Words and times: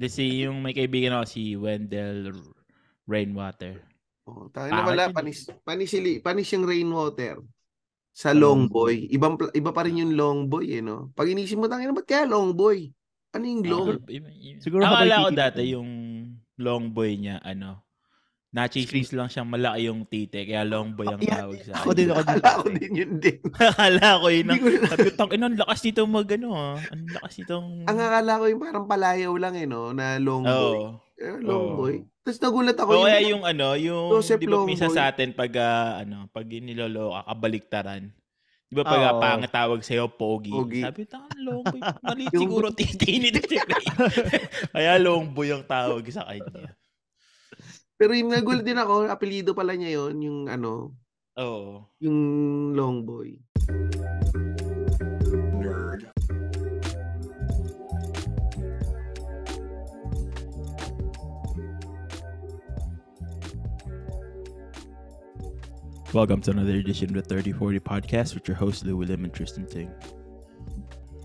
De 0.00 0.08
si 0.08 0.48
yung 0.48 0.64
may 0.64 0.72
kaibigan 0.72 1.12
ako 1.12 1.28
si 1.28 1.60
Wendell 1.60 2.32
Rainwater. 3.04 3.84
Oh, 4.24 4.48
tayo 4.48 4.72
na 4.72 4.88
wala 4.88 5.12
panis 5.12 5.52
panis 5.60 5.92
panis 6.24 6.48
yung 6.56 6.64
rainwater 6.64 7.36
sa 8.16 8.32
long 8.32 8.64
boy. 8.64 9.12
Ibang 9.12 9.52
iba 9.52 9.70
pa 9.76 9.84
rin 9.84 10.00
yung 10.00 10.16
long 10.16 10.48
boy 10.48 10.72
eh 10.72 10.80
no. 10.80 11.12
Pag 11.12 11.36
inisip 11.36 11.60
mo 11.60 11.68
tangina 11.68 11.92
ba't 11.92 12.08
kaya 12.08 12.24
long 12.24 12.56
boy? 12.56 12.88
Ano 13.36 13.44
yung 13.44 13.62
long? 13.68 13.86
Siguro, 14.00 14.56
Siguro 14.64 14.82
Akala 14.88 15.28
ko 15.28 15.30
dati 15.36 15.62
yung 15.76 15.90
long 16.56 16.92
boy 16.96 17.20
niya, 17.20 17.40
ano, 17.44 17.84
nachismis 18.50 19.14
lang 19.14 19.30
siyang 19.30 19.46
malaki 19.46 19.86
yung 19.86 20.02
tite, 20.10 20.42
kaya 20.42 20.66
long 20.66 20.90
boy 20.98 21.06
ang 21.06 21.22
Yeah, 21.22 21.46
tawag 21.46 21.62
sa 21.62 21.86
ako 21.86 21.90
din, 21.94 22.10
ako 22.10 22.22
din. 22.26 22.34
Akala 22.34 22.50
ko 22.58 22.66
din 22.74 22.92
yun 22.98 23.12
din. 23.22 23.38
Akala 23.70 24.06
ko 24.18 24.26
yun. 24.26 24.46
Na- 24.50 24.58
Sabi 24.90 25.02
ko, 25.06 25.12
tang 25.14 25.30
ang 25.30 25.54
lakas 25.54 25.80
nito 25.86 26.02
mag, 26.10 26.28
ano, 26.34 26.48
ah. 26.58 26.76
Ang 26.90 27.02
lakas 27.14 27.34
nitong... 27.38 27.66
Ang 27.90 27.98
akala 28.02 28.32
ko 28.42 28.44
yung 28.50 28.60
parang 28.62 28.86
palayaw 28.90 29.32
lang 29.38 29.54
eh 29.54 29.66
no 29.70 29.94
na 29.94 30.18
long 30.18 30.42
boy. 30.42 30.78
Oo. 30.82 30.98
Eh, 31.20 31.36
long 31.38 31.66
Oo. 31.74 31.76
boy. 31.78 31.94
Tapos 32.20 32.38
nagulat 32.42 32.76
ako 32.76 32.90
O 32.90 33.06
kaya 33.06 33.20
yung 33.22 33.44
ano, 33.46 33.78
yung, 33.78 34.06
Joseph 34.18 34.42
di 34.42 34.50
ba 34.50 34.60
Longboy. 34.60 34.76
sa 34.92 35.08
atin 35.08 35.30
pag, 35.32 35.52
ah, 35.56 36.02
ano, 36.02 36.26
pag 36.28 36.44
niloloka, 36.50 37.22
kabaliktaran. 37.30 38.10
Di 38.70 38.74
ba 38.78 38.86
pag 38.86 39.02
Oo. 39.02 39.10
uh, 39.14 39.18
pangat 39.18 39.50
tawag 39.50 39.80
sa'yo, 39.82 40.10
pogi. 40.14 40.50
Pogi. 40.54 40.82
Sabi, 40.82 41.02
tanga, 41.06 41.30
longboy. 41.38 41.80
Yung- 42.34 42.42
siguro 42.46 42.70
titi 42.70 43.18
Ray. 43.18 43.86
Kaya 44.74 44.94
longboy 44.98 45.50
ang 45.50 45.66
tawag 45.66 46.06
sa 46.10 46.26
kanya. 46.26 46.74
Pero 48.00 48.16
yung 48.16 48.32
nagulat 48.32 48.64
din 48.64 48.80
ako, 48.80 49.12
apelyido 49.12 49.52
pala 49.52 49.76
niya 49.76 50.00
yon 50.00 50.24
yung 50.24 50.38
ano, 50.48 50.96
Oo. 51.36 51.84
yung 52.00 52.72
long 52.72 53.04
boy. 53.04 53.36
Welcome 66.16 66.40
to 66.48 66.56
another 66.56 66.80
edition 66.80 67.12
of 67.12 67.20
the 67.20 67.28
3040 67.28 67.84
Podcast 67.84 68.32
with 68.32 68.48
your 68.48 68.56
host, 68.56 68.88
Lou 68.88 68.96
William 68.96 69.28
and 69.28 69.34
Tristan 69.36 69.68
Ting. 69.68 69.92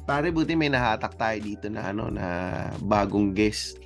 Pare, 0.03 0.27
buti 0.27 0.59
may 0.59 0.67
nahatak 0.67 1.15
tayo 1.15 1.39
dito 1.39 1.71
na 1.71 1.95
ano 1.95 2.11
na 2.11 2.27
bagong 2.83 3.31
guest. 3.31 3.84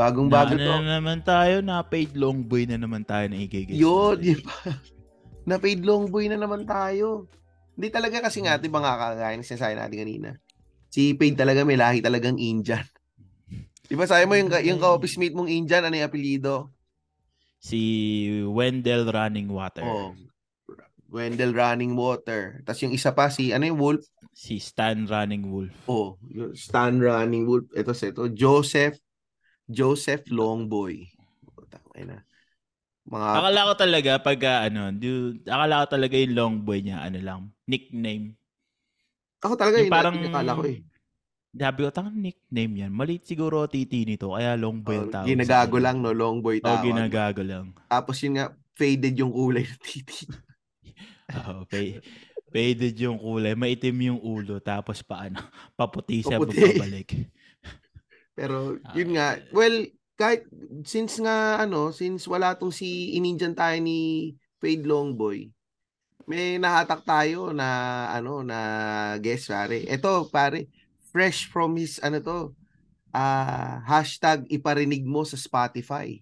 Bagong 0.00 0.32
Na, 0.32 0.34
bago 0.40 0.56
ano 0.56 0.64
to. 0.64 0.72
na 0.80 0.96
naman 0.96 1.20
tayo, 1.20 1.60
na 1.60 1.84
paid 1.84 2.16
long 2.16 2.40
boy 2.40 2.64
na 2.64 2.80
naman 2.80 3.04
tayo 3.04 3.28
na 3.28 3.36
igigis. 3.36 3.76
Yun, 3.76 4.16
di 4.16 4.32
ba? 4.40 4.56
Na 5.48 5.56
paid 5.60 5.84
long 5.84 6.08
boy 6.08 6.28
na 6.28 6.36
naman 6.36 6.64
tayo. 6.64 7.28
Hindi 7.76 7.88
talaga 7.88 8.28
kasi 8.28 8.44
nga, 8.44 8.60
di 8.60 8.68
ba 8.68 8.80
nga 8.84 8.96
kagaya 8.96 9.36
ng 9.36 9.44
sinasabi 9.44 9.72
natin 9.72 9.98
kanina. 10.04 10.30
Si 10.92 11.16
paid 11.16 11.36
talaga 11.36 11.64
may 11.64 11.80
lahi 11.80 12.04
talagang 12.04 12.36
Indian. 12.36 12.84
Di 13.88 13.98
ba 13.98 14.06
sabi 14.06 14.28
mo 14.28 14.36
yung, 14.36 14.52
yung 14.52 14.78
ka-office 14.78 15.18
mate 15.18 15.34
mong 15.34 15.50
Indian, 15.50 15.88
ano 15.88 15.96
yung 15.96 16.06
apelyido? 16.06 16.70
Si 17.58 17.80
Wendell 18.46 19.08
Running 19.10 19.48
Water. 19.50 19.82
Oh. 19.82 20.12
Wendell 21.10 21.56
Running 21.56 21.98
Water. 21.98 22.62
Tapos 22.62 22.80
yung 22.86 22.94
isa 22.94 23.10
pa, 23.10 23.32
si, 23.32 23.50
ano 23.50 23.66
yung 23.66 23.80
Wolf? 23.80 24.06
Si 24.30 24.62
Stan 24.62 25.08
Running 25.08 25.50
Wolf. 25.50 25.74
Oh, 25.90 26.14
Stan 26.54 26.96
Running 27.02 27.44
Wolf. 27.50 27.66
Ito 27.74 27.90
ito. 27.90 28.30
Joseph, 28.30 28.94
Joseph 29.70 30.26
Longboy. 30.26 31.06
Oh, 31.54 31.62
tama 31.70 31.94
na. 32.02 32.18
Mga, 33.06 33.26
Akala 33.32 33.60
ko 33.70 33.74
talaga 33.78 34.10
pag 34.18 34.38
ah, 34.44 34.60
ano, 34.66 34.90
dude, 34.92 35.42
akala 35.46 35.82
ko 35.82 35.86
talaga 35.94 36.14
yung 36.18 36.34
long 36.34 36.56
boy 36.62 36.78
niya, 36.82 37.06
ano 37.06 37.18
lang, 37.22 37.40
nickname. 37.66 38.34
ako 39.40 39.54
talaga 39.56 39.78
yung 39.80 39.88
yung 39.88 39.94
parang, 39.94 40.14
akala 40.20 40.52
ko 40.58 40.62
eh. 40.68 40.78
Sabi 41.50 41.78
ko, 41.82 41.90
tangan 41.90 42.14
nickname 42.14 42.86
yan. 42.86 42.92
Maliit 42.94 43.26
siguro 43.26 43.66
titi 43.66 44.06
nito, 44.06 44.30
kaya 44.30 44.54
long 44.54 44.78
boy 44.86 44.94
ang 45.02 45.10
Oh, 45.10 45.10
tawag. 45.10 45.26
ginagago 45.34 45.76
sa 45.78 45.84
lang, 45.90 45.96
no? 45.98 46.10
Longboy 46.14 46.62
kanya. 46.62 46.70
Oh, 46.70 46.74
tawag. 46.78 46.86
ginagago 46.86 47.42
lang. 47.42 47.66
Tapos 47.90 48.16
yun 48.22 48.38
nga, 48.38 48.46
faded 48.78 49.14
yung 49.18 49.32
kulay 49.34 49.66
ng 49.66 49.82
titi. 49.82 50.26
Oh, 51.30 51.62
pay, 51.62 52.02
faded 52.50 52.98
yung 52.98 53.14
kulay, 53.22 53.54
maitim 53.54 53.94
yung 54.02 54.18
ulo, 54.18 54.58
tapos 54.58 54.98
paano, 54.98 55.38
paputi 55.78 56.26
siya 56.26 56.42
Paputi. 56.42 57.30
Pero 58.40 58.80
Ah, 58.80 58.96
yun 58.96 59.12
nga, 59.12 59.36
well, 59.52 59.84
kahit 60.16 60.48
since 60.88 61.20
nga 61.20 61.60
ano, 61.60 61.92
since 61.92 62.24
wala 62.24 62.56
tong 62.56 62.72
si 62.72 63.12
ininjan 63.20 63.52
tayo 63.52 63.76
ni 63.84 64.32
Fade 64.56 64.88
Longboy, 64.88 65.52
may 66.24 66.56
nahatak 66.56 67.04
tayo 67.04 67.52
na 67.52 67.68
ano 68.12 68.40
na 68.40 68.58
guest 69.20 69.52
pare. 69.52 69.84
Ito 69.84 70.28
pare, 70.32 70.72
fresh 71.12 71.50
from 71.52 71.76
his 71.76 72.00
ano 72.00 72.18
to, 72.24 72.38
ah 73.12 73.82
hashtag 73.84 74.46
iparinig 74.48 75.04
mo 75.04 75.26
sa 75.26 75.36
Spotify. 75.36 76.16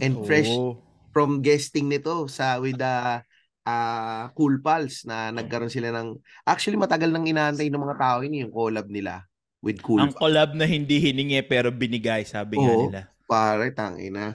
And 0.00 0.24
fresh 0.26 0.50
Oh. 0.50 0.80
from 1.14 1.38
guesting 1.44 1.86
nito 1.92 2.26
sa 2.26 2.58
with 2.58 2.80
the 2.80 3.20
ah 3.68 4.24
Cool 4.34 4.58
Pals 4.64 5.04
na 5.06 5.30
nagkaroon 5.30 5.70
sila 5.70 5.92
ng 5.94 6.18
actually 6.48 6.80
matagal 6.80 7.12
nang 7.12 7.28
inaantay 7.28 7.68
ng 7.68 7.78
mga 7.82 7.98
tao 8.00 8.18
yun 8.24 8.48
yung 8.48 8.54
collab 8.54 8.88
nila 8.90 9.29
with 9.60 9.80
Cool 9.80 10.00
Ang 10.00 10.12
collab 10.12 10.52
na 10.52 10.64
hindi 10.64 10.98
hiningi 10.98 11.40
pero 11.42 11.68
binigay, 11.68 12.24
sabi 12.24 12.56
nga 12.56 12.72
Oo. 12.72 12.80
nila. 12.88 13.00
Pare, 13.24 13.70
tangina. 13.70 14.34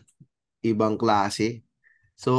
Ibang 0.62 0.96
klase. 0.96 1.62
So, 2.16 2.32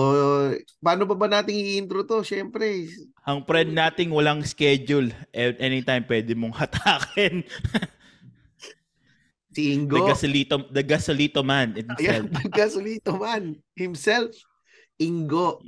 paano 0.81 1.05
pa 1.05 1.13
ba 1.13 1.29
natin 1.29 1.53
i-intro 1.53 2.01
to? 2.03 2.25
Siyempre, 2.25 2.89
Ang 3.29 3.45
friend 3.45 3.71
nating 3.71 4.09
walang 4.09 4.41
schedule. 4.41 5.13
A- 5.31 5.59
Anytime 5.61 6.01
pwede 6.07 6.33
mong 6.33 6.57
hatakin. 6.57 7.45
si 9.53 9.57
The 9.57 9.63
Ingo. 9.75 10.05
gasolito, 10.05 10.55
the 10.69 10.81
gasolito 10.81 11.41
man 11.41 11.73
Ayan, 11.97 12.29
himself. 12.29 12.53
gasolito 12.53 13.11
man. 13.17 13.57
Himself. 13.73 14.33
Ingo 14.97 15.61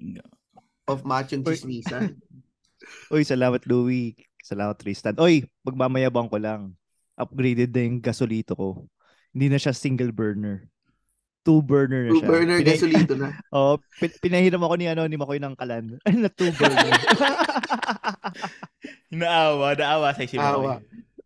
of 0.84 1.04
Machong. 1.04 1.44
Chismisan. 1.44 2.16
Uy, 3.12 3.24
salamat 3.24 3.64
Louie. 3.64 4.16
Salamat 4.40 4.76
Tristan. 4.80 5.12
Uy, 5.20 5.44
magmamayabang 5.60 6.28
ko 6.28 6.40
lang. 6.40 6.72
Upgraded 7.18 7.74
na 7.74 7.82
yung 7.82 7.98
gasolito 7.98 8.54
ko. 8.54 8.68
Hindi 9.34 9.50
na 9.50 9.58
siya 9.58 9.74
single 9.74 10.14
burner. 10.14 10.70
Two 11.42 11.58
burner 11.60 12.06
na 12.06 12.10
Two 12.12 12.20
siya. 12.20 12.28
burner 12.28 12.58
Pinay- 12.60 12.68
gasolito 12.76 13.14
na. 13.18 13.28
Oh, 13.54 13.80
pin- 13.98 14.18
pinahiram 14.20 14.62
ako 14.62 14.74
ni 14.76 14.86
ano 14.86 15.02
ni 15.04 15.16
Makoy 15.16 15.42
ng 15.42 15.56
kalan. 15.56 15.98
na 16.22 16.30
two 16.30 16.52
burner. 16.54 16.92
Naawa, 19.10 19.72
naawa 19.74 20.12
sa 20.12 20.22
isip 20.22 20.38
Awa. 20.38 20.78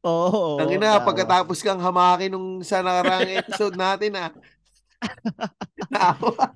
Oo. 0.03 0.55
oh, 0.55 0.59
Tangina, 0.59 0.99
pagkatapos 1.03 1.63
kang 1.63 1.79
hamakin 1.79 2.31
nung 2.31 2.63
sa 2.63 2.83
nakarang 2.83 3.39
episode 3.39 3.75
natin 3.75 4.15
ah. 4.19 4.31
Naawa. 5.91 6.55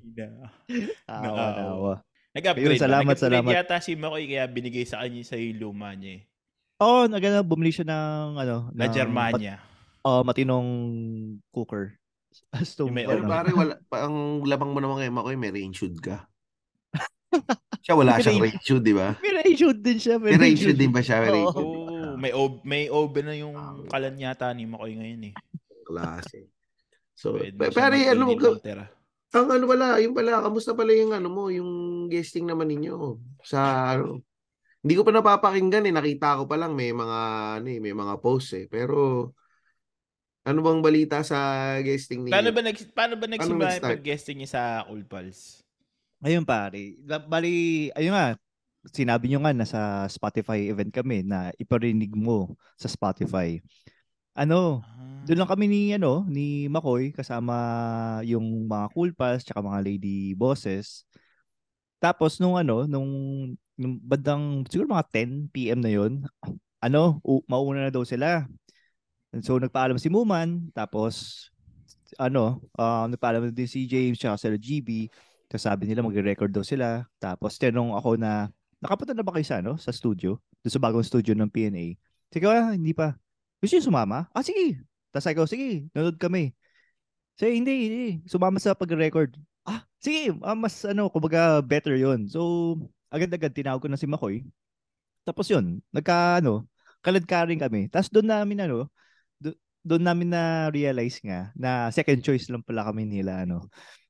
Awa, 1.07 1.21
Naawa. 1.23 1.47
naawa. 1.53 1.95
Nag-upgrade 2.33 2.77
Ayun, 2.79 2.83
salamat? 2.83 3.05
Nag-upgrade 3.17 3.27
salamat. 3.27 3.53
yata 3.55 3.77
si 3.81 3.93
Makoy 3.97 4.25
kaya 4.29 4.45
binigay 4.47 4.85
sa 4.85 5.03
kanya 5.03 5.23
sa 5.25 5.37
luma 5.39 5.95
niya 5.95 6.21
eh. 6.21 6.29
Oo, 6.77 7.05
oh, 7.05 7.05
nagana 7.09 7.41
bumili 7.41 7.73
siya 7.73 7.89
ng 7.89 8.37
ano, 8.37 8.69
Na 8.77 8.85
ng 8.85 8.93
Germania. 8.93 9.57
Mat- 9.57 10.05
oh, 10.05 10.21
matinong 10.21 10.69
cooker. 11.49 11.97
Yung 12.85 12.93
may 12.93 13.09
Pero 13.09 13.25
ano. 13.25 13.33
pare, 13.33 13.49
wala, 13.57 13.73
pa- 13.89 14.05
ang 14.05 14.45
labang 14.45 14.77
mo 14.77 14.79
naman 14.85 15.01
kay 15.01 15.09
Makoy, 15.09 15.41
may 15.41 15.49
rain 15.49 15.73
shoot 15.73 15.97
ka. 16.05 16.29
Siya 17.87 17.97
wala 17.97 18.19
siyang 18.19 18.43
rain 18.43 18.61
shoot, 18.61 18.83
di 18.83 18.93
ba? 18.93 19.17
May 19.23 19.33
rain 19.41 19.55
shoot 19.57 19.79
din 19.79 19.97
siya. 19.97 20.19
May 20.21 20.37
rain 20.37 20.59
shoot 20.59 20.75
din 20.75 20.91
ba 20.93 21.01
siya? 21.01 21.23
May 21.23 21.33
rain 21.33 21.47
Oo. 21.49 21.55
shoot. 21.55 21.69
Oo, 21.71 21.87
may 22.19 22.33
ob 22.35 22.53
may 22.67 22.91
oven 22.91 23.27
na 23.29 23.37
yung 23.39 23.55
kalan 23.87 24.19
yata 24.19 24.51
ni 24.53 24.67
Makoy 24.67 24.99
ngayon 24.99 25.33
eh. 25.33 25.35
Klase. 25.87 26.51
So, 27.17 27.39
pare, 27.73 27.97
ano, 28.13 28.29
tira. 28.61 28.93
ang 29.33 29.49
ano 29.49 29.65
pala, 29.65 29.97
yung 30.03 30.13
pala, 30.13 30.45
kamusta 30.45 30.77
pala 30.77 30.93
yung 30.93 31.17
ano 31.17 31.29
mo, 31.33 31.49
yung 31.49 32.05
guesting 32.13 32.45
naman 32.45 32.69
ninyo 32.69 33.17
sa 33.41 33.95
ano, 33.97 34.21
hindi 34.87 34.95
ko 34.95 35.03
pa 35.03 35.11
napapakinggan 35.11 35.83
eh, 35.83 35.91
nakita 35.91 36.39
ko 36.39 36.47
pa 36.47 36.55
lang 36.55 36.79
may 36.79 36.95
mga 36.95 37.19
ano 37.59 37.67
eh, 37.67 37.83
may 37.83 37.91
mga 37.91 38.23
posts 38.23 38.55
eh. 38.55 38.67
Pero 38.71 39.35
ano 40.47 40.63
bang 40.63 40.79
balita 40.79 41.27
sa 41.27 41.75
guesting 41.83 42.23
ninyo? 42.23 42.35
Paano 42.39 42.55
ba 42.55 42.63
nag 42.63 42.79
paano 42.95 43.15
ba 43.19 43.27
nagsimula 43.27 43.51
yung 43.51 43.61
nag-start? 43.67 43.93
pag-guesting 43.99 44.37
niya 44.39 44.51
sa 44.55 44.63
Cool 44.87 45.03
Pals? 45.03 45.67
Ayun 46.23 46.47
pare. 46.47 46.95
Bali, 47.03 47.91
ayun 47.99 48.15
nga, 48.15 48.39
sinabi 48.95 49.27
nyo 49.27 49.43
nga 49.43 49.51
nasa 49.51 50.07
Spotify 50.07 50.71
event 50.71 50.95
kami 50.95 51.27
na 51.27 51.51
iparinig 51.59 52.15
mo 52.15 52.55
sa 52.79 52.87
Spotify. 52.87 53.59
Ano, 54.39 54.87
Ah. 54.87 55.27
doon 55.27 55.43
lang 55.43 55.51
kami 55.51 55.67
ni 55.67 55.83
ano, 55.99 56.23
ni 56.31 56.71
Makoy 56.71 57.11
kasama 57.11 58.23
yung 58.23 58.71
mga 58.71 58.87
cool 58.95 59.11
pals 59.19 59.43
tsaka 59.43 59.67
mga 59.67 59.83
lady 59.83 60.31
bosses. 60.39 61.03
Tapos 61.99 62.39
nung 62.39 62.55
ano, 62.55 62.87
nung, 62.87 63.11
nung 63.77 64.01
bandang 64.01 64.65
siguro 64.69 64.89
mga 64.93 65.09
10 65.13 65.49
PM 65.53 65.81
na 65.85 65.93
yon, 65.93 66.25
ano, 66.81 67.21
u- 67.25 67.45
mauna 67.49 67.89
na 67.89 67.93
daw 67.93 68.03
sila. 68.05 68.49
And 69.33 69.45
so 69.45 69.61
nagpaalam 69.61 70.01
si 70.01 70.09
Muman, 70.09 70.73
tapos 70.73 71.47
ano, 72.17 72.65
uh, 72.79 73.05
nagpaalam 73.11 73.53
din 73.53 73.69
si 73.69 73.85
James 73.85 74.17
tsaka 74.17 74.41
sila 74.41 74.57
GB. 74.57 75.11
Tapos 75.47 75.63
sabi 75.63 75.87
nila 75.87 76.03
magre-record 76.03 76.51
daw 76.51 76.65
sila. 76.65 77.05
Tapos 77.21 77.59
tinanong 77.61 77.95
ako 77.95 78.11
na, 78.19 78.51
nakapunta 78.83 79.13
na 79.15 79.23
ba 79.23 79.35
kayo 79.37 79.47
sa, 79.47 79.61
ano, 79.63 79.79
sa 79.79 79.95
studio? 79.95 80.39
Doon 80.65 80.73
sa 80.73 80.83
bagong 80.83 81.07
studio 81.07 81.33
ng 81.37 81.51
PNA. 81.51 81.95
Sige, 82.33 82.47
ah, 82.51 82.75
hindi 82.75 82.91
pa. 82.97 83.15
Gusto 83.63 83.79
niyo 83.79 83.87
sumama? 83.87 84.27
Ah, 84.35 84.43
sige. 84.43 84.83
Tapos 85.15 85.27
ako, 85.31 85.43
sige, 85.47 85.87
nanood 85.95 86.19
kami. 86.19 86.53
So, 87.39 87.47
hindi, 87.47 87.75
hindi. 87.89 88.05
Sumama 88.27 88.59
sa 88.59 88.75
pag-record. 88.75 89.37
Ah, 89.67 89.85
sige, 90.01 90.35
ah, 90.43 90.57
mas 90.57 90.83
ano, 90.89 91.07
kumbaga 91.13 91.61
better 91.63 91.95
yon 92.01 92.27
So, 92.27 92.75
agad-agad 93.09 93.53
tinawag 93.53 93.83
ko 93.83 93.89
na 93.89 93.97
si 93.97 94.07
Makoy. 94.07 94.43
Tapos 95.23 95.47
yun, 95.47 95.83
nagka 95.91 96.39
ano, 96.39 96.67
kaladkaring 97.03 97.59
kami. 97.59 97.87
Tapos 97.91 98.11
doon 98.11 98.27
namin 98.27 98.63
ano, 98.63 98.87
do- 99.37 99.59
doon 99.83 100.03
namin 100.03 100.31
na 100.31 100.43
realize 100.71 101.19
nga 101.21 101.51
na 101.55 101.91
second 101.91 102.19
choice 102.21 102.47
lang 102.47 102.63
pala 102.63 102.87
kami 102.87 103.07
nila 103.07 103.43
ano 103.43 103.67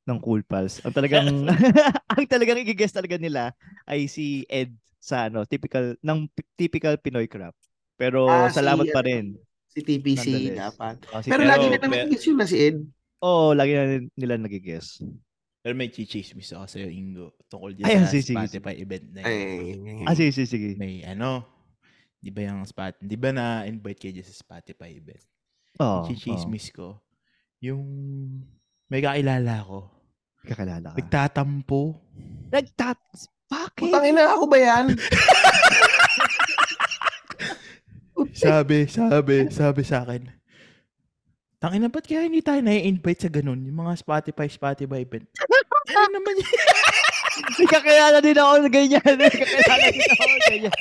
ng 0.06 0.18
Cool 0.20 0.44
Pals. 0.44 0.80
Ang 0.84 0.94
talagang 0.94 1.28
ang 2.12 2.26
talagang 2.28 2.60
i-guess 2.62 2.92
talaga 2.92 3.16
nila 3.16 3.52
ay 3.84 4.06
si 4.06 4.44
Ed 4.46 4.72
sa 4.96 5.28
ano, 5.28 5.46
typical 5.46 5.94
ng 5.98 6.26
typical 6.54 6.96
Pinoy 6.96 7.26
crap. 7.26 7.54
Pero 7.96 8.28
Ah, 8.28 8.48
si, 8.48 8.58
salamat 8.58 8.86
pa 8.90 9.00
ano, 9.00 9.08
rin. 9.08 9.26
Si 9.70 9.80
TPC 9.80 10.56
dapat. 10.56 10.96
Oh, 11.12 11.20
si 11.20 11.28
Pero 11.28 11.44
Ed. 11.44 11.48
lagi 11.48 11.66
Pero- 11.66 11.72
na 11.72 11.80
naman 11.80 11.96
pero- 11.98 12.10
guess 12.10 12.24
yun 12.24 12.36
na 12.36 12.46
si 12.46 12.56
Ed. 12.58 12.76
Oo, 13.18 13.52
lagi 13.52 13.72
na 13.72 13.84
nila 14.12 14.34
nagigess. 14.36 15.00
Pero 15.66 15.74
may 15.74 15.90
chichismis 15.90 16.54
ako 16.54 16.70
sa'yo, 16.70 16.86
Ingo. 16.86 17.34
Tungkol 17.50 17.74
dyan 17.74 17.90
Ayan, 17.90 18.06
sa 18.06 18.14
sige, 18.14 18.22
sige, 18.22 18.38
Spotify 18.38 18.74
event 18.78 19.06
na 19.10 19.18
yun. 19.18 19.26
Ay, 19.26 20.06
Ah, 20.06 20.14
sige, 20.14 20.30
sige, 20.30 20.46
sige. 20.46 20.68
May 20.78 21.02
ano, 21.02 21.42
di 22.22 22.30
ba 22.30 22.46
yung 22.46 22.62
spot, 22.62 23.02
di 23.02 23.18
ba 23.18 23.34
na-invite 23.34 23.98
kayo 23.98 24.14
dyan 24.14 24.30
sa 24.30 24.46
Spotify 24.46 24.94
event? 24.94 25.26
Oo. 25.82 25.90
Oh, 25.90 26.00
Chichismis 26.06 26.70
ko, 26.70 27.02
yung 27.58 27.82
may 28.86 29.02
kakilala 29.02 29.66
ko, 29.66 29.90
Kakalala 30.46 30.94
ka. 30.94 31.02
nagtatampo. 31.02 31.98
Nagtat... 32.54 33.02
Bakit? 33.50 33.90
putang 33.90 34.06
ina 34.06 34.38
ako 34.38 34.46
ba 34.46 34.58
yan? 34.62 34.94
Sabi, 38.38 38.86
sabi, 38.86 39.50
sabi 39.50 39.82
sa 39.82 40.06
akin, 40.06 40.30
Tangina, 41.66 41.90
ba't 41.90 42.06
kaya 42.06 42.22
hindi 42.22 42.46
tayo 42.46 42.62
na-invite 42.62 43.26
sa 43.26 43.30
ganun? 43.30 43.58
Yung 43.66 43.82
mga 43.82 43.98
Spotify, 43.98 44.46
Spotify 44.46 45.02
event. 45.02 45.26
ano 45.98 46.08
naman 46.14 46.38
yun? 46.38 46.46
May 47.58 47.66
kakilala 47.66 48.18
din 48.22 48.38
ako 48.38 48.54
na 48.62 48.70
ganyan. 48.70 49.14
May 49.18 49.34
kakilala 49.34 49.86
din 49.90 50.06
ako 50.06 50.24
na 50.30 50.38
ganyan. 50.46 50.78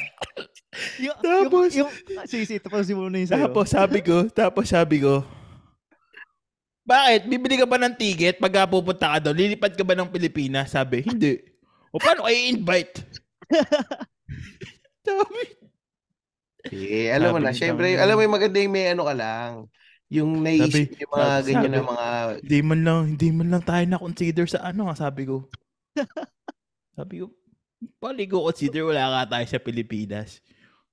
Yung, 1.02 1.18
Tapos- 1.26 1.74
yung, 1.74 1.90
yung, 1.90 2.30
sige, 2.30 2.46
sige, 2.46 2.62
tapos 2.62 2.86
mo 2.94 3.10
na 3.10 3.18
yung 3.18 3.30
sa'yo. 3.34 3.50
Tapos 3.50 3.66
sabi 3.74 4.00
ko, 4.06 4.30
tapos 4.30 4.70
sabi 4.70 5.02
ko, 5.02 5.26
bakit? 6.86 7.26
Bibili 7.26 7.58
ka 7.58 7.66
ba 7.66 7.82
ng 7.82 7.98
ticket 7.98 8.38
pag 8.38 8.70
pupunta 8.70 9.18
ka 9.18 9.26
doon? 9.26 9.42
Lilipad 9.42 9.74
ka 9.74 9.82
ba 9.82 9.98
ng 9.98 10.14
Pilipinas? 10.14 10.70
Sabi, 10.70 11.02
hindi. 11.02 11.42
O 11.90 11.98
paano 11.98 12.30
kayo 12.30 12.38
invite? 12.46 13.02
sabi, 15.02 15.42
Eh, 16.78 17.10
alam 17.10 17.34
mo 17.34 17.42
na, 17.42 17.58
syempre, 17.58 17.98
alam 17.98 18.18
mo 18.18 18.22
yung 18.22 18.38
maganda 18.38 18.62
yung 18.62 18.74
may 18.74 18.94
ano 18.94 19.02
ka 19.06 19.18
lang. 19.18 19.66
Yung 20.14 20.46
naisip 20.46 20.94
Sabi- 20.94 21.02
yung 21.02 21.12
mga 21.12 21.28
sabi- 21.28 21.50
ganyan 21.50 21.72
na 21.72 21.80
sabi- 21.82 21.90
mga 21.90 22.08
hindi 22.46 22.60
man 22.62 22.80
lang, 22.86 23.00
hindi 23.18 23.30
man 23.34 23.48
lang 23.50 23.64
tayo 23.66 23.84
na-consider 23.90 24.46
sa 24.46 24.60
ano, 24.70 24.82
nga, 24.86 24.96
sabi 24.96 25.24
ko. 25.26 25.50
sabi 26.98 27.16
ko, 27.26 27.26
pali 27.98 28.24
ko 28.30 28.46
consider 28.46 28.86
wala 28.86 29.26
ka 29.26 29.38
tayo 29.38 29.46
sa 29.50 29.60
Pilipinas. 29.60 30.40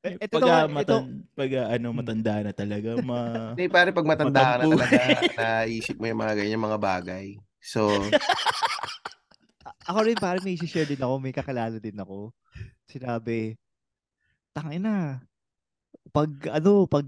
Eh, 0.03 0.19
ito 0.19 0.35
pag, 0.35 0.43
naman, 0.43 0.51
ah, 0.51 0.67
ito- 0.67 0.75
matan, 0.75 1.05
pag 1.39 1.51
ah, 1.63 1.67
ano, 1.79 1.87
matanda 1.95 2.35
na 2.43 2.53
talaga, 2.57 2.91
ma... 3.05 3.19
Hindi, 3.55 3.71
pare, 3.71 3.95
pag 3.95 4.09
matanda 4.09 4.41
ka 4.41 4.55
na 4.59 4.65
talaga, 4.67 4.99
naisip 5.39 5.95
mo 6.01 6.11
yung 6.11 6.21
mga 6.25 6.35
ganyan 6.43 6.59
mga 6.59 6.81
bagay. 6.83 7.27
So, 7.63 7.87
ako 9.87 9.99
rin 10.03 10.19
parang 10.19 10.43
may 10.43 10.59
share 10.59 10.91
din 10.91 10.99
ako, 10.99 11.15
may 11.23 11.31
kakilala 11.31 11.79
din 11.79 11.95
ako. 11.95 12.35
Sinabi, 12.91 13.55
tangin 14.51 14.83
na. 14.83 15.23
Pag 16.11 16.51
ano, 16.51 16.91
pag 16.91 17.07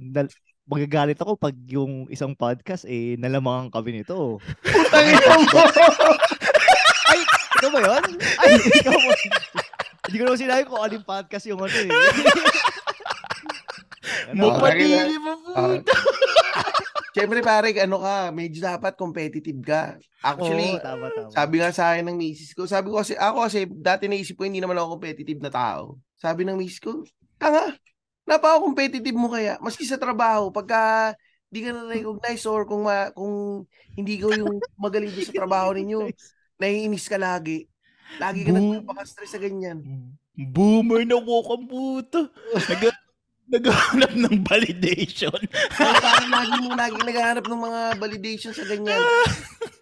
magagalit 0.65 1.21
ako 1.21 1.37
pag 1.37 1.53
yung 1.69 2.09
isang 2.09 2.33
podcast 2.33 2.85
eh 2.85 3.21
nalamangan 3.21 3.69
kami 3.69 4.01
nito. 4.01 4.41
putang 4.65 5.07
ina 5.07 5.35
mo! 5.37 5.61
Ay, 7.11 7.21
ikaw 7.55 7.69
ba 7.69 7.81
yun? 7.81 8.05
Ay, 8.41 8.53
ikaw 8.81 8.97
ba? 8.97 9.13
Hindi 10.05 10.17
ko 10.17 10.25
naman 10.25 10.41
sinabi 10.41 10.63
kung 10.65 10.81
ano 10.81 10.93
yung 10.95 11.05
podcast 11.07 11.45
yung 11.47 11.61
ano 11.61 11.73
eh. 11.75 11.89
Mo 14.35 14.57
pa- 14.57 14.73
Mupadili 14.73 15.17
mo 15.17 15.33
Ah, 15.53 15.79
puta. 15.79 15.95
Siyempre, 17.15 17.39
pare, 17.41 17.71
ano 17.79 18.03
ka, 18.03 18.35
medyo 18.35 18.59
dapat 18.59 18.99
competitive 18.99 19.61
ka. 19.63 19.95
Actually, 20.19 20.75
Oo, 20.75 20.83
tama, 20.83 21.07
tama. 21.15 21.31
Sabi 21.31 21.55
nga 21.63 21.71
sa 21.71 21.95
akin 21.95 22.11
ng 22.11 22.19
misis 22.19 22.51
ko, 22.51 22.67
sabi 22.67 22.91
ko 22.91 22.99
kasi, 22.99 23.15
ako 23.15 23.47
kasi, 23.47 23.71
dati 23.71 24.11
naisip 24.11 24.35
ko, 24.35 24.43
hindi 24.43 24.59
naman 24.59 24.75
ako 24.75 24.99
competitive 24.99 25.39
na 25.39 25.53
tao. 25.53 25.95
Sabi 26.19 26.43
ng 26.43 26.59
misis 26.59 26.83
ko, 26.83 27.07
tanga, 27.39 27.71
napaka-competitive 28.25 29.17
mo 29.17 29.29
kaya. 29.33 29.61
Maski 29.61 29.85
sa 29.85 30.01
trabaho, 30.01 30.49
pagka 30.53 31.13
di 31.49 31.63
ka 31.63 31.71
na-recognize 31.71 32.45
or 32.51 32.67
kung, 32.67 32.89
ma, 32.89 33.15
kung 33.15 33.63
hindi 33.95 34.19
ko 34.19 34.35
yung 34.35 34.59
magaling 34.75 35.15
sa 35.15 35.31
trabaho 35.31 35.71
ninyo, 35.71 36.11
naiinis 36.59 37.07
ka 37.07 37.15
lagi. 37.21 37.71
Lagi 38.19 38.43
ka 38.43 38.51
Boom. 38.51 38.83
nagpapaka-stress 38.83 39.39
sa 39.39 39.41
ganyan. 39.41 39.85
Boomer 40.35 41.07
na 41.07 41.15
walk 41.21 41.55
ang 41.55 41.65
puto. 41.71 42.27
Nag 42.59 42.91
naghahanap 43.45 44.13
ng 44.17 44.41
validation. 44.41 45.37
Kaya 45.77 45.95
parang 46.01 46.33
lagi 46.33 46.57
mo 46.65 46.73
lagi 46.73 46.97
naghahanap 46.97 47.45
ng 47.45 47.61
mga 47.61 47.81
validation 48.01 48.53
sa 48.57 48.65
ganyan. 48.65 48.97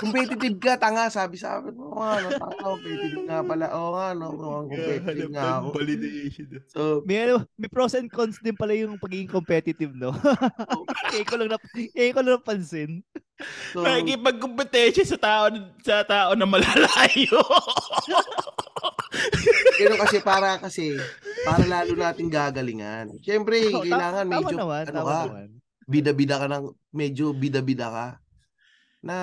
competitive 0.00 0.56
ka, 0.56 0.74
tanga, 0.74 1.06
sabi 1.06 1.36
sa 1.36 1.60
akin. 1.60 1.76
Oo 1.76 1.94
nga, 1.94 2.16
no, 2.18 2.28
tanga, 2.32 2.56
competitive 2.58 3.22
nga 3.22 3.38
pala. 3.44 3.64
Oo 3.70 3.90
nga, 3.92 4.06
no, 4.12 4.26
mukhang 4.34 4.68
competitive 4.72 5.30
nga 5.30 5.44
ako. 5.60 5.66
validation. 5.76 6.46
So, 6.66 6.80
May, 7.04 7.18
ano, 7.22 7.44
may 7.54 7.68
pros 7.68 7.92
and 7.92 8.08
cons 8.08 8.40
din 8.40 8.56
pala 8.56 8.72
yung 8.72 8.96
pagiging 8.96 9.28
competitive, 9.28 9.92
no? 9.92 10.16
Kaya 11.12 11.22
ko 11.22 11.34
lang, 11.36 11.52
nap 11.52 11.60
kaya 11.68 12.10
ko 12.10 12.20
lang 12.20 12.34
napansin. 12.34 12.90
so 13.72 13.80
Nakikipagkompetensya 13.80 15.04
sa 15.06 15.18
tao 15.18 15.44
sa 15.80 16.04
tao 16.04 16.32
na 16.32 16.44
malalayo. 16.44 17.40
Pero 19.76 19.96
kasi 19.96 20.20
para 20.20 20.60
kasi 20.60 20.94
para 21.42 21.64
lalo 21.64 21.92
nating 21.92 22.28
gagalingan. 22.28 23.16
Siyempre, 23.20 23.64
ta- 23.66 23.80
kailangan 23.80 24.24
tama 24.24 24.34
medyo 24.38 24.56
naman, 24.56 24.84
ano 24.86 24.92
tama 24.94 25.08
ka, 25.08 25.20
naman. 25.26 25.48
bida-bida 25.88 26.36
ka 26.36 26.46
ng 26.46 26.64
medyo 26.92 27.32
bida-bida 27.32 27.88
ka. 27.88 28.06
Na 29.00 29.16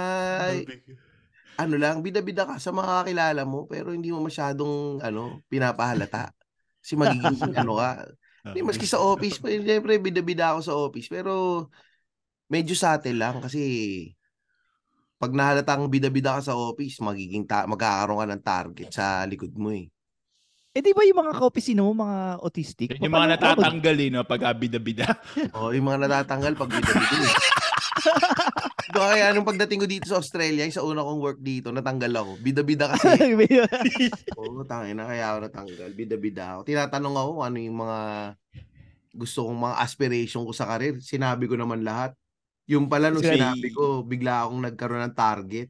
ano 1.58 1.76
lang, 1.76 2.06
bida-bida 2.06 2.46
ka 2.46 2.62
sa 2.62 2.70
mga 2.70 3.02
kakilala 3.04 3.42
mo 3.44 3.66
pero 3.66 3.90
hindi 3.90 4.14
mo 4.14 4.22
masyadong 4.22 5.02
ano, 5.02 5.42
pinapahalata. 5.50 6.30
Kasi 6.82 6.94
magiging 6.94 7.54
ano 7.62 7.82
ka. 7.82 8.06
Hindi, 8.48 8.64
maski 8.64 8.88
sa 8.88 9.02
office, 9.02 9.42
pa, 9.42 9.52
siyempre 9.52 10.00
bida-bida 10.00 10.56
ako 10.56 10.60
sa 10.64 10.74
office 10.78 11.10
pero 11.12 11.66
medyo 12.48 12.78
subtle 12.78 13.18
lang 13.18 13.44
kasi 13.44 13.60
pag 15.18 15.34
nahalatang 15.34 15.90
bida-bida 15.90 16.38
ka 16.38 16.54
sa 16.54 16.56
office, 16.56 17.02
magiging 17.02 17.50
ta- 17.50 17.66
magkakaroon 17.66 18.22
ka 18.22 18.28
ng 18.30 18.44
target 18.46 18.90
sa 18.94 19.26
likod 19.26 19.50
mo 19.58 19.74
eh. 19.74 19.90
Eh 20.78 20.82
di 20.86 20.94
ba 20.94 21.02
yung 21.02 21.26
mga 21.26 21.42
kaopisino 21.42 21.90
mo, 21.90 22.06
mga 22.06 22.38
autistic? 22.38 22.94
Yung 23.02 23.10
mga 23.10 23.18
paano- 23.18 23.34
natatanggalin 23.34 24.14
no, 24.14 24.30
pag 24.30 24.46
bida-bida. 24.54 25.10
Oo, 25.58 25.74
yung 25.74 25.90
mga 25.90 26.06
natatanggal 26.06 26.54
pag 26.54 26.70
bida-bida. 26.70 27.30
Ito 28.88 29.00
kaya 29.04 29.36
nung 29.36 29.48
pagdating 29.48 29.80
ko 29.84 29.88
dito 29.88 30.06
sa 30.08 30.20
Australia, 30.20 30.64
yung 30.64 30.76
sa 30.76 30.86
una 30.88 31.04
kong 31.04 31.20
work 31.20 31.40
dito, 31.44 31.76
natanggal 31.76 32.14
ako. 32.24 32.32
Bida-bida 32.40 32.88
kasi. 32.96 33.08
Oo, 34.40 34.64
tangin 34.64 34.96
na 34.96 35.12
kaya 35.12 35.36
ako 35.36 35.38
natanggal. 35.52 35.90
Bida-bida 35.92 36.56
ako. 36.56 36.62
Tinatanong 36.72 37.16
ako 37.20 37.32
ano 37.44 37.58
yung 37.60 37.78
mga 37.84 38.00
gusto 39.18 39.50
kong 39.50 39.60
mga 39.60 39.76
aspiration 39.84 40.42
ko 40.48 40.52
sa 40.56 40.70
karir. 40.72 41.04
Sinabi 41.04 41.52
ko 41.52 41.60
naman 41.60 41.84
lahat. 41.84 42.16
Yung 42.68 42.88
pala 42.88 43.12
nung 43.12 43.24
sinabi 43.24 43.72
ko, 43.72 44.04
bigla 44.04 44.48
akong 44.48 44.62
nagkaroon 44.64 45.04
ng 45.08 45.16
target. 45.16 45.68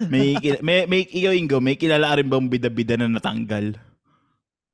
May, 0.00 0.32
may, 0.64 0.88
may, 0.88 1.04
ikaw, 1.04 1.36
Ingo, 1.36 1.60
may 1.60 1.76
kilala 1.76 2.16
rin 2.16 2.32
bang 2.32 2.48
bida-bida 2.48 2.96
na 2.96 3.08
natanggal? 3.08 3.76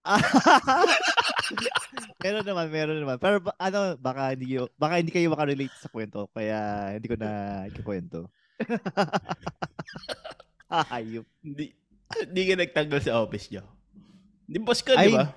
meron 2.25 2.47
naman, 2.47 2.67
meron 2.71 2.99
naman. 3.01 3.17
Pero 3.19 3.43
ano, 3.57 3.79
baka 3.99 4.35
hindi, 4.35 4.59
yo- 4.59 4.73
baka 4.77 5.01
hindi 5.01 5.13
kayo 5.13 5.33
makarelate 5.33 5.77
sa 5.79 5.91
kwento, 5.91 6.29
kaya 6.33 6.91
hindi 6.97 7.07
ko 7.07 7.17
na 7.19 7.31
ikikwento. 7.71 8.29
Ayop. 10.97 11.27
Hindi, 11.45 11.77
hindi 12.27 12.43
ka 12.49 12.55
nagtanggal 12.59 13.01
sa 13.03 13.23
office 13.23 13.53
nyo. 13.53 13.63
Di 14.47 14.59
boss 14.63 14.83
ka, 14.83 14.99
di 14.99 15.15
ba? 15.15 15.35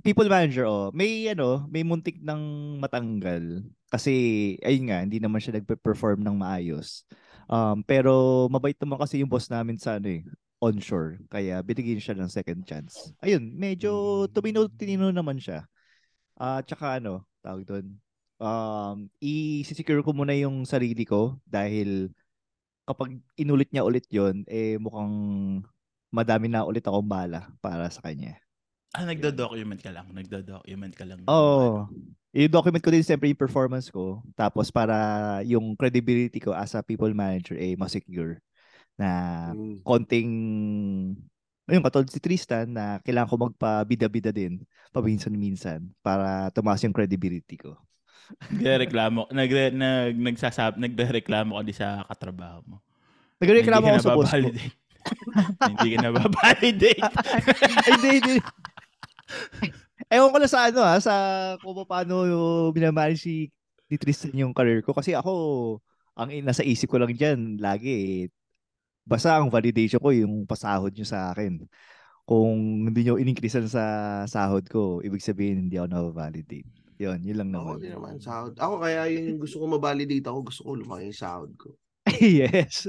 People 0.00 0.32
manager, 0.32 0.64
oh. 0.64 0.88
May 0.96 1.28
ano, 1.28 1.68
may 1.68 1.84
muntik 1.84 2.24
ng 2.24 2.76
matanggal. 2.80 3.60
Kasi, 3.92 4.12
ayun 4.64 4.88
nga, 4.88 5.04
hindi 5.04 5.20
naman 5.20 5.44
siya 5.44 5.60
nagpe-perform 5.60 6.24
ng 6.24 6.36
maayos. 6.40 7.04
Um, 7.50 7.82
pero 7.82 8.46
mabait 8.46 8.78
naman 8.78 8.96
kasi 8.96 9.20
yung 9.20 9.28
boss 9.28 9.50
namin 9.50 9.74
sa 9.74 9.98
ano 9.98 10.06
eh, 10.06 10.22
onshore. 10.60 11.18
Kaya 11.32 11.64
binigyan 11.64 11.98
siya 11.98 12.14
ng 12.14 12.30
second 12.30 12.62
chance. 12.68 13.10
Ayun, 13.24 13.56
medyo 13.56 14.24
tumino 14.30 14.68
tinino 14.68 15.08
naman 15.08 15.40
siya. 15.40 15.64
Ah, 16.36 16.60
tsaka 16.60 17.00
ano, 17.00 17.24
tawag 17.40 17.64
doon. 17.64 17.86
Um, 18.40 19.12
i-secure 19.20 20.00
ko 20.00 20.16
muna 20.16 20.32
yung 20.32 20.64
sarili 20.64 21.04
ko 21.04 21.36
dahil 21.44 22.08
kapag 22.88 23.20
inulit 23.36 23.68
niya 23.68 23.84
ulit 23.84 24.08
yon 24.08 24.48
eh 24.48 24.80
mukhang 24.80 25.12
madami 26.08 26.48
na 26.48 26.64
ulit 26.64 26.84
akong 26.84 27.04
bala 27.04 27.52
para 27.60 27.88
sa 27.92 28.00
kanya. 28.00 28.40
Ah, 28.90 29.06
nagdo-document 29.06 29.78
ka 29.78 29.92
lang. 29.94 30.10
Nagdo-document 30.10 30.92
ka 30.96 31.04
lang. 31.06 31.22
ng 31.22 31.28
Oo. 31.28 31.86
ano. 31.86 31.94
I-document 32.30 32.82
ko 32.82 32.90
din 32.90 33.06
siyempre 33.06 33.30
yung 33.30 33.38
performance 33.38 33.90
ko. 33.90 34.22
Tapos 34.34 34.70
para 34.70 34.96
yung 35.46 35.74
credibility 35.74 36.38
ko 36.42 36.54
as 36.54 36.74
a 36.74 36.82
people 36.82 37.10
manager 37.10 37.54
eh 37.58 37.74
ma-secure 37.78 38.42
na 39.00 39.10
Mm. 39.56 39.80
konting 39.80 40.30
ayun 41.64 41.80
katulad 41.80 42.10
si 42.12 42.20
Tristan 42.20 42.68
na 42.76 43.00
kailangan 43.00 43.30
ko 43.30 43.36
magpa-bida-bida 43.48 44.28
din 44.28 44.60
paminsan-minsan 44.92 45.86
para 46.04 46.50
tumaas 46.50 46.82
yung 46.82 46.92
credibility 46.92 47.56
ko. 47.56 47.78
Nagreklamo, 48.50 49.30
nagre, 49.30 49.70
nag, 49.70 50.18
nagsasab, 50.18 50.78
nagreklamo 50.78 51.58
ka 51.58 51.62
di 51.62 51.74
sa 51.74 52.02
katrabaho 52.06 52.62
mo. 52.66 52.76
Nagreklamo 53.38 53.86
ako 53.86 54.02
sa 54.02 54.14
boss 54.18 54.34
ko. 54.34 54.50
Hindi 55.70 55.88
ka 55.96 55.98
nababalidate. 56.04 57.00
Ay, 57.86 57.90
hindi, 57.96 58.10
hindi. 58.20 58.36
Ewan 60.10 60.30
ko 60.30 60.36
lang 60.42 60.52
sa 60.52 60.68
ano 60.68 60.80
ha, 60.84 60.98
sa 61.00 61.14
kung 61.62 61.86
paano 61.88 62.26
binamanage 62.74 63.22
si 63.24 63.34
ni 63.90 63.96
Tristan 63.98 64.34
yung 64.34 64.54
career 64.54 64.82
ko. 64.86 64.94
Kasi 64.94 65.14
ako, 65.16 65.32
ang 66.14 66.30
nasa 66.44 66.62
isip 66.62 66.90
ko 66.90 66.98
lang 66.98 67.10
dyan, 67.14 67.58
lagi 67.58 67.90
eh, 67.90 68.20
basta 69.04 69.36
ang 69.36 69.50
validation 69.50 70.00
ko 70.00 70.10
yung 70.14 70.44
pasahod 70.46 70.92
nyo 70.94 71.06
sa 71.06 71.30
akin. 71.32 71.64
Kung 72.24 72.86
hindi 72.86 73.02
nyo 73.02 73.18
in-increasean 73.18 73.66
sa 73.66 73.84
sahod 74.30 74.62
ko, 74.70 75.02
ibig 75.02 75.24
sabihin 75.24 75.66
hindi 75.66 75.76
ako 75.80 75.88
na-validate. 75.90 76.68
Yun, 77.00 77.18
yun 77.24 77.36
lang 77.40 77.50
Ako 77.56 77.74
naman. 77.74 77.76
din 77.80 77.92
naman, 77.96 78.14
sahod. 78.20 78.54
Ako 78.54 78.84
kaya 78.84 79.08
yun 79.08 79.34
yung 79.34 79.40
gusto 79.40 79.56
ko 79.58 79.64
ma-validate 79.66 80.26
ako, 80.28 80.38
gusto 80.46 80.62
ko 80.62 80.70
lumaki 80.76 81.10
yung 81.10 81.16
sahod 81.18 81.50
ko. 81.56 81.74
yes. 82.20 82.86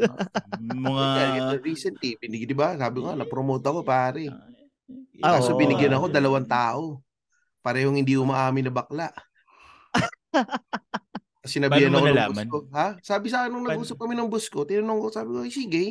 Mga... 0.60 1.06
Kaya 1.15 1.41
recently, 1.63 2.20
binig, 2.20 2.46
di 2.46 2.53
ba? 2.53 2.75
Sabi 2.75 3.01
ko 3.01 3.10
nga, 3.10 3.18
na-promote 3.18 3.65
ako, 3.65 3.80
pare. 3.82 4.27
Ah, 5.24 5.39
Kaso 5.39 5.56
oo. 5.56 5.60
binigyan 5.60 5.96
ako 5.96 6.12
dalawang 6.12 6.46
tao. 6.46 7.00
Parehong 7.62 7.98
hindi 7.98 8.18
umaamin 8.18 8.68
na 8.68 8.74
bakla. 8.74 9.08
Sinabihan 11.41 11.89
ako 11.89 12.05
ng 12.05 12.29
boss 12.29 12.45
ko. 12.45 12.60
Ha? 12.69 12.88
Sabi 13.01 13.25
sa 13.33 13.38
akin 13.43 13.51
nung 13.51 13.65
nag-usap 13.65 13.98
kami 13.98 14.13
ng 14.13 14.29
boss 14.29 14.45
ko, 14.45 14.62
tinanong 14.62 15.01
ko, 15.01 15.07
sabi 15.10 15.29
ko, 15.33 15.38
"Ay, 15.41 15.50
sige. 15.50 15.86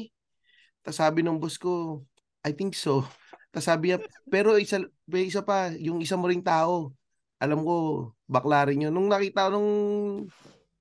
Tapos 0.80 0.96
sabi 0.96 1.20
ng 1.26 1.38
boss 1.38 1.58
ko, 1.58 2.02
I 2.46 2.54
think 2.54 2.78
so. 2.78 3.02
Tapos 3.50 3.66
sabi 3.66 3.90
niya, 3.90 3.98
pero 4.30 4.54
isa, 4.56 4.78
may 5.10 5.26
isa 5.26 5.42
pa, 5.42 5.74
yung 5.74 5.98
isa 5.98 6.14
mo 6.14 6.30
ring 6.30 6.40
tao. 6.40 6.94
Alam 7.42 7.66
ko, 7.66 7.74
bakla 8.30 8.70
rin 8.70 8.86
yun. 8.86 8.94
Nung 8.94 9.10
nakita 9.10 9.50
ko, 9.50 9.58
nung 9.58 9.70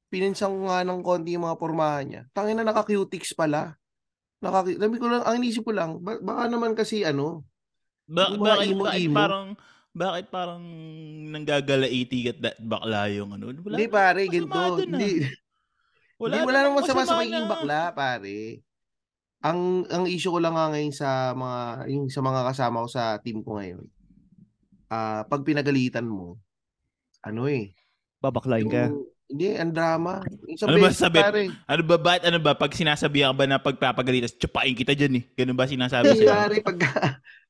pininsang 0.09 0.53
ko 0.53 0.61
nga 0.69 0.85
ng 0.85 1.01
konti 1.01 1.33
yung 1.33 1.45
mga 1.49 1.57
pormahan 1.57 2.05
niya, 2.05 2.21
tangin 2.33 2.57
na 2.57 2.65
naka-cutics 2.65 3.33
pala. 3.33 3.73
Nakaki 4.39 4.77
Sabi 4.77 4.95
ko 5.01 5.05
lang, 5.09 5.23
ang 5.25 5.35
inisip 5.41 5.65
ko 5.65 5.73
lang, 5.73 5.97
ba- 5.99 6.21
baka 6.21 6.45
naman 6.45 6.77
kasi 6.77 7.01
ano, 7.03 7.43
Ba- 8.09 8.33
bakit, 8.37 8.73
bakit 8.73 9.05
imo-imo. 9.05 9.17
parang 9.17 9.47
bakit 9.91 10.29
parang 10.29 10.61
nanggagalaiti 11.27 12.29
at 12.29 12.37
that 12.39 12.57
bakla 12.57 13.09
yung 13.09 13.33
ano? 13.33 13.49
Wala 13.51 13.75
hindi 13.75 13.87
pare, 13.87 14.21
ganito. 14.25 14.53
ah. 14.53 14.77
Hindi, 14.77 15.11
Wala, 16.15 16.33
Hindi, 16.35 16.45
wala 16.45 16.59
namang 16.61 16.77
masama 16.83 17.01
sa 17.03 17.15
na. 17.17 17.47
bakla, 17.47 17.81
pare. 17.91 18.59
Ang 19.39 19.87
ang 19.87 20.03
issue 20.03 20.29
ko 20.29 20.37
lang 20.37 20.51
nga 20.51 20.67
ngayon 20.67 20.91
sa 20.91 21.31
mga 21.31 21.59
yung 21.87 22.05
sa 22.07 22.19
mga 22.19 22.41
kasama 22.43 22.83
ko 22.83 22.87
sa 22.87 23.03
team 23.17 23.39
ko 23.39 23.55
ngayon. 23.55 23.87
Ah, 24.87 25.23
pag 25.23 25.41
pinagalitan 25.41 26.03
mo, 26.03 26.35
ano 27.21 27.47
eh, 27.47 27.71
Babaklain 28.17 28.67
ka. 28.67 28.89
yung, 28.89 29.05
hindi, 29.25 29.53
ang 29.53 29.71
drama. 29.71 30.19
Isang 30.43 30.73
Ano 30.73 30.81
ba 30.81 30.91
sabi? 30.91 31.21
pare. 31.21 31.43
Ano 31.63 31.81
ba, 31.85 31.95
bakit, 31.95 32.21
ano 32.25 32.37
ba, 32.37 32.51
pag 32.51 32.73
sinasabihan 32.73 33.31
ka 33.31 33.37
ba 33.37 33.45
na 33.45 33.57
pagpapagalitas, 33.57 34.33
tsupain 34.33 34.73
kita 34.73 34.91
dyan 34.91 35.21
eh. 35.21 35.23
Ganun 35.37 35.53
ba 35.53 35.63
sinasabi 35.63 36.09
Hindi, 36.09 36.19
sa'yo? 36.19 36.33
pare, 36.33 36.55
pag 36.59 36.77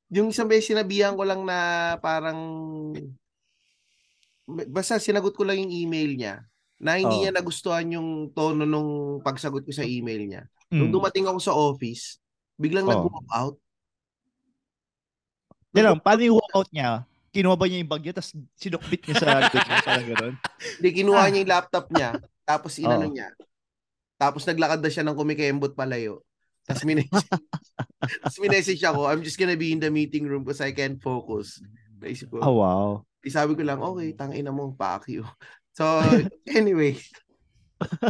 yung 0.10 0.34
isang 0.34 0.50
beses 0.50 0.74
sinabihan 0.74 1.14
ko 1.14 1.24
lang 1.24 1.46
na 1.46 1.58
parang 2.02 2.38
basta 4.70 4.98
sinagot 4.98 5.38
ko 5.38 5.46
lang 5.46 5.62
yung 5.62 5.70
email 5.72 6.12
niya 6.18 6.36
na 6.82 6.98
hindi 6.98 7.14
Oh. 7.14 7.22
niya 7.22 7.32
nagustuhan 7.36 7.86
yung 7.94 8.34
tono 8.34 8.64
nung 8.66 9.22
pagsagot 9.22 9.62
ko 9.62 9.72
sa 9.76 9.86
email 9.86 10.26
niya. 10.26 10.44
Nung 10.72 10.90
Mm. 10.90 10.96
dumating 10.96 11.26
ako 11.28 11.40
sa 11.44 11.54
office, 11.54 12.18
biglang 12.56 12.88
Oh. 12.88 12.92
nag-walk 12.96 13.30
out. 13.30 13.56
Yan 15.76 15.86
lang, 15.94 16.00
paano 16.02 16.22
yung 16.26 16.40
walkout 16.42 16.72
niya? 16.74 17.06
Kinuha 17.30 17.54
ba 17.54 17.70
niya 17.70 17.86
yung 17.86 17.92
bag 17.94 18.02
niya, 18.02 18.16
tapos 18.18 18.32
sinukbit 18.58 19.02
niya 19.06 19.16
sa 19.22 19.28
parang 19.86 20.08
gano'n? 20.10 20.34
Hindi, 20.82 20.90
kinuha 20.98 21.24
niya 21.30 21.40
yung 21.46 21.54
laptop 21.54 21.86
niya, 21.94 22.10
tapos 22.42 22.74
inano 22.82 23.06
Oo. 23.06 23.14
niya. 23.14 23.30
Tapos 24.18 24.42
naglakad 24.50 24.82
na 24.82 24.90
siya 24.90 25.06
ng 25.06 25.14
kumikembot 25.14 25.78
palayo. 25.78 26.26
Tapos 26.70 26.86
minessage, 26.86 27.26
tapos 28.22 28.38
minessage 28.38 28.84
ako, 28.86 29.10
I'm 29.10 29.26
just 29.26 29.42
gonna 29.42 29.58
be 29.58 29.74
in 29.74 29.82
the 29.82 29.90
meeting 29.90 30.30
room 30.30 30.46
because 30.46 30.62
I 30.62 30.70
can't 30.70 31.02
focus. 31.02 31.58
Naisip 31.98 32.30
ko, 32.30 32.46
Oh, 32.46 32.62
wow. 32.62 32.90
eh, 33.26 33.34
sabi 33.34 33.58
ko 33.58 33.66
lang, 33.66 33.82
okay, 33.82 34.14
tangina 34.14 34.54
mo, 34.54 34.78
fuck 34.78 35.10
you. 35.10 35.26
So, 35.74 35.86
anyway, 36.54 37.02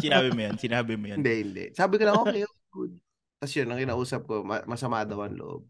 Sinabi 0.02 0.34
mo 0.34 0.40
yan, 0.44 0.58
sinabi 0.58 0.98
mo 0.98 1.06
yan. 1.08 1.22
hindi, 1.22 1.36
hindi. 1.46 1.66
Sabi 1.78 2.02
ko 2.02 2.04
lang, 2.10 2.18
okay, 2.20 2.42
okay, 2.42 2.64
good. 2.74 2.94
Tapos 3.38 3.54
yun, 3.54 3.70
ang 3.70 3.80
kinausap 3.80 4.22
ko, 4.26 4.42
ma- 4.42 4.66
masama 4.66 5.06
daw 5.06 5.22
ang 5.24 5.38
loob. 5.38 5.64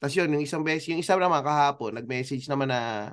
Tapos 0.00 0.16
yun, 0.16 0.32
yung 0.32 0.40
isang 0.40 0.64
beses, 0.64 0.88
yung 0.88 0.98
isa 0.98 1.14
naman 1.20 1.44
kahapon, 1.44 1.94
nag-message 1.94 2.48
naman 2.48 2.72
na, 2.72 3.12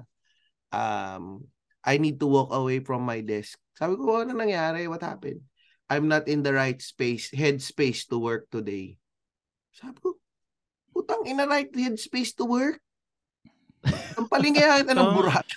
um, 0.72 1.43
I 1.84 2.00
need 2.00 2.17
to 2.17 2.27
walk 2.32 2.55
away 2.55 2.79
from 2.79 3.03
my 3.03 3.20
desk. 3.20 3.60
Sabi 3.75 4.00
ko, 4.00 4.24
ano 4.24 4.32
nangyari? 4.32 4.88
What 4.88 5.03
happened? 5.03 5.43
I'm 5.91 6.08
not 6.08 6.32
in 6.32 6.39
the 6.41 6.55
right 6.55 6.79
space, 6.79 7.27
head 7.36 7.60
space 7.60 8.08
to 8.08 8.15
work 8.17 8.48
today. 8.48 8.96
Sabi 9.74 9.98
ko, 10.00 10.10
putang 10.94 11.25
ina 11.25 11.44
right 11.44 11.70
head 11.74 11.98
space 11.98 12.32
to 12.32 12.46
work? 12.46 12.77
Ang 14.15 14.30
palingaya 14.30 14.80
kita 14.80 14.94
ng 14.94 15.01
Oh. 15.12 15.15
burat. 15.18 15.48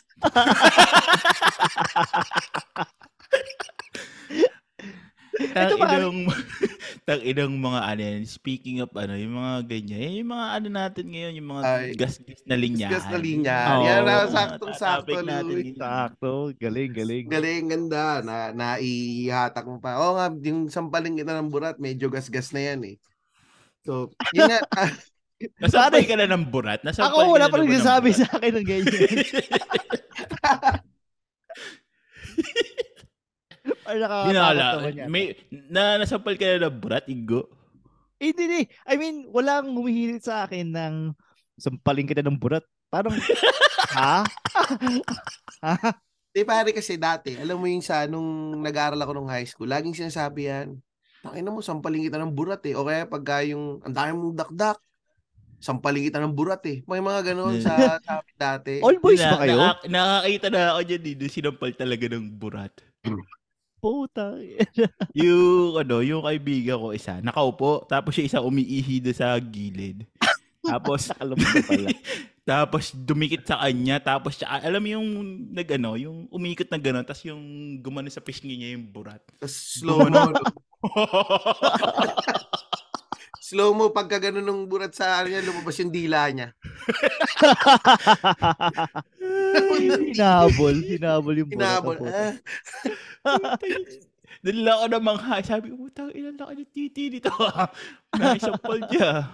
Tang 5.37 5.77
inang, 5.77 6.19
tang 7.07 7.21
inang 7.21 7.53
mga 7.53 7.81
ano 7.85 8.01
yan, 8.01 8.25
speaking 8.25 8.81
of 8.81 8.89
ano, 8.97 9.13
yung 9.13 9.37
mga 9.37 9.69
ganyan, 9.69 10.25
yung 10.25 10.33
mga 10.33 10.47
ano 10.49 10.69
natin 10.73 11.07
ngayon, 11.13 11.33
yung 11.37 11.49
mga 11.53 11.63
Ay, 11.63 11.93
gas-gas 11.93 12.41
na 12.49 12.57
linya. 12.57 12.89
gas 12.89 13.05
na 13.05 13.19
linya. 13.21 13.59
Oo. 13.69 13.85
Yan 13.85 14.01
na, 14.01 14.15
Mga 14.17 14.33
saktong-sakto, 14.33 15.13
topic 15.13 15.29
natin. 15.29 15.57
Sakto. 15.77 16.33
Galing, 16.57 16.91
galing. 16.97 17.25
Galing, 17.29 17.65
ganda. 17.69 18.25
Na, 18.25 18.37
naihatak 18.51 19.69
mo 19.69 19.77
pa. 19.77 20.01
Oo 20.01 20.17
nga, 20.17 20.33
yung 20.41 20.73
sampaling 20.73 21.21
kita 21.21 21.37
ng 21.37 21.53
burat, 21.53 21.77
medyo 21.77 22.09
gas-gas 22.09 22.57
na 22.57 22.73
yan 22.73 22.81
eh. 22.89 22.97
So, 23.87 24.11
yun 24.37 24.51
nga. 24.51 24.61
ah, 24.75 24.91
Nasampal 25.61 26.03
ka 26.03 26.17
na 26.17 26.27
ng 26.27 26.45
burat. 26.49 26.81
Nasampal 26.83 27.13
Ako, 27.23 27.37
wala 27.37 27.47
pa 27.47 27.57
na 27.57 27.63
rin 27.63 27.71
nasabi 27.77 28.11
burat? 28.11 28.21
sa 28.21 28.29
akin 28.35 28.53
ng 28.57 28.67
ganyan. 28.67 28.97
Ay, 33.87 33.99
Dinala. 34.03 34.67
May, 35.07 35.35
na, 35.71 35.99
nasampal 35.99 36.35
ka 36.35 36.47
na 36.47 36.67
ng 36.67 36.77
burat, 36.79 37.07
Igo? 37.07 37.47
Eh, 38.19 38.33
Hindi, 38.33 38.43
hindi. 38.49 38.63
I 38.89 38.95
mean, 38.97 39.17
walang 39.31 39.71
humihirit 39.77 40.25
sa 40.25 40.47
akin 40.47 40.73
ng 40.73 40.95
sampaling 41.55 42.09
kita 42.09 42.25
ng 42.25 42.39
burat. 42.39 42.65
Parang, 42.89 43.13
ha? 43.99 44.23
ha? 45.63 45.75
Di 46.31 46.45
pare 46.45 46.71
kasi 46.73 46.97
dati, 46.97 47.33
alam 47.37 47.57
mo 47.57 47.67
yung 47.67 47.81
sa 47.81 48.05
nung 48.05 48.61
nag-aaral 48.61 49.01
ako 49.01 49.13
nung 49.17 49.31
high 49.31 49.47
school, 49.49 49.69
laging 49.69 49.97
sinasabi 49.97 50.49
yan, 50.49 50.77
Tangina 51.27 51.51
mo, 51.51 51.61
sampaling 51.61 52.07
kita 52.07 52.23
ng 52.23 52.33
burat 52.35 52.63
eh. 52.67 52.75
O 52.79 52.87
kaya 52.87 53.03
pagka 53.07 53.43
yung, 53.43 53.83
ang 53.83 53.95
dami 53.95 54.11
mong 54.15 54.37
dakdak, 54.39 54.79
sampaling 55.59 56.07
kita 56.07 56.23
ng 56.23 56.35
burat 56.37 56.63
eh. 56.69 56.87
May 56.87 57.03
mga 57.03 57.33
ganon 57.33 57.59
sa, 57.59 57.99
sa 58.01 58.23
amin 58.23 58.37
dati. 58.37 58.75
All 58.87 58.99
boys 59.03 59.21
Na- 59.21 59.33
ba 59.35 59.39
kayo? 59.43 59.57
naka- 59.59 59.89
nakakita 59.89 60.47
na 60.53 60.61
ako 60.77 60.81
dyan, 60.87 61.03
dito 61.03 61.23
sinampal 61.27 61.73
talaga 61.75 62.05
ng 62.13 62.27
burat. 62.37 62.73
Puta. 63.83 64.35
yung, 65.21 65.79
ano, 65.79 66.03
yung 66.03 66.23
kaibigan 66.25 66.81
ko 66.81 66.95
isa, 66.95 67.21
nakaupo, 67.21 67.85
tapos 67.87 68.17
yung 68.19 68.27
isa 68.27 68.43
umiihi 68.43 69.03
doon 69.03 69.17
sa 69.17 69.37
gilid. 69.39 70.07
Tapos, 70.67 71.15
Alam 71.23 71.39
mo 71.39 71.47
na 71.47 71.63
pala. 71.63 71.89
tapos 72.51 72.91
dumikit 72.95 73.47
sa 73.47 73.63
kanya, 73.63 74.03
tapos 74.03 74.39
siya, 74.39 74.51
alam 74.51 74.83
mo 74.83 74.89
yung, 74.91 75.07
nag, 75.55 75.69
ano, 75.79 75.95
yung 75.95 76.27
umikot 76.31 76.67
na 76.71 76.79
gano'n, 76.79 77.07
tapos 77.07 77.23
yung 77.27 77.43
gumano 77.79 78.11
sa 78.11 78.23
pisngi 78.23 78.59
niya 78.59 78.75
yung 78.75 78.91
burat. 78.91 79.23
Tapos 79.39 79.55
slow 79.55 80.07
mo, 80.07 80.11
no? 80.11 80.35
slow 83.47 83.71
mo 83.79 83.95
pagka 83.95 84.19
ganun 84.19 84.43
ng 84.43 84.67
burat 84.67 84.91
sa 84.91 85.23
ano 85.23 85.31
niya, 85.31 85.47
lumabas 85.47 85.79
yung 85.79 85.95
dila 85.95 86.27
niya. 86.35 86.51
hinabol. 89.79 90.75
Hinabol 90.83 91.35
yung 91.39 91.51
burat. 91.55 91.79
Hinabol. 91.79 91.97
Ah, 92.11 92.35
lang 94.43 94.83
ako 94.83 94.87
namang 94.91 95.19
ha. 95.23 95.39
Sabi 95.47 95.71
ko, 95.71 95.79
putang 95.79 96.11
ilan 96.11 96.35
laki 96.35 96.59
ng 96.59 96.71
titi 96.75 97.07
nito. 97.07 97.31
Naisampal 98.19 98.83
niya. 98.91 99.31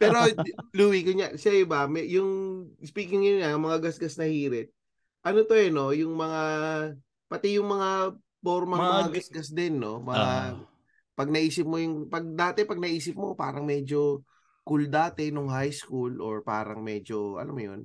Pero 0.00 0.24
Louie, 0.72 1.04
kunya, 1.04 1.36
siya 1.36 1.52
iba, 1.54 1.84
may, 1.86 2.08
yung 2.10 2.64
speaking 2.82 3.22
yun 3.22 3.44
nga, 3.44 3.60
mga 3.60 3.78
gasgas 3.88 4.16
na 4.16 4.24
hirit. 4.24 4.72
Ano 5.24 5.44
to 5.44 5.56
eh, 5.56 5.68
no? 5.68 5.92
Yung 5.92 6.16
mga 6.16 6.40
pati 7.28 7.56
yung 7.56 7.68
mga 7.70 8.12
formang 8.44 8.80
Mga 8.80 8.92
mga, 8.92 9.12
gasgas 9.16 9.48
din, 9.52 9.80
no? 9.80 10.00
Mga 10.04 10.20
Ah. 10.20 10.52
Pag 11.14 11.30
naisip 11.30 11.66
mo 11.66 11.78
yung 11.78 12.10
pag 12.10 12.26
dati 12.26 12.66
pag 12.66 12.82
naisip 12.82 13.14
mo 13.14 13.38
parang 13.38 13.62
medyo 13.62 14.22
cool 14.66 14.90
dati 14.90 15.30
nung 15.30 15.48
high 15.48 15.72
school 15.72 16.18
or 16.18 16.42
parang 16.42 16.82
medyo 16.82 17.38
alam 17.38 17.54
mo 17.54 17.62
yun 17.62 17.82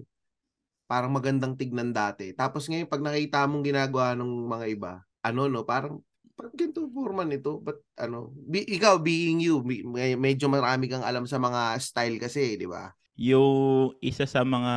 parang 0.90 1.14
magandang 1.14 1.54
tignan 1.54 1.94
dati. 1.94 2.34
Tapos 2.34 2.66
ngayon 2.66 2.90
pag 2.90 3.06
nakita 3.06 3.46
mong 3.46 3.62
ginagawa 3.62 4.18
ng 4.18 4.50
mga 4.50 4.66
iba, 4.74 4.94
ano 5.22 5.46
no, 5.46 5.62
parang 5.62 6.02
parang 6.34 6.58
ganito 6.58 6.90
forma 6.90 7.22
nito. 7.22 7.62
But 7.62 7.86
ano, 7.94 8.34
bi- 8.34 8.66
ikaw 8.66 8.98
being 8.98 9.38
you, 9.38 9.62
may- 9.62 10.18
medyo 10.18 10.50
marami 10.50 10.90
kang 10.90 11.06
alam 11.06 11.30
sa 11.30 11.38
mga 11.38 11.78
style 11.78 12.18
kasi, 12.18 12.58
di 12.58 12.66
ba? 12.66 12.90
Yung 13.14 13.94
isa 14.02 14.26
sa 14.26 14.42
mga 14.42 14.76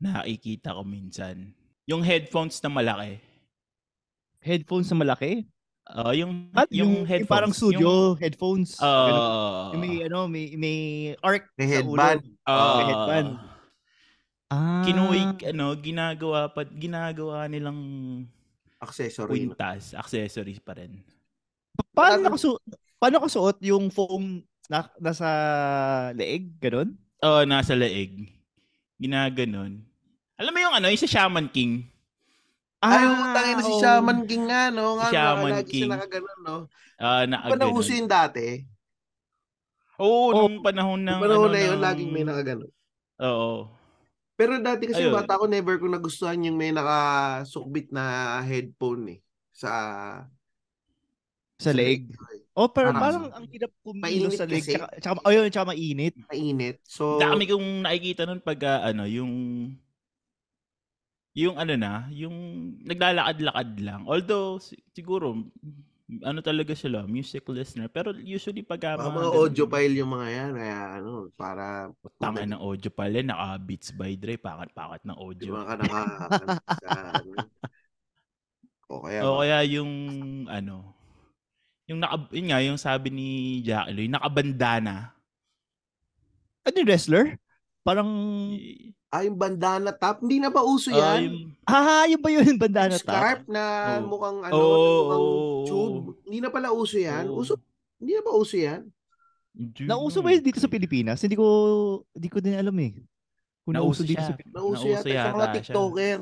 nakikita 0.00 0.72
ko 0.72 0.88
minsan, 0.88 1.52
yung 1.84 2.00
headphones 2.00 2.56
na 2.64 2.72
malaki. 2.72 3.20
Headphones 4.40 4.88
na 4.88 5.04
malaki? 5.04 5.44
Ah, 5.86 6.10
yung 6.10 6.50
At 6.50 6.66
yung, 6.68 6.90
yung, 6.92 7.06
headphones, 7.06 7.30
parang 7.30 7.52
studio 7.54 8.18
headphones. 8.18 8.74
Yung, 8.74 8.82
Ganun. 8.82 9.22
ah, 9.22 9.70
Yung 9.70 9.80
may 9.80 9.94
ano, 10.02 10.18
may 10.26 10.44
may 10.54 10.78
arc 11.20 11.46
May 11.54 11.64
sa 11.64 11.72
headband. 11.72 12.20
ulo. 12.22 12.42
ah, 12.44 12.74
may 12.74 12.86
headband. 12.86 13.28
Ah. 14.46 14.82
kinuwig 14.82 15.42
ano, 15.44 15.74
ginagawa 15.74 16.46
pa 16.48 16.62
ginagawa 16.64 17.46
nilang 17.46 17.78
Accessory. 18.78 19.42
quintas, 19.42 19.90
accessories 19.92 20.58
pa 20.58 20.74
rin. 20.74 21.02
paano 21.90 22.18
Ano? 22.18 22.24
nakasu 22.30 22.54
paano 22.96 23.18
kasuot 23.20 23.58
yung 23.60 23.86
foam 23.88 24.42
na 24.66 24.86
nasa 24.98 25.26
leeg, 26.12 26.58
ganun? 26.58 26.98
Oh, 27.20 27.42
nasa 27.42 27.72
leeg. 27.72 28.26
Ginaganon. 28.96 29.82
Alam 30.36 30.52
mo 30.52 30.60
yung 30.60 30.74
ano, 30.74 30.86
yung 30.88 30.98
sa 30.98 31.06
Shaman 31.08 31.46
King. 31.48 31.86
Ay, 32.78 33.02
oh, 33.02 33.32
tangin 33.32 33.54
na 33.54 33.62
si. 33.62 33.72
Shaman 33.76 34.18
King 34.24 34.44
nga, 34.46 34.62
no? 34.68 34.86
Nga, 34.94 35.06
Si 35.06 35.14
Shaman 35.14 35.50
lagi 35.50 35.64
King. 35.66 35.80
siya 35.80 35.90
nakaganon, 35.90 36.38
no? 36.40 36.56
Ah, 36.96 37.22
Di 37.22 37.28
ba 37.28 37.32
nakaganon. 37.32 37.60
nauso 37.72 37.92
yun 37.92 38.06
dati? 38.06 38.46
Oo, 39.96 40.28
Oh, 40.28 40.28
nung 40.44 40.60
panahon 40.60 41.00
ng 41.00 41.08
Nung 41.10 41.22
panahon 41.22 41.46
ano, 41.46 41.52
na 41.52 41.60
yun, 41.62 41.72
ng- 41.72 41.84
laging 41.84 42.10
may 42.10 42.22
nakaganon. 42.22 42.72
Oo. 43.18 43.72
Pero 44.34 44.60
dati 44.60 44.84
kasi 44.84 45.00
Ayun. 45.02 45.16
bata 45.16 45.40
ko, 45.40 45.48
never 45.48 45.74
ko 45.74 45.88
nagustuhan 45.88 46.36
yung 46.42 46.54
may 46.54 46.68
nakasukbit 46.68 47.88
na 47.88 48.04
headphone 48.40 49.08
eh. 49.10 49.18
Sa, 49.50 49.70
sa 51.56 51.72
leeg. 51.72 52.12
ko 52.12 52.24
eh. 52.30 52.44
Oh, 52.52 52.68
pero 52.68 52.92
Parang- 52.92 53.00
parang 53.00 53.24
ang 53.34 53.46
hirap 53.48 53.72
kumilos 53.80 54.36
sa 54.36 54.44
leeg. 54.44 54.60
kasi. 54.60 54.76
Tsaka, 54.76 54.86
tsaka, 54.94 55.16
oh, 55.18 55.32
yun, 55.32 55.48
tsaka 55.48 55.72
mainit. 55.72 56.12
Mainit. 56.26 56.76
So, 56.84 57.16
Dami 57.16 57.44
kong 57.46 57.80
nakikita 57.82 58.24
nun 58.24 58.40
pag 58.40 58.60
ah, 58.62 58.84
ano, 58.86 59.04
yung 59.04 59.32
yung 61.36 61.60
ano 61.60 61.76
na, 61.76 62.08
yung 62.08 62.32
naglalakad-lakad 62.80 63.76
lang. 63.84 64.08
Although 64.08 64.56
si- 64.56 64.80
siguro 64.96 65.36
ano 66.22 66.38
talaga 66.40 66.72
sila, 66.72 67.04
music 67.04 67.44
listener. 67.50 67.90
Pero 67.92 68.14
usually 68.16 68.62
pag 68.64 68.80
ah, 68.88 68.96
mga, 68.96 69.10
mga 69.10 69.30
audio 69.36 69.64
file 69.68 69.94
yung 70.00 70.10
mga 70.16 70.28
yan. 70.32 70.50
Kaya 70.56 70.78
ano, 71.02 71.10
para 71.36 71.92
Tanga 72.16 72.46
ng 72.46 72.62
audio 72.62 72.88
pala, 72.88 73.20
naka 73.20 73.48
Beats 73.60 73.90
by 73.92 74.16
Dre, 74.16 74.40
pakat-pakat 74.40 75.02
ng 75.04 75.12
di 75.12 75.20
audio. 75.20 75.50
ba 75.52 75.62
ka 75.68 75.74
naka, 75.76 76.02
sa, 76.80 76.90
ano. 77.20 77.30
O 78.86 79.02
kaya, 79.02 79.20
o 79.26 79.42
kaya 79.42 79.58
yung 79.66 79.92
ano, 80.46 80.94
yung 81.90 81.98
naka, 81.98 82.16
yun 82.32 82.46
nga, 82.48 82.58
yung 82.62 82.78
sabi 82.78 83.10
ni 83.10 83.28
Jack 83.66 83.90
Eloy, 83.90 84.06
nakabandana. 84.08 85.10
Ano 86.64 86.76
yung 86.80 86.88
wrestler? 86.88 87.38
Parang, 87.86 88.10
ah, 89.08 89.22
yung 89.22 89.38
bandana 89.38 89.94
top, 89.94 90.26
hindi 90.26 90.42
na 90.42 90.50
ba 90.50 90.66
uso 90.66 90.90
Ah, 90.90 91.22
yan? 91.22 91.22
yung, 91.22 91.36
ah, 91.64 92.02
yun 92.04 92.18
ba 92.18 92.30
yun, 92.34 92.58
bandana 92.58 92.98
top? 92.98 93.14
Scarf 93.14 93.42
na 93.46 93.62
Oo. 93.96 94.10
mukhang 94.10 94.38
ano, 94.42 94.52
Oo, 94.52 94.74
mukhang 94.98 95.22
oo, 95.22 95.64
tube. 95.64 96.06
Hindi 96.26 96.38
na 96.42 96.50
pala 96.50 96.74
uso 96.74 96.98
yan. 96.98 97.30
Oo. 97.30 97.46
Uso, 97.46 97.54
hindi 97.96 98.12
na 98.12 98.26
ba 98.26 98.34
uso 98.34 98.58
yan? 98.58 98.82
Hindi 99.54 99.86
Nauso 99.86 100.18
na 100.18 100.24
ba 100.26 100.34
yun 100.34 100.42
dito 100.42 100.58
sa 100.58 100.66
Pilipinas? 100.68 101.22
Hindi 101.22 101.38
ko, 101.38 101.46
hindi 102.10 102.28
ko 102.28 102.38
din 102.42 102.58
alam 102.58 102.76
eh. 102.82 102.92
Kung 103.62 103.72
nauso, 103.72 104.02
Nauso 104.02 104.02
dito 104.02 104.18
siya. 104.18 104.28
sa 104.28 104.36
Pilipinas. 104.36 104.56
Nauso, 104.58 104.74
Nauso 104.84 104.88
yata, 104.90 105.06
sa 105.06 105.30
mga 105.30 105.46
yata 105.46 105.54
siya. 105.54 105.62
TikToker. 105.72 106.18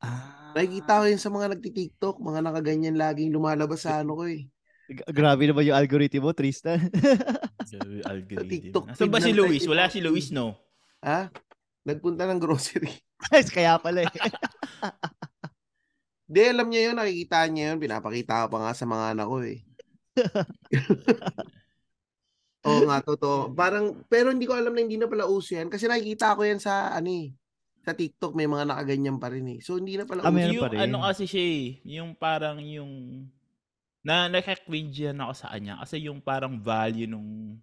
Ah. 0.00 0.52
Nakikita 0.52 0.92
ko 1.00 1.04
yun 1.08 1.20
sa 1.20 1.30
mga 1.30 1.46
nagti-TikTok, 1.56 2.16
mga 2.20 2.40
nakaganyan 2.44 2.96
laging 2.96 3.32
lumalabas 3.32 3.80
sa 3.80 4.04
ano 4.04 4.12
ko 4.14 4.28
eh. 4.28 4.44
Grabe 4.90 5.46
naman 5.46 5.62
yung 5.62 5.78
algorithm 5.78 6.26
mo, 6.26 6.34
Tristan. 6.34 6.90
Algorithm. 8.10 8.50
TikTok 8.50 8.84
Nasaan 8.90 9.06
ba 9.06 9.22
si 9.22 9.30
Luis? 9.30 9.62
Wala 9.64 9.86
2014. 9.86 9.94
si 9.94 10.00
Luis, 10.00 10.26
no? 10.30 10.58
Ha? 11.00 11.30
Nagpunta 11.86 12.26
ng 12.26 12.42
grocery. 12.42 12.90
Kaya 13.54 13.78
pala 13.78 14.02
eh. 14.02 14.10
Di, 16.30 16.46
alam 16.46 16.66
niya 16.66 16.90
yun, 16.90 16.96
nakikita 16.98 17.46
niya 17.46 17.74
yun. 17.74 17.78
Pinapakita 17.78 18.46
ko 18.46 18.46
pa 18.50 18.58
nga 18.60 18.72
sa 18.74 18.84
mga 18.84 19.04
anak 19.14 19.26
ko 19.26 19.36
eh. 19.42 19.58
Oo 22.60 22.82
nga, 22.84 22.98
totoo. 23.00 23.38
Parang, 23.52 24.04
pero 24.04 24.28
hindi 24.28 24.44
ko 24.44 24.52
alam 24.52 24.74
na 24.74 24.82
hindi 24.82 24.98
na 24.98 25.06
pala 25.06 25.24
uso 25.24 25.54
yan. 25.54 25.66
Kasi 25.66 25.86
nakikita 25.86 26.34
ko 26.34 26.42
yan 26.42 26.58
sa, 26.58 26.92
ano 26.92 27.08
eh, 27.08 27.32
sa 27.80 27.96
TikTok 27.96 28.36
may 28.36 28.44
mga 28.44 28.68
nakaganyan 28.68 29.16
pa 29.16 29.32
rin 29.32 29.46
eh. 29.48 29.58
So, 29.64 29.78
hindi 29.78 29.96
na 29.96 30.04
pala 30.04 30.20
Ah, 30.20 30.28
uso. 30.28 30.50
yung 30.52 30.60
pa 30.60 30.68
rin. 30.68 30.78
ano 30.82 30.96
kasi 31.00 31.24
siya 31.24 31.40
eh, 31.40 31.66
yung 31.88 32.10
parang 32.12 32.58
yung 32.60 32.92
na 34.00 34.32
nakaka-cringe 34.32 35.10
yan 35.10 35.20
ako 35.20 35.32
sa 35.36 35.52
kanya 35.52 35.76
kasi 35.84 36.08
yung 36.08 36.20
parang 36.24 36.56
value 36.56 37.08
nung 37.08 37.60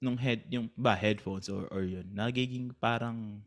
nung 0.00 0.16
head 0.16 0.48
yung 0.48 0.72
ba 0.72 0.96
headphones 0.96 1.52
or 1.52 1.68
or 1.68 1.84
yun 1.84 2.08
nagiging 2.16 2.72
parang 2.80 3.44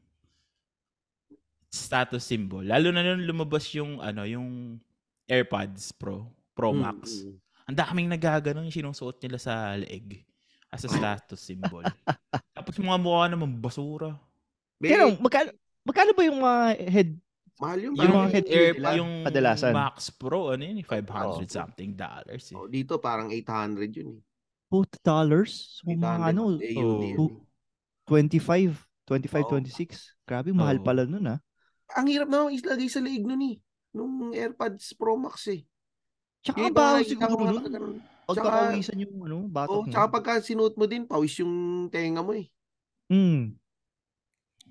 status 1.73 2.21
symbol 2.21 2.61
lalo 2.61 2.93
na 2.93 3.01
nung 3.01 3.25
lumabas 3.25 3.65
yung 3.73 3.97
ano 3.97 4.21
yung 4.29 4.77
AirPods 5.25 5.97
Pro 5.97 6.29
Pro 6.53 6.69
Max 6.69 7.25
mm. 7.25 7.33
ang 7.73 7.77
daming 7.77 8.09
nagaganon 8.13 8.69
yung 8.69 8.77
sinusuot 8.77 9.17
nila 9.25 9.41
sa 9.41 9.73
leeg 9.73 10.21
as 10.69 10.85
a 10.85 10.89
status 10.93 11.41
symbol 11.41 11.81
tapos 12.53 12.77
mga 12.77 13.01
mukha 13.01 13.25
naman 13.33 13.57
basura 13.57 14.13
Pero, 14.91 15.15
magkano, 15.15 15.49
magkano 15.87 16.11
ba 16.11 16.23
yung 16.27 16.39
mga 16.43 16.61
head? 16.91 17.09
Mahal 17.61 17.79
yung, 17.79 17.95
Yung 17.95 18.27
head 18.29 18.47
Air, 18.47 18.73
yung 18.97 19.23
kadalasan. 19.23 19.73
Max 19.73 20.09
Pro 20.09 20.53
ano 20.53 20.63
yun 20.63 20.81
eh, 20.81 20.85
500 20.85 21.03
Oo. 21.05 21.45
something 21.45 21.91
dollars 21.93 22.45
eh. 22.49 22.55
Oh, 22.57 22.65
dito 22.65 22.97
parang 22.97 23.29
800 23.29 23.89
yun 23.93 24.09
eh. 24.17 24.21
$2 24.71 25.05
dollars? 25.05 25.81
So, 25.81 25.89
800 25.89 26.01
mga 26.01 26.25
ano, 26.33 26.43
AUD 26.57 26.63
oh, 26.81 27.01
yun 27.03 27.17
two- 27.17 27.35
eh. 27.37 27.41
25, 28.09 28.73
25, 29.05 29.45
Oo. 29.45 29.51
26. 29.61 30.17
Grabe, 30.25 30.49
mahal 30.51 30.81
Oo. 30.81 30.85
pala 30.85 31.05
nun 31.05 31.27
ah. 31.29 31.39
Ang 31.93 32.09
hirap 32.09 32.27
naman 32.27 32.57
islagay 32.57 32.89
sa 32.89 32.99
leeg 32.99 33.21
nun 33.23 33.43
eh. 33.43 33.55
Nung 33.93 34.33
AirPods 34.33 34.97
Pro 34.97 35.13
Max 35.13 35.45
eh. 35.53 35.61
Tsaka 36.41 36.67
nakikita 36.67 37.29
ko 37.29 37.37
siguro 37.37 37.43
nun. 37.45 37.55
nakaganon. 37.61 37.95
Pagkakawisan 38.23 39.03
yung 39.03 39.15
ano, 39.27 39.37
batok 39.47 39.71
Oh, 39.71 39.83
mo. 39.83 39.91
tsaka 39.91 40.07
pagka 40.09 40.33
sinuot 40.41 40.73
mo 40.79 40.85
din, 40.87 41.03
pawis 41.05 41.35
yung 41.39 41.87
tenga 41.91 42.23
mo 42.23 42.33
eh. 42.33 42.47
Mm. 43.11 43.55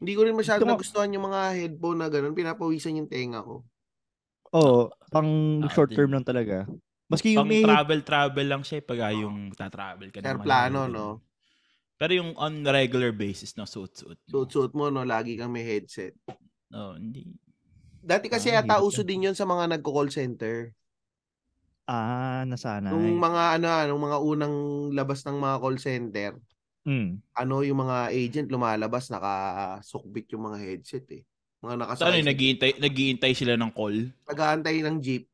Hindi 0.02 0.12
ko 0.18 0.26
rin 0.26 0.34
masyado 0.34 0.66
Ito 0.66 0.70
nagustuhan 0.74 1.14
yung 1.14 1.30
mga 1.30 1.40
headphone 1.54 1.98
na 2.02 2.10
ganun. 2.10 2.34
Pinapawisan 2.34 2.98
yung 2.98 3.06
tenga 3.06 3.38
ko. 3.38 3.62
Oo, 4.52 4.90
pang 5.08 5.30
Ah, 5.62 5.70
short 5.70 5.94
term 5.94 6.10
lang 6.10 6.26
talaga. 6.26 6.66
Maski 7.06 7.38
yung 7.38 7.46
Pang 7.46 7.48
may 7.48 7.62
travel-travel 7.62 8.46
lang 8.48 8.62
siya 8.66 8.80
eh, 8.80 8.84
pag 8.84 8.98
ah, 9.00 9.14
yung 9.14 9.54
tatravel 9.54 10.10
ka 10.10 10.18
Sir 10.18 10.36
naman. 10.36 10.44
plano, 10.44 10.80
no? 10.90 11.06
Pero 11.96 12.12
yung 12.18 12.34
on 12.34 12.66
regular 12.66 13.14
basis 13.14 13.54
na 13.54 13.62
suit-suit. 13.62 14.18
mo. 14.18 14.28
Suot-suot 14.28 14.72
mo, 14.74 14.90
no? 14.90 15.06
Lagi 15.06 15.38
kang 15.38 15.54
may 15.54 15.62
headset. 15.62 16.18
No, 16.66 16.98
hindi. 16.98 17.30
Dati 18.02 18.26
kasi 18.26 18.50
Ah, 18.50 18.60
yata 18.60 18.82
uso 18.82 19.06
din 19.06 19.30
yun 19.30 19.36
sa 19.38 19.46
mga 19.46 19.78
nagko-call 19.78 20.10
center. 20.10 20.74
ah, 21.86 22.42
nasanay. 22.46 22.90
Nung 22.90 23.18
mga 23.18 23.42
ano, 23.58 23.66
nung 23.86 24.02
mga 24.02 24.18
unang 24.18 24.54
labas 24.90 25.22
ng 25.22 25.36
mga 25.38 25.56
call 25.60 25.78
center, 25.78 26.30
Mm. 26.82 27.22
ano 27.38 27.62
yung 27.62 27.78
mga 27.78 28.10
agent 28.10 28.48
lumalabas 28.50 29.06
nakasukbit 29.06 30.26
yung 30.34 30.50
mga 30.50 30.58
headset 30.58 31.06
eh. 31.14 31.22
Mga 31.62 31.72
ano, 31.72 31.80
nakasakay 31.86 32.18
yung 32.18 32.30
naghihintay, 32.34 32.70
naghihintay 32.82 33.32
sila 33.38 33.54
ng 33.54 33.70
call? 33.70 34.10
nag-aantay 34.26 34.82
ng 34.82 34.98
jeep, 34.98 35.30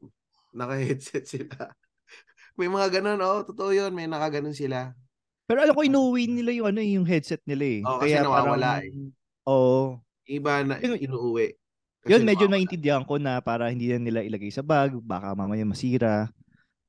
naka-headset 0.53 1.25
sila. 1.41 1.73
may 2.53 2.69
mga 2.69 3.01
ganun, 3.01 3.21
oh, 3.25 3.41
totoo 3.49 3.73
yun, 3.73 3.97
may 3.97 4.05
nakaganon 4.05 4.53
sila. 4.53 4.93
Pero 5.49 5.65
alam 5.65 5.73
ko 5.73 5.81
inuwi 5.81 6.29
nila 6.29 6.53
yung 6.53 6.69
ano 6.69 6.81
yung 6.85 7.09
headset 7.09 7.41
nila 7.49 7.65
eh. 7.65 7.81
Oo, 7.81 7.97
kasi 7.97 8.21
nawawala 8.21 8.85
eh. 8.85 8.93
Oo. 9.49 9.97
Iba 10.29 10.61
na 10.61 10.77
inuuwi. 10.77 11.57
Kasi 12.05 12.13
Yun, 12.13 12.23
medyo 12.29 12.45
nawawala. 12.45 12.53
naintindihan 12.61 13.05
ko 13.09 13.17
na 13.17 13.41
para 13.41 13.73
hindi 13.73 13.89
na 13.89 13.97
nila 13.97 14.21
ilagay 14.21 14.53
sa 14.53 14.61
bag, 14.61 14.93
baka 15.01 15.33
mamaya 15.33 15.65
masira. 15.65 16.29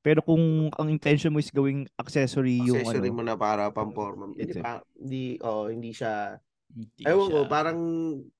Pero 0.00 0.24
kung 0.24 0.72
ang 0.72 0.88
intention 0.88 1.28
mo 1.28 1.38
is 1.44 1.52
gawing 1.52 1.84
accessory, 2.00 2.56
yung 2.64 2.80
accessory 2.80 3.12
ano, 3.12 3.20
mo 3.20 3.22
na 3.24 3.36
para 3.36 3.68
pamporma. 3.68 4.32
Hindi, 4.32 4.56
pa, 4.56 4.80
hindi, 4.96 5.36
oh, 5.44 5.68
hindi 5.68 5.92
siya, 5.92 6.40
Hindi 6.72 7.04
ewan 7.04 7.28
ko, 7.28 7.38
siya- 7.44 7.50
parang, 7.52 7.78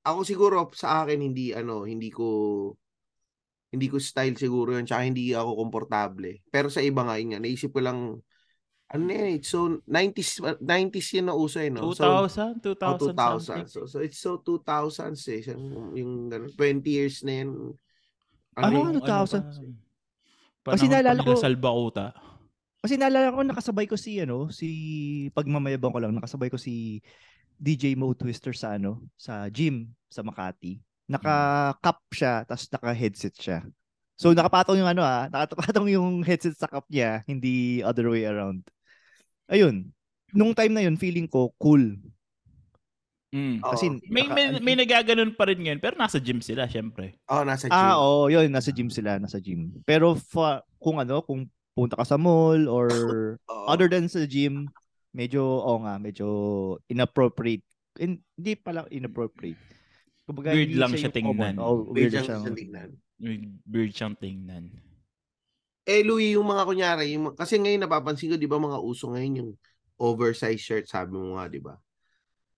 ako 0.00 0.20
siguro, 0.24 0.56
sa 0.72 1.04
akin, 1.04 1.20
hindi, 1.20 1.52
ano, 1.52 1.84
hindi 1.84 2.08
ko, 2.08 2.26
hindi 3.70 3.86
ko 3.92 4.00
style 4.00 4.40
siguro 4.40 4.72
yun, 4.72 4.88
tsaka 4.88 5.04
hindi 5.04 5.36
ako 5.36 5.50
komportable. 5.60 6.40
Pero 6.48 6.72
sa 6.72 6.80
iba 6.80 7.04
nga, 7.04 7.20
yun 7.20 7.36
nga, 7.36 7.40
naisip 7.44 7.76
ko 7.76 7.84
lang, 7.84 8.16
ano 8.90 9.02
na 9.04 9.12
yun, 9.14 9.28
eh, 9.36 9.38
so, 9.44 9.84
90s, 9.84 10.40
90s 10.64 11.08
yun 11.12 11.28
na 11.28 11.36
uso 11.36 11.60
eh, 11.60 11.68
no? 11.68 11.92
So, 11.92 12.08
2000? 12.08 12.64
2000 12.64 12.88
Oh, 12.88 12.98
2000. 12.98 13.44
something. 13.44 13.68
So, 13.68 13.84
so 13.84 14.00
it's 14.00 14.18
so 14.18 14.40
2000s 14.40 15.28
eh. 15.28 15.44
Yung, 15.52 15.92
yung 15.92 16.12
ganun, 16.32 16.50
20 16.56 16.88
years 16.88 17.20
na 17.22 17.44
yun. 17.44 17.76
Ano, 18.56 18.64
Ano, 18.64 18.74
yung, 18.74 18.88
ano? 18.96 19.04
2000? 19.04 19.44
pa. 19.44 19.89
Kasi 20.64 20.86
naalala 20.90 21.20
ko- 21.24 21.40
Salbakuta. 21.40 22.12
Kasi 22.80 22.96
naalala 22.96 23.32
ko 23.32 23.40
nakasabay 23.44 23.84
ko 23.84 23.96
si 24.00 24.20
ano, 24.20 24.48
si 24.48 24.68
pagmamayabang 25.36 25.92
ko 25.92 26.00
lang 26.00 26.16
nakasabay 26.16 26.48
ko 26.48 26.56
si 26.56 27.04
DJ 27.60 27.92
Mo 27.92 28.16
Twister 28.16 28.56
sa 28.56 28.80
ano, 28.80 29.04
sa 29.20 29.44
gym 29.52 29.92
sa 30.08 30.24
Makati. 30.24 30.80
Naka-cup 31.10 31.98
siya, 32.14 32.46
tapos 32.48 32.70
naka-headset 32.72 33.34
siya. 33.36 33.58
So 34.16 34.32
nakapatong 34.32 34.80
yung 34.80 34.88
ano 34.88 35.04
ah, 35.04 35.28
nakapatong 35.28 35.88
yung 35.96 36.24
headset 36.24 36.56
sa 36.56 36.68
cup 36.68 36.88
niya, 36.88 37.20
hindi 37.28 37.84
other 37.84 38.08
way 38.08 38.24
around. 38.24 38.64
Ayun. 39.48 39.92
Nung 40.32 40.54
time 40.54 40.72
na 40.72 40.84
yun, 40.86 40.96
feeling 40.96 41.26
ko 41.28 41.50
cool. 41.60 41.98
Mm. 43.30 43.62
Kasi 43.62 43.86
May, 44.10 44.26
naka- 44.26 44.34
may, 44.34 44.46
may 44.58 44.76
nagaganon 44.76 45.38
pa 45.38 45.46
rin 45.46 45.62
ngayon, 45.62 45.78
pero 45.78 45.94
nasa 45.94 46.18
gym 46.18 46.42
sila, 46.42 46.66
syempre. 46.66 47.14
Oh, 47.30 47.46
nasa 47.46 47.70
gym. 47.70 47.78
Ah, 47.78 47.94
oo, 47.96 48.26
yun, 48.26 48.50
nasa 48.50 48.74
gym 48.74 48.90
sila, 48.90 49.22
nasa 49.22 49.38
gym. 49.38 49.70
Pero 49.86 50.18
fa- 50.18 50.66
kung 50.82 50.98
ano, 50.98 51.22
kung 51.22 51.46
punta 51.70 51.94
ka 51.94 52.02
sa 52.02 52.18
mall 52.18 52.66
or 52.66 52.90
Oo. 53.50 53.66
other 53.70 53.86
than 53.86 54.10
sa 54.10 54.26
gym, 54.26 54.66
medyo, 55.14 55.46
oo 55.46 55.78
nga, 55.86 55.94
medyo 56.02 56.26
inappropriate. 56.90 57.62
In, 58.02 58.18
hindi 58.34 58.58
pala 58.58 58.82
inappropriate. 58.90 59.58
Kumbaga, 60.26 60.50
Weird 60.50 60.74
lang 60.74 60.94
siya 60.94 61.14
tingnan. 61.14 61.54
Oo, 61.62 61.94
Weird 61.94 62.10
weird 62.10 62.12
siyang 62.12 62.26
siya. 62.26 62.38
siyang 62.42 62.58
tignan. 62.58 62.90
Weird 63.66 63.92
siyang 63.94 64.16
tingnan. 64.18 64.64
Eh, 65.86 66.02
Louie, 66.02 66.34
yung 66.34 66.46
mga 66.46 66.66
kunyari, 66.66 67.14
yung, 67.14 67.30
kasi 67.34 67.62
ngayon 67.62 67.86
napapansin 67.86 68.30
ko, 68.30 68.36
di 68.38 68.50
ba, 68.50 68.58
mga 68.58 68.78
uso 68.78 69.10
ngayon 69.10 69.38
yung 69.38 69.50
oversized 69.98 70.62
shirt, 70.62 70.86
sabi 70.86 71.14
mo 71.14 71.38
nga, 71.38 71.46
di 71.46 71.58
ba? 71.62 71.78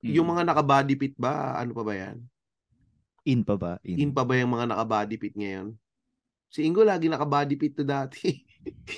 Yung 0.02 0.26
Mm. 0.26 0.32
mga 0.34 0.42
naka-body 0.50 0.94
fit 0.98 1.14
ba, 1.14 1.54
ano 1.54 1.70
pa 1.70 1.82
ba 1.86 1.94
yan? 1.94 2.18
In 3.22 3.46
pa 3.46 3.54
ba? 3.54 3.78
In 3.86 4.10
pa 4.10 4.26
ba 4.26 4.34
yung 4.34 4.50
mga 4.50 4.66
naka-body 4.66 5.14
fit 5.14 5.34
ngayon? 5.38 5.78
Si 6.50 6.66
Ingo 6.66 6.82
lagi 6.82 7.06
naka-body 7.06 7.54
fit 7.54 7.72
to 7.72 7.86
dati. 7.86 8.42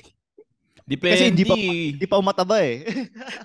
Depende. 0.89 1.13
Kasi 1.13 1.29
hindi 1.29 1.45
pa- 1.45 1.57
Hindi 1.57 2.05
pa 2.05 2.17
umataba 2.17 2.57
eh. 2.61 2.81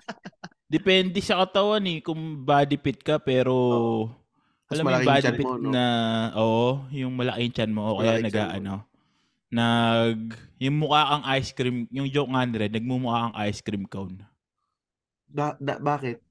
Depende 0.72 1.20
sa 1.20 1.44
katawan 1.44 1.84
eh. 1.84 1.98
Kung 2.00 2.40
body 2.40 2.80
fit 2.80 3.00
ka, 3.00 3.20
pero... 3.20 3.52
Mas 4.70 4.78
alam 4.78 4.84
mo 4.86 4.90
yung 4.90 5.02
yung 5.02 5.10
body 5.10 5.30
fit 5.34 5.44
mo, 5.44 5.54
no? 5.58 5.68
na... 5.68 5.84
Oo, 6.38 6.68
yung 6.94 7.12
malaki 7.12 7.44
yung 7.44 7.56
tiyan 7.56 7.72
mo. 7.74 7.82
O 7.84 7.98
kaya 8.00 8.22
nag 8.22 8.34
ano... 8.56 8.74
Nag... 9.50 10.18
Yung 10.62 10.76
mukha 10.78 11.02
kang 11.10 11.24
ice 11.36 11.50
cream... 11.52 11.90
Yung 11.90 12.08
joke 12.08 12.30
nga 12.30 12.46
nila, 12.46 12.70
nagmumukha 12.70 13.18
kang 13.28 13.36
ice 13.44 13.60
cream 13.60 13.84
cone. 13.84 14.16
Da, 15.26 15.58
da, 15.58 15.76
bakit? 15.76 16.22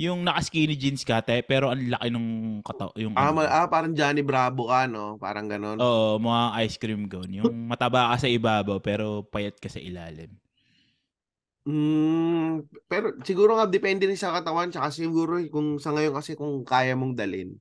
Yung 0.00 0.24
naka-skinny 0.24 0.74
jeans 0.76 1.04
ka, 1.04 1.20
te, 1.20 1.44
pero 1.44 1.68
ang 1.72 1.84
laki 1.92 2.08
nung 2.12 2.60
kataw... 2.64 2.90
Yung 2.96 3.16
Ah, 3.20 3.30
ano, 3.30 3.44
ah, 3.56 3.66
parang 3.72 3.92
Johnny 3.98 4.22
Bravo 4.28 4.62
ka, 4.72 4.80
no? 4.88 5.16
Parang 5.22 5.46
ganon. 5.52 5.80
Oo, 5.86 6.10
mga 6.26 6.42
ice 6.64 6.76
cream 6.82 7.02
cone. 7.12 7.32
Yung 7.40 7.52
mataba 7.70 8.00
ka 8.12 8.16
sa 8.24 8.28
ibabaw, 8.36 8.78
pero 8.88 9.06
payat 9.32 9.56
ka 9.62 9.68
sa 9.74 9.80
ilalim. 9.88 10.30
Mm, 11.62 12.66
pero 12.90 13.06
siguro 13.22 13.54
nga 13.54 13.70
depende 13.70 14.02
rin 14.10 14.18
sa 14.18 14.34
katawan 14.34 14.66
tsaka 14.74 14.90
siguro 14.90 15.38
kung 15.54 15.78
sa 15.78 15.94
ngayon 15.94 16.14
kasi 16.18 16.34
kung 16.34 16.66
kaya 16.66 16.98
mong 16.98 17.14
dalin. 17.14 17.54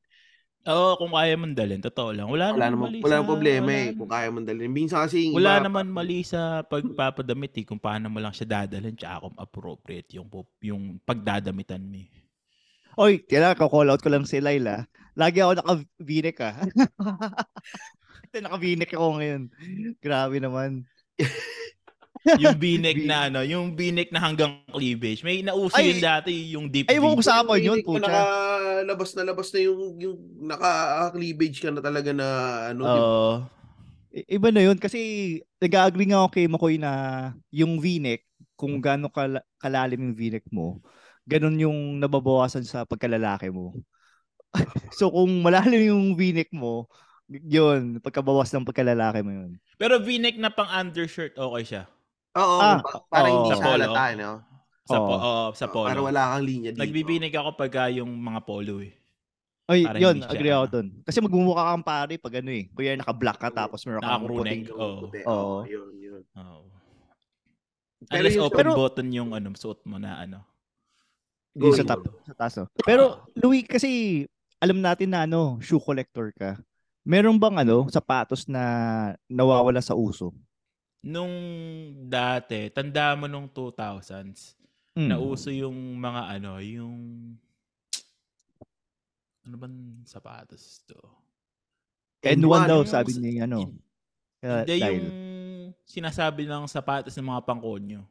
Oo, 0.74 0.92
kung 1.00 1.14
kaya 1.18 1.34
mong 1.42 1.58
dalhin, 1.58 1.82
totoo 1.86 2.10
lang. 2.18 2.28
Wala, 2.34 2.48
Wala 2.52 2.66
naman 2.74 2.92
mali 2.92 3.02
wala 3.04 3.16
sa- 3.16 3.24
problema 3.30 3.70
wala 3.70 3.80
eh 3.82 3.96
kung 3.98 4.10
kaya 4.14 4.28
mong 4.34 4.48
dalin. 4.50 4.70
Minsan 4.78 5.00
kasi 5.08 5.20
Wala 5.36 5.54
iba, 5.58 5.64
naman 5.64 5.88
mali 5.98 6.20
sa 6.32 6.42
pagpapadamit 6.72 7.52
eh, 7.60 7.66
kung 7.70 7.80
paano 7.86 8.06
mo 8.12 8.20
lang 8.24 8.36
siya 8.36 8.48
dadalhin 8.68 8.96
tsaka 9.00 9.24
kung 9.28 9.36
appropriate 9.46 10.10
yung, 10.20 10.28
pop- 10.34 10.60
yung 10.70 10.84
pagdadamitan 11.08 11.84
mo. 11.92 11.98
eh. 12.04 12.10
Oy, 13.00 13.24
ko 13.28 13.72
call 13.72 13.92
out 13.92 14.02
ko 14.04 14.10
lang 14.12 14.28
si 14.28 14.44
Laila. 14.44 14.84
Lagi 15.16 15.44
ako 15.44 15.60
naka-v-neck 15.60 16.38
ah. 16.44 16.56
Ito, 18.32 18.36
naka-v-neck 18.44 18.92
ako 18.96 19.08
ngayon. 19.20 19.42
Grabe 20.00 20.40
naman. 20.40 20.88
Yung 22.38 22.58
binek 22.60 22.98
Bi- 23.02 23.08
na 23.12 23.28
ano, 23.28 23.42
yung 23.44 23.74
binek 23.76 24.14
na 24.14 24.22
hanggang 24.24 24.64
cleavage. 24.72 25.26
May 25.26 25.44
nauso 25.44 25.76
Ay, 25.76 25.96
yun 25.96 26.00
dati, 26.00 26.32
yung 26.54 26.66
deep 26.72 26.88
ay, 26.88 27.02
mo 27.02 27.18
usapan 27.18 27.60
yun, 27.60 27.80
pucha. 27.84 28.08
Nakalabas 28.08 29.10
na 29.18 29.24
labas 29.26 29.48
na 29.52 29.60
yung 29.64 29.82
yung 30.00 30.18
naka-cleavage 30.48 31.58
ka 31.60 31.70
na 31.74 31.82
talaga 31.82 32.12
na 32.16 32.28
ano? 32.72 32.82
Oo. 32.86 33.32
I- 34.12 34.28
Iba 34.38 34.52
na 34.52 34.62
yun 34.64 34.78
kasi 34.78 35.00
nag-agree 35.60 36.12
nga 36.12 36.24
ako 36.24 36.30
kay 36.32 36.46
Makoy 36.48 36.76
na 36.78 36.92
yung 37.50 37.80
v-neck, 37.80 38.24
kung 38.56 38.78
gaano 38.78 39.10
kala- 39.10 39.48
kalalim 39.58 40.12
yung 40.12 40.16
v-neck 40.16 40.46
mo, 40.54 40.78
ganun 41.32 41.56
yung 41.58 41.80
nababawasan 41.98 42.64
sa 42.64 42.84
pagkalalaki 42.84 43.48
mo. 43.48 43.72
so 44.92 45.08
kung 45.08 45.32
malalim 45.40 45.88
yung 45.88 46.04
v-neck 46.14 46.52
mo, 46.52 46.92
yun, 47.30 48.04
pagkabawas 48.04 48.52
ng 48.52 48.68
pagkalalaki 48.68 49.24
mo 49.24 49.32
yun. 49.32 49.52
Pero 49.80 49.96
v-neck 49.98 50.36
na 50.36 50.52
pang 50.52 50.68
undershirt, 50.68 51.32
okay 51.34 51.64
siya. 51.64 51.84
Oo, 52.36 52.60
Ah, 52.60 52.80
pa- 52.80 53.04
para 53.08 53.28
oo. 53.28 53.36
hindi 53.38 53.50
Sa 53.50 53.56
siya 53.56 53.66
polo. 53.66 53.84
halata, 53.88 54.04
no? 54.16 54.32
Sa, 54.82 54.98
Oo. 54.98 55.08
po, 55.08 55.14
oo, 55.16 55.44
sa 55.54 55.66
polo. 55.68 55.88
Para 55.88 56.02
wala 56.02 56.22
kang 56.36 56.44
linya 56.44 56.70
dito. 56.72 56.84
Nagbibinig 56.84 57.32
ako 57.32 57.50
pag 57.56 57.72
yung 57.90 58.12
mga 58.12 58.40
polo 58.44 58.84
eh. 58.84 58.92
Ay, 59.72 59.88
Para 59.88 60.04
yun, 60.04 60.20
siya, 60.20 60.28
agree 60.28 60.52
ako 60.52 60.66
dun. 60.68 60.88
Kasi 61.02 61.18
magmumukha 61.24 61.64
kang 61.72 61.86
pare 61.86 62.14
pag 62.20 62.34
ano 62.44 62.52
eh. 62.52 62.68
Kuya 62.68 63.00
naka-black 63.00 63.40
ka 63.40 63.50
tapos 63.56 63.80
meron 63.88 64.04
kang 64.04 64.28
puting. 64.28 64.68
Oo. 64.68 65.08
Oo. 65.08 65.32
Oo, 65.32 65.56
yun, 65.64 65.96
yun. 65.96 66.24
Oo. 66.36 66.68
Pero 68.02 68.20
Unless 68.20 68.36
yung- 68.36 68.46
open 68.46 68.58
pero- 68.60 68.76
button 68.76 69.08
yung 69.14 69.32
ano, 69.32 69.48
suot 69.56 69.80
mo 69.88 69.96
na 69.96 70.20
ano. 70.20 70.44
Yung 71.56 71.76
sa 71.76 71.84
top, 71.84 72.08
sa 72.24 72.34
taas. 72.34 72.54
no? 72.56 72.66
Pero 72.86 73.28
Louis, 73.36 73.68
kasi 73.68 74.24
alam 74.58 74.80
natin 74.80 75.12
na 75.12 75.26
ano, 75.26 75.60
shoe 75.60 75.82
collector 75.82 76.32
ka. 76.32 76.56
Meron 77.02 77.36
bang 77.36 77.66
ano, 77.66 77.90
sapatos 77.90 78.46
na 78.46 78.62
nawawala 79.26 79.82
sa 79.82 79.98
uso? 79.98 80.32
Nung 81.02 81.34
dati, 82.06 82.70
tanda 82.70 83.18
mo 83.18 83.26
nung 83.26 83.50
2000s, 83.50 84.54
Mm. 84.92 85.08
nauso 85.08 85.48
yung 85.50 85.74
mga 85.98 86.36
ano, 86.36 86.60
yung... 86.60 86.96
Ano 89.42 89.56
bang 89.58 89.78
sapatos 90.06 90.84
to? 90.86 91.00
N1 92.22 92.38
N1, 92.38 92.62
daw, 92.70 92.80
yung- 92.84 92.92
sabi 92.92 93.12
ni 93.18 93.42
ano. 93.42 93.72
Uh, 94.44 94.62
Hindi 94.62 94.78
dahil, 94.78 95.02
yung 95.02 95.10
sinasabi 95.82 96.46
ng 96.46 96.70
sapatos 96.70 97.18
ng 97.18 97.26
mga 97.26 97.42
pangkonyo. 97.48 98.02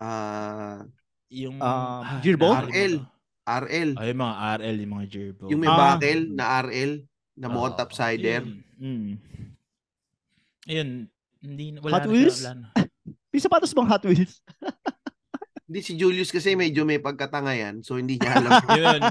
Ah, 0.00 0.88
Yung... 1.34 1.58
Ah, 1.58 2.22
Girbo? 2.22 2.54
RL. 2.54 3.02
RL. 3.44 3.90
Ay, 3.98 4.06
yung 4.14 4.20
mga 4.22 4.34
RL, 4.62 4.76
yung 4.78 4.92
mga 4.94 5.06
Gerbo. 5.10 5.44
Yung 5.50 5.60
may 5.60 5.68
Ah. 5.68 5.78
buckle 5.98 6.22
na 6.30 6.44
RL 6.62 6.92
na 7.34 7.46
topsider. 7.74 8.42
yun. 8.46 8.62
Mm. 8.78 9.12
Ayun, 10.64 10.90
hindi, 11.44 11.64
wala 11.82 12.00
Hot 12.00 12.08
Wheels? 12.08 12.40
may 13.34 13.40
sapatos 13.42 13.74
bang 13.74 13.90
Hot 13.90 14.04
Wheels? 14.06 14.40
Hindi 15.64 15.80
si 15.80 15.96
Julius 15.96 16.28
kasi 16.28 16.52
medyo 16.60 16.84
may 16.84 17.00
pagkatanga 17.00 17.56
yan. 17.56 17.80
So 17.80 17.96
hindi 17.96 18.20
niya 18.20 18.36
alam. 18.36 18.52
yun, 18.78 19.02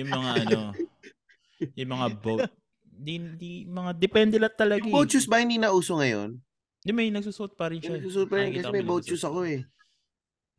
yung 0.00 0.08
mga 0.08 0.30
ano, 0.42 0.60
yung 1.76 1.90
mga 1.92 2.06
boat. 2.24 2.48
Di, 2.88 3.20
di, 3.36 3.68
mga, 3.68 4.00
depende 4.00 4.40
lang 4.40 4.56
talaga 4.56 4.80
yung 4.80 4.88
eh. 4.88 4.94
boat 4.96 5.08
shoes 5.12 5.28
ba 5.28 5.44
hindi 5.44 5.60
na 5.60 5.76
uso 5.76 6.00
ngayon? 6.00 6.40
Di, 6.80 6.96
may 6.96 7.12
nagsusuot 7.12 7.52
pa 7.52 7.68
rin 7.68 7.84
siya. 7.84 7.94
Yung 7.94 7.96
nagsusuot 8.00 8.28
pa 8.32 8.36
rin 8.40 8.48
kasi 8.56 8.72
may 8.72 8.80
boat 8.80 9.04
shoes 9.04 9.24
ako 9.28 9.44
eh. 9.44 9.60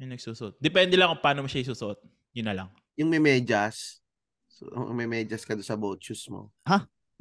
May 0.01 0.17
nagsusuot. 0.17 0.57
Depende 0.57 0.97
lang 0.97 1.13
kung 1.13 1.21
paano 1.21 1.45
mo 1.45 1.47
siya 1.47 1.61
isusuot. 1.61 2.01
Yun 2.33 2.49
na 2.49 2.57
lang. 2.57 2.73
Yung 2.97 3.05
may 3.05 3.21
medyas. 3.21 4.01
So, 4.49 4.65
may 4.97 5.05
medyas 5.05 5.45
ka 5.45 5.53
doon 5.53 5.61
sa 5.61 5.77
boat 5.77 6.01
shoes 6.01 6.25
mo. 6.25 6.49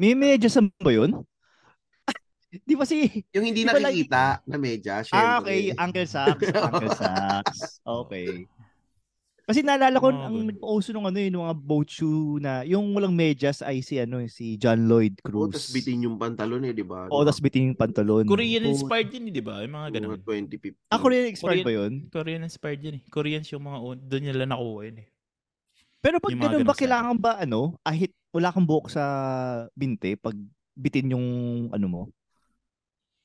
May 0.00 0.16
medyas 0.16 0.56
ba 0.80 0.88
yun? 0.88 1.12
Di 2.64 2.72
ba 2.72 2.88
si... 2.88 3.20
Yung 3.36 3.44
hindi 3.44 3.68
nakikita 3.68 4.40
na 4.48 4.56
medyas, 4.56 5.12
Ah, 5.12 5.44
okay. 5.44 5.76
Uncle 5.76 6.08
Sax. 6.08 6.40
Uncle 6.72 6.96
Sax. 6.96 7.84
Okay. 7.84 8.48
Kasi 9.50 9.66
naalala 9.66 9.98
ko, 9.98 10.14
Mga 10.14 10.22
ang 10.30 10.36
nag-uso 10.46 10.88
nung 10.94 11.10
ano 11.10 11.18
yung 11.18 11.42
mga 11.42 11.56
boat 11.58 11.88
shoe 11.90 12.38
na, 12.38 12.62
yung 12.62 12.94
walang 12.94 13.10
medyas 13.10 13.66
ay 13.66 13.82
si 13.82 13.98
ano, 13.98 14.22
si 14.30 14.54
John 14.54 14.86
Lloyd 14.86 15.18
Cruz. 15.26 15.50
tas 15.50 15.74
bitin 15.74 16.06
yung 16.06 16.14
pantalon 16.22 16.62
eh, 16.62 16.70
di 16.70 16.86
ba? 16.86 17.10
Oo, 17.10 17.26
tas 17.26 17.42
bitin 17.42 17.74
yung 17.74 17.78
pantalon. 17.78 18.22
Korean 18.30 18.62
inspired 18.62 19.10
yun, 19.10 19.26
eh, 19.26 19.34
di 19.34 19.42
ba? 19.42 19.66
Yung 19.66 19.74
mga 19.74 19.88
ganun. 19.98 20.22
Mga 20.22 20.46
2015. 20.54 20.94
Ah, 20.94 21.02
Korean 21.02 21.26
expired 21.26 21.66
ba 21.66 21.72
yun? 21.74 21.92
Korean 22.14 22.42
inspired 22.46 22.80
yun 22.80 22.94
eh. 22.96 23.02
Koreans 23.10 23.50
yung 23.50 23.66
mga, 23.66 23.78
un- 23.82 24.02
doon 24.06 24.22
nila 24.22 24.46
nakuha 24.46 24.80
yun 24.86 24.98
eh. 25.02 25.08
Pero 26.00 26.16
pag 26.16 26.32
ganun 26.32 26.64
ba, 26.64 26.72
kailangan 26.78 27.16
ba 27.18 27.42
ano, 27.42 27.76
ahit 27.84 28.14
wala 28.30 28.54
kang 28.54 28.64
buhok 28.64 28.88
sa 28.88 29.02
binte, 29.74 30.14
pag 30.16 30.32
bitin 30.78 31.12
yung 31.12 31.26
ano 31.74 31.86
mo, 31.90 32.02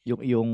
yung, 0.04 0.22
yung, 0.26 0.50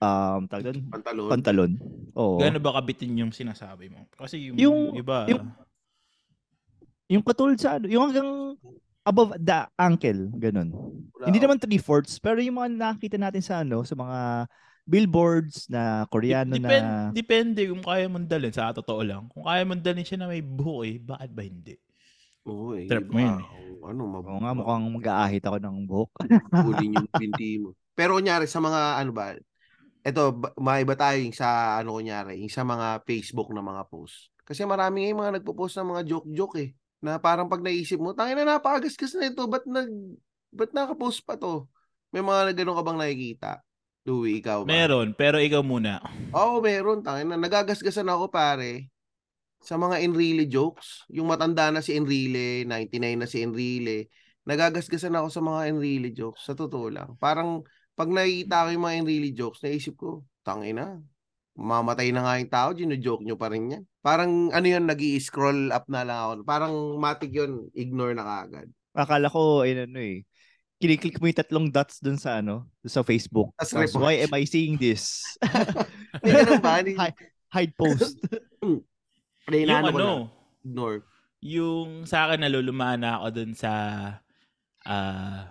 um, 0.00 0.40
doon, 0.44 0.78
Pantalon. 0.88 1.28
pantalon. 1.28 1.70
Oo. 2.12 2.40
Gaano 2.40 2.58
ba 2.58 2.76
kabitin 2.76 3.20
yung 3.20 3.32
sinasabi 3.32 3.88
mo? 3.88 4.08
Kasi 4.10 4.50
yung, 4.50 4.56
Yung- 4.56 4.92
iba, 4.96 5.28
yung- 5.28 5.52
Yung 7.10 7.26
katulad 7.26 7.58
sa 7.58 7.74
ano, 7.74 7.90
yung 7.90 8.06
hanggang 8.06 8.54
above 9.02 9.34
the 9.34 9.58
ankle, 9.74 10.30
ganun. 10.32 10.70
Wala 11.10 11.26
Hindi 11.26 11.42
naman 11.42 11.58
three-fourths, 11.58 12.22
pero 12.22 12.38
yung 12.38 12.54
mga 12.54 12.70
nakita 12.70 13.18
natin 13.18 13.42
sa 13.42 13.66
ano, 13.66 13.82
sa 13.82 13.98
mga 13.98 14.46
billboards 14.86 15.66
na 15.66 16.06
Koreano 16.06 16.54
Depen- 16.54 16.82
na 16.82 17.10
Depende 17.10 17.66
kung 17.66 17.82
kaya 17.82 18.06
mong 18.06 18.30
dalhin. 18.30 18.54
Sa 18.54 18.70
totoo 18.70 19.02
lang. 19.02 19.26
Kung 19.26 19.42
kaya 19.42 19.66
mong 19.66 19.82
dalhin 19.82 20.06
siya 20.06 20.22
na 20.22 20.30
may 20.30 20.38
buhok 20.38 20.82
eh, 20.86 20.96
bakit 20.98 21.30
ba 21.34 21.42
hindi? 21.42 21.74
Oo 22.46 22.78
eh. 22.78 22.86
Trap 22.86 23.06
mo 23.06 23.18
yun 23.18 23.36
eh. 23.36 23.46
Ano, 23.80 24.00
mab- 24.06 24.28
Oo 24.28 24.38
nga, 24.38 24.52
mukhang 24.54 24.86
mag-aahit 24.94 25.42
ako 25.42 25.56
ng 25.58 25.76
buhok. 25.86 26.10
Pulin 26.46 26.94
yung 26.94 27.08
binti 27.12 27.58
mo. 27.58 27.74
Pero 27.92 28.16
kunyari 28.16 28.46
sa 28.46 28.62
mga 28.62 29.02
ano 29.02 29.10
ba, 29.10 29.34
eto, 30.04 30.34
ba- 30.34 30.54
maiba 30.56 30.94
tayo 30.96 31.20
yung 31.20 31.36
sa 31.36 31.80
ano 31.80 31.96
kunyari, 31.96 32.40
yung 32.40 32.52
sa 32.52 32.64
mga 32.64 33.04
Facebook 33.04 33.52
na 33.52 33.64
mga 33.64 33.86
post. 33.88 34.32
Kasi 34.44 34.66
marami 34.66 35.06
ngayon 35.06 35.20
mga 35.20 35.34
nagpo-post 35.40 35.78
ng 35.78 35.90
mga 35.94 36.02
joke-joke 36.10 36.56
eh. 36.58 36.70
Na 37.00 37.16
parang 37.22 37.48
pag 37.48 37.62
naisip 37.62 37.96
mo, 37.96 38.12
tangin 38.12 38.36
na 38.36 38.58
napakagasgas 38.58 39.14
na 39.16 39.30
ito, 39.30 39.46
ba't 39.46 39.64
nag 39.64 39.88
ba't 40.50 40.74
nakapost 40.74 41.22
pa 41.22 41.38
to? 41.38 41.70
May 42.10 42.20
mga 42.20 42.58
ganun 42.58 42.76
ka 42.76 42.82
bang 42.82 42.98
nakikita? 42.98 43.50
Louie, 44.02 44.40
ikaw 44.40 44.64
ba? 44.64 44.68
Meron, 44.72 45.12
pero 45.14 45.36
ikaw 45.38 45.60
muna. 45.62 46.00
Oo, 46.34 46.58
meron. 46.58 47.04
Tangin 47.04 47.30
na. 47.30 47.38
Nagagasgasan 47.38 48.08
ako, 48.08 48.32
pare. 48.32 48.88
Sa 49.60 49.76
mga 49.76 50.00
Enrile 50.02 50.48
jokes. 50.48 51.04
Yung 51.12 51.28
matanda 51.28 51.68
na 51.68 51.84
si 51.84 51.94
Enrile, 51.94 52.64
99 52.64 53.20
na 53.20 53.28
si 53.28 53.44
Enrile. 53.44 54.08
Nagagasgasan 54.48 55.14
ako 55.14 55.28
sa 55.28 55.40
mga 55.44 55.60
Enrile 55.70 56.10
jokes. 56.16 56.48
Sa 56.48 56.56
totoo 56.56 56.88
lang. 56.88 57.14
Parang, 57.20 57.60
pag 58.00 58.08
nakikita 58.08 58.64
ko 58.64 58.68
yung 58.72 58.84
mga 58.88 58.96
Enrile 59.04 59.30
jokes, 59.36 59.60
naisip 59.60 60.00
ko, 60.00 60.24
tangin 60.40 60.80
na. 60.80 60.96
Mamatay 61.52 62.08
na 62.16 62.24
nga 62.24 62.40
yung 62.40 62.48
tao, 62.48 62.68
gino-joke 62.72 63.20
nyo 63.28 63.36
pa 63.36 63.52
rin 63.52 63.76
yan. 63.76 63.84
Parang, 64.00 64.48
ano 64.48 64.64
yun, 64.64 64.88
nag 64.88 64.96
scroll 65.20 65.68
up 65.68 65.84
na 65.92 66.00
lang 66.08 66.16
ako. 66.16 66.32
Parang, 66.48 66.72
matik 66.96 67.28
yun, 67.28 67.68
ignore 67.76 68.16
na 68.16 68.24
kagad. 68.24 68.72
Akala 68.96 69.28
ko, 69.28 69.68
ay 69.68 69.76
ano 69.84 70.00
eh, 70.00 70.24
kiniklik 70.80 71.20
mo 71.20 71.28
yung 71.28 71.36
tatlong 71.44 71.68
dots 71.68 72.00
dun 72.00 72.16
sa 72.16 72.40
ano, 72.40 72.64
dun 72.80 72.88
sa 72.88 73.04
Facebook. 73.04 73.52
Tas 73.60 73.68
Tapos, 73.68 73.92
report. 73.92 74.08
why 74.08 74.14
am 74.24 74.32
I 74.32 74.48
seeing 74.48 74.80
this? 74.80 75.20
Hindi 76.24 76.30
ganun 76.32 76.62
ba? 76.64 76.80
Hindi, 76.80 76.96
Hi- 76.96 77.20
Hide 77.52 77.74
post. 77.76 78.16
Yung 79.52 79.68
ano, 79.68 79.92
lang. 79.92 80.20
Ignore. 80.64 81.02
yung 81.40 82.04
sa 82.04 82.28
akin 82.28 82.44
nalulumaan 82.44 83.00
na 83.00 83.18
ako 83.18 83.26
dun 83.32 83.52
sa 83.56 83.72
ah 84.84 85.48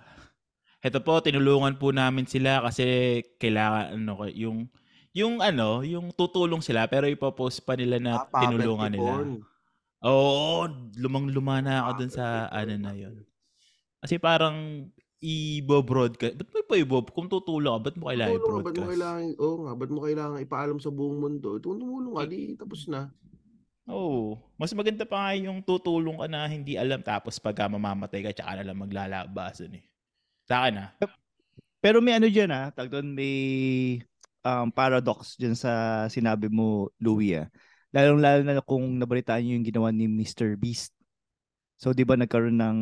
Heto 0.84 1.04
po, 1.04 1.20
tinulungan 1.20 1.76
po 1.76 1.92
namin 1.92 2.24
sila 2.24 2.64
kasi 2.64 3.20
kailangan 3.36 4.00
ano 4.00 4.24
yung 4.32 4.72
yung 5.12 5.44
ano, 5.44 5.84
yung 5.84 6.16
tutulong 6.16 6.64
sila 6.64 6.88
pero 6.88 7.04
ipopost 7.12 7.68
pa 7.68 7.76
nila 7.76 8.00
na 8.00 8.14
Ah, 8.16 8.28
tinulungan 8.40 8.88
nila. 8.96 9.14
porn. 9.20 9.44
Oo, 10.08 10.68
lumang-luma 10.96 11.60
na 11.60 11.84
ako 11.84 11.92
dun 12.00 12.12
sa 12.14 12.48
ano 12.52 12.74
na 12.80 12.96
yun. 12.96 13.28
Kasi 14.04 14.16
parang 14.20 14.88
i-broadcast. 15.20 16.36
Ba't 16.40 16.50
mo 16.54 16.62
pa 16.68 16.76
i-bob? 16.80 17.12
Kung 17.12 17.28
tutulong 17.28 17.76
ka, 17.80 17.92
ba't 17.92 17.96
mo 18.00 18.06
kailangan 18.12 18.40
Tumulong 18.40 18.52
ka, 18.56 18.60
ba't 18.64 18.76
mo 18.76 18.84
i-broadcast? 18.84 18.92
kailangan, 18.92 19.24
oo 19.40 19.56
nga, 19.66 19.74
ba't 19.80 19.92
mo 19.92 20.00
kailangan 20.06 20.40
ipaalam 20.46 20.80
sa 20.80 20.90
buong 20.92 21.18
mundo? 21.24 21.50
Kung 21.60 21.80
tumulong 21.80 22.14
ka, 22.16 22.24
di 22.28 22.40
tapos 22.56 22.88
na. 22.88 23.12
Oo. 23.88 24.36
Mas 24.60 24.76
maganda 24.76 25.08
pa 25.08 25.18
nga 25.24 25.32
yung 25.40 25.64
tutulong 25.64 26.20
ka 26.20 26.28
na 26.28 26.46
hindi 26.52 26.76
alam 26.76 27.00
tapos 27.00 27.40
pagka 27.40 27.72
mamamatay 27.72 28.22
ka 28.28 28.32
tsaka 28.36 28.60
na 28.60 28.66
lang 28.68 28.78
maglalabasan 28.80 29.80
eh. 29.80 29.84
Sa 30.50 30.66
akin 30.66 30.82
ah. 30.82 30.90
Pero 31.80 32.02
may 32.02 32.18
ano 32.18 32.26
dyan 32.26 32.50
ah, 32.50 32.74
tag 32.74 32.90
doon 32.90 33.14
may 33.14 33.36
um, 34.42 34.68
paradox 34.74 35.38
dyan 35.38 35.54
sa 35.54 36.04
sinabi 36.10 36.50
mo, 36.50 36.90
Louie 36.98 37.38
ah. 37.38 37.48
Lalong 37.94 38.22
lalo 38.22 38.42
na 38.42 38.62
kung 38.66 38.98
nabalitaan 38.98 39.46
niyo 39.46 39.54
yung 39.62 39.68
ginawa 39.70 39.90
ni 39.94 40.10
Mr. 40.10 40.58
Beast. 40.58 40.94
So 41.80 41.94
'di 41.96 42.04
ba 42.04 42.20
nagkaroon 42.20 42.60
ng 42.60 42.80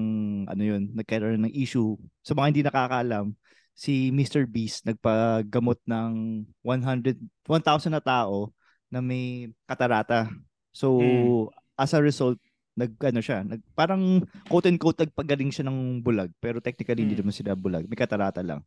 ano 0.49 0.63
yun, 0.63 0.89
nagkaroon 0.95 1.43
ng 1.45 1.53
issue. 1.53 1.99
Sa 2.25 2.34
mga 2.34 2.47
hindi 2.49 2.62
nakakaalam, 2.65 3.36
si 3.77 4.10
Mr. 4.10 4.49
Beast 4.49 4.88
nagpagamot 4.89 5.77
ng 5.86 6.43
100 6.65 7.19
1,000 7.45 7.93
na 7.93 8.01
tao 8.01 8.49
na 8.89 9.03
may 9.03 9.53
katarata. 9.69 10.32
So 10.73 10.88
Mm. 10.97 11.84
as 11.84 11.93
a 11.93 12.01
result, 12.01 12.39
nag 12.77 12.93
ano 13.01 13.19
siya, 13.19 13.41
nag 13.43 13.61
parang 13.73 14.21
quote 14.47 14.69
and 14.69 14.77
quote 14.77 15.01
nagpagaling 15.01 15.49
siya 15.49 15.65
ng 15.67 16.05
bulag, 16.05 16.29
pero 16.37 16.61
technically 16.61 17.03
hindi 17.03 17.17
Mm. 17.17 17.25
naman 17.25 17.33
sila 17.35 17.57
bulag, 17.57 17.89
may 17.89 17.97
katarata 17.97 18.45
lang. 18.45 18.61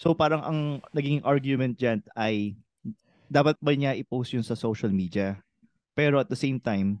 So 0.00 0.16
parang 0.16 0.42
ang 0.42 0.60
naging 0.96 1.22
argument 1.24 1.76
diyan 1.78 2.02
ay 2.16 2.56
dapat 3.28 3.56
ba 3.60 3.72
niya 3.76 3.96
i-post 3.96 4.34
yun 4.36 4.44
sa 4.44 4.56
social 4.58 4.92
media? 4.92 5.40
Pero 5.96 6.20
at 6.20 6.28
the 6.32 6.38
same 6.38 6.60
time, 6.60 7.00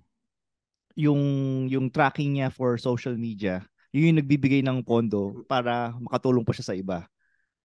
yung 0.96 1.20
yung 1.72 1.88
tracking 1.88 2.36
niya 2.36 2.52
for 2.52 2.76
social 2.76 3.16
media, 3.16 3.64
yun 3.92 4.12
yung 4.12 4.20
nagbibigay 4.20 4.60
ng 4.64 4.84
pondo 4.84 5.40
para 5.48 5.96
makatulong 6.00 6.44
pa 6.44 6.52
siya 6.52 6.66
sa 6.72 6.76
iba. 6.76 7.08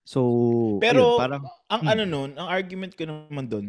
So, 0.07 0.79
Pero 0.79 1.03
ayun, 1.03 1.17
parang 1.19 1.43
ang 1.67 1.81
Hmm. 1.83 1.89
ano 1.91 2.03
nun, 2.07 2.29
ang 2.39 2.47
argument 2.47 2.93
ko 2.95 3.03
naman 3.07 3.45
doon, 3.51 3.65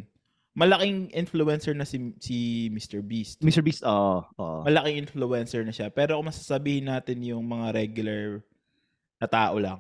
malaking 0.59 1.07
influencer 1.15 1.71
na 1.71 1.87
si 1.87 2.11
si 2.19 2.67
Mr. 2.75 2.99
Beast. 2.99 3.39
Mr. 3.39 3.63
Beast, 3.63 3.87
oo, 3.87 4.27
oo. 4.27 4.59
Malaking 4.67 5.07
influencer 5.07 5.63
na 5.63 5.71
siya. 5.71 5.87
Pero 5.87 6.19
kung 6.19 6.27
masasabihin 6.27 6.91
natin 6.91 7.23
yung 7.23 7.47
mga 7.47 7.79
regular 7.79 8.43
na 9.23 9.27
tao 9.31 9.55
lang. 9.63 9.79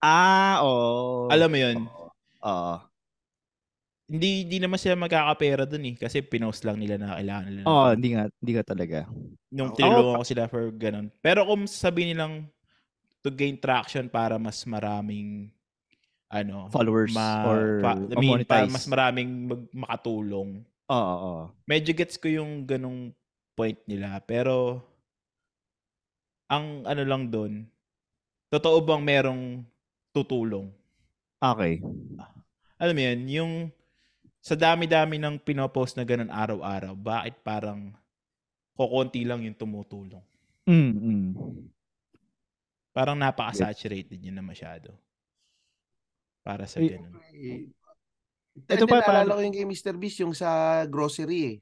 Ah, 0.00 0.64
oo. 0.64 1.28
Alam 1.28 1.48
mo 1.52 1.58
yun, 1.60 1.76
Oo. 1.84 2.08
Oo. 2.48 2.74
hindi 4.06 4.46
hindi 4.46 4.62
naman 4.62 4.78
sila 4.78 4.94
magkakapera 4.94 5.66
doon 5.66 5.90
eh 5.90 5.94
kasi 5.98 6.22
pinost 6.22 6.62
lang 6.62 6.78
nila 6.78 6.96
na 6.96 7.18
kailangan 7.18 7.44
nila. 7.50 7.62
Oo, 7.66 7.74
tulong. 7.74 7.94
hindi 7.98 8.08
nga, 8.14 8.22
hindi 8.40 8.52
nga 8.56 8.64
talaga. 8.64 8.98
Nung 9.52 9.70
tinulungan 9.76 10.20
ko 10.22 10.24
sila 10.24 10.42
for 10.48 10.64
ganun. 10.72 11.10
Pero 11.20 11.42
kung 11.44 11.66
sabihin 11.68 12.14
nilang 12.16 12.34
to 13.20 13.34
gain 13.34 13.58
traction 13.58 14.06
para 14.06 14.38
mas 14.38 14.62
maraming 14.62 15.50
ano, 16.36 16.68
Followers 16.68 17.14
ma- 17.14 17.44
or 17.48 17.60
pa- 17.80 17.96
I 17.96 18.14
mean, 18.20 18.44
para 18.44 18.68
ma-monetize. 18.68 18.72
mas 18.72 18.86
maraming 18.86 19.30
mag- 19.48 19.70
makatulong. 19.72 20.60
Oo, 20.86 21.14
oo. 21.16 21.44
Medyo 21.64 21.96
gets 21.96 22.20
ko 22.20 22.28
yung 22.28 22.62
ganung 22.68 23.10
point 23.56 23.80
nila. 23.88 24.20
Pero, 24.22 24.84
ang 26.46 26.86
ano 26.86 27.02
lang 27.02 27.26
doon, 27.26 27.66
totoo 28.52 28.78
bang 28.84 29.02
merong 29.02 29.42
tutulong? 30.14 30.70
Okay. 31.42 31.82
Alam 32.78 32.94
mo 32.94 33.02
yun, 33.02 33.20
yung 33.26 33.52
sa 34.38 34.54
dami-dami 34.54 35.18
ng 35.18 35.42
pinopost 35.42 35.98
na 35.98 36.06
ganun 36.06 36.30
araw-araw, 36.30 36.94
bakit 36.94 37.34
parang 37.42 37.90
kokonti 38.78 39.26
lang 39.26 39.42
yung 39.42 39.58
tumutulong? 39.58 40.22
Mm, 40.70 40.92
mm. 40.94 41.28
Parang 42.94 43.18
napaka-saturated 43.18 44.16
yun 44.22 44.38
na 44.38 44.44
masyado. 44.44 44.94
Para 46.46 46.70
sa 46.70 46.78
Eh, 46.78 46.94
ganun. 46.94 47.10
Eh, 47.34 47.66
Ito 48.56 48.72
Ito 48.72 48.86
pa, 48.86 49.02
pa, 49.02 49.10
naalala 49.12 49.26
paano- 49.26 49.36
ko 49.36 49.42
yung 49.42 49.52
kay 49.52 49.66
Mr. 49.66 49.94
Beast, 49.98 50.18
yung 50.22 50.32
sa 50.32 50.48
grocery 50.86 51.40
eh. 51.44 51.56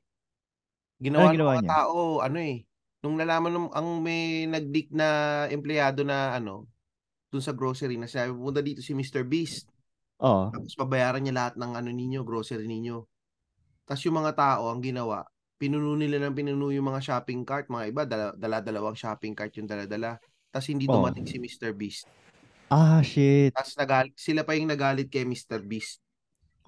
Ginawa 1.01 1.27
ng 1.27 1.35
ginawa 1.35 1.51
mga 1.51 1.63
niya? 1.65 1.71
tao, 1.73 1.99
ano 2.21 2.39
eh. 2.39 2.57
Nung 3.01 3.17
nalaman 3.17 3.51
nung 3.51 3.69
ang 3.73 3.99
may 3.99 4.45
nag-leak 4.47 4.93
na 4.93 5.09
empleyado 5.49 6.05
na 6.05 6.37
ano, 6.37 6.69
dun 7.29 7.41
sa 7.41 7.51
grocery 7.51 7.97
na 7.97 8.07
sabi, 8.07 8.31
pumunta 8.31 8.61
dito 8.61 8.79
si 8.79 8.93
Mr. 8.93 9.25
Beast. 9.25 9.67
Oo. 10.21 10.53
Tapos 10.53 10.71
pabayaran 10.73 11.19
niya 11.19 11.35
lahat 11.35 11.55
ng 11.57 11.73
ano 11.75 11.91
ninyo, 11.91 12.23
grocery 12.23 12.65
ninyo. 12.65 13.03
Tapos 13.83 14.05
yung 14.05 14.17
mga 14.17 14.33
tao, 14.33 14.71
ang 14.71 14.79
ginawa, 14.79 15.27
pinuno 15.57 15.99
nila 15.99 16.23
ng 16.23 16.33
pinuno 16.33 16.71
yung 16.71 16.87
mga 16.87 17.03
shopping 17.03 17.43
cart. 17.43 17.67
Mga 17.67 17.85
iba, 17.91 18.03
dala, 18.07 18.27
dala-dalawang 18.33 18.95
shopping 18.95 19.35
cart 19.35 19.51
yung 19.57 19.67
dala-dala. 19.67 20.17
Tapos 20.49 20.71
hindi 20.71 20.87
Oh. 20.87 21.03
dumating 21.03 21.27
si 21.27 21.37
Mr. 21.37 21.75
Beast. 21.75 22.07
Ah, 22.73 23.01
shit. 23.05 23.53
Tapos 23.53 23.77
nagal- 23.77 24.17
sila 24.17 24.43
pa 24.43 24.57
yung 24.57 24.71
nagalit 24.71 25.09
kay 25.09 25.29
Mr. 25.29 25.61
Beast. 25.61 26.01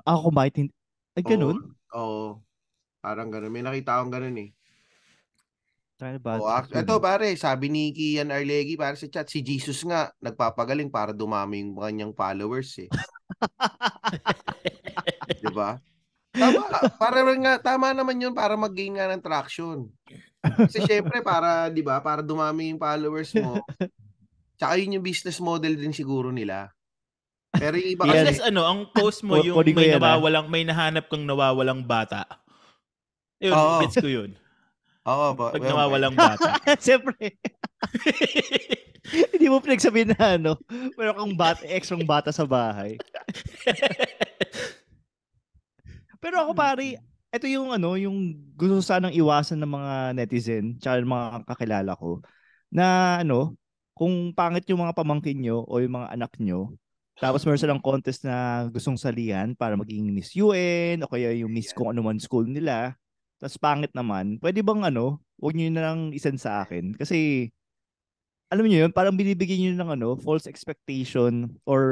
Ako 0.04 0.30
bakit 0.30 0.66
hindi? 0.66 0.74
Ay, 1.16 1.22
ganun? 1.24 1.72
Oo. 1.90 1.96
Oo. 1.96 2.26
Parang 3.00 3.30
ganun. 3.30 3.52
May 3.54 3.64
nakita 3.64 3.96
akong 3.96 4.12
ganun 4.12 4.36
eh. 4.38 4.50
Tayo 5.96 6.20
ba? 6.20 6.36
Oh, 6.36 6.52
ak- 6.52 6.76
ito 6.76 7.00
pare, 7.00 7.32
sabi 7.40 7.72
ni 7.72 7.88
Kian 7.88 8.28
Arlegi 8.28 8.76
para 8.76 8.92
sa 9.00 9.08
chat, 9.08 9.24
si 9.32 9.40
Jesus 9.40 9.80
nga 9.80 10.12
nagpapagaling 10.20 10.92
para 10.92 11.16
dumami 11.16 11.64
yung 11.64 11.80
kanyang 11.80 12.12
followers 12.12 12.68
eh. 12.84 12.90
'Di 15.40 15.48
ba? 15.56 15.80
Tama, 16.36 16.60
para 17.00 17.20
nga 17.24 17.52
tama 17.56 17.96
naman 17.96 18.20
'yun 18.20 18.36
para 18.36 18.60
mag-gain 18.60 18.92
nga 18.92 19.08
ng 19.08 19.24
traction. 19.24 19.88
Kasi 20.44 20.84
syempre 20.84 21.24
para 21.24 21.72
'di 21.72 21.80
ba, 21.80 21.96
para 22.04 22.20
dumami 22.20 22.68
yung 22.68 22.80
followers 22.80 23.32
mo. 23.40 23.56
Tsaka 24.56 24.80
yun 24.80 25.00
yung 25.00 25.04
business 25.04 25.40
model 25.40 25.76
din 25.76 25.92
siguro 25.92 26.32
nila. 26.32 26.72
Pero 27.56 27.76
yung 27.80 27.92
iba 27.96 28.04
Yan. 28.08 28.24
Unless 28.24 28.40
kasi, 28.40 28.48
ano, 28.48 28.62
ang 28.64 28.80
post 28.92 29.20
mo 29.24 29.40
yung 29.40 29.56
may 29.72 29.92
yan, 29.92 30.00
ah. 30.00 30.16
nawawalang, 30.16 30.46
may 30.48 30.64
nahanap 30.64 31.08
kang 31.08 31.24
nawawalang 31.24 31.84
bata. 31.84 32.24
Yun, 33.40 33.52
Oo. 33.52 33.80
gets 33.84 34.00
ko 34.00 34.08
yun. 34.08 34.32
oo 35.06 35.28
ba, 35.38 35.54
Pag 35.54 35.62
well, 35.62 35.70
nawawalang 35.76 36.16
bata. 36.16 36.56
Siyempre. 36.84 37.36
hindi 39.32 39.46
mo 39.46 39.62
pinagsabihin 39.62 40.16
na 40.16 40.34
ano, 40.34 40.52
meron 40.98 41.16
kang 41.16 41.34
bata, 41.38 41.62
extra 41.68 41.96
bata 42.02 42.30
sa 42.34 42.48
bahay. 42.48 42.98
Pero 46.22 46.42
ako 46.42 46.52
pare, 46.58 46.98
ito 47.30 47.46
yung 47.46 47.70
ano, 47.70 47.94
yung 47.94 48.34
gusto 48.56 48.82
sanang 48.82 49.14
iwasan 49.14 49.62
ng 49.62 49.70
mga 49.70 49.94
netizen, 50.16 50.64
tsaka 50.80 50.98
ng 50.98 51.12
mga 51.12 51.26
kakilala 51.46 51.92
ko, 51.94 52.18
na 52.72 53.18
ano, 53.22 53.54
kung 53.96 54.36
pangit 54.36 54.68
yung 54.68 54.84
mga 54.84 54.92
pamangkin 54.92 55.40
nyo 55.40 55.64
o 55.64 55.80
yung 55.80 55.96
mga 55.96 56.12
anak 56.12 56.32
nyo, 56.36 56.76
tapos 57.16 57.48
meron 57.48 57.56
silang 57.56 57.80
contest 57.80 58.28
na 58.28 58.68
gustong 58.68 59.00
salihan 59.00 59.56
para 59.56 59.72
maging 59.72 60.12
Miss 60.12 60.36
UN 60.36 61.00
o 61.00 61.08
kaya 61.08 61.32
yung 61.32 61.48
Miss 61.48 61.72
kung 61.72 61.88
ano 61.88 62.04
man 62.04 62.20
school 62.20 62.44
nila, 62.44 62.92
tapos 63.40 63.56
pangit 63.56 63.92
naman, 63.96 64.36
pwede 64.44 64.60
bang 64.60 64.84
ano, 64.84 65.24
huwag 65.40 65.56
nyo 65.56 65.72
na 65.72 65.82
lang 65.88 66.12
isend 66.12 66.36
sa 66.36 66.60
akin. 66.60 66.92
Kasi, 66.92 67.48
alam 68.52 68.68
niyo 68.68 68.84
yun, 68.84 68.92
parang 68.92 69.16
binibigyan 69.16 69.72
nyo 69.72 69.72
ng 69.80 69.90
ano, 69.96 70.08
false 70.20 70.44
expectation 70.44 71.56
or 71.64 71.82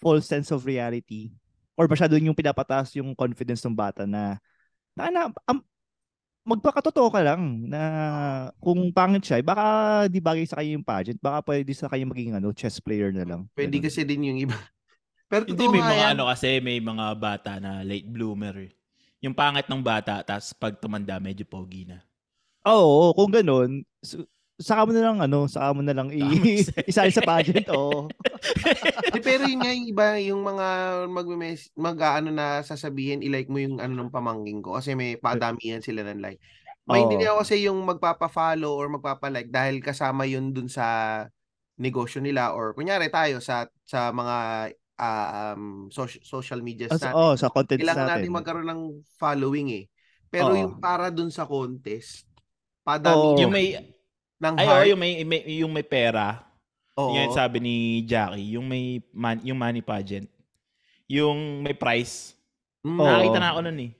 false 0.00 0.24
sense 0.24 0.48
of 0.52 0.64
reality 0.64 1.32
or 1.78 1.86
masyado 1.86 2.18
yung 2.18 2.36
pinapataas 2.36 2.92
yung 2.98 3.14
confidence 3.14 3.62
ng 3.64 3.72
bata 3.72 4.04
na 4.04 4.36
na, 4.98 5.08
na 5.08 5.20
am- 5.46 5.64
magpakatotoo 6.48 7.12
ka 7.12 7.20
lang 7.20 7.68
na 7.68 7.80
kung 8.56 8.88
pangit 8.88 9.20
siya, 9.20 9.44
baka 9.44 9.64
di 10.08 10.16
bagay 10.18 10.48
sa 10.48 10.56
kayo 10.58 10.72
yung 10.72 10.86
pageant, 10.86 11.20
baka 11.20 11.44
pwede 11.44 11.68
sa 11.76 11.92
kayo 11.92 12.08
maging 12.08 12.32
ano, 12.40 12.48
chess 12.56 12.80
player 12.80 13.12
na 13.12 13.28
lang. 13.28 13.40
Pwede 13.52 13.76
Ganun. 13.76 13.84
kasi 13.84 14.00
din 14.08 14.24
yung 14.32 14.40
iba. 14.40 14.56
Pero 15.30 15.44
Hindi 15.44 15.68
may 15.68 15.84
mga 15.84 15.94
yan. 15.94 16.10
ano 16.16 16.22
kasi 16.32 16.56
may 16.64 16.80
mga 16.80 17.06
bata 17.20 17.60
na 17.60 17.84
late 17.84 18.08
bloomer. 18.08 18.56
eh. 18.64 18.72
Yung 19.20 19.36
pangit 19.36 19.68
ng 19.68 19.84
bata 19.84 20.24
tapos 20.24 20.56
pag 20.56 20.80
tumanda 20.80 21.20
medyo 21.20 21.44
pogi 21.44 21.84
na. 21.84 22.00
Oo, 22.64 23.12
kung 23.12 23.28
ganun, 23.28 23.84
saka 24.58 24.90
mo 24.90 24.90
na 24.90 25.02
lang 25.06 25.18
ano, 25.22 25.46
saka 25.46 25.70
mo 25.70 25.80
na 25.86 25.94
lang 25.94 26.10
i- 26.10 26.66
isali 26.90 27.14
sa 27.14 27.22
pageant. 27.22 27.64
Di, 29.14 29.20
pero 29.22 29.46
yun 29.46 29.62
nga 29.62 29.70
yung 29.70 29.86
iba, 29.86 30.06
yung 30.18 30.42
mga 30.42 30.66
mag, 31.06 31.28
mag 31.78 31.98
ano 32.18 32.30
na 32.34 32.66
sasabihin, 32.66 33.22
i-like 33.22 33.46
mo 33.46 33.62
yung 33.62 33.78
ano 33.78 33.94
ng 33.94 34.10
pamangking 34.10 34.58
ko 34.58 34.74
kasi 34.74 34.98
may 34.98 35.14
padamihan 35.14 35.78
sila 35.78 36.02
ng 36.02 36.18
like. 36.18 36.42
May 36.88 37.04
hindi 37.04 37.20
ako 37.28 37.44
kasi 37.44 37.68
yung 37.68 37.84
magpapa-follow 37.84 38.72
or 38.72 38.88
magpapa-like 38.88 39.52
dahil 39.52 39.78
kasama 39.84 40.24
yun 40.24 40.56
dun 40.56 40.72
sa 40.72 41.20
negosyo 41.78 42.18
nila 42.18 42.56
or 42.56 42.72
kunyari 42.74 43.12
tayo 43.12 43.38
sa 43.44 43.68
sa 43.84 44.10
mga 44.10 44.36
ah, 44.98 45.54
um, 45.54 45.86
social, 45.94 46.18
social 46.26 46.60
media 46.64 46.90
natin. 46.90 47.14
oh, 47.14 47.38
sa 47.38 47.52
content 47.54 47.78
Kailangan 47.78 48.18
natin. 48.18 48.26
natin 48.26 48.34
magkaroon 48.34 48.68
ng 48.72 48.82
following 49.14 49.68
eh. 49.70 49.84
Pero 50.26 50.52
Oo. 50.56 50.58
yung 50.58 50.74
para 50.82 51.12
dun 51.14 51.30
sa 51.30 51.46
contest, 51.46 52.26
padami 52.82 53.36
Oo. 53.36 53.40
Yung 53.46 53.54
may 53.54 53.97
ng 54.38 54.54
ay 54.54 54.66
heart. 54.66 54.86
yung 54.90 55.00
may, 55.00 55.12
may 55.26 55.40
yung 55.58 55.72
may 55.72 55.82
pera. 55.82 56.42
Oo. 56.98 57.14
Yung 57.14 57.30
sabi 57.30 57.62
ni 57.62 57.74
Jackie, 58.02 58.58
yung 58.58 58.66
may 58.66 58.98
man, 59.14 59.38
yung 59.42 59.58
money 59.58 59.82
pageant. 59.82 60.26
Yung 61.06 61.62
may 61.62 61.74
price. 61.74 62.34
Mm. 62.82 62.98
Oo. 62.98 63.06
Nakakita 63.06 63.38
na 63.38 63.48
ako 63.54 63.60
nun 63.66 63.78
eh. 63.82 63.92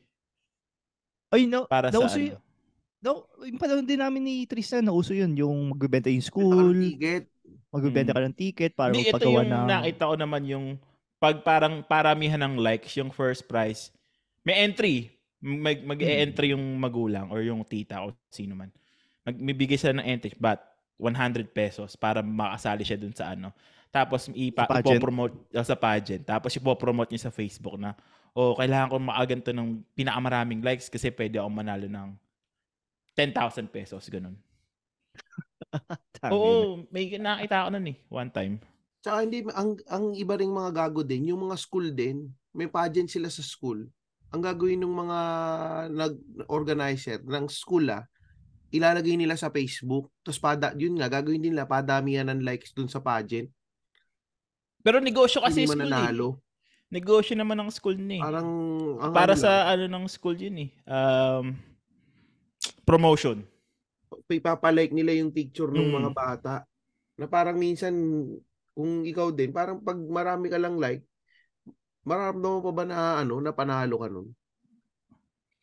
Ay, 1.29 1.43
no, 1.45 1.69
Para 1.69 1.93
sa 1.93 2.01
nauso 2.01 2.17
ano. 2.19 2.41
No, 2.99 3.31
yung 3.47 3.61
panahon 3.61 3.87
din 3.87 4.01
namin 4.03 4.23
ni 4.27 4.35
Tristan, 4.49 4.83
nauso 4.83 5.15
yun. 5.15 5.31
Yung 5.39 5.71
magbebenta 5.71 6.11
yung 6.11 6.19
Benta 6.19 6.35
ka 6.35 6.43
ng 6.43 6.51
school, 6.51 6.75
ticket. 6.75 7.25
magbebenta 7.71 8.11
Mm. 8.11 8.17
ka 8.17 8.23
ng 8.27 8.37
ticket 8.37 8.73
para 8.75 8.91
Hindi, 8.91 9.07
ito 9.07 9.27
yung 9.31 9.47
ng... 9.47 9.67
nakita 9.71 10.03
ko 10.11 10.15
naman 10.19 10.43
yung 10.49 10.67
pag 11.19 11.37
parang 11.43 11.83
paramihan 11.83 12.43
ng 12.43 12.59
likes, 12.59 12.95
yung 12.99 13.11
first 13.15 13.47
prize, 13.47 13.91
may 14.43 14.63
entry. 14.63 15.15
Mag, 15.39 15.87
mag-e-entry 15.87 16.51
yung 16.51 16.65
magulang 16.83 17.31
or 17.31 17.39
yung 17.47 17.63
tita 17.63 18.03
o 18.03 18.11
sino 18.27 18.59
man. 18.59 18.75
Magbibigay 19.29 19.77
sila 19.77 20.01
ng 20.01 20.07
entry, 20.09 20.33
but 20.41 20.59
100 20.99 21.55
pesos 21.55 21.95
para 21.95 22.25
makasali 22.25 22.83
siya 22.83 22.99
dun 22.99 23.15
sa 23.15 23.37
ano. 23.37 23.55
Tapos 23.89 24.29
ipa, 24.35 24.67
Sa 24.67 24.81
pageant. 24.81 24.99
ipopromote 24.99 25.37
uh, 25.55 25.65
sa 25.65 25.77
pageant. 25.79 26.25
Tapos 26.27 26.51
ipopromote 26.53 27.11
niya 27.15 27.31
sa 27.31 27.33
Facebook 27.33 27.79
na, 27.81 27.95
oh, 28.37 28.59
kailangan 28.59 28.91
ko 28.93 28.97
makaganto 29.01 29.51
ng 29.55 29.81
pinakamaraming 29.97 30.61
likes 30.61 30.91
kasi 30.93 31.09
pwede 31.15 31.41
ako 31.41 31.49
manalo 31.49 31.87
ng 31.89 32.09
10,000 33.17 33.67
pesos, 33.71 34.05
ganun. 34.11 34.37
Oo, 36.35 36.87
may 36.91 37.11
nakita 37.19 37.67
ko 37.67 37.69
nun 37.73 37.87
eh, 37.91 37.97
one 38.11 38.31
time. 38.31 38.55
Tsaka 39.03 39.23
hindi, 39.23 39.47
ang, 39.55 39.79
ang 39.87 40.15
iba 40.15 40.35
ring 40.35 40.51
mga 40.51 40.71
gago 40.75 41.03
din, 41.07 41.31
yung 41.31 41.49
mga 41.49 41.57
school 41.59 41.91
din, 41.95 42.31
may 42.55 42.67
pageant 42.67 43.11
sila 43.11 43.31
sa 43.31 43.43
school. 43.43 43.87
Ang 44.35 44.43
gagawin 44.45 44.83
ng 44.85 44.95
mga 44.95 45.19
nag-organizer 45.95 47.19
ng 47.25 47.47
school 47.49 47.89
ah, 47.89 48.05
ilalagay 48.69 49.17
nila 49.17 49.35
sa 49.35 49.49
Facebook. 49.49 50.13
Tapos 50.21 50.37
pada, 50.37 50.73
yun 50.75 50.97
nga, 50.97 51.09
gagawin 51.09 51.41
din 51.41 51.53
nila, 51.53 51.65
padamihan 51.65 52.29
ng 52.29 52.45
likes 52.45 52.73
dun 52.73 52.87
sa 52.87 53.01
pageant. 53.01 53.49
Pero 54.81 55.01
negosyo 55.01 55.41
kasi 55.41 55.65
Hindi 55.65 55.73
school 55.73 55.81
eh. 55.81 55.91
mananalo. 55.91 56.29
Negosyo 56.89 57.35
naman 57.37 57.61
ng 57.61 57.71
school 57.71 57.97
ni. 57.97 58.17
Parang, 58.17 58.49
ang 58.97 59.13
Para 59.13 59.37
ano 59.37 59.41
sa 59.41 59.69
ano 59.69 59.85
ng 59.85 60.05
school 60.09 60.37
yun 60.37 60.57
eh. 60.65 60.71
Um, 60.89 61.53
promotion. 62.85 63.45
lang, 64.09 64.33
ipapalike 64.33 64.93
nila 64.93 65.13
yung 65.13 65.29
picture 65.29 65.69
ng 65.69 65.85
Mm. 65.85 65.95
mga 66.01 66.11
bata. 66.13 66.55
Na 67.19 67.29
parang 67.29 67.61
minsan, 67.61 67.93
kung 68.73 69.05
ikaw 69.05 69.29
din, 69.29 69.53
parang 69.53 69.83
pag 69.83 69.99
marami 69.99 70.49
ka 70.49 70.57
lang 70.57 70.81
like, 70.81 71.05
mararamdaman 72.09 72.57
mo 72.57 72.61
pa 72.65 72.73
ba 72.73 72.85
na 72.89 72.99
ano, 73.21 73.37
na 73.37 73.53
panalo 73.53 74.01
ka 74.01 74.09
nun? 74.09 74.29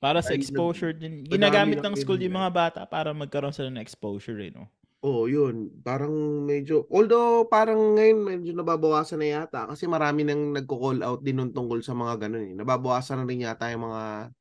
Para 0.03 0.19
sa 0.19 0.36
exposure 0.36 0.91
din. 0.91 1.23
Ginagamit 1.23 1.79
ng 1.79 1.95
school 1.95 2.19
yung 2.19 2.36
mga 2.36 2.51
bata 2.51 2.81
para 2.84 3.15
magkaroon 3.15 3.55
sila 3.55 3.71
ng 3.71 3.79
exposure 3.84 4.39
eh, 4.43 4.51
no? 4.51 4.67
Oo, 5.03 5.27
yun. 5.27 5.84
Parang 5.84 6.13
medyo, 6.47 6.88
although 6.88 7.43
parang 7.51 7.97
ngayon 7.99 8.19
medyo 8.23 8.51
nababawasan 8.55 9.19
na 9.19 9.27
yata 9.43 9.67
kasi 9.67 9.86
marami 9.91 10.23
nang 10.23 10.55
nagko-call 10.55 11.03
out 11.03 11.19
din 11.25 11.36
nun 11.41 11.51
tungkol 11.51 11.84
sa 11.84 11.91
mga 11.97 12.25
ganun 12.27 12.45
eh. 12.47 12.53
Nababawasan 12.55 13.21
na 13.21 13.27
rin 13.27 13.43
yata 13.43 13.67
yung 13.75 13.86
mga 13.91 14.31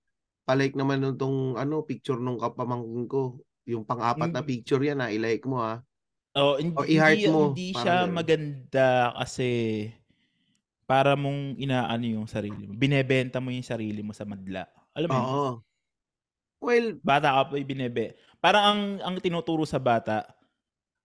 palike 0.47 0.77
naman 0.79 0.99
nung 1.03 1.19
tong 1.21 1.39
ano, 1.59 1.83
picture 1.87 2.21
nung 2.21 2.39
kapamangkin 2.41 3.07
ko. 3.11 3.41
Yung 3.69 3.85
pang-apat 3.89 4.31
na 4.35 4.43
Mm. 4.43 4.47
picture 4.47 4.83
yan 4.83 5.01
ha, 5.03 5.09
i-like 5.13 5.45
mo 5.49 5.59
ha. 5.63 5.83
Oh, 6.35 6.59
hindi, 6.59 6.75
O, 6.75 6.83
i-heart 6.83 7.23
hindi, 7.23 7.31
mo. 7.31 7.55
hindi 7.55 7.67
siya 7.71 8.11
ganun. 8.11 8.11
maganda 8.11 9.15
kasi 9.15 9.87
para 10.91 11.15
mong 11.15 11.57
inaano 11.59 12.07
yung 12.07 12.29
sarili 12.29 12.67
mo. 12.67 12.75
Binebenta 12.77 13.39
mo 13.41 13.51
yung 13.55 13.65
sarili 13.67 14.03
mo 14.03 14.13
sa 14.13 14.27
madla. 14.27 14.67
Alam 14.95 15.09
mo 15.11 15.17
yun? 15.19 15.27
Oo. 15.27 15.65
Well, 16.65 16.97
Bata 17.05 17.29
ka 17.37 17.43
pa 17.53 17.55
binebe. 17.61 18.17
Parang 18.41 18.65
ang 18.65 18.81
ang 19.05 19.15
tinuturo 19.21 19.67
sa 19.69 19.77
bata 19.83 20.25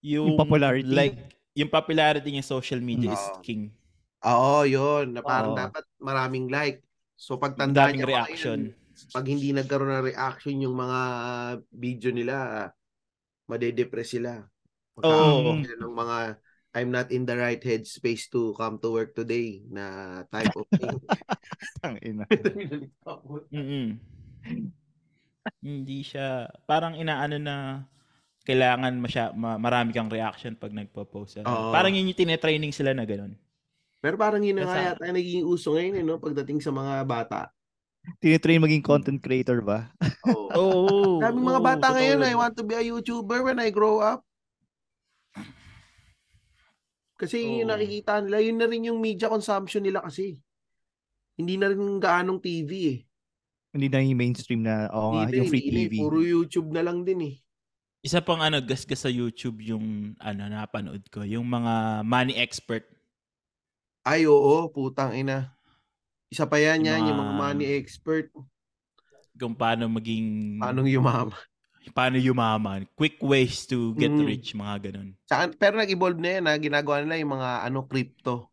yung, 0.05 0.31
Yung 0.31 0.39
popularity. 0.39 0.87
like 0.87 1.15
yung 1.57 1.67
popularity 1.71 2.29
niya 2.31 2.45
social 2.45 2.79
media 2.79 3.11
is 3.11 3.25
Oo. 3.35 3.41
king. 3.43 3.73
oo, 4.23 4.63
yun. 4.67 5.05
Na 5.15 5.21
parang 5.25 5.51
Oo. 5.51 5.59
dapat 5.59 5.83
maraming 5.99 6.47
like. 6.51 6.83
So 7.19 7.35
pag 7.35 7.57
Ang 7.59 7.75
tanda 7.75 7.91
daming 7.91 7.99
niya 7.99 8.07
pa 8.07 8.11
reaction. 8.13 8.59
ngayon, 8.71 9.11
pag 9.11 9.25
hindi 9.27 9.47
nagkaroon 9.51 9.91
ng 9.91 10.07
reaction 10.15 10.55
yung 10.63 10.75
mga 10.77 10.99
video 11.71 12.09
nila, 12.15 12.35
madedepress 13.49 14.15
sila. 14.15 14.43
Oo. 14.99 14.99
Magkakaroon 14.99 15.55
sila 15.63 15.75
ng 15.83 15.95
mga 15.95 16.17
I'm 16.73 16.93
not 16.93 17.09
in 17.09 17.25
the 17.25 17.33
right 17.33 17.57
headspace 17.57 18.29
to 18.29 18.53
come 18.53 18.77
to 18.85 18.93
work 18.93 19.17
today 19.17 19.65
na 19.65 20.21
type 20.29 20.53
of 20.53 20.69
thing. 20.69 20.97
Tangina. 21.81 22.25
Mm. 23.49 23.97
Hindi 25.59 25.99
siya 26.05 26.45
parang 26.69 26.93
inaano 26.93 27.41
na 27.41 27.83
kailangan 28.45 28.93
masya, 29.01 29.33
ma- 29.33 29.57
marami 29.57 29.91
kang 29.91 30.09
reaction 30.09 30.53
pag 30.53 30.71
nagpo-post. 30.71 31.41
Oo. 31.43 31.73
Parang 31.73 31.91
yun 31.91 32.07
yung 32.09 32.17
tinetraining 32.17 32.73
sila 32.73 32.93
na 32.93 33.03
ganun. 33.03 33.33
Pero 33.99 34.15
parang 34.15 34.39
yun 34.39 34.61
na 34.61 34.69
nga 34.69 34.93
yata 34.93 35.09
yung 35.09 35.17
naging 35.17 35.45
uso 35.45 35.75
ngayon 35.75 35.99
eh, 35.99 36.05
no? 36.05 36.21
pagdating 36.21 36.61
sa 36.63 36.71
mga 36.71 37.03
bata. 37.03 37.39
Tinitrain 38.23 38.63
maging 38.63 38.85
content 38.85 39.19
creator 39.19 39.59
ba? 39.59 39.91
Oo. 40.29 40.49
Oo. 40.55 41.19
Daming 41.19 41.45
mga 41.45 41.61
bata 41.61 41.85
totoo 41.91 41.99
ngayon. 41.99 42.19
I 42.23 42.37
want 42.37 42.55
to 42.55 42.63
be 42.63 42.77
a 42.77 42.83
YouTuber 42.85 43.43
when 43.43 43.59
I 43.59 43.69
grow 43.73 43.99
up. 43.99 44.23
Kasi 47.19 47.43
yun 47.43 47.67
yung 47.67 47.71
nakikita 47.75 48.23
nila, 48.23 48.39
yun 48.39 48.55
na 48.55 48.65
rin 48.65 48.87
yung 48.87 48.97
media 48.97 49.27
consumption 49.27 49.83
nila 49.83 49.99
kasi. 49.99 50.39
Hindi 51.35 51.59
na 51.59 51.67
rin 51.67 51.99
gaanong 51.99 52.39
TV 52.39 52.71
eh. 52.87 52.99
Hindi 53.69 53.87
na 53.87 53.99
yung 53.99 54.17
mainstream 54.17 54.63
na, 54.63 54.87
oo 54.89 55.13
nga, 55.13 55.27
Hindi 55.27 55.35
na, 55.35 55.37
yung 55.37 55.51
free 55.51 55.61
hindi 55.61 55.75
na. 55.75 55.79
TV. 55.83 55.93
Puro 55.99 56.19
YouTube 56.19 56.69
na 56.71 56.81
lang 56.81 57.03
din 57.03 57.19
eh. 57.21 57.35
Isa 57.99 58.23
pang 58.23 58.39
ano, 58.39 58.63
gasgas 58.63 59.03
sa 59.03 59.11
YouTube 59.11 59.59
yung 59.59 60.15
ano 60.17 60.47
napanood 60.47 61.03
ko, 61.11 61.27
yung 61.27 61.43
mga 61.43 62.01
money 62.01 62.39
expert. 62.39 62.87
Ay, 64.07 64.23
oo, 64.23 64.71
putang 64.71 65.11
ina. 65.11 65.51
Isa 66.31 66.47
pa 66.47 66.55
yan 66.55 66.81
Yung 66.81 66.87
yan, 66.87 67.01
yung 67.11 67.19
mga 67.19 67.33
mga- 67.35 67.41
money 67.43 67.67
expert. 67.75 68.31
Kung 69.35 69.55
paano 69.55 69.91
maging 69.91 70.59
Paano 70.63 70.87
yumama. 70.87 71.35
Paano 71.95 72.19
yumaman, 72.19 72.85
quick 72.93 73.17
ways 73.23 73.65
to 73.65 73.95
get 73.95 74.11
Mm. 74.11 74.25
rich, 74.27 74.53
mga 74.53 74.91
ganun. 74.91 75.15
Saan, 75.25 75.55
pero 75.55 75.79
nag-evolve 75.79 76.19
na 76.19 76.29
yan 76.37 76.45
ha. 76.47 76.53
Ginagawa 76.59 77.01
nila 77.03 77.15
yung 77.19 77.33
mga 77.39 77.49
ano, 77.65 77.79
crypto. 77.87 78.51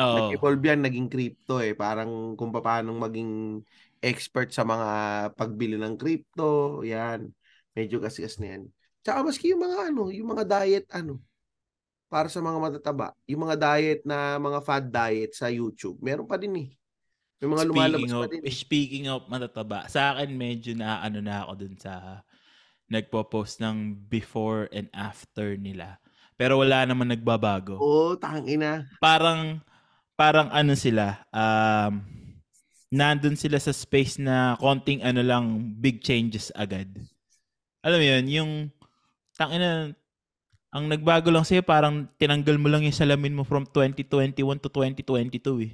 Oo. 0.00 0.16
Nag-evolve 0.26 0.62
yan, 0.62 0.80
naging 0.82 1.08
crypto 1.10 1.62
eh. 1.62 1.74
Parang 1.78 2.34
kung 2.34 2.50
paano 2.50 2.94
maging 2.98 3.62
expert 4.02 4.50
sa 4.50 4.66
mga 4.66 4.88
pagbili 5.38 5.78
ng 5.78 5.94
crypto. 5.94 6.82
Yan. 6.82 7.30
Medyo 7.74 7.98
gasgas 8.02 8.38
na 8.42 8.58
yan. 8.58 8.62
Tsaka 9.04 9.22
maski 9.22 9.52
yung 9.52 9.62
mga 9.62 9.92
ano, 9.92 10.08
yung 10.10 10.28
mga 10.30 10.44
diet 10.48 10.86
ano, 10.90 11.20
para 12.08 12.30
sa 12.30 12.38
mga 12.38 12.58
matataba. 12.58 13.10
Yung 13.26 13.42
mga 13.46 13.56
diet 13.58 14.00
na 14.06 14.38
mga 14.38 14.60
fad 14.62 14.86
diet 14.86 15.34
sa 15.34 15.50
YouTube. 15.50 15.98
Meron 15.98 16.26
pa 16.26 16.38
din 16.38 16.54
eh. 16.58 16.68
May 17.44 17.52
mga 17.52 17.64
lumalabas 17.68 18.08
speaking 18.08 18.08
pa 18.08 18.16
of, 18.16 18.30
din. 18.32 18.40
eh. 18.40 18.54
speaking 18.56 19.04
of 19.12 19.20
matataba, 19.28 19.78
sa 19.92 20.16
akin 20.16 20.32
medyo 20.32 20.72
na 20.72 21.04
ano 21.04 21.20
na 21.20 21.44
ako 21.44 21.52
dun 21.60 21.76
sa 21.76 22.24
nagpo-post 22.88 23.60
ng 23.60 24.08
before 24.08 24.72
and 24.72 24.88
after 24.96 25.52
nila. 25.60 26.00
Pero 26.40 26.64
wala 26.64 26.88
naman 26.88 27.12
nagbabago. 27.12 27.76
Oo, 27.76 28.16
tangina. 28.16 28.88
Parang 28.96 29.60
parang 30.16 30.48
ano 30.48 30.72
sila, 30.72 31.20
um 31.28 32.00
nandun 32.94 33.34
sila 33.36 33.58
sa 33.58 33.74
space 33.74 34.22
na 34.22 34.54
konting 34.56 35.04
ano 35.04 35.20
lang 35.20 35.76
big 35.76 36.00
changes 36.00 36.48
agad. 36.56 36.88
Alam 37.84 37.98
mo 38.00 38.06
yun, 38.06 38.24
yung 38.32 38.50
tangina 39.36 39.92
ang 40.74 40.90
nagbago 40.90 41.30
lang 41.30 41.46
sa'yo, 41.46 41.62
parang 41.62 42.10
tinanggal 42.18 42.58
mo 42.58 42.66
lang 42.66 42.82
yung 42.82 42.94
salamin 42.94 43.30
mo 43.30 43.46
from 43.46 43.62
2021 43.68 44.58
to 44.58 44.66
2022 44.72 45.70
eh. 45.70 45.72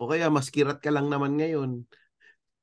O 0.00 0.08
kaya 0.08 0.28
mas 0.32 0.48
kirat 0.48 0.78
ka 0.80 0.90
lang 0.92 1.08
naman 1.08 1.36
ngayon. 1.36 1.84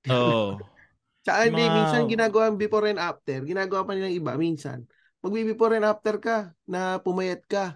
Oo. 0.09 0.57
Tsaka 1.23 1.51
hindi, 1.51 1.63
minsan 1.67 2.07
ginagawa 2.07 2.47
ang 2.49 2.57
before 2.57 2.87
and 2.87 3.01
after. 3.01 3.43
Ginagawa 3.43 3.83
pa 3.83 3.91
nilang 3.93 4.15
iba, 4.15 4.33
minsan. 4.39 4.87
Magbi-before 5.19 5.75
and 5.75 5.83
after 5.83 6.15
ka, 6.17 6.55
na 6.63 6.97
pumayat 7.03 7.43
ka. 7.43 7.75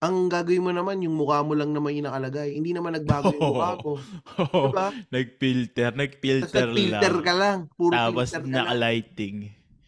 Ang 0.00 0.28
gagawin 0.32 0.64
mo 0.64 0.72
naman, 0.72 1.00
yung 1.04 1.16
mukha 1.16 1.40
mo 1.44 1.52
lang 1.56 1.72
naman 1.72 1.96
yung 1.96 2.08
nakalagay. 2.08 2.56
Hindi 2.56 2.72
naman 2.72 2.96
nagbago 2.96 3.32
yung 3.32 3.48
mukha 3.52 3.76
mo. 3.80 3.96
Diba? 4.60 4.86
Nag-filter, 5.12 5.92
Tapos 5.92 6.00
nag-filter 6.00 6.68
nag-filter 6.68 7.14
lang. 7.16 7.24
ka 7.24 7.32
lang. 7.36 7.58
Puro 7.76 7.92
Tapos 7.96 8.28
filter 8.28 8.40
ka 8.44 8.48
naka-lighting. 8.48 9.36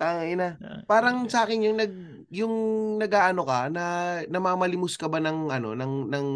Tangina. 0.00 0.58
Ah, 0.58 0.82
Parang 0.88 1.30
sa 1.30 1.46
akin 1.46 1.62
yung 1.62 1.78
nag 1.78 1.92
yung 2.32 2.54
nagaano 2.98 3.44
ka 3.44 3.68
na 3.68 3.84
namamalimos 4.26 4.96
ka 4.96 5.06
ba 5.06 5.20
ng 5.20 5.52
ano 5.52 5.76
ng 5.76 5.92
ng 6.10 6.28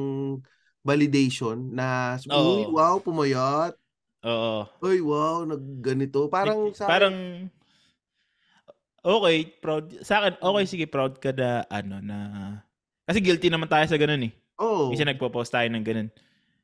validation 0.87 1.75
na 1.75 2.15
uy 2.31 2.71
Oo. 2.71 2.79
wow 2.79 3.03
pumayat. 3.03 3.75
Oo. 4.23 4.71
Uy 4.87 5.03
wow 5.03 5.43
nagganito. 5.43 6.31
Parang 6.31 6.71
sa 6.71 6.87
parang 6.87 7.51
okay, 9.03 9.51
proud 9.59 9.91
sa 10.07 10.23
akin 10.23 10.39
okay 10.39 10.65
sige 10.71 10.87
proud 10.87 11.19
ka 11.19 11.35
na 11.35 11.67
ano 11.67 11.99
na 11.99 12.19
kasi 13.07 13.23
guilty 13.23 13.51
naman 13.51 13.71
tayo 13.71 13.87
sa 13.87 13.99
ganun 13.99 14.31
eh. 14.31 14.33
oh. 14.59 14.91
Kasi 14.91 15.07
nagpo-post 15.07 15.55
tayo 15.55 15.71
ng 15.71 15.87
ganun. 15.87 16.09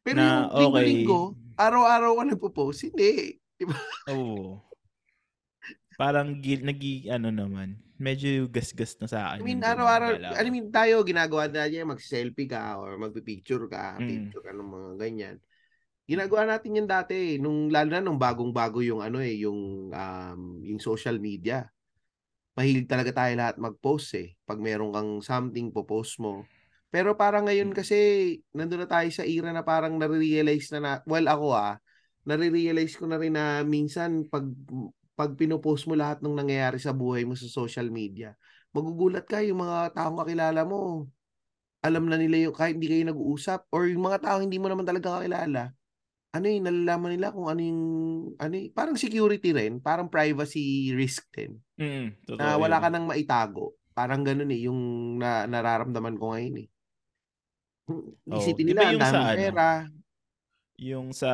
Pero 0.03 0.19
na, 0.19 0.51
yung 0.59 0.75
okay. 0.75 0.83
linggo-linggo, 0.91 1.21
araw-araw 1.55 2.19
ka 2.19 2.23
nagpo-post. 2.35 2.91
Hindi. 2.91 3.39
Oo. 4.11 4.59
Parang 6.03 6.43
gil, 6.43 6.67
nagi 6.67 7.07
ano 7.07 7.31
naman. 7.31 7.79
Medyo 8.03 8.51
gas-gas 8.51 8.99
na 8.99 9.07
sa 9.07 9.19
I 9.23 9.39
akin. 9.39 9.43
mean, 9.47 9.63
yung 9.63 9.63
ganung 9.63 9.87
araw-araw. 9.87 10.35
I 10.35 10.51
mean, 10.51 10.67
tayo, 10.75 11.07
ginagawa 11.07 11.47
natin 11.47 11.79
yan, 11.79 11.87
mag-selfie 11.95 12.51
ka 12.51 12.75
or 12.83 12.99
magpipicture 12.99 13.71
ka, 13.71 14.03
Mm. 14.03 14.11
picture 14.11 14.43
ka 14.43 14.51
ng 14.51 14.67
mga 14.67 14.91
ganyan. 14.99 15.37
Ginagawa 16.11 16.43
natin 16.51 16.75
yan 16.83 16.89
dati, 16.91 17.39
nung, 17.39 17.71
lalo 17.71 17.95
na 17.95 18.03
nung 18.03 18.19
bagong-bago 18.19 18.83
yung 18.83 18.99
ano 18.99 19.23
eh, 19.23 19.39
yung, 19.47 19.95
um, 19.95 20.41
yung 20.67 20.83
social 20.83 21.23
media. 21.23 21.71
Mahilig 22.59 22.91
talaga 22.91 23.15
tayo 23.23 23.39
lahat 23.39 23.63
mag-post 23.63 24.19
eh. 24.19 24.35
Pag 24.43 24.59
meron 24.59 24.91
kang 24.91 25.23
something, 25.23 25.71
po-post 25.71 26.19
mo. 26.19 26.43
Pero 26.91 27.15
parang 27.15 27.47
ngayon 27.47 27.71
Mm. 27.71 27.79
kasi, 27.79 27.99
nandun 28.59 28.83
na 28.83 28.91
tayo 28.91 29.07
sa 29.15 29.23
era 29.23 29.55
na 29.55 29.63
parang 29.63 29.95
nare-realize 30.03 30.67
na, 30.75 30.79
na 30.83 30.93
well, 31.07 31.31
ako 31.31 31.55
ah, 31.55 31.79
nare-realize 32.27 32.99
ko 32.99 33.07
na 33.07 33.23
rin 33.23 33.39
na 33.39 33.63
minsan, 33.63 34.27
pag 34.27 34.43
pag 35.13 35.37
pinopost 35.37 35.85
mo 35.87 35.95
lahat 35.95 36.21
ng 36.25 36.33
nangyayari 36.35 36.81
sa 36.81 36.91
buhay 36.97 37.23
mo 37.29 37.37
sa 37.37 37.47
social 37.49 37.89
media, 37.93 38.35
magugulat 38.73 39.29
ka 39.29 39.45
yung 39.45 39.61
mga 39.63 39.93
taong 39.97 40.19
kakilala 40.25 40.63
mo. 40.65 41.07
Alam 41.83 42.07
na 42.09 42.17
nila 42.17 42.49
yung 42.49 42.55
kahit 42.57 42.79
hindi 42.79 42.89
kayo 42.89 43.05
nag-uusap 43.11 43.67
or 43.75 43.91
yung 43.91 44.07
mga 44.07 44.23
taong 44.23 44.47
hindi 44.47 44.57
mo 44.57 44.71
naman 44.71 44.87
talaga 44.87 45.19
kakilala. 45.21 45.75
Ano 46.33 46.47
yung 46.49 46.65
nalalaman 46.65 47.11
nila 47.19 47.29
kung 47.35 47.47
ano 47.51 47.61
yung 47.61 47.83
ano 48.41 48.55
yung- 48.57 48.73
parang 48.73 48.97
security 48.97 49.53
rin, 49.53 49.83
parang 49.83 50.09
privacy 50.09 50.95
risk 50.97 51.29
din. 51.35 51.61
Mm, 51.77 52.17
totoo 52.25 52.41
Na 52.41 52.57
wala 52.57 52.81
ka 52.81 52.89
nang 52.89 53.05
maitago. 53.05 53.77
Parang 53.93 54.25
ganun 54.25 54.49
eh 54.49 54.65
yung 54.65 54.81
na, 55.21 55.45
nararamdaman 55.45 56.17
ko 56.17 56.33
ngayon 56.33 56.57
eh. 56.65 56.69
Oo. 57.91 58.39
Isipin 58.39 58.65
Di 58.65 58.73
nila 58.73 58.89
ang 58.89 58.95
yung 58.97 59.05
sa 59.05 59.19
ano? 59.21 59.37
pera. 59.37 59.67
Yung 60.83 61.09
sa 61.15 61.31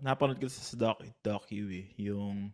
napanood 0.00 0.40
ko 0.40 0.48
sa 0.48 0.74
doc 0.74 0.98
docu 1.22 1.62
eh, 1.70 1.92
yung 2.00 2.48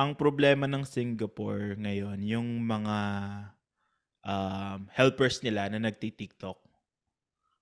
ang 0.00 0.16
problema 0.16 0.64
ng 0.64 0.88
Singapore 0.88 1.76
ngayon, 1.76 2.24
yung 2.24 2.64
mga 2.64 2.98
um, 4.24 4.88
helpers 4.96 5.44
nila 5.44 5.68
na 5.68 5.76
nagti-TikTok. 5.76 6.56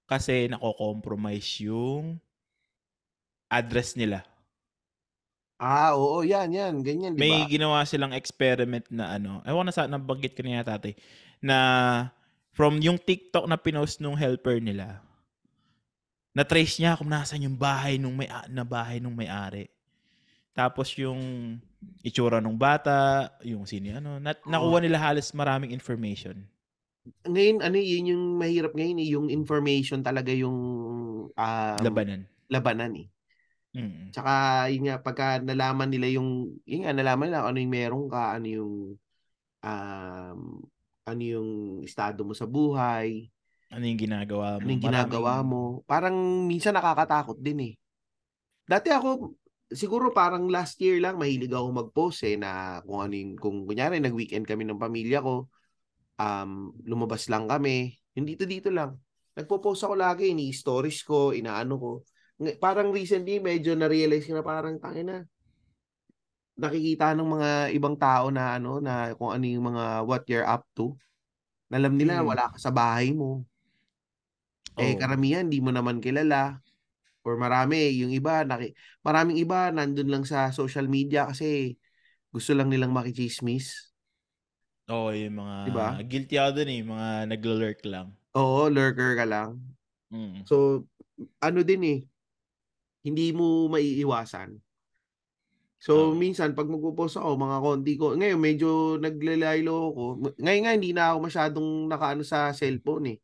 Kasi 0.06 0.46
nako-compromise 0.46 1.66
yung 1.66 2.22
address 3.50 3.98
nila. 3.98 4.22
Ah, 5.58 5.98
oo, 5.98 6.22
yan, 6.22 6.54
yan. 6.54 6.78
Ganyan, 6.86 7.18
di 7.18 7.26
May 7.26 7.42
ginawa 7.50 7.82
silang 7.82 8.14
experiment 8.14 8.86
na 8.94 9.18
ano, 9.18 9.42
ewan 9.42 9.66
na 9.66 9.74
sa 9.74 9.90
nabanggit 9.90 10.38
ko 10.38 10.46
na 10.46 10.62
yata 10.62 10.78
tatay, 10.78 10.94
na 11.42 11.58
from 12.54 12.78
yung 12.78 13.02
TikTok 13.02 13.50
na 13.50 13.58
pinost 13.58 13.98
nung 13.98 14.14
helper 14.14 14.62
nila, 14.62 15.02
na-trace 16.30 16.78
niya 16.78 16.94
kung 16.94 17.10
nasan 17.10 17.42
yung 17.42 17.58
bahay 17.58 17.98
nung 17.98 18.14
may 18.14 18.30
na 18.46 18.62
bahay 18.62 19.02
nung 19.02 19.18
may-ari. 19.18 19.66
Tapos 20.54 20.94
yung 20.94 21.18
itsura 22.02 22.42
ng 22.42 22.58
bata, 22.58 23.28
yung 23.42 23.66
sino 23.66 23.94
ano, 23.94 24.18
na, 24.18 24.34
nakuha 24.46 24.78
nila 24.82 24.98
halos 24.98 25.30
maraming 25.30 25.70
information. 25.70 26.42
Ngayon, 27.24 27.64
ano 27.64 27.76
yun 27.78 28.12
yung 28.12 28.24
mahirap 28.36 28.72
ngayon 28.76 28.98
eh, 29.00 29.08
yung 29.14 29.26
information 29.30 30.02
talaga 30.02 30.28
yung 30.28 30.56
um, 31.32 31.78
Labanan. 31.80 32.26
labanan 32.50 32.92
eh. 32.98 33.08
Mm. 33.72 34.10
Tsaka 34.12 34.32
yun 34.72 34.88
nga, 34.88 34.96
pagka 34.98 35.38
nalaman 35.40 35.88
nila 35.88 36.08
yung, 36.10 36.58
yun 36.64 36.84
nga, 36.84 36.92
nalaman 36.92 37.30
nila 37.30 37.46
ano 37.46 37.58
yung 37.60 37.72
meron 37.72 38.04
ka, 38.08 38.36
ano 38.36 38.46
yung, 38.48 38.74
um, 39.62 40.40
ano 41.08 41.22
yung 41.24 41.50
estado 41.80 42.24
mo 42.24 42.36
sa 42.36 42.44
buhay, 42.44 43.28
Ano 43.68 43.84
yung 43.84 44.00
ginagawa 44.00 44.56
mo? 44.56 44.64
ano 44.64 44.70
yung 44.72 44.84
ginagawa 44.84 45.32
Maraming- 45.40 45.48
mo. 45.48 45.62
Parang 45.84 46.16
minsan 46.48 46.72
nakakatakot 46.72 47.36
din 47.36 47.72
eh. 47.72 47.74
Dati 48.64 48.88
ako, 48.88 49.32
siguro 49.72 50.12
parang 50.12 50.48
last 50.48 50.80
year 50.80 51.00
lang, 51.00 51.20
mahilig 51.20 51.52
ako 51.52 51.68
mag-post 51.72 52.24
eh, 52.24 52.36
na 52.40 52.80
kung 52.84 53.04
ano 53.04 53.14
yung, 53.14 53.32
kung 53.36 53.56
kunyari, 53.68 54.00
nag-weekend 54.00 54.48
kami 54.48 54.64
ng 54.64 54.80
pamilya 54.80 55.20
ko, 55.20 55.48
um, 56.18 56.72
lumabas 56.84 57.28
lang 57.28 57.46
kami, 57.46 57.96
yung 58.16 58.26
dito-dito 58.26 58.72
lang. 58.72 58.96
Nagpo-post 59.38 59.86
ako 59.86 59.94
lagi, 59.94 60.34
ini-stories 60.34 61.04
ko, 61.06 61.30
inaano 61.30 61.74
ko. 61.78 61.90
Ng- 62.42 62.58
Parang 62.58 62.90
recently, 62.90 63.38
medyo 63.38 63.76
na-realize 63.78 64.26
ko 64.26 64.34
na 64.34 64.42
parang, 64.42 64.80
tangina, 64.82 65.22
nakikita 66.58 67.14
ng 67.14 67.30
mga 67.38 67.50
ibang 67.78 67.94
tao 67.94 68.34
na 68.34 68.58
ano, 68.58 68.82
na 68.82 69.14
kung 69.14 69.30
ano 69.30 69.46
yung 69.46 69.70
mga 69.70 69.84
what 70.02 70.26
you're 70.26 70.42
up 70.42 70.66
to. 70.74 70.98
Alam 71.70 71.94
nila, 71.94 72.18
Mm. 72.18 72.26
wala 72.26 72.44
ka 72.50 72.58
sa 72.58 72.74
bahay 72.74 73.14
mo. 73.14 73.46
Eh, 74.74 74.94
Oo. 74.94 74.98
karamihan, 74.98 75.46
di 75.46 75.62
mo 75.62 75.70
naman 75.70 76.02
kilala. 76.02 76.58
Or 77.28 77.36
marami, 77.36 78.00
yung 78.00 78.08
iba, 78.08 78.40
naki, 78.48 78.72
maraming 79.04 79.36
iba, 79.36 79.68
nandun 79.68 80.08
lang 80.08 80.24
sa 80.24 80.48
social 80.48 80.88
media 80.88 81.28
kasi 81.28 81.76
gusto 82.32 82.56
lang 82.56 82.72
nilang 82.72 82.96
makichismis. 82.96 83.92
Oo, 84.88 85.12
yung 85.12 85.36
mga 85.44 85.56
Diba? 85.68 85.86
guilty 86.08 86.34
ako 86.40 86.50
dun 86.56 86.70
eh, 86.72 86.80
mga 86.80 87.08
naglo-lurk 87.28 87.80
lang. 87.84 88.08
Oo, 88.36 88.68
lurker 88.72 89.16
ka 89.20 89.24
lang. 89.28 89.60
Mm. 90.12 90.48
So, 90.48 90.84
ano 91.44 91.60
din 91.64 91.82
eh, 91.84 91.98
hindi 93.04 93.32
mo 93.36 93.68
maiiwasan. 93.72 94.60
So, 95.78 96.10
Oo. 96.10 96.18
minsan, 96.18 96.58
pag 96.58 96.66
magpo-post 96.66 97.22
ako, 97.22 97.38
mga 97.38 97.58
konti 97.62 97.92
ko, 97.94 98.06
ngayon, 98.18 98.40
medyo 98.42 98.68
naglalaylo 98.98 99.94
ako. 99.94 100.02
Ngayon 100.42 100.62
nga, 100.66 100.72
hindi 100.74 100.90
na 100.90 101.04
ako 101.14 101.18
masyadong 101.30 101.68
nakaano 101.86 102.22
sa 102.26 102.50
cellphone 102.50 103.14
eh. 103.14 103.18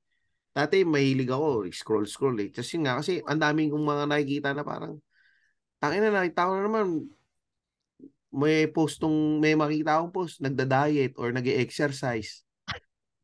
Dati, 0.55 0.87
mahilig 0.87 1.35
ako, 1.35 1.67
scroll-scroll 1.67 2.39
eh. 2.47 2.49
Tapos 2.55 2.71
yun 2.71 2.87
nga, 2.87 3.03
kasi 3.03 3.19
ang 3.27 3.43
daming 3.43 3.75
kong 3.75 3.83
mga 3.83 4.05
nakikita 4.07 4.49
na 4.55 4.63
parang, 4.63 5.03
tangin 5.83 6.07
na, 6.07 6.15
nakita 6.15 6.47
ko 6.47 6.53
na 6.55 6.63
naman, 6.71 6.87
may 8.31 8.71
postong, 8.71 9.43
may 9.43 9.59
makita 9.59 9.99
akong 9.99 10.15
post, 10.15 10.39
nagda-diet 10.39 11.19
or 11.19 11.35
nag 11.35 11.47
exercise 11.47 12.47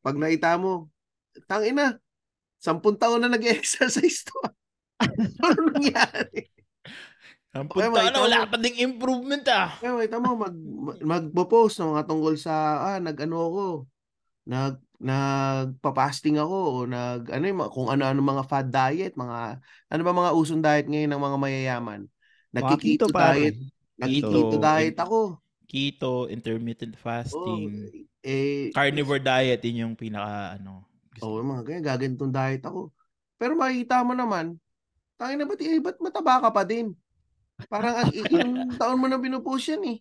Pag 0.03 0.19
nakita 0.19 0.59
mo, 0.59 0.91
tangin 1.47 1.79
na, 1.79 1.89
sampung 2.59 2.99
taon 2.99 3.23
na 3.23 3.31
nag-exercise 3.31 4.27
to. 4.27 4.39
ano 5.47 5.59
nangyari? 5.71 6.51
Ang 7.55 7.67
Okay, 7.71 7.91
makita 7.91 8.19
na, 8.19 8.27
wala 8.27 8.51
pa 8.51 8.57
ding 8.59 8.79
improvement 8.79 9.45
ah. 9.51 9.75
Kaya 9.79 9.99
makita 9.99 10.19
mo, 10.19 10.35
mag, 10.35 10.55
mag- 10.55 11.03
magpo-post 11.05 11.79
ng 11.79 11.95
mga 11.95 12.07
tungkol 12.07 12.35
sa, 12.39 12.55
ah, 12.95 12.99
nag-ano 12.99 13.37
ako, 13.39 13.65
nag, 14.51 14.75
nagpa-fasting 15.01 16.37
ako, 16.37 16.57
o 16.57 16.75
nag, 16.85 17.33
ano 17.33 17.45
yung, 17.49 17.61
kung 17.73 17.89
ano-ano 17.89 18.21
mga 18.21 18.45
fad 18.45 18.69
diet, 18.69 19.17
mga, 19.17 19.59
ano 19.91 20.01
ba 20.05 20.13
mga 20.13 20.33
usong 20.37 20.61
diet 20.61 20.87
ngayon 20.87 21.11
ng 21.11 21.25
mga 21.25 21.39
mayayaman? 21.41 22.01
Nagkikito 22.53 23.09
keto, 23.09 23.17
diet, 23.17 23.57
nagkikito 23.97 24.57
diet 24.61 24.97
ako. 25.01 25.41
Keto, 25.71 26.29
intermittent 26.29 26.97
Oh, 27.33 27.63
fasting, 27.63 27.91
eh, 28.23 28.75
carnivore 28.75 29.23
diet, 29.23 29.63
yun 29.67 29.83
yung 29.87 29.97
pinaka 29.99 30.59
ano. 30.59 30.85
Oo, 31.21 31.41
mga 31.45 31.63
ganyan, 31.67 31.85
gagantong 31.85 32.33
diet 32.33 32.63
ako. 32.65 32.93
Pero 33.37 33.53
makikita 33.57 34.01
mo 34.05 34.13
naman, 34.17 34.57
tangin 35.21 35.39
na 35.43 35.47
ba't, 35.49 35.61
eh, 35.63 35.81
ba't 35.83 35.99
mataba 36.03 36.43
ka 36.45 36.51
pa 36.53 36.63
din? 36.67 36.95
Parang 37.71 37.95
ang 37.97 38.13
taon 38.79 39.01
mo 39.01 39.07
na 39.09 39.21
pinupost 39.21 39.71
yan 39.73 39.85
eh. 39.97 39.99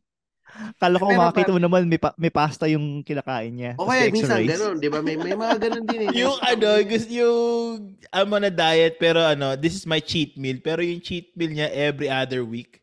Kala 0.80 0.96
ko 1.00 1.08
Pero 1.08 1.20
makakita 1.20 1.52
mo 1.56 1.62
naman 1.62 1.88
may, 1.88 2.02
pa- 2.02 2.18
may 2.20 2.34
pasta 2.34 2.66
yung 2.68 3.06
kinakain 3.06 3.54
niya. 3.54 3.72
O 3.80 3.88
kaya 3.88 4.12
minsan 4.12 4.44
ganun, 4.44 4.76
di 4.82 4.90
ba? 4.92 5.00
May, 5.00 5.16
may 5.16 5.36
mga 5.38 5.56
ganun 5.62 5.86
din 5.88 6.00
eh. 6.08 6.10
yung 6.26 6.38
ano, 6.42 6.68
gusto 6.84 7.12
yung 7.12 7.78
I'm 8.12 8.30
on 8.34 8.48
a 8.48 8.54
diet 8.54 8.98
pero 9.00 9.24
ano, 9.24 9.56
this 9.56 9.78
is 9.78 9.86
my 9.88 10.02
cheat 10.04 10.36
meal. 10.36 10.60
Pero 10.60 10.84
yung 10.84 11.00
cheat 11.00 11.32
meal 11.38 11.54
niya 11.54 11.70
every 11.72 12.12
other 12.12 12.44
week 12.44 12.82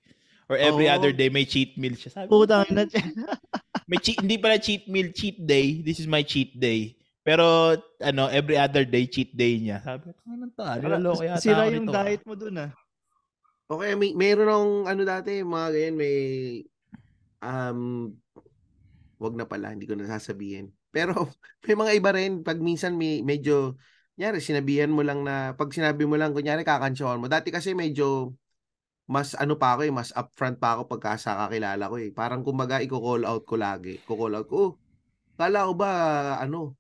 or 0.49 0.57
every 0.57 0.87
Oo. 0.89 0.95
other 0.95 1.13
day 1.13 1.29
may 1.29 1.45
cheat 1.45 1.75
meal 1.77 1.95
siya. 1.95 2.11
Sabi 2.15 2.27
ko, 2.31 2.43
Putang 2.43 2.65
ina. 2.71 2.87
may 3.91 3.99
cheat, 4.01 4.19
hindi 4.23 4.39
pala 4.39 4.57
cheat 4.57 4.87
meal, 4.89 5.11
cheat 5.13 5.37
day. 5.43 5.83
This 5.83 6.01
is 6.01 6.09
my 6.09 6.23
cheat 6.23 6.55
day. 6.57 6.97
Pero 7.27 7.75
ano, 7.99 8.31
every 8.31 8.55
other 8.55 8.87
day 8.87 9.11
cheat 9.11 9.35
day 9.35 9.59
niya. 9.59 9.83
Sabi 9.83 10.15
ko, 10.15 10.23
ano 10.31 10.47
to? 10.55 10.63
Niloloko 10.63 11.23
yata 11.27 11.43
Sira 11.43 11.67
yung 11.67 11.91
nito, 11.91 11.95
ah." 11.95 12.05
diet 12.07 12.23
mo 12.23 12.35
dun 12.39 12.57
ah. 12.63 12.71
O 13.67 13.83
kaya 13.83 13.99
may, 13.99 14.15
mayroon 14.15 14.47
akong 14.47 14.77
ano 14.87 15.03
dati, 15.03 15.43
mga 15.43 15.69
ganyan, 15.75 15.97
may 15.99 16.17
um, 17.47 18.11
wag 19.23 19.35
na 19.39 19.47
pala, 19.47 19.73
hindi 19.73 19.87
ko 19.87 19.95
na 19.95 20.11
sasabihin. 20.11 20.75
Pero 20.91 21.31
may 21.67 21.77
mga 21.79 21.93
iba 21.97 22.11
rin, 22.13 22.43
pag 22.43 22.59
minsan 22.59 22.99
may 22.99 23.23
medyo, 23.23 23.79
nyari, 24.19 24.43
sinabihan 24.43 24.91
mo 24.91 25.07
lang 25.07 25.23
na, 25.23 25.55
pag 25.55 25.71
sinabi 25.71 26.05
mo 26.05 26.19
lang, 26.19 26.35
kunyari, 26.35 26.67
kakansyawan 26.67 27.21
mo. 27.23 27.27
Dati 27.31 27.55
kasi 27.55 27.73
medyo, 27.73 28.35
mas 29.07 29.39
ano 29.39 29.55
pa 29.55 29.79
ako 29.79 29.87
eh, 29.87 29.93
mas 29.95 30.11
upfront 30.17 30.59
pa 30.59 30.77
ako 30.77 30.91
pagka 30.91 31.15
sa 31.21 31.47
kakilala 31.47 31.87
ko 31.87 31.97
eh. 32.03 32.11
Parang 32.11 32.43
kumbaga, 32.43 32.83
i-call 32.83 33.23
out 33.23 33.45
ko 33.47 33.55
lagi. 33.55 34.03
Ko-call 34.03 34.37
out 34.37 34.49
ko, 34.51 34.57
oh, 34.57 34.71
kala 35.39 35.69
ko 35.69 35.73
ba, 35.77 35.91
ano, 36.43 36.75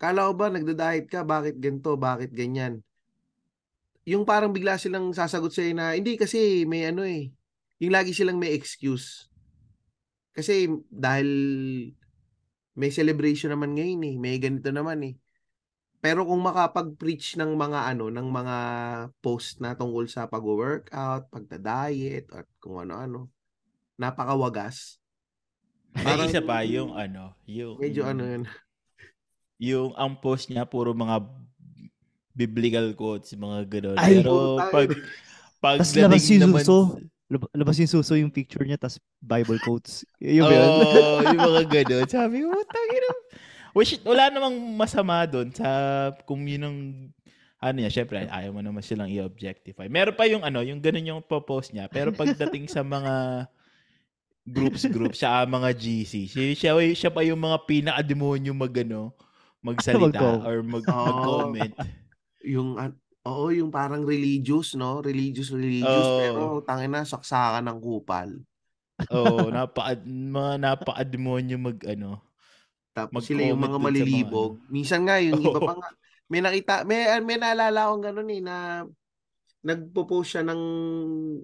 kala 0.00 0.30
ko 0.30 0.32
ba 0.34 0.46
nagda-diet 0.50 1.06
ka, 1.10 1.22
bakit 1.22 1.58
ganito, 1.58 1.94
bakit 1.98 2.30
ganyan? 2.34 2.82
Yung 4.02 4.26
parang 4.26 4.50
bigla 4.50 4.74
silang 4.82 5.14
sasagot 5.14 5.54
sa'yo 5.54 5.78
na, 5.78 5.94
hindi 5.94 6.18
kasi 6.18 6.66
may 6.66 6.90
ano 6.90 7.06
eh, 7.06 7.30
yung 7.78 7.94
lagi 7.94 8.10
silang 8.14 8.38
may 8.38 8.54
excuse. 8.54 9.31
Kasi 10.32 10.68
dahil 10.88 11.28
may 12.72 12.88
celebration 12.88 13.52
naman 13.52 13.76
ngayon 13.76 14.00
eh, 14.08 14.16
may 14.16 14.36
ganito 14.40 14.72
naman 14.72 15.00
eh. 15.04 15.14
Pero 16.02 16.26
kung 16.26 16.42
makapag-preach 16.42 17.38
ng 17.38 17.54
mga 17.54 17.94
ano, 17.94 18.10
ng 18.10 18.26
mga 18.26 18.56
post 19.22 19.62
na 19.62 19.78
tungkol 19.78 20.10
sa 20.10 20.26
pag-workout, 20.26 21.30
pagda-diet, 21.30 22.26
at 22.34 22.48
kung 22.58 22.82
ano-ano, 22.82 23.30
napakawagas. 24.00 24.98
Parang- 25.94 26.26
isa 26.26 26.42
pa 26.42 26.66
yung 26.66 26.96
ano, 26.96 27.36
yung 27.46 27.78
Medyo 27.78 28.02
ano 28.02 28.22
yun. 28.24 28.42
yung 29.62 29.94
ang 29.94 30.18
post 30.18 30.50
niya 30.50 30.66
puro 30.66 30.90
mga 30.90 31.22
biblical 32.34 32.88
quotes, 32.96 33.36
mga 33.36 33.68
gano'n. 33.68 33.98
Ay, 34.00 34.18
Pero 34.18 34.58
pag 34.58 34.88
pag 35.62 35.78
yung 35.78 36.42
naman 36.42 36.64
suso. 36.66 36.98
Lab- 37.32 37.48
labas 37.56 37.80
yung 37.80 37.88
suso 37.88 38.12
yung 38.12 38.28
picture 38.28 38.60
niya 38.68 38.76
tas 38.76 39.00
Bible 39.24 39.56
quotes. 39.64 40.04
Yung 40.20 40.44
ba 40.44 40.52
yun? 40.52 40.68
Yung 41.32 41.40
mga 41.40 41.62
gano'n. 41.64 42.08
Sabi 42.12 42.44
ko, 42.44 42.52
tangina. 42.68 43.10
Which, 43.72 43.96
wala 44.04 44.28
namang 44.28 44.56
masama 44.76 45.24
doon 45.24 45.48
sa 45.48 45.68
kung 46.28 46.44
yun 46.44 46.62
ang 46.68 46.78
ano 47.62 47.76
niya, 47.78 47.94
syempre, 47.94 48.26
ayaw 48.26 48.50
mo 48.50 48.60
naman 48.60 48.82
silang 48.82 49.06
i-objectify. 49.06 49.86
Meron 49.86 50.18
pa 50.18 50.26
yung 50.26 50.42
ano, 50.42 50.66
yung 50.66 50.82
ganun 50.82 51.06
yung 51.06 51.22
post 51.22 51.70
niya. 51.70 51.86
Pero 51.86 52.10
pagdating 52.10 52.66
sa 52.66 52.82
mga 52.82 53.46
groups 54.42 54.82
groups 54.90 55.22
sa 55.22 55.46
mga 55.46 55.70
GC, 55.70 56.26
siya, 56.26 56.44
siya, 56.58 56.72
siya 56.92 57.10
pa 57.14 57.22
yung 57.22 57.38
mga 57.38 57.62
pinaka-demonyo 57.62 58.50
mag 58.50 58.74
ano, 58.82 59.14
magsalita 59.62 60.42
or 60.42 60.66
mag, 60.66 60.82
mag-comment. 60.82 61.72
Yung, 62.42 62.74
an- 62.74 62.98
oo, 63.26 63.44
yung 63.54 63.70
parang 63.70 64.02
religious, 64.02 64.74
no? 64.74 65.00
Religious, 65.02 65.50
religious. 65.54 65.88
Oo. 65.88 66.18
Pero, 66.18 66.40
tangina, 66.66 67.06
saksakan 67.06 67.66
ng 67.68 67.78
kupal. 67.82 68.30
Oo, 69.10 69.50
napaka, 69.54 69.98
mga 70.06 70.52
napaka-demonyo 70.62 71.56
mag 71.58 71.78
ano. 71.90 72.22
Tapos 72.92 73.24
Mag-comment 73.24 73.26
sila 73.26 73.42
yung 73.48 73.60
mga 73.62 73.72
sa 73.72 73.78
mga 73.80 73.84
malilibog. 73.88 74.52
Minsan 74.68 75.00
nga, 75.08 75.16
yung 75.18 75.40
iba 75.40 75.58
Oo. 75.58 75.66
pa 75.66 75.72
nga, 75.80 75.88
may 76.28 76.40
nakita, 76.44 76.72
may, 76.84 77.00
may 77.24 77.36
naalala 77.40 77.88
akong 77.88 78.04
ganun 78.04 78.30
eh, 78.32 78.40
na 78.44 78.56
nagpo-post 79.64 80.28
siya 80.36 80.42
ng, 80.44 80.62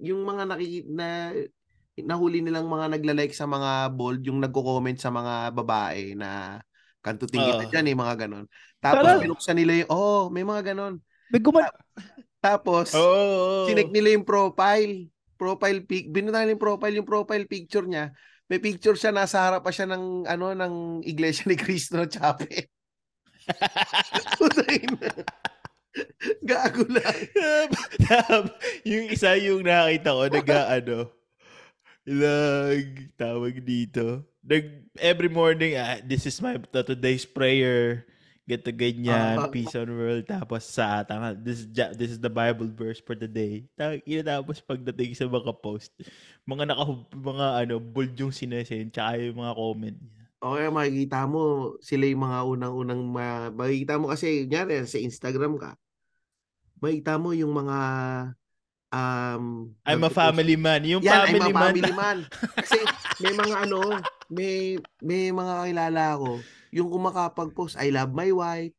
yung 0.05 0.21
mga 0.23 0.43
nakikita, 0.45 0.89
na, 0.93 1.07
nahuli 1.99 2.39
nilang 2.39 2.69
mga 2.69 2.95
nagla-like 2.95 3.35
sa 3.35 3.49
mga 3.49 3.91
bold, 3.91 4.21
yung 4.23 4.39
nagko-comment 4.39 4.99
sa 5.01 5.11
mga 5.11 5.51
babae 5.51 6.15
na 6.15 6.61
kantuting 7.03 7.43
kita 7.43 7.63
Oo. 7.65 7.71
dyan 7.73 7.85
eh, 7.91 7.95
mga 7.97 8.15
ganun. 8.27 8.45
Tapos 8.79 9.03
Tara. 9.03 9.19
binuksan 9.19 9.57
nila 9.57 9.73
yung, 9.83 9.89
oh, 9.91 10.23
may 10.31 10.45
mga 10.45 10.73
ganun. 10.73 11.01
May 11.29 11.41
guman- 11.41 11.69
Tapos, 12.39 12.95
Oo. 12.95 13.03
oo. 13.03 13.67
Sinek 13.67 13.91
nila 13.91 14.15
yung 14.15 14.23
profile. 14.23 15.11
Profile 15.35 15.83
pic. 15.83 16.07
Binutan 16.11 16.47
nila 16.47 16.55
yung 16.55 16.63
profile, 16.63 16.95
yung 16.95 17.07
profile 17.07 17.45
picture 17.47 17.83
niya. 17.83 18.11
May 18.49 18.57
picture 18.57 18.95
siya, 18.97 19.13
nasa 19.13 19.43
harap 19.45 19.61
pa 19.61 19.69
siya 19.69 19.85
ng, 19.85 20.25
ano, 20.25 20.55
ng 20.55 21.05
Iglesia 21.05 21.45
ni 21.45 21.53
Cristo 21.59 22.01
Chapel. 22.07 22.65
Gago 26.45 26.85
lang. 26.85 27.17
Yung 28.89 29.09
isa 29.09 29.33
yung 29.41 29.65
nakita 29.65 30.13
ko, 30.13 30.23
nag 30.29 30.47
ano, 30.47 30.97
nag, 32.05 32.87
tawag 33.17 33.55
dito, 33.65 34.23
nag, 34.45 34.85
every 35.01 35.29
morning, 35.29 35.75
ah, 35.75 35.97
this 36.05 36.29
is 36.29 36.37
my 36.39 36.57
to- 36.57 36.85
today's 36.85 37.25
prayer, 37.25 38.05
get 38.49 38.65
to 38.65 38.73
ganyan, 38.73 39.37
Ah. 39.37 39.45
peace 39.47 39.77
on 39.77 39.85
world, 39.87 40.25
tapos 40.25 40.65
sa 40.65 41.05
tanga, 41.05 41.37
this, 41.37 41.69
this 41.69 42.09
is 42.09 42.17
the 42.17 42.33
Bible 42.33 42.65
verse 42.65 42.97
for 42.97 43.13
the 43.13 43.29
day. 43.29 43.69
Tapos 43.77 44.57
pagdating 44.59 45.13
sa 45.13 45.29
mga 45.29 45.53
post, 45.53 45.93
mga 46.43 46.65
naka, 46.65 46.83
mga 47.13 47.45
ano, 47.61 47.77
bold 47.77 48.17
yung 48.17 48.33
sinesend, 48.33 48.89
tsaka 48.89 49.21
yung 49.21 49.37
mga 49.37 49.53
comment 49.53 49.97
niya. 50.01 50.17
O 50.39 50.55
kaya 50.55 50.71
makikita 50.71 51.29
mo, 51.29 51.41
sila 51.77 52.09
yung 52.09 52.23
mga 52.23 52.39
unang-unang, 52.47 53.01
ma- 53.05 53.51
makikita 53.51 54.01
mo 54.01 54.09
kasi, 54.09 54.49
nyari, 54.49 54.81
sa 54.83 54.97
Instagram 54.97 55.59
ka, 55.59 55.77
makikita 56.79 57.19
mo 57.19 57.35
yung 57.35 57.51
mga, 57.51 57.77
um, 58.89 59.69
I'm 59.83 60.01
a 60.01 60.09
family 60.09 60.55
man. 60.55 60.81
Yung 60.87 61.03
Yan, 61.03 61.27
family, 61.27 61.43
I'm 61.43 61.51
a 61.51 61.53
man. 61.53 61.63
family 61.69 61.93
man. 61.93 62.17
Kasi 62.57 62.79
may 63.19 63.35
mga 63.35 63.55
ano, 63.67 63.79
may 64.31 64.53
may 65.01 65.29
mga 65.29 65.55
kilala 65.67 66.03
ko, 66.15 66.39
yung 66.69 66.89
kumakapag-post, 66.89 67.77
I 67.77 67.89
love 67.93 68.13
my 68.13 68.29
wife, 68.33 68.73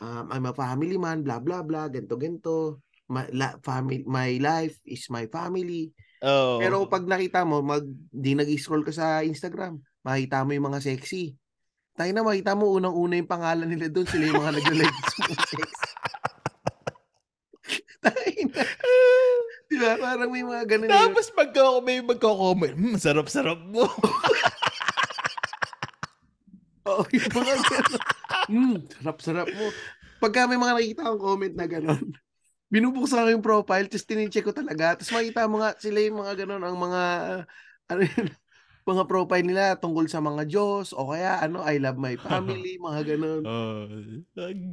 um, 0.00 0.28
I'm 0.30 0.46
a 0.46 0.54
family 0.54 0.96
man, 1.00 1.24
blah 1.24 1.40
blah 1.40 1.64
blah, 1.64 1.88
ganto 1.88 2.16
ganto. 2.16 2.80
My, 3.04 3.28
la, 3.36 3.60
family, 3.60 4.00
my 4.08 4.40
life 4.40 4.80
is 4.88 5.04
my 5.12 5.28
family. 5.28 5.92
Oo. 6.24 6.56
Pero 6.56 6.88
pag 6.88 7.04
nakita 7.04 7.44
mo, 7.44 7.60
mag 7.60 7.84
di 8.08 8.32
nag-scroll 8.32 8.80
ka 8.80 8.96
sa 8.96 9.20
Instagram, 9.20 9.76
makita 10.00 10.40
mo 10.40 10.56
yung 10.56 10.72
mga 10.72 10.80
sexy. 10.80 11.36
Tayo 11.94 12.10
na 12.16 12.24
makita 12.24 12.56
mo 12.56 12.72
unang-una 12.72 13.20
yung 13.20 13.28
pangalan 13.28 13.68
nila 13.68 13.92
doon, 13.92 14.08
sila 14.08 14.24
yung 14.32 14.40
mga 14.40 14.56
nag-like 14.56 14.98
sa 15.04 15.16
mga 15.20 15.44
sexy. 15.52 15.90
Tayo 18.04 18.40
na. 18.50 18.64
Di 19.64 19.76
ba? 19.80 19.90
Parang 20.00 20.30
may 20.32 20.44
mga 20.44 20.64
ganun. 20.64 20.88
Tapos 20.88 21.28
pagka 21.32 21.60
may 21.84 22.00
magko-comment, 22.00 22.74
hmm, 22.76 22.96
sarap-sarap 22.96 23.60
mo. 23.68 23.84
Oo, 26.84 27.02
yung 27.14 27.32
mga 27.32 27.54
gano'n. 27.64 28.02
Mm, 28.44 28.76
sarap-sarap 29.00 29.48
mo. 29.48 29.66
Pagka 30.20 30.44
may 30.48 30.60
mga 30.60 30.74
nakikita 30.76 31.02
akong 31.08 31.22
comment 31.22 31.54
na 31.56 31.66
gano'n, 31.68 32.00
binubuksan 32.68 33.24
ko 33.24 33.30
yung 33.32 33.44
profile, 33.44 33.86
tapos 33.88 34.04
tinicheck 34.08 34.44
ko 34.44 34.52
talaga. 34.52 34.96
Tapos 34.98 35.12
makita 35.12 35.48
mo 35.48 35.60
nga 35.64 35.72
sila 35.80 35.98
yung 36.04 36.18
mga 36.20 36.44
gano'n, 36.44 36.62
ang 36.64 36.76
mga, 36.76 37.02
ano 37.92 38.00
yun, 38.04 38.28
mga 38.90 39.02
profile 39.08 39.46
nila 39.48 39.80
tungkol 39.80 40.06
sa 40.12 40.20
mga 40.20 40.44
Diyos, 40.44 40.92
o 40.92 41.08
kaya, 41.12 41.40
ano, 41.40 41.64
I 41.64 41.80
love 41.80 41.96
my 41.96 42.16
family, 42.20 42.76
mga 42.84 43.00
gano'n. 43.16 43.42
Oh, 43.44 43.88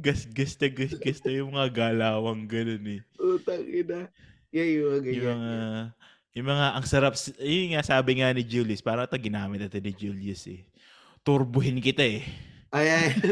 gas-gas 0.04 0.56
na 0.60 0.68
gas-gas 0.68 1.20
na 1.24 1.32
yung 1.32 1.52
mga 1.56 1.68
galawang 1.72 2.44
ganun 2.48 2.84
eh. 2.88 3.00
Utang 3.16 3.64
ina. 3.64 4.08
Yeah, 4.52 4.68
yung 4.68 4.84
mga 4.84 5.00
Yung 5.00 5.04
ganyan. 5.04 5.32
mga, 5.32 5.52
yung 6.32 6.46
mga, 6.48 6.66
ang 6.76 6.86
sarap, 6.88 7.14
yun 7.40 7.72
nga 7.72 7.84
sabi 7.84 8.20
nga 8.20 8.28
ni 8.32 8.44
Julius, 8.44 8.84
parang 8.84 9.08
ito 9.08 9.16
ginamit 9.16 9.60
natin 9.64 9.80
ni 9.80 9.92
Julius 9.96 10.44
eh. 10.48 10.60
Turbuhin 11.22 11.78
kita 11.78 12.02
eh. 12.02 12.26
Ay, 12.74 12.86
ay. 12.90 13.06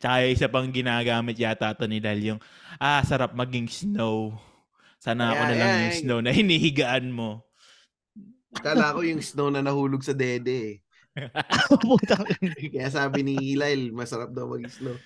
Tsaka 0.00 0.28
isa 0.28 0.46
pang 0.52 0.68
ginagamit 0.68 1.40
yata 1.40 1.72
ito 1.72 1.88
ni 1.88 1.96
Dal 2.04 2.20
yung, 2.20 2.40
ah, 2.76 3.00
sarap 3.00 3.32
maging 3.32 3.64
snow. 3.64 4.36
Sana 5.00 5.32
ako 5.32 5.42
Ay, 5.44 5.48
na 5.48 5.56
lang 5.56 5.72
ay, 5.72 5.80
yung 5.80 5.96
snow 6.04 6.18
na 6.20 6.30
hinihigaan 6.36 7.08
mo. 7.08 7.48
Kala 8.60 8.92
ko 8.92 9.00
yung 9.00 9.24
snow 9.24 9.48
na 9.48 9.64
nahulog 9.64 10.04
sa 10.04 10.12
dede 10.12 10.52
eh. 10.52 10.76
Kaya 12.74 12.88
sabi 12.90 13.24
ni 13.24 13.56
Lyle, 13.56 13.94
masarap 13.94 14.34
daw 14.34 14.50
mag-snow. 14.50 14.98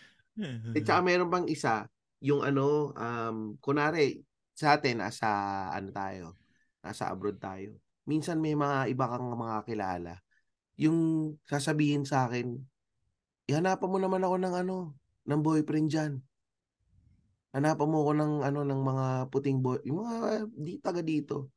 At 0.74 0.83
saka 0.83 1.01
meron 1.05 1.31
pang 1.31 1.47
isa, 1.47 1.87
yung 2.18 2.43
ano, 2.43 2.95
um, 2.95 3.55
kunari, 3.62 4.22
sa 4.59 4.74
atin, 4.74 4.99
nasa, 4.99 5.29
ano 5.70 5.89
tayo, 5.95 6.35
nasa 6.83 7.11
abroad 7.11 7.39
tayo. 7.39 7.79
Minsan 8.09 8.41
may 8.41 8.57
mga 8.57 8.89
iba 8.89 9.05
kang 9.05 9.29
mga 9.37 9.69
kilala. 9.69 10.17
Yung 10.81 10.99
sasabihin 11.45 12.09
sa 12.09 12.25
akin, 12.25 12.57
ihanapan 13.45 13.91
mo 13.93 13.99
naman 14.01 14.25
ako 14.25 14.37
ng 14.41 14.55
ano, 14.65 14.77
ng 15.29 15.41
boyfriend 15.45 15.89
dyan. 15.93 16.13
Hanapan 17.53 17.89
mo 17.89 18.05
ako 18.05 18.13
ng 18.17 18.33
ano 18.45 18.61
ng 18.65 18.81
mga 18.81 19.07
puting 19.29 19.61
boy, 19.61 19.81
yung 19.85 20.05
mga 20.05 20.49
di 20.53 20.81
taga 20.81 21.05
dito. 21.05 21.53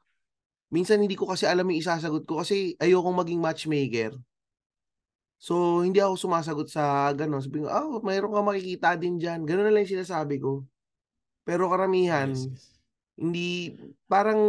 Minsan 0.71 1.03
hindi 1.03 1.19
ko 1.19 1.27
kasi 1.27 1.47
alam 1.47 1.67
yung 1.67 1.79
isasagot 1.79 2.23
ko 2.23 2.39
kasi 2.43 2.75
ayokong 2.79 3.15
maging 3.15 3.43
matchmaker. 3.43 4.15
So, 5.41 5.81
hindi 5.81 5.97
ako 5.97 6.15
sumasagot 6.21 6.69
sa 6.69 7.09
gano'n. 7.17 7.41
Sabi 7.41 7.65
ko, 7.65 7.67
oh, 7.67 7.97
mayroon 8.05 8.29
ka 8.29 8.45
makikita 8.45 8.93
din 8.93 9.17
dyan. 9.17 9.41
Gano'n 9.41 9.67
na 9.67 9.73
lang 9.73 9.83
yung 9.89 9.95
sinasabi 9.97 10.37
ko. 10.37 10.63
Pero 11.41 11.65
karamihan, 11.65 12.29
Yes, 12.29 12.45
yes. 12.45 12.63
hindi, 13.17 13.73
parang, 14.05 14.39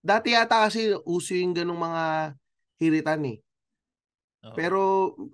dati 0.00 0.34
yata 0.34 0.66
kasi 0.66 0.94
uso 1.06 1.34
yung 1.34 1.54
ganong 1.54 1.78
mga 1.78 2.04
hiritan 2.78 3.22
eh. 3.26 3.38
Oo. 4.46 4.54
Pero 4.54 4.80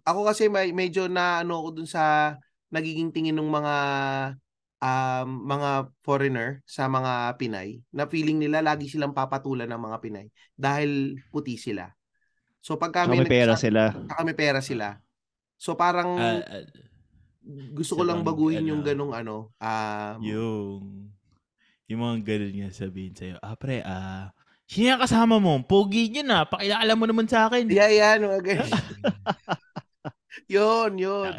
ako 0.02 0.20
kasi 0.24 0.48
may, 0.48 0.72
medyo 0.72 1.06
na 1.06 1.44
ano 1.44 1.60
ako 1.60 1.68
dun 1.82 1.88
sa 1.88 2.36
nagiging 2.72 3.12
tingin 3.12 3.36
ng 3.36 3.50
mga 3.52 3.76
um, 4.80 5.28
mga 5.44 5.70
foreigner 6.02 6.64
sa 6.64 6.88
mga 6.88 7.36
Pinay 7.38 7.84
na 7.92 8.08
feeling 8.08 8.40
nila 8.40 8.64
lagi 8.64 8.88
silang 8.88 9.14
papatulan 9.14 9.68
ng 9.68 9.80
mga 9.80 9.98
Pinay 10.00 10.26
dahil 10.56 11.20
puti 11.30 11.60
sila. 11.60 11.92
So 12.64 12.80
pagka 12.80 13.04
Saka 13.04 13.14
may 13.14 13.28
pera 13.28 13.54
sila. 13.60 13.92
may 14.24 14.36
pera 14.36 14.60
sila. 14.64 14.98
So 15.60 15.76
parang 15.76 16.16
Ah, 16.16 16.40
ah, 16.40 16.64
gusto 17.76 18.00
ko 18.00 18.02
lang 18.08 18.24
baguhin 18.24 18.64
yung 18.64 18.80
ano, 18.80 18.88
ganong 18.88 19.12
ano. 19.14 19.36
Um, 19.60 20.18
yung 20.24 20.80
yung 21.84 22.00
mga 22.00 22.16
ganun 22.24 22.54
nga 22.64 22.70
sabihin 22.72 23.12
sa'yo, 23.12 23.36
ah 23.44 23.56
pre, 23.60 23.84
ah, 23.84 24.32
sino 24.68 24.96
yung 24.96 25.02
kasama 25.02 25.36
mo? 25.38 25.60
Pogi 25.64 26.08
niya 26.08 26.24
na, 26.24 26.38
pakilala 26.48 26.92
mo 26.96 27.04
naman 27.04 27.28
sa 27.28 27.48
akin. 27.48 27.68
Yeah, 27.68 27.92
yan. 27.92 28.24
Mga 28.24 28.40
ganun. 28.42 28.70
yun, 30.48 30.90
yun. 30.98 31.30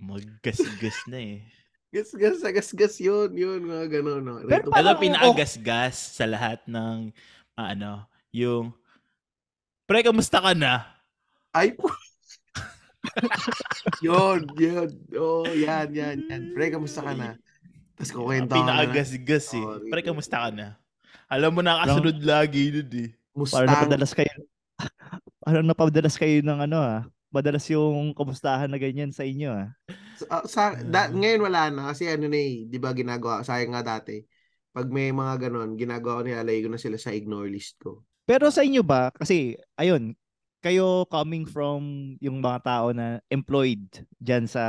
Maggasgas 0.00 0.98
na 1.08 1.18
eh. 1.20 1.38
Gas, 1.94 2.10
gas, 2.18 2.42
gas, 2.42 2.70
gas, 2.74 2.94
yun, 2.98 3.30
yun. 3.38 3.60
Mga 3.64 3.86
ganon. 4.00 4.22
No. 4.22 4.42
Pero 4.44 4.68
Rito- 4.68 4.74
Parang 4.74 4.98
Ito 4.98 5.04
pinaagasgas 5.04 6.18
sa 6.18 6.26
lahat 6.26 6.58
ng 6.66 7.14
ah, 7.54 7.70
ano, 7.70 8.10
yung 8.34 8.74
Pre, 9.84 10.00
kamusta 10.00 10.40
ka 10.40 10.56
na? 10.56 10.96
Ay 11.52 11.76
po. 11.76 11.92
yun, 14.04 14.48
yun. 14.56 14.90
Oh, 15.12 15.44
yan, 15.44 15.92
yan, 15.92 16.24
yan. 16.24 16.42
Pre, 16.56 16.72
kamusta 16.72 17.04
ka 17.04 17.12
na? 17.12 17.36
Tapos 17.94 18.10
kukwento 18.10 18.56
ka 18.56 18.64
na. 18.64 18.64
Pinaagasgas 18.64 19.46
eh. 19.54 19.60
Oh, 19.60 19.78
Pre, 19.84 20.00
kamusta 20.00 20.36
ka 20.40 20.50
na? 20.50 20.80
Alam 21.34 21.50
mo 21.58 21.60
nakasunod 21.66 22.22
lagi 22.22 22.70
nun 22.70 22.90
eh. 22.94 23.10
Parang 23.10 23.42
Mustang. 23.42 23.66
napadalas 23.66 24.12
kayo. 24.14 24.34
Parang 25.42 25.66
napadalas 25.66 26.14
kayo 26.14 26.38
ng 26.46 26.60
ano 26.70 26.78
ah. 26.78 27.00
Madalas 27.34 27.66
yung 27.66 28.14
kamustahan 28.14 28.70
na 28.70 28.78
ganyan 28.78 29.10
sa 29.10 29.26
inyo 29.26 29.50
ah. 29.50 29.74
Sa, 30.14 30.24
ah, 30.30 30.44
sa, 30.46 30.62
da, 30.78 31.10
ngayon 31.10 31.42
wala 31.42 31.74
na 31.74 31.90
kasi 31.90 32.06
ano 32.06 32.30
na 32.30 32.38
eh, 32.38 32.70
'di 32.70 32.78
ba 32.78 32.94
ginagawa 32.94 33.42
sayang 33.42 33.74
nga 33.74 33.82
dati. 33.82 34.22
Pag 34.70 34.86
may 34.94 35.10
mga 35.10 35.50
ganon, 35.50 35.74
ginagawa 35.74 36.22
ko 36.22 36.30
nilalagay 36.30 36.62
ko 36.62 36.70
na 36.70 36.78
sila 36.78 36.94
sa 36.98 37.10
ignore 37.10 37.50
list 37.50 37.78
ko. 37.82 38.06
Pero 38.26 38.50
sa 38.54 38.62
inyo 38.62 38.86
ba, 38.86 39.10
kasi 39.10 39.58
ayun, 39.74 40.14
kayo 40.64 41.04
coming 41.12 41.44
from 41.44 42.14
yung 42.24 42.40
mga 42.40 42.58
tao 42.64 42.86
na 42.94 43.20
employed 43.28 43.84
dyan 44.16 44.48
sa 44.48 44.62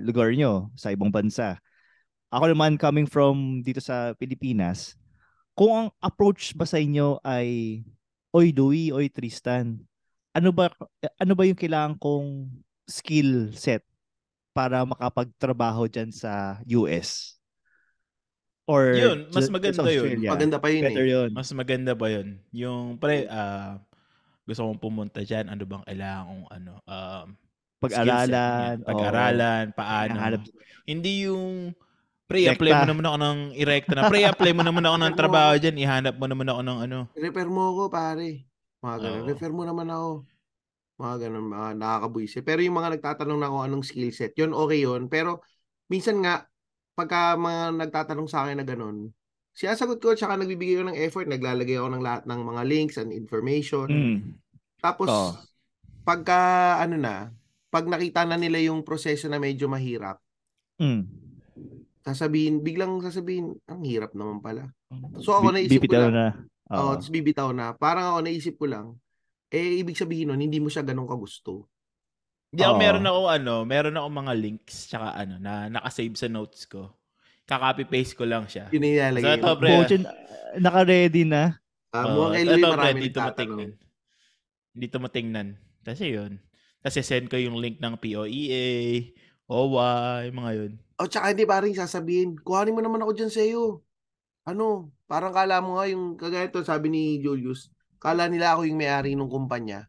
lugar 0.00 0.34
nyo, 0.34 0.72
sa 0.74 0.90
ibang 0.90 1.14
bansa. 1.14 1.60
Ako 2.28 2.50
naman 2.50 2.74
coming 2.74 3.06
from 3.06 3.62
dito 3.62 3.78
sa 3.78 4.12
Pilipinas, 4.18 4.97
kung 5.58 5.74
ang 5.74 5.88
approach 5.98 6.54
ba 6.54 6.62
sa 6.62 6.78
inyo 6.78 7.18
ay, 7.26 7.82
Oy 8.30 8.54
Louie, 8.54 8.94
Oy 8.94 9.10
Tristan, 9.10 9.82
ano 10.30 10.54
ba 10.54 10.70
ano 11.18 11.32
ba 11.34 11.42
yung 11.42 11.58
kailangan 11.58 11.98
kong 11.98 12.46
skill 12.86 13.50
set 13.50 13.82
para 14.54 14.86
makapagtrabaho 14.86 15.90
dyan 15.90 16.14
sa 16.14 16.62
US? 16.78 17.34
Or 18.70 18.94
Yun, 18.94 19.32
mas 19.34 19.50
maganda 19.50 19.82
sa 19.82 19.90
yun. 19.90 20.22
Maganda 20.28 20.62
pa 20.62 20.68
yun 20.70 20.84
Better 20.86 21.06
eh. 21.08 21.10
yun. 21.10 21.30
Mas 21.34 21.50
maganda 21.56 21.92
ba 21.96 22.06
yun? 22.06 22.38
Yung, 22.54 23.00
pre, 23.00 23.26
ah, 23.26 23.80
gusto 24.44 24.62
kong 24.62 24.78
pumunta 24.78 25.24
dyan, 25.24 25.48
ano 25.50 25.64
bang 25.66 25.82
kailangan 25.88 26.22
kong, 26.28 26.44
ano, 26.54 26.72
um, 26.86 27.26
Pag-aralan. 27.78 28.82
Pag-aralan, 28.84 29.64
paano. 29.72 30.12
Hinahanap- 30.14 30.52
Hindi 30.84 31.30
yung, 31.30 31.72
pre, 32.28 32.44
apply 32.46 32.70
mo 32.70 32.84
naman 32.84 33.04
ako 33.08 33.16
ng 33.18 33.38
irekta 33.56 33.92
na. 33.96 34.06
Pre, 34.06 34.20
apply 34.20 34.52
mo 34.52 34.62
naman 34.62 34.84
ako 34.84 34.96
ng 35.00 35.14
trabaho 35.16 35.52
dyan. 35.56 35.80
Ihanap 35.80 36.14
mo 36.20 36.26
naman 36.28 36.46
ako 36.52 36.60
ng 36.60 36.78
ano. 36.84 36.98
Refer 37.16 37.48
mo 37.48 37.62
ako, 37.72 37.82
pare. 37.88 38.44
Mga 38.84 38.96
ganon. 39.00 39.22
Oo. 39.24 39.28
Refer 39.32 39.52
mo 39.56 39.62
naman 39.64 39.88
ako. 39.88 40.10
Mga 41.00 41.14
ganon, 41.24 41.46
mga 41.48 41.68
nakakabuisi. 41.80 42.38
Pero 42.44 42.60
yung 42.60 42.76
mga 42.76 43.00
nagtatanong 43.00 43.38
na 43.40 43.48
kung 43.48 43.64
anong 43.64 43.84
skill 43.88 44.12
set, 44.12 44.36
yun 44.36 44.52
okay 44.52 44.84
yun. 44.84 45.08
Pero 45.08 45.40
minsan 45.88 46.20
nga, 46.20 46.44
pagka 46.92 47.34
mga 47.34 47.74
nagtatanong 47.80 48.28
sa 48.28 48.44
akin 48.44 48.60
na 48.60 48.66
ganon, 48.68 49.08
sinasagot 49.56 49.98
ko 49.98 50.14
tsaka 50.14 50.36
nagbibigay 50.36 50.78
ko 50.78 50.84
ng 50.86 50.98
effort, 50.98 51.26
naglalagay 51.26 51.80
ako 51.80 51.88
ng 51.96 52.02
lahat 52.04 52.22
ng 52.28 52.40
mga 52.44 52.62
links 52.68 52.96
and 53.00 53.10
information. 53.10 53.88
Mm. 53.90 54.18
Tapos, 54.78 55.08
Oo. 55.10 55.32
pagka 56.06 56.38
ano 56.78 56.94
na, 56.94 57.30
pag 57.72 57.86
nakita 57.86 58.22
na 58.22 58.38
nila 58.38 58.62
yung 58.62 58.86
proseso 58.86 59.26
na 59.26 59.40
medyo 59.42 59.66
mahirap, 59.66 60.22
Mm. 60.78 61.27
Sasabihin, 62.12 62.64
biglang 62.64 63.00
sasabihin, 63.04 63.56
ang 63.68 63.82
hirap 63.84 64.16
naman 64.16 64.40
pala. 64.40 64.72
So 65.20 65.36
ako 65.36 65.52
naisip 65.52 65.76
ko 65.76 65.84
bibitaw 65.84 66.08
lang, 66.08 66.14
na. 66.14 66.26
Oo, 66.68 66.76
Oo. 66.76 66.92
tapos 66.96 67.10
bibitaw 67.12 67.48
na. 67.52 67.66
Parang 67.76 68.16
ako 68.16 68.18
naisip 68.24 68.54
ko 68.56 68.66
lang, 68.68 68.86
eh 69.48 69.80
ibig 69.80 69.96
sabihin 69.96 70.32
nun, 70.32 70.40
hindi 70.40 70.60
mo 70.60 70.68
siya 70.68 70.84
ganun 70.84 71.08
kagusto. 71.08 71.68
Hindi 72.48 72.64
ako, 72.64 72.74
meron 72.80 73.04
ako 73.04 73.20
ano, 73.28 73.54
meron 73.68 73.96
ako 74.00 74.08
mga 74.08 74.32
links, 74.40 74.88
tsaka 74.88 75.12
ano, 75.16 75.36
na 75.36 75.68
nakasave 75.68 76.16
sa 76.16 76.28
notes 76.32 76.64
ko. 76.64 76.96
Kaka-copy-paste 77.48 78.16
ko 78.16 78.24
lang 78.28 78.44
siya. 78.44 78.68
Yun 78.72 78.84
yung 78.84 78.96
ilalagay. 79.00 79.24
So, 79.24 79.36
ito, 79.40 79.50
pre. 79.56 79.68
Bojan, 79.72 80.02
naka-ready 80.60 81.24
na. 81.24 81.56
Ah, 81.92 82.04
Oo, 82.04 82.28
mukhang 82.32 82.44
pre, 82.44 82.60
marami 82.60 82.68
Hindi 82.68 83.08
nagtatanong. 83.08 83.16
tumatingnan. 83.16 83.70
Hindi 84.76 84.86
tumatingnan. 84.92 85.48
Kasi 85.80 86.04
yun. 86.12 86.32
Kasi 86.84 87.00
send 87.00 87.32
ko 87.32 87.40
yung 87.40 87.56
link 87.56 87.80
ng 87.80 87.96
POEA, 87.96 88.64
OWA, 89.48 90.28
yung 90.28 90.36
mga 90.36 90.52
yun. 90.60 90.72
O 90.98 91.06
tsaka 91.06 91.30
hindi 91.30 91.46
paring 91.46 91.78
sasabihin, 91.78 92.34
kuhanin 92.42 92.74
mo 92.74 92.82
naman 92.82 92.98
ako 93.06 93.14
dyan 93.14 93.30
sa 93.30 93.42
iyo. 93.42 93.86
Ano, 94.42 94.90
parang 95.06 95.30
kala 95.30 95.62
mo 95.62 95.78
nga 95.78 95.86
yung 95.86 96.18
kagaya 96.18 96.50
to, 96.50 96.66
sabi 96.66 96.90
ni 96.90 97.02
Julius, 97.22 97.70
kala 98.02 98.26
nila 98.26 98.58
ako 98.58 98.66
yung 98.66 98.80
may-ari 98.82 99.14
ng 99.14 99.30
kumpanya. 99.30 99.86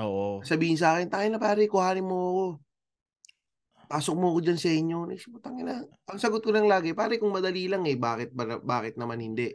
Oo. 0.00 0.40
Sabihin 0.40 0.80
sa 0.80 0.96
akin, 0.96 1.12
tayo 1.12 1.28
na 1.28 1.36
pare, 1.36 1.68
kuhanin 1.68 2.08
mo 2.08 2.16
ako. 2.16 2.44
Pasok 3.86 4.16
mo 4.16 4.32
ako 4.32 4.38
dyan 4.42 4.60
sa 4.60 4.70
inyo. 4.72 4.98
Ko, 5.12 5.38
tangina. 5.44 5.84
Ang 6.08 6.18
sagot 6.18 6.40
ko 6.40 6.50
lang 6.50 6.64
lagi, 6.64 6.96
pare 6.96 7.20
kung 7.20 7.36
madali 7.36 7.68
lang 7.68 7.84
eh, 7.84 7.96
bakit, 8.00 8.32
ba- 8.32 8.60
bakit 8.60 8.96
naman 8.96 9.20
hindi? 9.20 9.52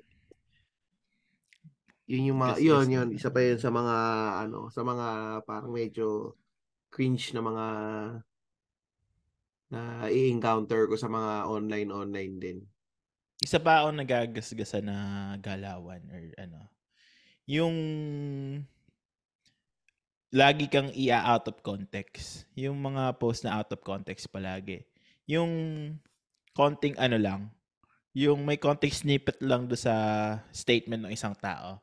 Yun 2.11 2.29
yung 2.29 2.39
mga, 2.39 2.55
Yes, 2.59 2.63
yun, 2.63 2.85
yes, 2.85 2.93
yun. 2.93 3.07
Isa 3.17 3.29
pa 3.33 3.39
yun 3.41 3.57
sa 3.57 3.73
mga, 3.73 3.95
ano, 4.45 4.69
sa 4.69 4.81
mga 4.85 5.07
parang 5.49 5.73
medyo 5.73 6.37
cringe 6.91 7.31
na 7.33 7.41
mga 7.41 7.65
na 9.71 10.11
i-encounter 10.11 10.85
ko 10.91 10.99
sa 10.99 11.07
mga 11.07 11.47
online-online 11.47 12.35
din. 12.37 12.59
Isa 13.41 13.57
pa 13.57 13.81
ako 13.81 13.95
nagagasgasa 13.95 14.83
na 14.83 14.95
galawan 15.39 16.03
or 16.11 16.21
ano. 16.37 16.67
Yung 17.47 17.75
lagi 20.29 20.67
kang 20.67 20.91
i-out 20.91 21.47
of 21.47 21.63
context. 21.63 22.45
Yung 22.53 22.77
mga 22.83 23.15
post 23.17 23.47
na 23.47 23.57
out 23.57 23.71
of 23.71 23.81
context 23.81 24.29
palagi. 24.29 24.83
Yung 25.25 25.49
konting 26.51 26.99
ano 26.99 27.17
lang, 27.17 27.41
yung 28.11 28.43
may 28.43 28.59
context 28.59 29.07
snippet 29.07 29.39
lang 29.39 29.71
do 29.71 29.75
sa 29.79 30.37
statement 30.51 31.07
ng 31.07 31.15
isang 31.15 31.35
tao. 31.35 31.79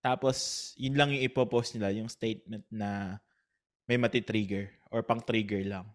Tapos, 0.00 0.72
yun 0.80 0.96
lang 0.96 1.12
yung 1.12 1.24
ipopost 1.24 1.76
nila, 1.76 1.92
yung 1.92 2.08
statement 2.08 2.64
na 2.72 3.20
may 3.84 4.00
mati-trigger 4.00 4.72
or 4.88 5.04
pang-trigger 5.04 5.60
lang. 5.64 5.88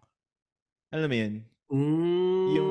Alam 0.94 1.08
mo 1.10 1.16
yun? 1.18 1.34
Mm, 1.70 2.46
Yung 2.54 2.70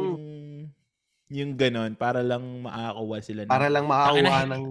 yung 1.26 1.58
ganon 1.58 1.98
para 1.98 2.22
lang 2.22 2.44
makakakuha 2.62 3.18
sila 3.26 3.42
ng 3.44 3.50
para 3.50 3.68
lang 3.68 3.86
eh. 4.46 4.46
ng 4.46 4.64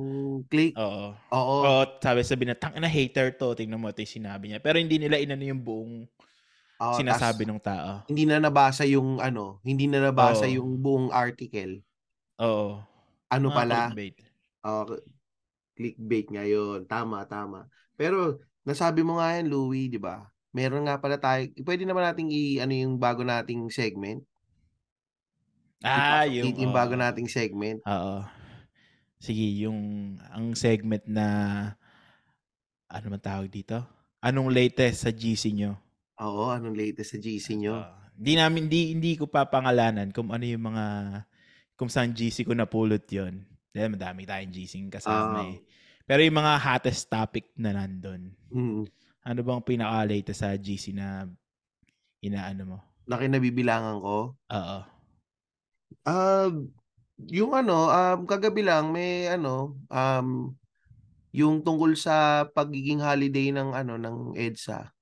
click. 0.49 0.75
Oo. 0.79 1.07
Oo. 1.35 1.59
Oo, 1.67 1.83
sabi 2.01 2.21
sabi 2.25 2.45
na 2.49 2.57
tang 2.57 2.75
na 2.79 2.89
hater 2.91 3.35
to, 3.37 3.55
tingnan 3.59 3.81
mo 3.81 3.91
ito 3.91 4.01
yung 4.03 4.17
sinabi 4.23 4.45
niya. 4.51 4.59
Pero 4.63 4.79
hindi 4.81 4.97
nila 4.99 5.19
inano 5.21 5.45
yung 5.45 5.63
buong 5.63 5.95
Oo, 6.81 6.99
sinasabi 6.99 7.43
tas 7.45 7.49
ng 7.49 7.61
tao. 7.63 8.03
hindi 8.09 8.23
na 8.29 8.37
nabasa 8.43 8.85
yung 8.85 9.19
ano, 9.23 9.61
hindi 9.65 9.87
na 9.89 9.99
nabasa 10.11 10.45
Oo. 10.45 10.55
yung 10.57 10.79
buong 10.83 11.09
article. 11.15 11.81
Oo. 12.39 12.83
Ano 13.31 13.49
Mga 13.49 13.57
pala? 13.57 13.81
clickbait. 13.89 14.17
Oh, 14.65 14.85
clickbait 15.77 16.27
ngayon. 16.33 16.87
Tama, 16.89 17.25
tama. 17.29 17.69
Pero 17.97 18.41
nasabi 18.67 19.03
mo 19.07 19.19
nga 19.21 19.37
yan, 19.39 19.49
Louie, 19.53 19.89
'di 19.91 20.01
ba? 20.03 20.29
Meron 20.55 20.87
nga 20.87 21.03
pala 21.03 21.19
tayo. 21.19 21.51
Pwede 21.67 21.83
naman 21.83 22.07
nating 22.07 22.31
i 22.31 22.63
ano 22.63 22.71
yung 22.71 22.95
bago 22.95 23.27
nating 23.27 23.67
segment. 23.75 24.23
Ah, 25.83 26.25
yung 26.25 26.55
yung 26.55 26.71
bago 26.73 26.95
nating 26.95 27.27
segment. 27.27 27.83
Oo. 27.85 28.23
Sige, 29.19 29.43
yung 29.59 30.15
ang 30.31 30.55
segment 30.55 31.03
na 31.11 31.27
ano 32.87 33.07
man 33.11 33.21
tawag 33.21 33.51
dito? 33.51 33.83
Anong 34.23 34.55
latest 34.55 35.05
sa 35.05 35.11
GC 35.11 35.53
nyo? 35.53 35.75
Oo, 36.23 36.49
anong 36.55 36.79
latest 36.79 37.17
sa 37.17 37.19
GC 37.19 37.59
nyo? 37.59 37.83
Hindi 38.15 38.33
namin 38.39 38.71
hindi 38.71 38.81
hindi 38.95 39.13
ko 39.19 39.27
papangalanan 39.27 40.15
kung 40.15 40.31
ano 40.31 40.47
yung 40.47 40.71
mga 40.71 40.85
kung 41.75 41.91
saan 41.91 42.15
GC 42.15 42.47
ko 42.47 42.55
napulot 42.55 43.03
'yon. 43.11 43.43
Dahil 43.75 43.99
madami 43.99 44.23
tayong 44.23 44.55
GC 44.55 44.87
kasama 44.87 45.43
Ah. 45.43 45.51
eh. 45.51 45.59
Pero 46.07 46.23
yung 46.23 46.39
mga 46.39 46.55
hottest 46.63 47.11
topic 47.11 47.51
na 47.59 47.75
nandun, 47.75 48.31
Mm. 48.55 48.87
Ano 49.25 49.41
bang 49.41 49.65
pinaka-latest 49.65 50.41
sa 50.45 50.53
GC 50.53 50.93
na 50.93 51.25
inaano 52.21 52.63
mo? 52.65 52.79
Na 53.09 53.17
kinabibilangan 53.17 53.97
ko. 54.01 54.37
Oo. 54.37 54.79
Ah, 56.05 56.53
yung 57.33 57.53
ano, 57.57 57.89
um, 57.89 58.19
kagabi 58.29 58.65
lang 58.65 58.93
may 58.93 59.29
ano, 59.33 59.81
um, 59.89 60.53
yung 61.35 61.65
tungkol 61.65 61.97
sa 61.97 62.47
pagiging 62.47 63.03
holiday 63.03 63.51
ng 63.51 63.75
ano 63.75 63.99
ng 63.99 64.39
EDSA 64.39 64.95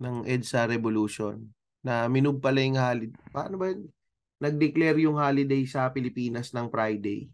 ng 0.00 0.26
EDSA 0.26 0.66
Revolution 0.66 1.36
na 1.84 2.08
minove 2.08 2.40
pala 2.40 2.64
yung 2.64 2.80
holiday. 2.80 3.20
Paano 3.30 3.54
ba 3.60 3.68
yun? 3.68 3.92
nag-declare 4.40 4.96
yung 5.04 5.20
holiday 5.20 5.68
sa 5.68 5.92
Pilipinas 5.92 6.50
ng 6.56 6.72
Friday. 6.72 7.28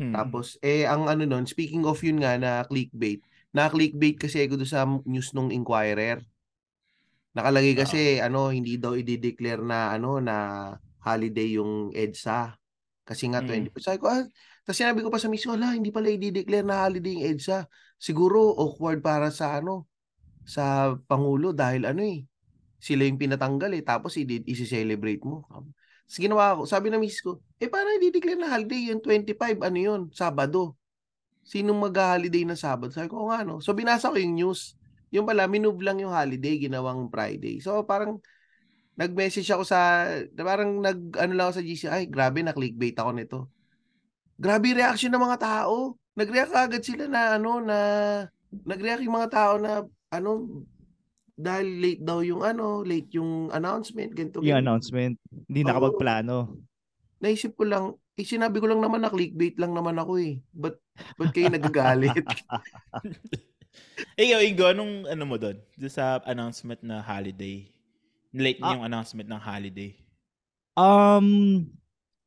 Hmm. 0.00 0.16
Tapos, 0.16 0.56
eh, 0.64 0.88
ang 0.88 1.12
ano 1.12 1.28
nun, 1.28 1.44
speaking 1.44 1.84
of 1.84 2.00
yun 2.00 2.24
nga 2.24 2.40
na 2.40 2.64
clickbait, 2.64 3.20
na 3.56 3.72
clickbait 3.72 4.20
kasi 4.20 4.44
ako 4.44 4.60
doon 4.60 4.68
sa 4.68 4.84
news 5.08 5.32
nung 5.32 5.48
Inquirer. 5.48 6.20
Nakalagay 7.32 7.72
kasi, 7.72 8.20
ano, 8.20 8.52
hindi 8.52 8.76
daw 8.76 8.92
i-declare 8.92 9.64
na, 9.64 9.96
ano, 9.96 10.20
na 10.20 10.36
holiday 11.00 11.56
yung 11.56 11.88
EDSA. 11.96 12.52
Kasi 13.04 13.32
nga, 13.32 13.40
Mm. 13.40 13.72
20. 13.72 13.80
Sabi 13.80 13.96
ko, 14.00 14.12
ah, 14.12 14.24
tapos 14.64 14.76
sinabi 14.76 15.00
ko 15.00 15.08
pa 15.08 15.20
sa 15.20 15.28
miss 15.32 15.44
ko, 15.44 15.56
ala, 15.56 15.72
hindi 15.72 15.88
pala 15.88 16.12
i-declare 16.12 16.64
na 16.64 16.84
holiday 16.84 17.16
yung 17.16 17.24
EDSA. 17.36 17.64
Siguro, 17.96 18.52
awkward 18.56 19.00
para 19.00 19.32
sa, 19.32 19.60
ano, 19.60 19.88
sa 20.44 20.92
Pangulo 21.08 21.56
dahil, 21.56 21.88
ano 21.88 22.04
eh, 22.04 22.24
sila 22.76 23.08
yung 23.08 23.20
pinatanggal 23.20 23.72
eh, 23.72 23.84
tapos 23.84 24.16
i-celebrate 24.20 25.24
mo. 25.24 25.44
Tapos 25.48 26.16
ginawa 26.16 26.56
ko, 26.56 26.62
sabi 26.68 26.88
na 26.92 27.00
miss 27.00 27.20
ko, 27.24 27.40
eh 27.60 27.68
paano 27.68 27.88
i-declare 28.00 28.40
na 28.40 28.52
holiday 28.52 28.92
yung 28.92 29.00
25, 29.04 29.60
ano 29.64 29.78
yun, 29.80 30.00
Sabado. 30.12 30.76
Sinong 31.46 31.78
mag-holiday 31.78 32.42
ng 32.42 32.58
Sabado? 32.58 32.90
Sabi 32.90 33.06
ko, 33.06 33.22
"Oo 33.22 33.30
nga 33.30 33.46
no. 33.46 33.62
So 33.62 33.70
binasa 33.70 34.10
ko 34.10 34.18
yung 34.18 34.34
news. 34.34 34.74
Yung 35.14 35.22
pala, 35.22 35.46
minove 35.46 35.78
lang 35.78 36.02
yung 36.02 36.10
holiday, 36.10 36.58
ginawang 36.58 37.06
Friday. 37.06 37.62
So 37.62 37.86
parang, 37.86 38.18
nag-message 38.96 39.46
ako 39.52 39.62
sa, 39.62 40.08
parang 40.34 40.80
nag, 40.80 41.14
ano 41.20 41.32
lang 41.36 41.44
ako 41.46 41.60
sa 41.60 41.64
GC, 41.64 41.82
ay 41.86 42.04
grabe, 42.08 42.40
na-clickbait 42.40 42.96
ako 42.96 43.10
nito. 43.12 43.38
Grabe 44.40 44.72
reaction 44.72 45.12
ng 45.12 45.20
mga 45.20 45.38
tao. 45.38 45.94
Nag-react 46.16 46.52
agad 46.56 46.82
sila 46.82 47.04
na, 47.06 47.36
ano, 47.36 47.60
na, 47.60 47.78
nag-react 48.64 49.04
yung 49.04 49.16
mga 49.20 49.30
tao 49.30 49.52
na, 49.60 49.84
ano, 50.10 50.64
dahil 51.36 51.68
late 51.76 52.00
daw 52.00 52.24
yung 52.24 52.40
ano, 52.40 52.80
late 52.80 53.12
yung 53.20 53.52
announcement, 53.52 54.16
ganito, 54.16 54.40
Yung 54.40 54.56
ganyan. 54.56 54.64
announcement. 54.64 55.14
Hindi 55.44 55.60
nakapagplano. 55.68 56.56
Naisip 57.20 57.52
ko 57.52 57.68
lang, 57.68 57.84
eh, 58.16 58.24
sinabi 58.24 58.56
ko 58.58 58.66
lang 58.66 58.80
naman 58.80 59.04
na 59.04 59.12
clickbait 59.12 59.60
lang 59.60 59.76
naman 59.76 59.96
ako 60.00 60.16
eh. 60.16 60.40
Ba't, 60.56 60.80
ba't 61.20 61.30
kayo 61.36 61.52
nagagalit? 61.52 62.24
Ikaw, 64.16 64.40
Ingo, 64.40 64.64
anong 64.72 65.04
ano 65.04 65.22
mo 65.28 65.36
doon? 65.36 65.60
Doon 65.76 65.92
sa 65.92 66.16
announcement 66.24 66.80
na 66.80 67.04
holiday. 67.04 67.68
Late 68.32 68.60
Ah. 68.64 68.72
yung 68.72 68.84
announcement 68.88 69.28
ng 69.28 69.40
holiday. 69.40 69.92
Um 70.76 71.64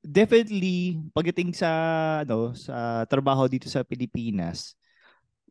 definitely 0.02 0.98
pagdating 1.14 1.54
sa 1.54 1.70
ano 2.26 2.54
sa 2.58 3.06
trabaho 3.06 3.46
dito 3.46 3.70
sa 3.70 3.86
Pilipinas, 3.86 4.74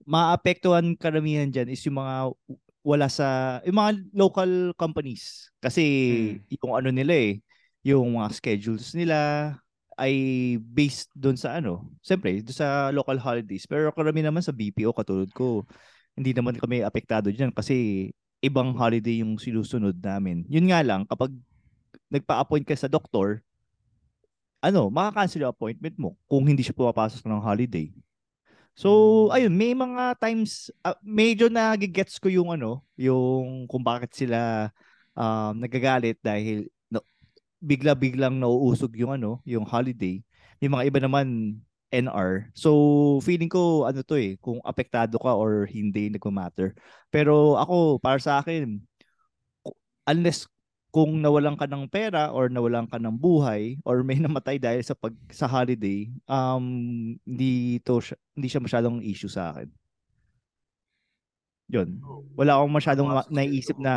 maapektuhan 0.03 0.95
karamihan 0.99 1.47
diyan 1.51 1.69
is 1.71 1.83
yung 1.87 1.99
mga 1.99 2.35
wala 2.83 3.07
sa 3.11 3.59
yung 3.67 3.79
mga 3.79 3.93
local 4.15 4.51
companies 4.75 5.51
kasi 5.63 5.85
yung 6.49 6.75
ano 6.75 6.91
nila 6.91 7.15
eh 7.15 7.33
yung 7.87 8.19
mga 8.19 8.35
schedules 8.35 8.97
nila 8.99 9.53
ay 9.99 10.15
based 10.63 11.11
doon 11.13 11.35
sa 11.35 11.59
ano 11.59 11.91
siyempre 12.01 12.39
doon 12.41 12.57
sa 12.57 12.89
local 12.95 13.19
holidays 13.19 13.67
pero 13.67 13.91
karamihan 13.91 14.31
naman 14.31 14.47
sa 14.47 14.55
BPO 14.55 14.95
katulad 14.95 15.29
ko 15.35 15.67
hindi 16.15 16.33
naman 16.33 16.55
kami 16.57 16.87
apektado 16.87 17.29
diyan 17.35 17.51
kasi 17.51 18.09
ibang 18.39 18.73
holiday 18.79 19.21
yung 19.27 19.37
sinusunod 19.37 19.99
namin 19.99 20.47
yun 20.47 20.71
nga 20.71 20.81
lang 20.87 21.03
kapag 21.11 21.35
nagpa-appoint 22.09 22.65
ka 22.65 22.77
sa 22.77 22.89
doktor, 22.89 23.45
ano, 24.59 24.91
makakancel 24.91 25.47
yung 25.47 25.55
appointment 25.55 25.97
mo 26.01 26.11
kung 26.27 26.43
hindi 26.49 26.67
siya 26.67 26.75
pumapasok 26.75 27.23
ng 27.23 27.43
holiday. 27.43 27.95
So, 28.75 28.91
Hmm. 29.31 29.35
ayun, 29.39 29.55
may 29.55 29.73
mga 29.75 30.19
times, 30.19 30.71
ah, 30.87 30.99
medyo 31.03 31.51
nagigets 31.51 32.19
ko 32.19 32.31
yung 32.31 32.55
ano, 32.55 32.83
yung 32.99 33.67
kung 33.71 33.83
bakit 33.83 34.15
sila 34.15 34.71
um, 35.15 35.59
nagagalit 35.59 36.19
dahil 36.23 36.71
bigla-biglang 37.59 38.39
nauusog 38.39 38.95
yung 38.95 39.15
ano, 39.19 39.43
yung 39.47 39.67
holiday. 39.67 40.23
May 40.63 40.71
mga 40.71 40.87
iba 40.91 40.99
naman 41.03 41.27
NR. 41.89 42.53
So, 42.53 43.19
feeling 43.25 43.49
ko 43.49 43.89
ano 43.89 44.05
to 44.05 44.17
eh, 44.19 44.37
kung 44.41 44.61
apektado 44.65 45.17
ka 45.17 45.33
or 45.33 45.65
hindi, 45.65 46.13
nagmamatter. 46.13 46.77
Pero 47.09 47.57
ako, 47.57 47.99
para 48.03 48.21
sa 48.21 48.41
akin, 48.45 48.81
unless 50.09 50.49
kung 50.89 51.21
nawalan 51.21 51.57
ka 51.57 51.69
ng 51.69 51.85
pera 51.93 52.33
or 52.33 52.49
nawalan 52.49 52.89
ka 52.89 52.97
ng 52.97 53.13
buhay 53.13 53.77
or 53.85 54.01
may 54.01 54.17
namatay 54.25 54.57
dahil 54.57 54.81
sa 54.81 54.97
pag 54.97 55.13
sa 55.29 55.45
holiday, 55.45 56.09
um 56.29 56.65
hindi 57.29 57.81
to 57.85 58.01
hindi 58.33 58.49
siya 58.49 58.65
masyadong 58.65 59.05
issue 59.05 59.29
sa 59.29 59.53
akin. 59.53 59.69
'Yun. 61.69 62.01
Wala 62.33 62.57
akong 62.57 62.75
masyadong 62.75 63.09
ma- 63.09 63.29
naisip 63.29 63.77
na 63.77 63.93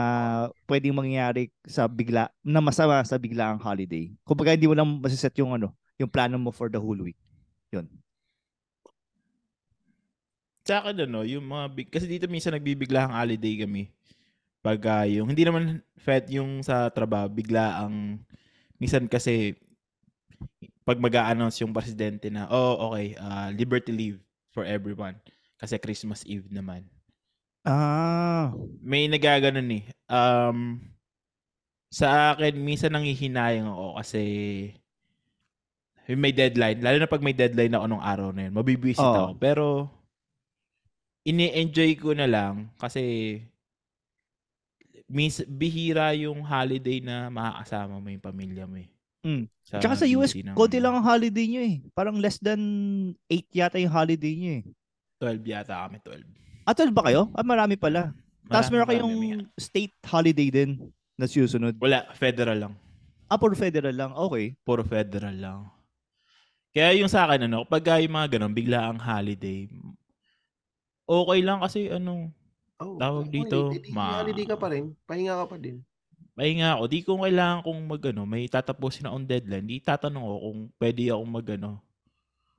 pwedeng 0.68 0.96
mangyari 0.96 1.50
sa 1.64 1.88
bigla 1.88 2.28
na 2.44 2.60
masama 2.60 3.00
sa 3.08 3.16
biglaang 3.16 3.60
holiday. 3.64 4.12
Kumbaga 4.28 4.54
hindi 4.54 4.68
mo 4.68 4.76
lang 4.76 4.88
masiset 5.00 5.34
yung 5.40 5.56
ano, 5.56 5.72
yung 5.96 6.12
plano 6.12 6.36
mo 6.36 6.52
for 6.52 6.68
the 6.68 6.80
whole 6.80 7.00
week. 7.00 7.18
'Yun. 7.72 7.88
Sa 10.62 10.78
akin, 10.86 11.10
ano, 11.10 11.26
yung 11.26 11.42
mga 11.42 11.66
big, 11.74 11.90
kasi 11.90 12.06
dito 12.06 12.30
minsan 12.30 12.54
nagbibigla 12.54 13.10
ang 13.10 13.14
holiday 13.18 13.66
kami. 13.66 13.90
Pag 14.62 14.80
ah, 14.86 15.06
yung, 15.10 15.26
hindi 15.26 15.42
naman 15.42 15.82
fed 15.98 16.30
yung 16.30 16.62
sa 16.62 16.86
trabaho, 16.94 17.26
bigla 17.26 17.82
ang, 17.82 18.22
minsan 18.78 19.10
kasi, 19.10 19.58
pag 20.86 21.02
mag 21.02 21.14
announce 21.18 21.66
yung 21.66 21.74
presidente 21.74 22.30
na, 22.30 22.46
oh, 22.46 22.94
okay, 22.94 23.18
ah, 23.18 23.50
liberty 23.50 23.90
leave 23.90 24.20
for 24.54 24.62
everyone. 24.62 25.18
Kasi 25.58 25.82
Christmas 25.82 26.22
Eve 26.30 26.46
naman. 26.54 26.86
Ah, 27.62 28.54
May 28.82 29.06
nagaganon 29.06 29.70
eh. 29.70 29.84
Um, 30.10 30.82
sa 31.92 32.34
akin, 32.34 32.58
minsan 32.58 32.96
nangihinayang 32.96 33.70
ako 33.70 34.02
kasi 34.02 34.24
may 36.10 36.34
deadline. 36.34 36.82
Lalo 36.82 36.98
na 36.98 37.12
pag 37.12 37.24
may 37.24 37.36
deadline 37.36 37.76
ako 37.78 37.86
nung 37.88 38.04
araw 38.04 38.30
na 38.34 38.50
yun. 38.50 38.54
Mabibisit 38.58 39.04
Oo. 39.04 39.14
ako. 39.14 39.32
Pero, 39.38 39.66
ini-enjoy 41.28 41.92
ko 42.02 42.18
na 42.18 42.26
lang 42.26 42.74
kasi 42.82 43.38
mis 45.12 45.44
bihira 45.44 46.16
yung 46.16 46.42
holiday 46.42 47.04
na 47.04 47.28
makakasama 47.28 48.00
mo 48.00 48.08
yung 48.10 48.24
pamilya 48.24 48.66
mo 48.66 48.80
eh. 48.80 48.90
Mm. 49.22 49.46
Tsaka 49.62 50.02
sa 50.02 50.08
US, 50.18 50.34
ng 50.34 50.58
konti 50.58 50.82
lang 50.82 50.98
ang 50.98 51.06
holiday 51.06 51.46
nyo 51.46 51.62
eh. 51.62 51.78
Parang 51.94 52.18
less 52.18 52.42
than 52.42 52.62
8 53.30 53.46
yata 53.54 53.78
yung 53.78 53.94
holiday 53.94 54.34
nyo 54.34 54.52
eh. 54.58 54.64
12 55.22 55.46
yata 55.46 55.78
kami, 55.86 56.02
12. 56.02 56.26
Ah, 56.62 56.74
12 56.74 56.94
ba 56.94 57.04
kayo? 57.04 57.30
Ah, 57.34 57.42
marami 57.42 57.76
pala. 57.76 58.14
Tapos 58.46 58.68
Marami, 58.68 58.72
meron 58.72 58.86
marami, 58.86 58.94
kayong 58.94 59.16
may- 59.18 59.48
state 59.58 59.96
holiday 60.04 60.50
din 60.50 60.72
na 61.16 61.26
susunod. 61.26 61.74
Wala, 61.78 62.10
federal 62.14 62.58
lang. 62.58 62.74
Ah, 63.26 63.40
puro 63.40 63.56
federal 63.56 63.96
lang. 63.96 64.12
Okay. 64.12 64.54
Puro 64.62 64.84
federal 64.84 65.34
lang. 65.34 65.60
Kaya 66.72 66.96
yung 66.96 67.08
sa 67.08 67.28
akin, 67.28 67.48
ano, 67.48 67.64
pag 67.64 67.84
yung 68.00 68.12
mga 68.12 68.38
ganun, 68.38 68.52
bigla 68.52 68.88
ang 68.88 69.00
holiday, 69.00 69.68
okay 71.04 71.40
lang 71.42 71.60
kasi 71.60 71.92
ano, 71.92 72.32
Oh, 72.82 72.98
Tawag 72.98 73.30
okay, 73.30 73.46
dito, 73.46 73.58
di- 73.78 73.94
ma- 73.94 74.26
holiday 74.26 74.42
ka 74.42 74.58
pa 74.58 74.74
rin. 74.74 74.90
Pahinga 75.06 75.38
ka 75.38 75.54
pa 75.54 75.58
din. 75.62 75.86
pahinga 76.34 76.74
ako. 76.74 76.84
Di 76.90 77.06
ko 77.06 77.22
kailangan 77.22 77.62
kung 77.62 77.78
mag, 77.86 78.02
ano, 78.10 78.26
may 78.26 78.50
tatapusin 78.50 79.06
na 79.06 79.14
on 79.14 79.22
deadline. 79.22 79.70
Di 79.70 79.78
tatanong 79.78 80.26
ko 80.26 80.34
kung 80.42 80.60
pwede 80.82 81.14
akong 81.14 81.30
mag, 81.30 81.48
ano, 81.54 81.78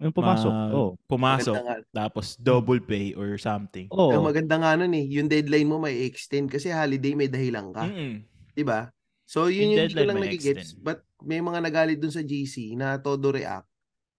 Yung 0.03 0.14
pumasok. 0.14 0.50
mag- 0.53 0.74
oh. 0.74 0.90
pumasok, 1.07 1.55
Maganda 1.55 1.66
nga, 1.70 1.76
tapos 1.94 2.26
double 2.36 2.82
pay 2.82 3.14
or 3.14 3.38
something. 3.38 3.86
Oh. 3.94 4.11
ang 4.11 4.26
maganda 4.26 4.59
nga 4.59 4.74
nun 4.74 4.92
eh, 4.92 5.07
yung 5.07 5.30
deadline 5.30 5.68
mo 5.70 5.78
may 5.78 6.03
extend 6.05 6.50
kasi 6.50 6.68
holiday 6.74 7.14
may 7.14 7.30
dahilan 7.30 7.70
ka. 7.70 7.86
Mm-mm. 7.86 8.26
'di 8.53 8.64
ba? 8.66 8.90
So 9.24 9.48
yun 9.48 9.72
Yung 9.72 9.78
yung 9.78 9.80
hindi 9.88 9.96
ko 9.96 10.05
lang 10.05 10.20
nagigets. 10.20 10.74
But 10.76 11.07
may 11.22 11.40
mga 11.40 11.62
nagalit 11.62 11.98
dun 12.03 12.12
sa 12.12 12.20
GC 12.20 12.74
na 12.74 12.98
todo 12.98 13.32
react 13.32 13.70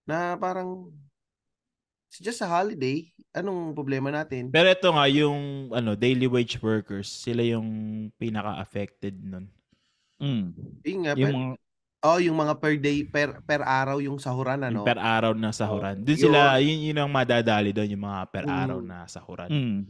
na 0.08 0.34
parang 0.40 0.90
it's 2.14 2.22
just 2.22 2.42
a 2.42 2.48
holiday. 2.48 3.02
Anong 3.34 3.74
problema 3.74 4.14
natin? 4.14 4.54
Pero 4.54 4.70
ito 4.70 4.86
nga, 4.94 5.10
yung 5.10 5.70
ano, 5.74 5.98
daily 5.98 6.30
wage 6.30 6.62
workers, 6.62 7.10
sila 7.10 7.42
yung 7.42 7.66
pinaka-affected 8.14 9.18
nun. 9.18 9.50
Mm. 10.22 10.46
Yun 10.86 10.98
nga, 11.02 11.12
Yung 11.18 11.34
mga, 11.34 11.58
oh, 12.04 12.20
yung 12.20 12.36
mga 12.36 12.54
per 12.60 12.74
day, 12.76 13.00
per, 13.02 13.40
per 13.40 13.64
araw 13.64 13.96
yung 13.98 14.20
sahuran, 14.20 14.60
ano? 14.60 14.84
Yung 14.84 14.86
per 14.86 15.00
araw 15.00 15.32
na 15.32 15.50
sahuran. 15.50 16.04
Doon 16.04 16.14
Yun. 16.14 16.24
sila, 16.28 16.60
yun, 16.60 16.78
yun 16.84 16.98
ang 17.00 17.08
madadali 17.08 17.72
doon, 17.72 17.88
yung 17.88 18.04
mga 18.04 18.20
per 18.28 18.44
Mm. 18.44 18.52
araw 18.52 18.78
na 18.78 18.96
sahuran. 19.08 19.48
mm. 19.48 19.80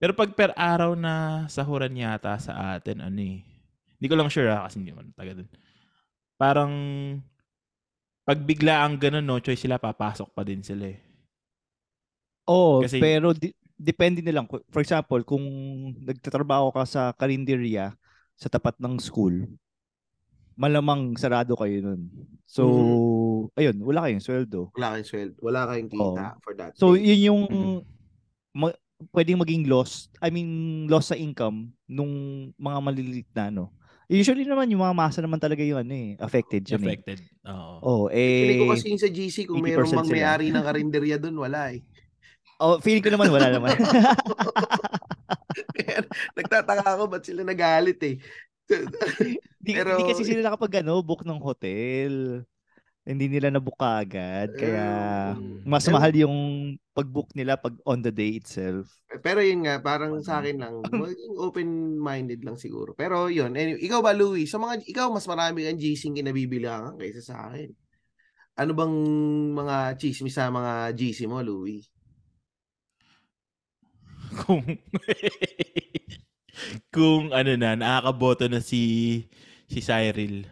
Pero 0.00 0.14
pag 0.14 0.30
per 0.32 0.54
araw 0.54 0.94
na 0.94 1.44
sahuran 1.46 1.92
yata 1.92 2.38
sa 2.38 2.72
atin, 2.72 3.02
ano 3.02 3.20
eh. 3.20 3.42
Hindi 3.98 4.06
ko 4.08 4.16
lang 4.16 4.32
sure 4.32 4.48
ha, 4.48 4.64
kasi 4.64 4.80
hindi 4.80 4.94
man 4.94 5.12
taga 5.12 5.36
doon. 5.36 5.50
Parang, 6.38 6.72
pag 8.22 8.38
bigla 8.40 8.80
ang 8.80 8.96
ganun, 8.96 9.20
no 9.20 9.42
choice 9.42 9.60
sila, 9.60 9.76
papasok 9.76 10.32
pa 10.32 10.40
din 10.40 10.62
sila 10.62 10.88
eh. 10.88 10.98
Oh, 12.48 12.80
Kasi- 12.80 12.96
pero 12.96 13.34
di- 13.34 13.52
depende 13.76 14.24
na 14.24 14.40
lang. 14.40 14.46
For 14.48 14.80
example, 14.80 15.20
kung 15.22 15.44
nagtatrabaho 16.00 16.72
ka 16.72 16.82
sa 16.86 17.02
karinderya 17.12 17.92
sa 18.34 18.48
tapat 18.48 18.80
ng 18.80 18.96
school, 18.96 19.44
malamang 20.60 21.16
sarado 21.16 21.56
kayo 21.56 21.80
nun. 21.80 22.12
So, 22.44 22.64
ayun, 23.56 23.80
wala 23.80 24.04
kayong 24.04 24.20
sweldo. 24.20 24.68
Wala 24.76 24.92
kayong 24.92 25.08
sweldo. 25.08 25.38
Wala 25.40 25.60
kayong 25.72 25.88
kita 25.88 26.24
for 26.44 26.52
that. 26.60 26.76
So, 26.76 26.92
day. 26.92 27.16
yun 27.16 27.20
yung 27.32 27.42
Mhm. 27.48 27.78
ma- 28.52 28.80
pwedeng 29.16 29.40
maging 29.40 29.64
loss, 29.72 30.12
I 30.20 30.28
mean, 30.28 30.84
loss 30.84 31.08
sa 31.08 31.16
income 31.16 31.72
nung 31.88 32.12
mga 32.60 32.78
maliliit 32.84 33.28
na, 33.32 33.48
ano. 33.48 33.72
Usually 34.10 34.44
naman 34.44 34.68
yung 34.68 34.82
mga 34.84 34.92
masa 34.92 35.22
naman 35.22 35.40
talaga 35.40 35.62
yung 35.62 35.80
ano 35.80 35.94
eh, 35.94 36.18
affected 36.20 36.66
yun 36.66 36.82
eh. 36.82 36.98
Affected. 36.98 37.18
Oo. 37.46 37.74
Oh, 37.80 38.04
Feeling 38.10 38.58
ko 38.60 38.66
eh, 38.66 38.72
kasi 38.74 38.86
yung 38.90 39.00
sa 39.00 39.08
GC, 39.08 39.36
kung 39.46 39.62
80% 39.62 39.64
mayroong 39.64 39.92
mang 39.96 40.10
may-ari 40.10 40.46
ng 40.50 40.66
karinderya 40.66 41.16
doon, 41.16 41.40
wala 41.40 41.72
eh. 41.72 41.80
oh, 42.60 42.76
feeling 42.82 43.00
ko 43.00 43.08
naman 43.08 43.32
wala 43.32 43.48
naman. 43.48 43.72
Nagtataka 46.36 46.84
ako 46.84 47.08
ba't 47.08 47.24
sila 47.24 47.46
nagalit 47.46 48.02
eh. 48.04 48.20
Di, 49.60 49.72
Pero- 49.74 49.98
di 49.98 50.04
kasi 50.06 50.22
sila 50.22 50.40
nakapag 50.42 50.80
ano, 50.80 51.00
book 51.00 51.22
ng 51.22 51.36
hotel. 51.36 52.40
Hindi 53.00 53.26
nila 53.26 53.48
nabook 53.50 53.76
kaagad. 53.76 54.54
Kaya 54.54 54.86
Um, 55.34 55.64
mas 55.64 55.82
pero- 55.82 55.96
mahal 55.96 56.12
yung 56.14 56.36
pag-book 56.92 57.32
nila 57.32 57.56
pag 57.56 57.72
on 57.82 58.00
the 58.00 58.12
day 58.12 58.36
itself. 58.36 58.86
Pero 59.18 59.40
yun 59.40 59.64
nga, 59.64 59.80
parang 59.80 60.20
sa 60.20 60.38
akin 60.38 60.56
lang, 60.56 60.74
maging 60.92 61.34
open-minded 61.34 62.40
lang 62.40 62.54
siguro. 62.54 62.92
Pero 62.92 63.26
yun, 63.26 63.52
anyway, 63.52 63.80
ikaw 63.80 63.98
ba 63.98 64.12
Louie? 64.12 64.44
Sa 64.44 64.56
mga, 64.56 64.84
ikaw 64.84 65.08
mas 65.08 65.24
marami 65.24 65.64
kang 65.64 65.76
GC 65.76 66.12
kinabibilangan 66.12 66.94
kaysa 66.96 67.22
sa 67.24 67.48
akin. 67.48 67.72
Ano 68.54 68.72
bang 68.72 68.94
mga 69.54 69.76
chismis 69.96 70.36
sa 70.36 70.52
mga 70.52 70.92
GC 70.92 71.24
mo, 71.24 71.40
Louie? 71.40 71.80
kung 74.30 74.62
kung 76.88 77.30
ano 77.30 77.52
na 77.54 77.74
nakakaboto 77.74 78.46
na 78.46 78.58
si 78.58 78.82
si 79.66 79.78
Cyril. 79.78 80.44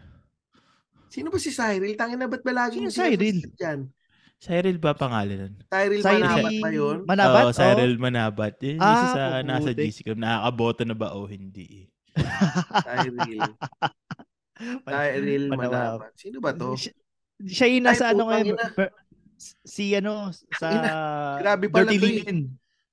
Sino 1.09 1.27
ba 1.27 1.37
si 1.37 1.49
Cyril? 1.49 1.93
Tangin 1.93 2.17
na 2.17 2.29
ba't 2.29 2.41
ba 2.41 2.53
laging 2.53 2.87
Sino 2.87 2.93
Cyril? 2.93 3.37
Dyan? 3.53 3.89
Cyril 4.39 4.79
ba 4.79 4.95
pangalan 4.95 5.51
nun? 5.51 5.53
Cyril, 5.67 5.99
Cyril 5.99 6.23
Manabat 6.23 6.53
ba 6.63 6.69
yun? 6.71 6.97
Manabat? 7.03 7.43
Oo, 7.43 7.51
Cyril 7.51 7.93
Manabat. 7.99 8.53
Yun, 8.63 8.77
isa 8.77 8.87
Ah, 8.87 9.11
sa 9.11 9.23
nasa 9.43 9.69
puputi. 9.69 9.83
GC 9.85 9.97
ko. 10.01 10.11
Nakakaboto 10.15 10.81
na 10.87 10.95
ba 10.95 11.11
o 11.11 11.27
hindi? 11.27 11.91
Cyril. 12.79 13.41
Cyril 14.87 15.43
Manabat. 15.49 15.99
Manabat. 15.99 16.11
Sino 16.15 16.37
ba 16.39 16.51
to? 16.55 16.75
Siya, 16.75 16.91
siya 17.41 17.67
yung 17.67 17.83
nasa 17.83 18.03
Ay, 18.05 18.11
ano 18.11 18.23
ngayon. 18.27 18.55
per- 18.73 18.95
si 19.63 19.95
ano, 19.95 20.31
sa 20.53 20.67
Grabe 21.39 21.67
pala 21.67 21.87
Dirty 21.87 21.95
to 21.95 22.05
eh. 22.05 22.11
Linen. 22.23 22.39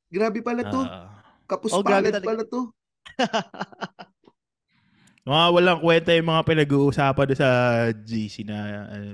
Grabe 0.07 0.39
pala 0.43 0.62
to. 0.67 0.83
Ah. 0.83 1.11
Kapus 1.47 1.75
Oh, 1.75 1.83
pala 1.83 2.03
to. 2.43 2.75
mga 5.27 5.45
walang 5.51 5.81
kwenta 5.83 6.15
yung 6.15 6.31
mga 6.31 6.47
pinag-uusapan 6.47 7.27
doon 7.33 7.41
sa 7.41 7.51
GC 7.93 8.47
na 8.47 8.59
ano, 8.91 9.07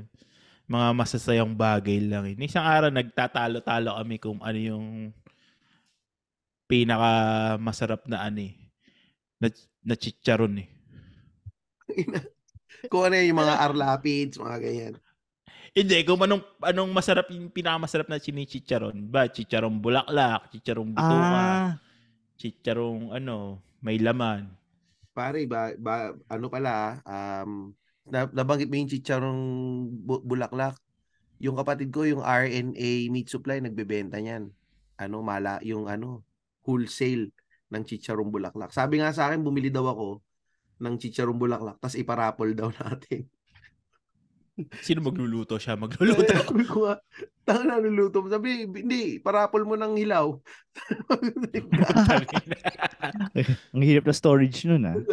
mga 0.68 0.88
masasayang 0.96 1.52
bagay 1.52 2.00
lang. 2.04 2.32
yun. 2.32 2.44
Isang 2.44 2.64
araw 2.64 2.88
nagtatalo-talo 2.88 3.96
kami 4.00 4.16
kung 4.20 4.40
ano 4.40 4.58
yung 4.58 4.86
pinaka 6.68 7.12
masarap 7.60 8.08
na 8.08 8.24
ano 8.24 8.48
eh. 8.48 8.54
Na, 9.36 9.48
na 9.84 9.94
chicharon 9.98 10.62
eh. 10.62 10.68
Kung 12.90 13.06
ano 13.06 13.14
yung 13.14 13.38
mga 13.38 13.62
arlapids, 13.62 14.42
mga 14.42 14.58
ganyan. 14.58 14.94
Hindi, 15.72 16.04
kung 16.04 16.20
anong, 16.20 16.44
anong 16.60 16.90
masarap 16.92 17.30
yung 17.32 17.48
pinakamasarap 17.48 18.10
na 18.10 18.20
chinichicharon. 18.20 19.08
Ba, 19.08 19.30
chicharong 19.30 19.78
bulaklak, 19.78 20.50
chicharong 20.52 20.92
bituka, 20.92 21.32
Ah, 21.32 21.70
chicharong 22.36 23.14
ano, 23.14 23.62
may 23.82 23.98
laman. 23.98 24.46
Pare, 25.12 25.44
ba, 25.44 25.74
ba, 25.76 26.14
ano 26.30 26.46
pala, 26.48 27.02
um, 27.04 27.74
na, 28.08 28.30
nabanggit 28.30 28.70
mo 28.70 28.80
yung 28.80 28.88
chicharong 28.90 29.42
bu- 29.92 30.24
bulaklak. 30.24 30.78
Yung 31.42 31.58
kapatid 31.58 31.90
ko, 31.90 32.06
yung 32.06 32.22
RNA 32.22 33.10
Meat 33.10 33.28
Supply, 33.28 33.58
nagbebenta 33.58 34.22
niyan. 34.22 34.48
Ano, 34.96 35.20
mala, 35.20 35.58
yung 35.66 35.90
ano, 35.90 36.22
wholesale 36.62 37.34
ng 37.74 37.82
chicharong 37.82 38.30
bulaklak. 38.30 38.70
Sabi 38.70 39.02
nga 39.02 39.10
sa 39.10 39.28
akin, 39.28 39.42
bumili 39.42 39.68
daw 39.68 39.84
ako 39.90 40.22
ng 40.78 40.94
chicharong 41.02 41.36
bulaklak, 41.36 41.76
tapos 41.82 41.98
iparapol 41.98 42.54
daw 42.54 42.70
natin. 42.80 43.26
Sino 44.84 45.00
magluluto 45.00 45.56
siya? 45.56 45.80
Magluluto. 45.80 46.28
Sabi 46.44 46.64
ko 46.68 46.84
nga, 46.84 47.00
tanga 47.48 47.64
na 47.64 47.80
nuluto 47.80 48.20
mo. 48.20 48.28
Sabi, 48.28 48.68
hindi, 48.68 49.16
parapol 49.18 49.64
mo 49.64 49.74
ng 49.80 49.96
hilaw. 49.96 50.28
ang 53.72 53.82
hirap 53.82 54.04
na 54.04 54.14
storage 54.14 54.68
nun 54.68 54.84
ah. 54.84 54.96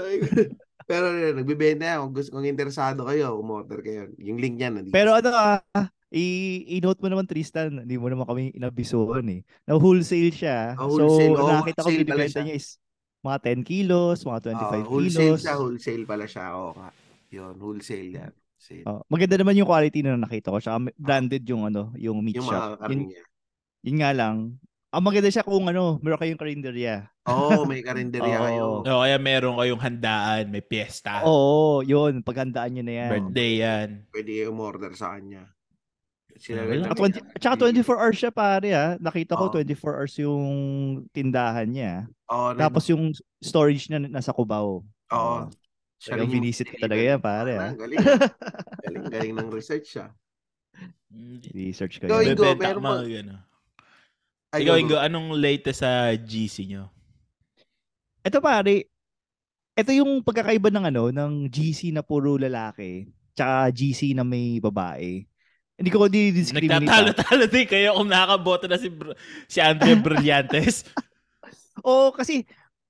Pero 0.90 1.14
yun, 1.14 1.38
nagbibenta 1.38 1.86
yan. 1.86 2.02
Kung, 2.02 2.14
gusto, 2.18 2.34
kung 2.34 2.50
interesado 2.50 3.06
kayo, 3.06 3.38
umorder 3.38 3.86
kayo. 3.86 4.10
Yung 4.18 4.42
link 4.42 4.58
niyan 4.58 4.82
nandito. 4.82 4.98
Pero 4.98 5.14
ano 5.14 5.30
ah, 5.30 5.62
i- 6.10 6.66
i-note 6.82 6.98
mo 7.06 7.14
naman 7.14 7.30
Tristan, 7.30 7.86
hindi 7.86 7.94
mo 8.02 8.10
naman 8.10 8.26
kami 8.26 8.58
inabisuhan 8.58 9.22
eh. 9.30 9.46
Na 9.70 9.78
wholesale 9.78 10.34
siya. 10.34 10.74
Ah, 10.74 10.90
wholesale. 10.90 11.38
So, 11.38 11.46
Oo, 11.46 11.54
nakita 11.62 11.86
ko 11.86 11.94
wholesale 11.94 12.10
binibenta 12.10 12.42
niya 12.42 12.58
is 12.58 12.82
mga 13.22 13.38
10 13.46 13.62
kilos, 13.62 14.26
mga 14.26 14.40
25 14.50 14.58
Ah, 14.58 14.82
wholesale 14.90 15.30
kilos. 15.30 15.42
siya, 15.46 15.56
wholesale 15.62 16.04
pala 16.10 16.26
siya. 16.26 16.46
Oo 16.58 16.74
nga. 16.74 16.90
Yun, 17.30 17.54
wholesale 17.62 18.10
yan. 18.10 18.34
Wholesale. 18.60 18.84
Oh, 18.86 19.01
maganda 19.07 19.39
naman 19.39 19.55
yung 19.55 19.66
quality 19.66 20.03
na 20.03 20.20
nakita 20.20 20.51
ko. 20.51 20.60
Tsaka 20.60 20.91
branded 20.93 21.43
yung 21.47 21.64
ano, 21.66 21.95
yung 21.95 22.20
meat 22.20 22.36
yung 22.36 22.43
shop. 22.45 22.60
mga 22.76 22.76
karne 22.78 22.91
Yun, 22.91 23.01
niya. 23.07 23.24
yun 23.82 23.97
nga 23.97 24.12
lang. 24.12 24.36
Ang 24.89 25.03
maganda 25.05 25.30
siya 25.30 25.45
kung 25.45 25.64
ano, 25.64 26.01
meron 26.01 26.18
kayong 26.18 26.41
karinderya. 26.41 27.07
Oo, 27.24 27.64
may 27.64 27.80
karinderya 27.80 28.36
Oo. 28.41 28.43
kayo. 28.43 28.66
o 28.84 28.99
kaya 28.99 29.16
meron 29.16 29.55
kayong 29.55 29.80
handaan, 29.80 30.43
may 30.49 30.60
piyesta. 30.60 31.24
Oo, 31.24 31.80
yun. 31.82 32.20
Paghandaan 32.20 32.74
nyo 32.74 32.84
na 32.84 32.93
yan. 32.97 33.10
Birthday 33.10 33.51
yan. 33.55 33.89
Pwede 34.12 34.30
kayo 34.34 34.49
umorder 34.49 34.91
sa 34.91 35.16
kanya. 35.16 35.45
Sila 36.36 36.64
Ah, 36.64 36.72
nagbibigay. 36.89 37.20
20, 37.32 37.39
tsaka 37.39 37.55
24 37.62 37.95
hours 37.95 38.18
siya 38.18 38.32
pare 38.34 38.70
ah. 38.72 38.91
Nakita 38.97 39.36
ko 39.36 39.47
Oo. 39.47 39.53
24 39.55 39.93
hours 39.93 40.16
yung 40.18 40.47
tindahan 41.12 41.68
niya. 41.70 41.93
Oo, 42.28 42.51
nag- 42.51 42.60
Tapos 42.60 42.84
yung 42.89 43.12
storage 43.39 43.88
niya 43.88 44.03
nasa 44.03 44.34
Cubao. 44.34 44.84
oo. 44.84 45.38
Siya 46.00 46.16
rin 46.16 46.32
yung 46.32 46.45
visit 46.47 46.68
ko 46.72 46.76
talaga 46.80 47.02
yan 47.04 47.20
pare 47.20 47.52
ah. 47.60 47.62
Ah, 47.70 47.74
Galing. 47.76 48.00
ah. 48.00 48.20
galing, 48.88 49.04
galing 49.12 49.34
ng 49.36 49.50
research 49.52 50.00
siya. 50.00 50.08
Research 51.52 52.00
ko 52.00 52.08
Ikaw. 52.08 52.20
Ingo, 52.24 52.45
meron 52.56 52.84
gano'n. 53.04 53.41
Ay, 54.50 54.64
Ikaw, 54.64 54.74
go, 54.74 54.80
Ingo, 54.80 54.95
go. 54.95 55.04
anong 55.04 55.30
latest 55.36 55.84
sa 55.84 56.16
GC 56.16 56.72
nyo? 56.72 56.88
Ito 58.24 58.39
pare, 58.39 58.88
ito 59.76 59.91
yung 59.91 60.24
pagkakaiba 60.24 60.72
ng 60.72 60.86
ano, 60.88 61.04
ng 61.12 61.52
GC 61.52 61.91
na 61.91 62.02
puro 62.02 62.39
lalaki, 62.39 63.12
tsaka 63.36 63.68
GC 63.70 64.16
na 64.16 64.24
may 64.24 64.58
babae. 64.64 65.28
Hindi 65.80 65.89
ko 65.91 66.08
di-discriminate. 66.08 66.84
ah. 66.88 67.04
Nagtatalo-talo 67.12 67.45
din 67.47 67.68
kayo 67.68 67.95
kung 67.95 68.10
nakakaboto 68.12 68.66
na 68.68 68.76
si, 68.76 68.88
Br- 68.91 69.16
si 69.47 69.60
Andre 69.64 69.95
Brillantes. 69.95 70.84
Oo, 71.88 72.12
kasi 72.12 72.43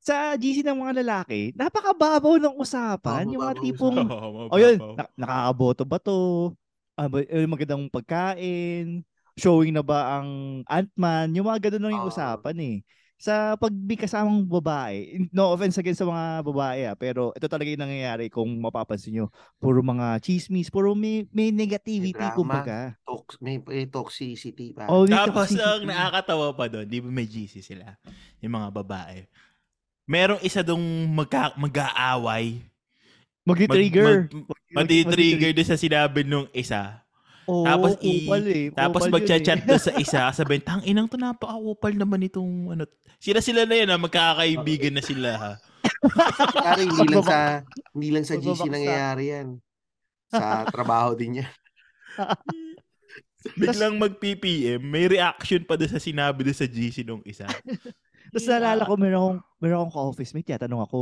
sa 0.10 0.34
GC 0.34 0.66
ng 0.66 0.80
mga 0.80 1.06
lalaki, 1.06 1.54
napakababaw 1.54 2.42
ng 2.42 2.58
usapan. 2.58 3.24
Oo, 3.24 3.32
yung 3.32 3.42
mga 3.44 3.56
tipong, 3.62 3.98
Oo, 4.02 4.50
o 4.52 4.58
yun, 4.58 4.76
na- 4.98 5.14
nakakaboto 5.16 5.86
ba 5.86 6.02
to? 6.02 6.18
Ah, 6.98 7.06
ba- 7.06 7.22
eh, 7.22 7.46
magandang 7.46 7.86
pagkain? 7.88 9.06
Showing 9.38 9.72
na 9.72 9.80
ba 9.80 10.18
ang 10.18 10.30
Ant-Man? 10.66 11.32
Yung 11.32 11.46
mga 11.46 11.70
ganun 11.70 11.84
lang 11.86 11.94
yung 11.96 12.08
Ah. 12.08 12.12
usapan 12.12 12.58
eh. 12.58 12.78
Sa 13.16 13.54
pag 13.54 13.70
may 13.70 13.96
kasamang 13.96 14.48
babae, 14.48 14.96
no 15.30 15.52
offense 15.52 15.76
against 15.76 16.00
sa 16.00 16.08
mga 16.08 16.40
babae 16.42 16.80
ah, 16.86 16.96
pero 16.96 17.36
ito 17.36 17.46
talaga 17.46 17.68
yung 17.68 17.84
nangyayari 17.84 18.28
kung 18.28 18.48
mapapansin 18.58 19.12
nyo. 19.14 19.26
Puro 19.58 19.84
mga 19.84 20.20
chismis, 20.20 20.68
puro 20.68 20.96
may, 20.96 21.28
may 21.30 21.52
negativity 21.52 22.16
May 22.16 22.32
drama. 22.32 22.36
kumbaga. 22.36 22.78
Tox- 23.04 23.38
may, 23.40 23.60
may 23.60 23.86
toxicity 23.86 24.72
pa. 24.72 24.88
Oh, 24.88 25.04
may 25.04 25.12
Tapos 25.14 25.52
toxicity. 25.52 25.62
ang 25.62 25.84
nakakatawa 25.86 26.48
pa 26.56 26.66
doon, 26.66 26.88
di 26.88 26.98
ba 26.98 27.12
may 27.12 27.28
GC 27.28 27.60
sila, 27.62 27.92
yung 28.40 28.56
mga 28.56 28.72
babae. 28.74 29.28
Merong 30.10 30.42
isa 30.42 30.66
dong 30.66 30.82
magka, 31.14 31.54
mag-aaway. 31.54 32.66
Magti-trigger. 33.46 34.26
Mag, 34.26 34.50
mag, 34.50 34.62
madi-trigger 34.82 35.54
doon 35.54 35.70
sa 35.70 35.78
sinabi 35.78 36.26
nung 36.26 36.50
isa. 36.50 37.06
Oo, 37.46 37.62
tapos 37.62 37.94
i- 38.02 38.26
kupal 38.26 38.42
eh. 38.50 38.66
Tapos 38.74 39.06
magchat-chat 39.06 39.62
eh. 39.62 39.66
doon 39.70 39.82
sa 39.82 39.94
isa, 40.02 40.22
sabihin, 40.34 40.66
tang 40.66 40.82
inang 40.82 41.06
to 41.06 41.14
napaka-upal 41.14 41.94
naman 41.94 42.26
itong 42.26 42.74
ano. 42.74 42.90
Sila-sila 43.22 43.70
na 43.70 43.78
yan 43.78 43.94
ha, 43.94 44.02
magkakaibigan 44.02 44.98
na 44.98 45.04
sila 45.06 45.30
ha. 45.38 45.52
Pare, 46.58 46.90
hindi 46.90 47.06
lang 47.06 47.26
sa 47.26 47.62
hindi 47.94 48.10
lang 48.10 48.26
sa 48.26 48.36
GC 48.42 48.66
nangyayari 48.66 49.24
yan. 49.30 49.48
Sa 50.34 50.66
trabaho 50.74 51.14
din 51.14 51.46
yan. 51.46 51.52
Biglang 53.62 53.96
mag-PPM, 53.96 54.82
may 54.84 55.06
reaction 55.06 55.64
pa 55.64 55.78
doon 55.78 55.92
sa 55.94 56.02
sinabi 56.02 56.44
doon 56.44 56.58
sa 56.58 56.68
GC 56.68 57.06
nung 57.06 57.22
isa. 57.24 57.46
Tapos 58.30 58.46
naalala 58.50 58.84
ko, 58.86 58.94
meron 58.96 59.18
akong, 59.20 59.40
meron 59.62 59.78
akong 59.84 59.96
ka-office 59.96 60.32
mate, 60.38 60.50
tatanong 60.56 60.84
ako, 60.86 61.00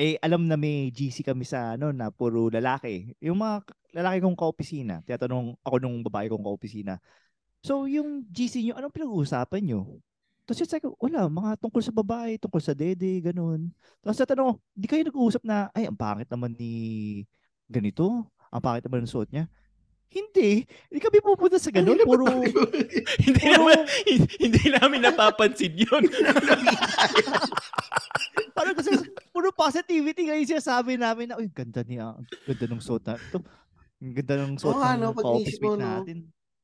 eh, 0.00 0.16
alam 0.24 0.48
na 0.48 0.56
may 0.56 0.88
GC 0.92 1.24
kami 1.24 1.44
sa, 1.44 1.76
ano, 1.76 1.92
na 1.92 2.08
puro 2.08 2.48
lalaki. 2.48 3.12
Yung 3.20 3.40
mga 3.40 3.64
lalaki 3.92 4.18
kong 4.24 4.38
ka-opisina, 4.38 5.04
tinatanong 5.04 5.56
ako 5.60 5.76
nung 5.80 6.00
babae 6.00 6.32
kong 6.32 6.44
ka-opisina. 6.44 6.96
So, 7.62 7.86
yung 7.86 8.26
GC 8.32 8.64
nyo, 8.64 8.74
anong 8.80 8.94
pinag-uusapan 8.94 9.62
nyo? 9.62 10.00
Tapos 10.42 10.66
sabi 10.66 10.82
ko, 10.82 10.98
wala, 10.98 11.30
mga 11.30 11.50
tungkol 11.62 11.82
sa 11.84 11.94
babae, 11.94 12.34
tungkol 12.34 12.62
sa 12.62 12.74
dede, 12.74 13.22
ganun. 13.22 13.70
Tapos 14.02 14.18
tatanong 14.18 14.46
ko, 14.50 14.52
di 14.74 14.86
kayo 14.90 15.02
nag-uusap 15.06 15.42
na, 15.46 15.70
ay, 15.70 15.86
ang 15.86 15.94
pangit 15.94 16.26
naman 16.26 16.56
ni 16.58 16.72
ganito, 17.70 18.26
ang 18.50 18.60
pangit 18.60 18.82
naman 18.84 19.06
ng 19.06 19.12
suot 19.12 19.30
niya. 19.30 19.46
Hindi, 20.12 20.68
hindi 20.68 21.00
kami 21.00 21.24
pupunta 21.24 21.56
sa 21.56 21.72
ganun, 21.72 21.96
puro, 22.04 22.28
hindi 23.24 23.40
puro, 23.40 23.64
naman, 23.64 23.80
hindi 24.36 24.64
namin 24.68 25.00
napapansin 25.08 25.72
yun. 25.72 26.04
Parang 28.52 28.76
kasi 28.76 28.92
puro 29.32 29.48
positivity 29.56 30.28
ngayon 30.28 30.44
siya 30.44 30.60
sabi 30.60 31.00
namin 31.00 31.32
na, 31.32 31.40
uy, 31.40 31.48
ganda 31.48 31.80
niya, 31.80 32.12
ang 32.12 32.28
ganda 32.28 32.66
ng 32.68 32.82
suot 32.84 33.08
na 33.08 33.16
ito. 33.16 33.40
Ang 34.04 34.12
ganda 34.12 34.34
ng 34.44 34.60
suot 34.60 34.76
Oo, 34.76 34.84
ng 34.84 34.92
ano, 35.00 35.06
pag 35.16 35.24
office 35.32 35.60
mo, 35.64 35.72
mate 35.72 35.80
no? 35.80 35.88
natin. 35.88 36.18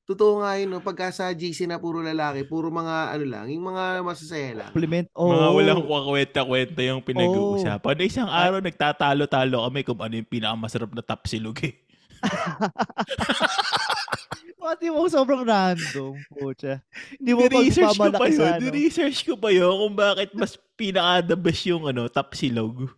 Totoo 0.09 0.41
nga 0.45 0.57
yun, 0.57 0.69
no? 0.73 0.85
pagka 0.85 1.09
sa 1.09 1.33
GC 1.33 1.69
na 1.69 1.81
puro 1.81 2.05
lalaki, 2.05 2.45
puro 2.45 2.69
mga 2.69 3.17
ano 3.17 3.25
lang, 3.29 3.49
yung 3.49 3.65
mga 3.65 4.05
masasaya 4.05 4.53
lang. 4.57 4.71
Compliment. 4.77 5.09
Oh, 5.17 5.33
Mga 5.33 5.49
walang 5.57 5.83
kwenta-kwenta 5.85 6.81
yung 6.85 7.01
pinag-uusapan. 7.01 7.93
Na 7.97 8.05
isang 8.05 8.29
araw 8.29 8.61
nagtatalo-talo 8.61 9.65
kami 9.69 9.81
kung 9.89 10.01
ano 10.01 10.17
yung 10.17 10.29
pinakamasarap 10.29 10.93
na 10.93 11.01
tapsilog 11.01 11.57
eh. 11.65 11.88
Pati 14.59 14.91
mo 14.91 15.07
sobrang 15.09 15.47
random, 15.47 16.19
pucha. 16.29 16.83
Hindi 17.17 17.31
mo 17.33 17.41
Ni-research 17.47 17.97
ko 17.97 18.11
pa 18.13 18.27
yun. 18.29 18.43
ano. 18.43 18.63
Ni-research 18.69 19.19
ko 19.25 19.35
pa 19.39 19.49
yun 19.55 19.73
kung 19.73 19.95
bakit 19.97 20.31
mas 20.35 20.59
pinaka-the 20.77 21.37
best 21.39 21.65
yung 21.65 21.89
ano, 21.89 22.11
tapsilog. 22.11 22.91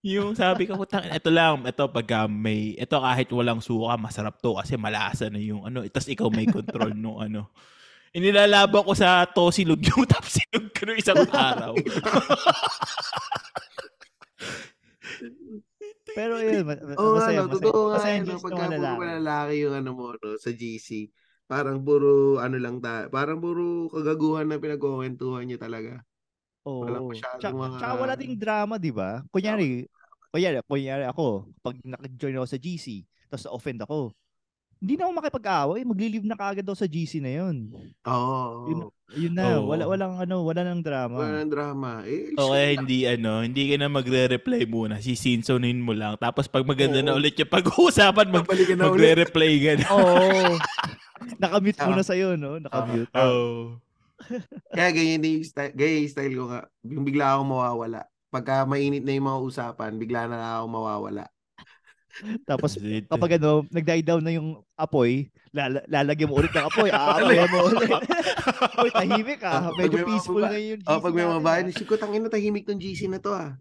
Yung 0.00 0.32
sabi 0.32 0.64
ko, 0.64 0.80
putang, 0.80 1.04
ito 1.04 1.28
lang, 1.28 1.60
ito 1.68 1.84
pag 1.84 2.24
may, 2.32 2.72
ito 2.80 2.96
kahit 2.96 3.28
walang 3.36 3.60
suka, 3.60 4.00
masarap 4.00 4.40
to 4.40 4.56
kasi 4.56 4.80
malasa 4.80 5.28
na 5.28 5.36
yung 5.36 5.68
ano, 5.68 5.84
itas 5.84 6.08
ikaw 6.08 6.32
may 6.32 6.48
control 6.48 6.96
nung 6.96 7.20
ano. 7.20 7.52
Inilalaban 8.10 8.82
ko 8.82 8.90
sa 8.96 9.22
tosilog 9.28 9.78
yung 9.84 10.08
tapsilog 10.10 10.72
ko 10.74 10.90
isang 10.96 11.22
araw. 11.30 11.76
Pero 16.14 16.34
yun, 16.40 16.62
ma- 16.66 16.76
ma- 16.78 16.98
Oo, 16.98 17.14
masaya, 17.16 17.38
ano, 17.42 17.48
masaya. 17.48 17.54
totoo 17.54 17.80
nga, 17.86 17.96
Masaya 17.96 18.14
ano, 18.16 18.26
yung 18.30 18.42
pagka 18.44 18.56
mga 18.56 18.70
puro 18.70 19.02
lalaki. 19.04 19.54
yung 19.60 19.74
ano 19.74 19.90
mo, 19.94 20.06
no, 20.16 20.28
sa 20.36 20.50
GC, 20.50 20.88
parang 21.46 21.78
puro, 21.82 22.10
ano 22.38 22.56
lang 22.58 22.76
ta, 22.78 23.06
parang 23.08 23.38
puro 23.38 23.90
kagaguhan 23.90 24.46
na 24.46 24.58
pinagkukwentuhan 24.58 25.44
niyo 25.46 25.58
talaga. 25.58 26.02
Oo. 26.68 27.10
masyadong 27.10 27.40
Tsaka, 27.40 27.56
mga- 27.56 27.78
tsaka 27.80 27.94
wala 27.96 28.14
ding 28.14 28.36
drama, 28.36 28.74
di 28.76 28.92
ba? 28.92 29.24
Kunyari, 29.32 29.88
kunyari, 30.30 30.60
kunyari 30.68 31.04
ako, 31.08 31.48
pag 31.64 31.76
naka-join 31.82 32.36
ako 32.36 32.46
sa 32.46 32.58
GC, 32.60 32.86
tapos 33.32 33.46
offend 33.48 33.80
ako, 33.80 34.12
hindi 34.80 34.96
na 34.96 35.04
ako 35.04 35.12
makipag-away, 35.12 35.80
magli-leave 35.84 36.24
na 36.24 36.34
kaagad 36.34 36.64
ako 36.64 36.72
sa 36.74 36.88
GC 36.88 37.20
na 37.20 37.28
yun. 37.30 37.68
Oo. 38.08 38.40
Yun, 38.64 38.78
yun 39.12 39.34
na, 39.36 39.60
Oo. 39.60 39.68
wala 39.68 39.84
walang 39.84 40.16
ano, 40.16 40.40
wala 40.40 40.64
nang 40.64 40.80
drama. 40.80 41.20
Wala 41.20 41.44
nang 41.44 41.52
drama. 41.52 41.90
Eh, 42.08 42.32
O 42.40 42.56
kaya 42.56 42.80
hindi 42.80 43.04
ano, 43.04 43.44
hindi 43.44 43.68
ka 43.68 43.76
na 43.76 43.92
magre-reply 43.92 44.64
muna. 44.64 44.96
Sisinsonin 44.96 45.76
mo 45.76 45.92
lang. 45.92 46.16
Tapos 46.16 46.48
pag 46.48 46.64
maganda 46.64 47.04
na 47.04 47.12
Oo. 47.12 47.20
ulit 47.20 47.36
yung 47.36 47.52
pag-uusapan, 47.52 48.32
mag 48.32 48.48
na 48.48 48.88
magre-reply 48.88 49.52
ka 49.60 49.72
na. 49.76 49.86
Oo. 49.92 50.56
Nakamute 51.44 51.76
Ah. 51.76 51.86
muna 51.86 52.00
sa'yo, 52.00 52.40
no? 52.40 52.56
Nakamute. 52.56 53.12
Oh. 53.12 53.76
Kaya 54.72 54.92
ganyan 54.92 55.20
din 55.20 55.32
yung 55.40 55.48
style, 55.48 55.72
ganyan 55.76 56.04
yung 56.04 56.12
style 56.12 56.34
ko 56.34 56.44
nga. 56.48 56.60
Yung 56.84 57.04
bigla 57.04 57.36
akong 57.36 57.50
mawawala. 57.52 58.00
Pagka 58.30 58.64
mainit 58.64 59.04
na 59.04 59.12
yung 59.12 59.28
mga 59.28 59.40
usapan, 59.42 60.00
bigla 60.00 60.24
na 60.24 60.36
lang 60.36 60.52
ako 60.56 60.66
mawawala. 60.70 61.24
Tapos, 62.44 62.76
kapag 63.06 63.38
ano, 63.38 63.64
nag-die 63.70 64.04
down 64.04 64.22
na 64.22 64.34
yung 64.34 64.60
apoy, 64.74 65.30
lala- 65.54 65.86
lalagyan 65.86 66.28
mo 66.30 66.38
ulit 66.38 66.52
ng 66.52 66.66
apoy, 66.66 66.88
aapoyan 66.94 67.50
mo 67.50 67.58
ulit. 67.70 67.90
Uy, 68.84 68.90
tahimik 68.90 69.42
ah. 69.46 69.70
Medyo 69.74 70.04
peaceful 70.06 70.42
na 70.42 70.58
yung 70.58 70.80
GC 70.82 70.90
Oh, 70.90 71.00
pag 71.00 71.14
may 71.14 71.26
mga 71.26 71.32
natin, 71.38 71.46
bahay, 71.46 71.62
ah. 71.64 71.76
siguro 71.76 71.98
tangin 71.98 72.22
na 72.26 72.30
tahimik 72.32 72.64
tong 72.66 72.80
GC 72.80 73.00
na 73.08 73.20
to 73.22 73.32
ah. 73.32 73.54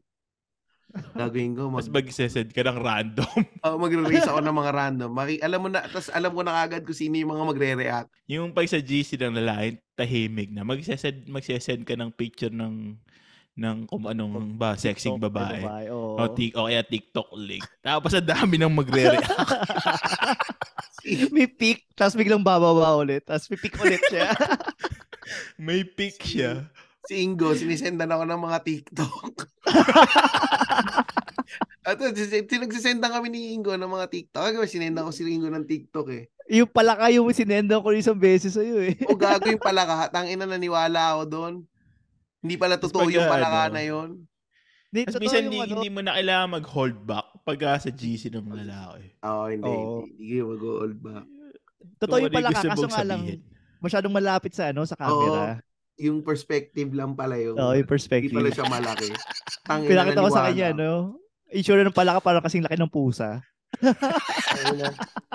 Gagawin 0.90 1.54
ko, 1.54 1.70
mag, 1.70 1.86
Tapos 1.86 1.94
mag-send 1.94 2.50
ka 2.50 2.66
ng 2.66 2.80
random. 2.82 3.38
oh, 3.66 3.78
magre-raise 3.78 4.26
ako 4.26 4.42
ng 4.42 4.58
mga 4.58 4.72
random. 4.74 5.10
Maki, 5.14 5.36
alam 5.38 5.60
mo 5.62 5.68
na, 5.70 5.86
tas 5.86 6.10
alam 6.10 6.34
ko 6.34 6.42
na 6.42 6.66
kagad 6.66 6.82
kung 6.82 6.98
sino 6.98 7.14
yung 7.14 7.30
mga 7.30 7.46
magre-react. 7.46 8.10
yung 8.26 8.50
pag 8.50 8.66
sa 8.66 8.82
GC 8.82 9.22
ng 9.22 9.38
lalaki, 9.38 9.78
tahimik 9.94 10.50
na. 10.50 10.66
Magsesend, 10.66 11.30
magsesend 11.30 11.86
ka 11.86 11.94
ng 11.94 12.10
picture 12.18 12.50
ng 12.50 12.98
ng 13.60 13.92
kung 13.92 14.08
anong 14.08 14.56
ba, 14.56 14.80
sexing 14.80 15.20
TikTok, 15.20 15.28
babae. 15.28 15.92
oo. 15.92 16.16
O, 16.16 16.32
tik, 16.32 16.56
o 16.56 16.72
kaya 16.72 16.80
TikTok 16.82 17.36
link. 17.36 17.68
Tapos 17.84 18.16
ang 18.16 18.24
dami 18.24 18.56
nang 18.56 18.72
magre-react. 18.72 19.28
may 21.36 21.52
pick, 21.52 21.84
tapos 21.94 22.16
biglang 22.16 22.40
bababa 22.40 22.96
ulit, 22.96 23.28
tapos 23.28 23.52
may 23.52 23.60
pick 23.60 23.76
ulit 23.84 24.00
siya. 24.08 24.32
May 25.62 25.86
pic 25.86 26.18
siya. 26.26 26.66
Si 27.06 27.22
Ingo, 27.22 27.54
sinisendan 27.54 28.10
ako 28.10 28.26
ng 28.26 28.42
mga 28.50 28.58
TikTok. 28.66 29.46
At 31.90 32.02
sinagsisendan 32.26 33.14
kami 33.14 33.30
ni 33.30 33.54
Ingo 33.54 33.74
ng 33.74 33.90
mga 33.90 34.10
TikTok. 34.10 34.58
Kaya 34.58 34.66
sinendan 34.66 35.06
ko 35.06 35.14
si 35.14 35.26
Ingo 35.26 35.50
ng 35.50 35.66
TikTok 35.70 36.08
eh. 36.14 36.30
yung 36.50 36.70
pala 36.70 36.98
kayo 36.98 37.22
mo 37.22 37.30
sinendan 37.30 37.82
ko 37.82 37.94
isang 37.94 38.18
beses 38.18 38.58
sa'yo 38.58 38.82
eh. 38.82 38.98
O 39.06 39.14
gago 39.14 39.46
yung 39.46 39.62
palaka. 39.62 40.10
Tangina 40.10 40.50
naniwala 40.50 41.18
ako 41.18 41.24
doon. 41.30 41.54
Hindi 42.40 42.56
pala 42.56 42.76
totoo 42.80 43.08
pag, 43.08 43.14
yung 43.14 43.28
palaka 43.28 43.62
ano, 43.68 43.74
na 43.76 43.84
yun. 43.84 44.10
Hindi, 44.90 45.02
Tapos 45.06 45.14
totoo 45.14 45.24
minsan 45.28 45.42
yung 45.44 45.54
hindi, 45.54 45.60
ano, 45.60 45.74
hindi 45.76 45.90
mo 45.92 46.00
na 46.02 46.12
kailangan 46.16 46.50
mag-hold 46.50 46.98
back 47.04 47.28
pag 47.44 47.60
sa 47.78 47.92
GC 47.92 48.34
ng 48.34 48.48
lalaki. 48.48 49.06
Oo, 49.22 49.46
hindi. 49.52 49.68
Oo. 49.68 50.08
Hindi, 50.08 50.12
hindi 50.16 50.26
kayo 50.32 50.44
mag-hold 50.56 50.98
back. 51.04 51.26
totoo 52.00 52.18
yung 52.20 52.32
ano 52.32 52.36
pala 52.36 52.50
gusto 52.52 52.68
kaso 52.68 52.88
nga 52.92 53.04
lang, 53.08 53.22
masyadong 53.80 54.14
malapit 54.16 54.52
sa 54.56 54.72
ano 54.72 54.84
sa 54.88 54.96
camera. 54.96 55.60
Yung 56.00 56.24
perspective 56.24 56.92
lang 56.96 57.12
pala 57.12 57.36
yung... 57.36 57.60
Oo, 57.60 57.76
yung 57.76 57.84
Hindi 57.84 57.92
perspective. 57.92 58.32
pala 58.32 58.50
siya 58.56 58.66
malaki. 58.72 59.08
Pinakita 59.68 60.24
ko 60.24 60.32
sa 60.32 60.48
kanya, 60.48 60.68
no? 60.72 61.20
Itsura 61.52 61.84
ng 61.84 61.96
palaka 61.96 62.24
parang 62.24 62.44
kasing 62.46 62.64
laki 62.64 62.80
ng 62.80 62.94
pusa. 62.94 63.44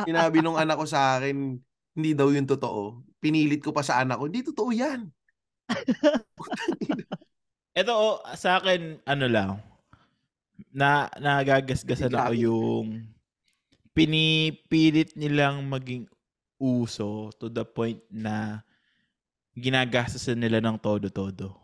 Sinabi 0.09 0.41
nung 0.41 0.57
anak 0.57 0.81
ko 0.81 0.87
sa 0.89 1.21
akin, 1.21 1.61
hindi 1.95 2.11
daw 2.17 2.33
yung 2.33 2.49
totoo. 2.49 3.05
Pinilit 3.21 3.61
ko 3.61 3.77
pa 3.77 3.85
sa 3.85 4.01
anak 4.01 4.19
ko, 4.19 4.25
hindi 4.27 4.41
totoo 4.41 4.71
yan. 4.73 5.13
Ito, 7.81 7.93
oh, 7.93 8.17
sa 8.39 8.63
akin, 8.63 9.03
ano 9.03 9.27
lang, 9.27 9.51
na 10.71 11.11
nagagasgasan 11.19 12.15
ako 12.15 12.33
yung 12.35 12.87
pinipilit 13.95 15.15
nilang 15.15 15.67
maging 15.67 16.07
uso 16.59 17.31
to 17.39 17.51
the 17.51 17.67
point 17.67 18.03
na 18.11 18.63
ginagastasan 19.55 20.39
nila 20.39 20.59
ng 20.59 20.79
todo-todo. 20.79 21.55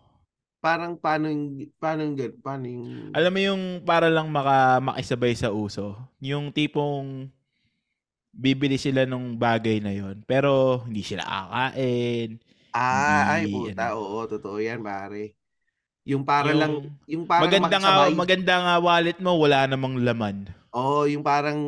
Parang 0.61 0.95
paano 0.95 1.31
yung, 1.31 1.73
paano 1.81 2.01
yung, 2.07 2.17
paano 2.39 2.65
yung, 2.69 2.87
Alam 3.17 3.33
mo 3.33 3.41
yung 3.41 3.63
para 3.83 4.13
lang 4.13 4.31
maka, 4.31 4.79
makisabay 4.79 5.35
sa 5.35 5.51
uso, 5.51 5.99
yung 6.23 6.55
tipong 6.55 7.27
bibili 8.31 8.79
sila 8.79 9.11
ng 9.11 9.35
bagay 9.35 9.83
na 9.83 9.91
yon 9.91 10.23
pero 10.23 10.83
hindi 10.87 11.03
sila 11.03 11.27
kakain. 11.27 12.39
Ah, 12.75 13.37
ay 13.37 13.51
puta, 13.51 13.95
ano. 13.95 14.03
oo, 14.03 14.18
totoo 14.27 14.59
yan, 14.59 14.81
pare. 14.81 15.35
Yung 16.09 16.25
para 16.25 16.51
lang, 16.57 16.97
yung 17.05 17.29
parang 17.29 17.51
maganda 17.51 17.77
nga, 17.79 17.93
makisabay. 17.93 18.16
maganda 18.16 18.55
nga 18.64 18.75
wallet 18.81 19.18
mo, 19.21 19.33
wala 19.37 19.68
namang 19.68 20.01
laman. 20.01 20.49
Oo, 20.73 21.05
yung 21.07 21.23
parang, 21.23 21.59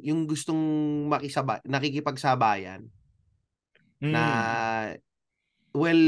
yung 0.00 0.24
gustong 0.24 0.58
makisabay, 1.10 1.60
nakikipagsabayan. 1.66 2.86
Mm. 4.02 4.10
na 4.10 4.24
well 5.70 6.02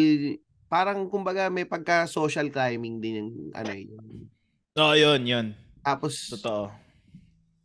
parang 0.67 1.07
kumbaga 1.07 1.47
may 1.47 1.63
pagka 1.63 2.11
social 2.11 2.51
climbing 2.51 2.99
din 2.99 3.15
yung 3.23 3.31
ano 3.55 3.71
eh, 3.71 3.87
yung 3.87 4.27
Oo, 4.75 4.95
yun, 4.99 5.23
yun. 5.23 5.47
tapos 5.87 6.35
Totoo. 6.35 6.75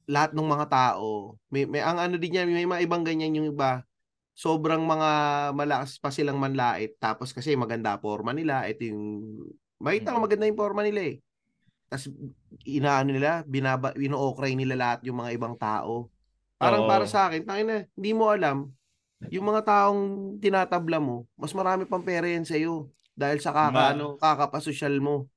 lahat 0.06 0.38
ng 0.38 0.46
mga 0.46 0.70
tao 0.70 1.34
may, 1.50 1.66
may 1.66 1.82
ang 1.82 1.98
ano 1.98 2.22
din 2.22 2.38
yan 2.38 2.46
may 2.46 2.70
mga 2.70 2.86
ibang 2.86 3.02
ganyan 3.02 3.34
yung 3.42 3.50
iba 3.50 3.82
sobrang 4.40 4.80
mga 4.80 5.10
malakas 5.52 6.00
pa 6.00 6.16
silang 6.16 6.40
manlait 6.40 6.96
tapos 6.96 7.36
kasi 7.36 7.60
maganda 7.60 8.00
forma 8.00 8.32
nila 8.32 8.64
ito 8.72 8.88
yung 8.88 9.04
makita 9.84 10.16
ko 10.16 10.18
Mm. 10.20 10.24
maganda 10.24 10.48
yung 10.48 10.56
forma 10.60 10.82
nila 10.88 11.02
eh 11.12 11.16
tapos 11.92 12.08
inaano 12.64 13.12
nila 13.12 13.44
binaba 13.44 13.92
ino-okray 14.00 14.56
nila 14.56 14.80
lahat 14.80 15.00
yung 15.04 15.20
mga 15.20 15.36
ibang 15.36 15.60
tao 15.60 16.08
parang 16.56 16.88
Oo. 16.88 16.90
para 16.90 17.04
sa 17.04 17.28
akin 17.28 17.44
tangina 17.44 17.84
hindi 18.00 18.12
mo 18.16 18.32
alam 18.32 18.72
yung 19.28 19.44
mga 19.44 19.68
taong 19.68 20.02
tinatabla 20.40 21.04
mo 21.04 21.28
mas 21.36 21.52
marami 21.52 21.84
pang 21.84 22.00
pera 22.00 22.24
yan 22.24 22.48
sa 22.48 22.56
iyo 22.56 22.88
dahil 23.12 23.44
sa 23.44 23.52
kaka 23.52 23.76
Ma- 23.76 23.92
ano 23.92 24.16
kakapasosyal 24.16 25.04
mo 25.04 25.28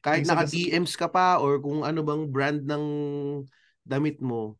kahit 0.00 0.24
sa 0.24 0.32
naka 0.32 0.48
gas- 0.48 0.56
DMs 0.56 0.96
ka 0.96 1.12
pa 1.12 1.36
or 1.36 1.60
kung 1.60 1.84
ano 1.84 2.00
bang 2.00 2.24
brand 2.32 2.64
ng 2.64 2.84
damit 3.84 4.16
mo 4.24 4.56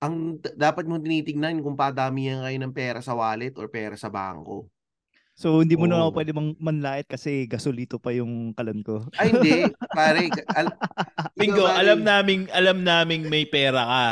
ang 0.00 0.40
dapat 0.56 0.88
mo 0.88 0.96
tinitingnan 0.96 1.60
kung 1.60 1.76
padami 1.76 2.32
yan 2.32 2.40
kayo 2.40 2.56
ng 2.56 2.72
pera 2.72 3.00
sa 3.04 3.12
wallet 3.12 3.52
or 3.60 3.68
pera 3.68 4.00
sa 4.00 4.08
bangko. 4.08 4.64
So, 5.40 5.64
hindi 5.64 5.72
mo 5.72 5.88
na 5.88 6.00
Oo. 6.00 6.12
ako 6.12 6.20
pwede 6.20 6.32
mang 6.36 6.52
manlait 6.60 7.08
kasi 7.08 7.48
gasolito 7.48 7.96
pa 7.96 8.12
yung 8.12 8.52
kalan 8.52 8.84
ko. 8.84 9.08
Ay 9.16 9.32
hindi, 9.32 9.72
pare. 9.88 10.28
Al- 10.56 10.76
Bingo, 11.32 11.64
alam 11.64 12.04
naming 12.04 12.44
alam 12.52 12.84
naming 12.84 13.24
may 13.24 13.48
pera 13.48 13.80
ka. 13.80 14.06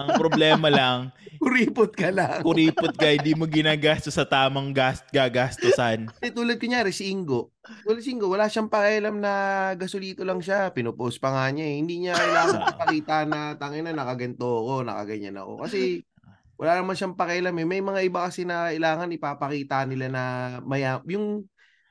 Ang 0.00 0.08
problema 0.16 0.72
lang, 0.72 1.12
Kuripot 1.38 1.92
ka 1.92 2.08
lang. 2.12 2.40
kuripot 2.40 2.92
ka, 2.96 3.12
hindi 3.12 3.32
mo 3.36 3.44
ginagastos 3.44 4.16
sa 4.16 4.24
tamang 4.24 4.72
gast 4.72 5.06
gagastusan. 5.12 6.08
Eh, 6.24 6.32
tulad 6.32 6.56
kunyari 6.56 6.90
si 6.90 7.12
Ingo. 7.12 7.52
Tulad 7.84 8.00
si 8.00 8.14
Ingo, 8.14 8.32
wala 8.32 8.48
siyang 8.48 8.72
pakialam 8.72 9.20
na 9.20 9.32
gasolito 9.76 10.24
lang 10.24 10.40
siya. 10.40 10.72
Pinopost 10.72 11.20
pa 11.20 11.32
nga 11.32 11.44
niya 11.52 11.66
eh. 11.66 11.76
Hindi 11.78 11.94
niya 12.06 12.14
kailangan 12.16 12.60
ipakita 12.72 13.16
na 13.28 13.40
tangin 13.60 13.84
na 13.86 13.94
nakaganto 13.94 14.46
ako, 14.46 14.74
nakaganyan 14.86 15.36
ako. 15.38 15.52
Kasi 15.66 16.02
wala 16.56 16.72
naman 16.80 16.96
siyang 16.96 17.16
pakialam 17.16 17.54
eh. 17.56 17.66
May 17.68 17.82
mga 17.84 18.00
iba 18.06 18.20
kasi 18.24 18.48
na 18.48 18.72
kailangan 18.72 19.12
ipapakita 19.12 19.84
nila 19.84 20.06
na 20.08 20.24
maya 20.64 21.04
yung 21.04 21.44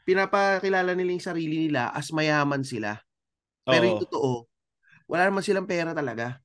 pinapakilala 0.05 0.93
nila 0.93 1.17
yung 1.17 1.25
sarili 1.25 1.69
nila 1.69 1.93
as 1.93 2.13
mayaman 2.13 2.61
sila. 2.61 3.01
Pero 3.65 3.83
Oo. 3.85 3.89
yung 3.89 4.01
totoo, 4.05 4.31
wala 5.09 5.29
naman 5.29 5.41
silang 5.41 5.69
pera 5.69 5.93
talaga. 5.93 6.41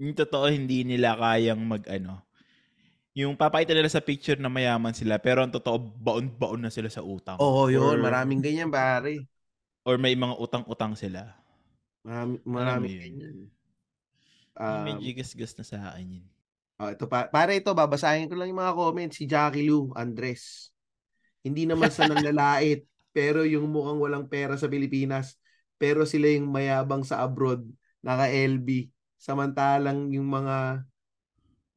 Yung 0.00 0.16
totoo, 0.16 0.48
hindi 0.48 0.82
nila 0.82 1.14
kayang 1.14 1.60
mag 1.62 1.84
ano. 1.86 2.24
Yung 3.12 3.36
papakita 3.36 3.76
nila 3.76 3.92
sa 3.92 4.00
picture 4.00 4.40
na 4.40 4.48
mayaman 4.48 4.96
sila, 4.96 5.20
pero 5.20 5.44
ang 5.44 5.52
totoo, 5.52 5.76
baon-baon 6.00 6.64
na 6.64 6.72
sila 6.72 6.88
sa 6.88 7.04
utang. 7.04 7.36
Oo, 7.36 7.68
yun. 7.68 8.00
Or- 8.00 8.00
Maraming 8.00 8.40
ganyan, 8.40 8.72
pare. 8.72 9.28
Or 9.84 10.00
may 10.00 10.16
mga 10.16 10.38
utang-utang 10.40 10.96
sila. 10.96 11.36
Marami, 12.02 12.40
maraming 12.48 12.94
yun. 12.96 13.02
ganyan. 13.04 13.36
Um, 14.56 14.84
medyo 14.84 15.12
gas-gas 15.16 15.52
na 15.60 15.64
sa 15.64 15.76
akin 15.92 16.20
yun. 16.20 16.26
oh, 16.80 16.90
ito 16.92 17.04
pa, 17.06 17.28
pare 17.28 17.60
ito, 17.60 17.72
babasahin 17.72 18.28
ko 18.28 18.34
lang 18.36 18.48
yung 18.48 18.60
mga 18.64 18.74
comments. 18.74 19.16
Si 19.20 19.24
Jackie 19.28 19.68
Lou 19.68 19.92
Andres. 19.92 20.72
Hindi 21.44 21.68
naman 21.68 21.92
sa 21.92 22.08
nanlalait, 22.08 22.88
pero 23.16 23.44
yung 23.44 23.68
mukhang 23.68 24.00
walang 24.00 24.26
pera 24.28 24.56
sa 24.56 24.72
Pilipinas. 24.72 25.36
Pero 25.76 26.08
sila 26.08 26.32
yung 26.32 26.48
mayabang 26.48 27.04
sa 27.04 27.20
abroad, 27.20 27.66
naka-LB. 28.00 28.88
Samantalang 29.20 30.08
yung 30.14 30.30
mga 30.30 30.86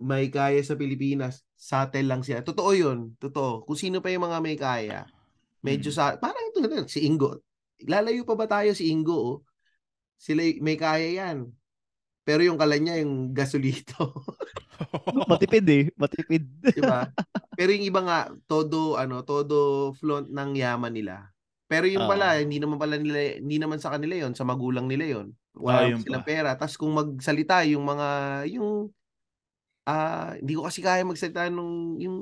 may 0.05 0.29
kaya 0.29 0.61
sa 0.61 0.77
Pilipinas, 0.77 1.41
satel 1.57 2.05
lang 2.05 2.21
siya. 2.21 2.45
Totoo 2.45 2.71
yun. 2.77 3.17
Totoo. 3.17 3.65
Kung 3.65 3.73
sino 3.73 4.05
pa 4.05 4.13
yung 4.13 4.29
mga 4.29 4.37
may 4.37 4.53
kaya, 4.53 5.09
medyo 5.65 5.89
Mm. 5.89 5.97
sa, 5.97 6.03
parang 6.21 6.45
ito 6.45 6.61
na, 6.61 6.85
si 6.85 7.09
Ingo. 7.09 7.41
Lalayo 7.89 8.21
pa 8.21 8.37
ba 8.37 8.45
tayo 8.45 8.69
si 8.77 8.93
Ingo, 8.93 9.17
oh? 9.17 9.37
Sila, 10.15 10.45
may 10.61 10.77
kaya 10.77 11.25
yan. 11.25 11.49
Pero 12.21 12.45
yung 12.45 12.57
kala 12.57 12.77
niya, 12.77 13.01
yung 13.01 13.33
gasolito. 13.33 14.13
Matipid 15.31 15.65
eh. 15.69 15.83
Matipid. 15.93 16.45
di 16.61 16.81
ba? 16.81 17.09
Pero 17.57 17.69
yung 17.73 17.85
iba 17.85 18.01
nga, 18.01 18.19
todo, 18.45 18.97
ano, 18.97 19.25
todo 19.25 19.89
flaunt 19.97 20.29
ng 20.29 20.51
yaman 20.53 20.93
nila. 20.93 21.29
Pero 21.65 21.89
yung 21.89 22.05
pala, 22.05 22.37
Oo. 22.37 22.41
hindi 22.45 22.61
naman 22.61 22.77
pala 22.77 22.97
nila, 22.97 23.41
hindi 23.41 23.57
naman 23.57 23.81
sa 23.81 23.89
kanila 23.89 24.13
yon 24.13 24.37
sa 24.37 24.45
magulang 24.45 24.85
nila 24.85 25.17
yon 25.17 25.27
Wala 25.57 25.89
yun 25.89 26.01
silang 26.01 26.21
pa. 26.21 26.29
pera. 26.29 26.49
Tapos 26.53 26.77
kung 26.77 26.93
magsalita, 26.93 27.65
yung 27.65 27.81
mga, 27.81 28.07
yung, 28.53 28.89
ah, 29.85 30.33
hindi 30.35 30.53
ko 30.57 30.65
kasi 30.65 30.81
kaya 30.81 31.05
magsalita 31.05 31.49
nung, 31.49 31.97
yung, 32.01 32.17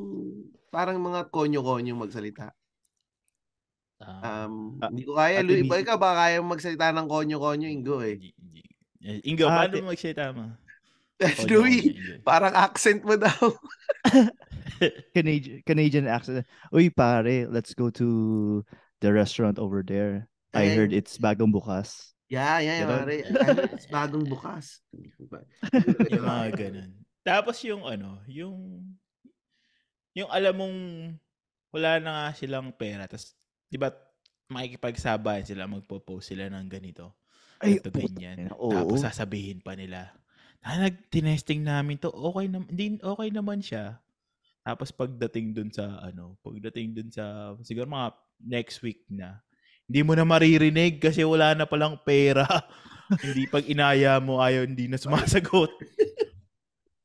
parang 0.69 0.99
mga 0.99 1.31
konyo-konyo 1.31 1.95
magsalita. 1.95 2.51
Um, 4.03 4.83
Ah, 4.83 4.91
hindi 4.91 5.07
ko 5.07 5.15
kaya. 5.15 5.39
Miss- 5.43 5.63
Iba 5.63 5.79
ikaw 5.79 5.95
ba 5.95 6.11
kaya 6.17 6.43
magsalita 6.43 6.91
ng 6.91 7.07
konyo-konyo, 7.07 7.67
Ingo 7.71 8.03
eh. 8.03 8.19
Eh, 9.03 9.19
Ingo, 9.27 9.47
Ah, 9.47 9.63
paano 9.63 9.79
mo 9.79 9.95
magsalita 9.95 10.35
mo? 10.35 10.43
Konyo, 11.23 11.47
Louis, 11.47 11.95
parang 12.25 12.51
accent 12.51 12.99
mo 13.07 13.15
daw. 13.15 13.55
Canadian, 15.15 15.63
Canadian 15.63 16.07
accent. 16.09 16.43
Uy, 16.75 16.91
pare, 16.91 17.47
let's 17.47 17.71
go 17.71 17.87
to 17.87 18.59
the 18.99 19.07
restaurant 19.07 19.55
over 19.55 19.79
there. 19.85 20.27
I 20.51 20.67
heard 20.75 20.91
it's 20.91 21.15
bagong 21.15 21.55
bukas. 21.55 22.13
Yeah, 22.27 22.59
yeah, 22.59 22.83
yeah, 22.83 22.87
pare. 22.89 23.23
It's 23.71 23.87
bagong 23.87 24.27
bukas. 24.27 24.83
yung 26.11 26.25
mga 26.27 26.49
ganun. 26.59 26.91
Tapos 27.23 27.55
yung 27.63 27.87
ano, 27.87 28.19
yung 28.27 28.83
yung 30.13 30.29
alam 30.29 30.53
mong 30.53 30.77
wala 31.73 31.97
na 31.97 32.09
nga 32.13 32.27
silang 32.37 32.69
pera. 32.75 33.09
Tapos, 33.09 33.33
di 33.65 33.81
ba, 33.81 33.89
makikipagsabayan 34.53 35.47
sila, 35.47 35.65
magpo-post 35.65 36.29
sila 36.29 36.45
ng 36.53 36.69
ganito. 36.69 37.17
Ay, 37.57 37.81
puta 37.81 37.89
ganyan. 37.89 38.53
oo. 38.53 38.69
Tapos 38.69 39.01
sasabihin 39.01 39.65
pa 39.65 39.73
nila, 39.73 40.13
ah, 40.61 40.77
nag-tinesting 40.77 41.65
namin 41.65 41.97
to, 41.97 42.13
okay 42.13 42.45
naman, 42.45 42.69
hindi, 42.69 43.01
okay 43.01 43.29
naman 43.33 43.59
siya. 43.65 43.97
Tapos 44.61 44.93
pagdating 44.93 45.57
dun 45.57 45.69
sa, 45.73 45.97
ano, 45.99 46.37
pagdating 46.45 46.93
dun 46.93 47.09
sa, 47.09 47.57
siguro 47.65 47.89
mga 47.89 48.13
next 48.45 48.85
week 48.85 49.01
na, 49.09 49.41
hindi 49.89 49.99
mo 50.05 50.13
na 50.15 50.23
maririnig 50.23 51.01
kasi 51.01 51.25
wala 51.25 51.57
na 51.57 51.65
palang 51.65 51.97
pera. 52.05 52.45
hindi 53.25 53.49
pag 53.49 53.65
inaya 53.65 54.21
mo, 54.21 54.39
ayaw, 54.39 54.63
hindi 54.63 54.87
na 54.87 55.01
sumasagot. 55.01 55.73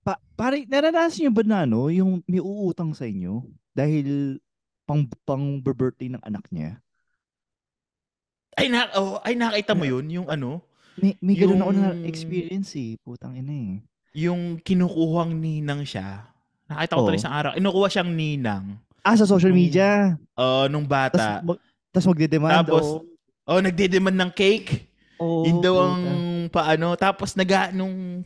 Pa- 0.08 0.22
pare, 0.40 0.64
naranasan 0.64 1.28
niyo 1.28 1.32
ba 1.36 1.44
na 1.44 1.68
ano, 1.68 1.92
yung 1.92 2.24
may 2.24 2.40
uutang 2.40 2.96
sa 2.96 3.04
inyo 3.04 3.44
dahil 3.76 4.40
pang 4.88 5.04
pang 5.28 5.60
birthday 5.60 6.08
ng 6.08 6.24
anak 6.24 6.48
niya? 6.48 6.80
Ay, 8.56 8.72
na, 8.72 8.88
oh, 8.96 9.20
ay 9.20 9.36
nakita 9.36 9.76
mo 9.76 9.84
yun? 9.84 10.08
Yung 10.08 10.32
ano? 10.32 10.64
May, 10.96 11.12
may 11.20 11.36
ganun 11.36 11.60
ako 11.60 11.72
na 11.76 11.92
Yung- 11.92 12.08
experience 12.08 12.72
eh. 12.80 12.96
Putang 13.04 13.36
ina 13.36 13.52
eh. 13.52 13.74
Yung 14.16 14.56
kinukuhang 14.58 15.36
ninang 15.36 15.84
siya. 15.84 16.24
Nakita 16.72 16.96
ko 16.96 17.00
Oo. 17.04 17.06
tuloy 17.12 17.20
isang 17.20 17.36
araw. 17.36 17.52
Inukuha 17.52 17.86
siyang 17.92 18.08
ninang. 18.08 18.64
Ah, 19.04 19.12
sa 19.12 19.28
social 19.28 19.52
Nung 19.52 19.60
media. 19.60 20.16
uh, 20.40 20.66
nung 20.72 20.88
Tapos 20.88 21.20
bata. 21.20 21.44
mag, 21.44 21.60
tas 21.92 22.08
magdedemand. 22.08 22.64
Tapos, 22.64 22.84
oh, 22.96 23.04
oh, 23.44 23.60
nagdedemand 23.60 24.16
ng 24.16 24.30
cake. 24.32 24.88
oh, 25.20 25.44
yun 25.44 25.60
daw 25.60 25.76
ang 25.84 26.02
paano. 26.48 26.96
Tapos 26.96 27.36
naga, 27.36 27.68
nung, 27.70 28.24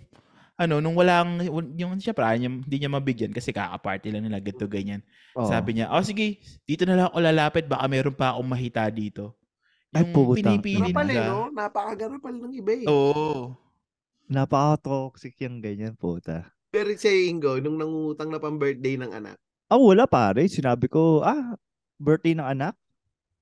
ano, 0.63 0.79
nung 0.79 0.95
walang, 0.95 1.43
yung 1.75 1.97
siya 1.97 2.11
pa, 2.11 2.33
hindi 2.33 2.55
niya 2.73 2.89
mabigyan 2.89 3.31
kasi 3.31 3.51
kaka-party 3.51 4.09
lang 4.09 4.23
nila, 4.23 4.39
ganito, 4.39 4.65
ganyan. 4.65 5.03
Oo. 5.35 5.45
Sabi 5.45 5.75
niya, 5.75 5.91
oh 5.91 6.01
sige, 6.01 6.39
dito 6.63 6.83
na 6.83 6.95
lang 6.95 7.07
ako 7.09 7.19
lalapit, 7.19 7.65
baka 7.67 7.85
meron 7.87 8.13
pa 8.13 8.33
akong 8.33 8.49
mahita 8.49 8.87
dito. 8.89 9.35
Ay, 9.91 10.03
Yung 10.03 10.13
puta. 10.13 10.39
pinipili 10.41 10.89
Garapal 10.89 11.05
eh, 11.05 11.13
nila. 11.13 11.27
no? 11.29 11.41
Napakagarapal 11.51 12.35
ng 12.35 12.53
iba 12.55 12.73
eh. 12.73 12.87
Oo. 12.87 13.53
Napaka-toxic 14.27 15.37
yung 15.39 15.59
ganyan, 15.59 15.93
puta. 15.93 16.49
Pero 16.69 16.89
sa 16.95 17.11
Ingo, 17.11 17.59
nung 17.59 17.77
nangungutang 17.77 18.29
na 18.29 18.39
pang 18.39 18.57
birthday 18.57 18.97
ng 18.97 19.13
anak, 19.13 19.37
Ah, 19.67 19.77
wala 19.77 20.05
pare. 20.05 20.45
Sinabi 20.47 20.85
ko, 20.85 21.21
ah, 21.21 21.57
birthday 21.97 22.33
ng 22.33 22.45
anak? 22.47 22.77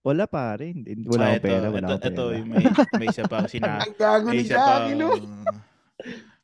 Wala 0.01 0.25
pare. 0.25 0.71
Hindi- 0.71 1.03
Wala 1.05 1.18
Ah, 1.21 1.31
akong 1.33 1.43
pera, 1.45 1.59
ito, 1.61 1.71
wala 1.71 1.79
ito, 1.81 1.91
akong 1.93 2.07
ito, 2.09 2.25
pera. 2.25 2.39
yung 2.39 2.49
may, 2.49 2.64
may 2.97 3.07
isa 3.09 3.25
pa 3.27 3.39
sinabi. 3.45 3.81
ang 3.85 3.95
gago 3.95 4.27
may 4.27 4.37
ni 4.37 4.45
Jackie, 4.47 4.95
no? 4.95 5.09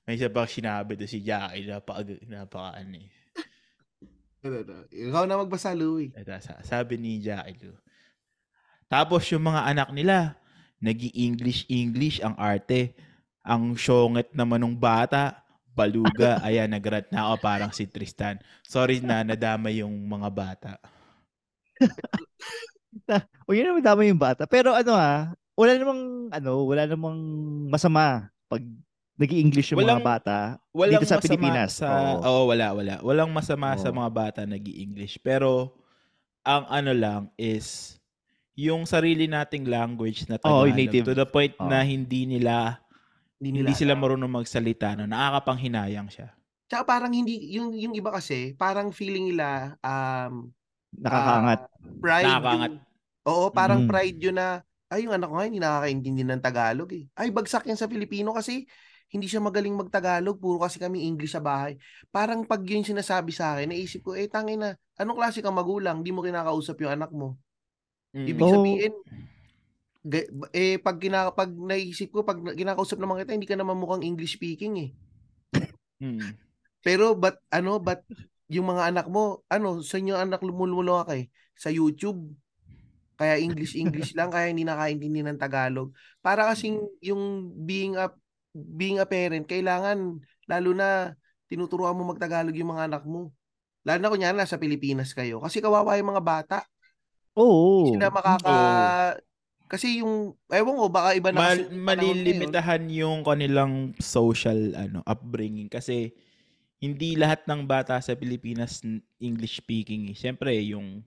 May 0.07 0.15
isa 0.15 0.31
pa 0.31 0.47
sinabi 0.47 0.95
to 0.95 1.05
si 1.11 1.19
Jackie, 1.19 1.67
napaka, 1.67 2.07
napaka 2.31 2.79
ano 2.79 2.95
eh. 2.95 3.11
Ano, 4.47 4.63
ano? 4.63 4.75
Ikaw 4.95 5.23
na 5.27 5.43
magbasa, 5.43 5.75
Louie. 5.75 6.15
Sabi 6.63 6.95
ni 6.95 7.19
Jackie. 7.19 7.75
Tapos 8.87 9.27
yung 9.35 9.43
mga 9.51 9.67
anak 9.67 9.91
nila, 9.91 10.39
nag 10.79 11.03
english 11.11 11.67
english 11.67 12.23
ang 12.23 12.39
arte. 12.39 12.95
Ang 13.43 13.75
syonget 13.75 14.31
naman 14.31 14.63
ng 14.63 14.79
bata, 14.79 15.43
baluga. 15.75 16.39
Ayan, 16.47 16.71
nagrat 16.71 17.11
na 17.11 17.27
ako 17.27 17.35
parang 17.43 17.71
si 17.75 17.91
Tristan. 17.91 18.39
Sorry 18.63 19.03
na, 19.03 19.27
nadama 19.27 19.75
yung 19.75 19.95
mga 20.07 20.29
bata. 20.31 20.73
O 23.47 23.53
yun 23.53 23.69
naman 23.69 23.85
dama 23.85 24.03
yung 24.09 24.19
bata. 24.19 24.49
Pero 24.49 24.73
ano 24.73 24.97
ah, 24.97 25.31
wala 25.53 25.77
namang, 25.77 26.33
ano, 26.33 26.65
wala 26.65 26.89
namang 26.89 27.19
masama 27.69 28.33
pag 28.49 28.65
nag 29.17 29.33
english 29.33 29.73
yung 29.73 29.81
Walang- 29.81 30.01
mga 30.01 30.09
bata. 30.13 30.39
Walang 30.71 31.01
Dito 31.01 31.09
sa 31.09 31.17
Pilipinas, 31.19 31.81
Sa, 31.81 31.89
oo. 31.89 32.21
Oo, 32.21 32.43
wala, 32.49 32.73
wala. 32.73 32.95
Walang 33.01 33.33
masama 33.33 33.73
sa 33.75 33.89
Oo. 33.89 33.97
mga 33.97 34.11
bata 34.11 34.41
nag 34.45 34.61
english 34.63 35.17
Pero, 35.19 35.73
ang 36.43 36.69
ano 36.69 36.93
lang 36.93 37.23
is, 37.35 37.97
yung 38.55 38.85
sarili 38.85 39.25
nating 39.27 39.65
language 39.65 40.25
na 40.25 40.37
Tagalog, 40.37 40.69
yung 40.69 40.79
native. 40.79 41.05
to 41.05 41.15
the 41.15 41.25
point 41.25 41.57
Oo. 41.57 41.67
na 41.67 41.81
hindi 41.81 42.25
nila, 42.25 42.81
Hindi, 43.37 43.53
hindi 43.53 43.61
nila 43.65 43.73
sila 43.75 43.93
alam. 43.93 44.01
marunong 44.01 44.33
magsalita, 44.35 44.95
no? 44.95 45.05
nakakapanghinayang 45.05 46.09
siya. 46.09 46.33
Tsaka 46.67 46.83
parang 46.85 47.13
hindi, 47.13 47.53
yung, 47.53 47.73
yung 47.73 47.93
iba 47.93 48.09
kasi, 48.11 48.53
parang 48.53 48.91
feeling 48.91 49.33
nila, 49.33 49.77
um, 49.81 50.51
Nakakaangat. 50.93 51.61
ah, 51.63 51.71
pride. 52.01 52.27
Nakakaangat. 52.27 52.71
Yung, 52.73 52.81
oo, 53.27 53.45
parang 53.51 53.81
Mm. 53.85 53.89
pride 53.89 54.19
yun 54.21 54.37
na, 54.37 54.49
ay, 54.87 55.05
yung 55.05 55.15
anak 55.15 55.29
ko 55.29 55.35
nga, 55.35 55.47
hindi 55.47 55.59
nakakaintindi 55.59 56.23
ng 56.23 56.43
Tagalog 56.43 56.91
eh. 56.93 57.05
Ay, 57.13 57.29
bagsak 57.29 57.67
yan 57.67 57.77
sa 57.77 57.87
Filipino 57.87 58.31
kasi 58.33 58.65
hindi 59.07 59.31
siya 59.31 59.39
magaling 59.39 59.75
magtagalog, 59.75 60.37
puro 60.39 60.63
kasi 60.63 60.83
kami 60.83 61.07
English 61.07 61.35
sa 61.35 61.43
bahay. 61.43 61.79
Parang 62.11 62.43
pag 62.43 62.63
yun 62.67 62.83
sinasabi 62.83 63.31
sa 63.31 63.55
akin, 63.55 63.71
naisip 63.71 64.03
ko, 64.03 64.19
eh, 64.19 64.27
tangin 64.27 64.61
na, 64.63 64.71
anong 64.99 65.19
klase 65.19 65.39
kang 65.41 65.55
magulang? 65.55 66.03
Di 66.03 66.11
mo 66.11 66.27
kinakausap 66.27 66.77
yung 66.83 66.93
anak 66.99 67.15
mo. 67.15 67.39
Mm. 68.11 68.27
Ibig 68.27 68.47
sabihin, 68.51 68.95
eh, 70.51 70.77
pag, 70.83 70.97
kina, 70.99 71.31
pag 71.31 71.51
naisip 71.51 72.11
ko, 72.11 72.27
pag 72.27 72.39
kinakausap 72.39 72.99
naman 72.99 73.23
kita, 73.23 73.35
hindi 73.35 73.47
ka 73.47 73.55
naman 73.55 73.79
mukhang 73.79 74.03
English 74.03 74.39
speaking 74.39 74.75
eh. 74.79 74.91
Mm. 76.03 76.35
Pero, 76.83 77.15
but, 77.15 77.39
ano, 77.51 77.79
but, 77.79 78.03
yung 78.47 78.71
mga 78.71 78.95
anak 78.95 79.07
mo, 79.11 79.43
ano, 79.51 79.83
sa 79.83 79.99
inyo 79.99 80.15
anak 80.15 80.43
lumululo 80.43 81.03
ka 81.03 81.19
eh, 81.19 81.31
sa 81.59 81.67
YouTube, 81.71 82.31
kaya 83.17 83.41
English-English 83.41 84.13
lang, 84.13 84.29
kaya 84.29 84.53
hindi 84.53 84.63
nakaintindi 84.63 85.25
ng 85.25 85.41
Tagalog. 85.41 85.91
Para 86.21 86.53
kasing 86.53 86.85
yung 87.01 87.49
being 87.65 87.97
a, 87.97 88.13
being 88.57 88.97
a 88.97 89.07
parent, 89.07 89.45
kailangan, 89.45 90.17
lalo 90.49 90.71
na, 90.73 91.13
tinuturuan 91.47 91.95
mo 91.95 92.09
magtagalog 92.09 92.57
yung 92.57 92.73
mga 92.73 92.89
anak 92.89 93.05
mo. 93.05 93.31
Lalo 93.85 93.99
na 94.01 94.11
kunyari, 94.11 94.35
nasa 94.35 94.59
Pilipinas 94.59 95.13
kayo. 95.13 95.39
Kasi 95.45 95.61
kawawa 95.61 95.95
yung 96.01 96.17
mga 96.17 96.25
bata. 96.25 96.59
Oo. 97.37 97.93
Sila 97.93 98.09
makaka... 98.09 98.57
Kasi 99.67 99.99
yung, 99.99 100.39
ewan 100.47 100.79
ko, 100.79 100.87
baka 100.87 101.19
iba 101.19 101.35
na 101.35 101.43
Mal- 101.43 101.67
kasi 101.67 101.75
malilimitahan 101.75 102.87
yung 102.87 103.27
kanilang 103.27 103.99
social 103.99 104.79
ano 104.79 105.03
upbringing 105.03 105.67
kasi 105.67 106.15
hindi 106.79 107.19
lahat 107.19 107.43
ng 107.51 107.67
bata 107.67 107.99
sa 107.99 108.15
Pilipinas 108.15 108.79
English 109.19 109.59
speaking. 109.59 110.15
Eh. 110.15 110.17
Siyempre 110.17 110.55
yung 110.63 111.03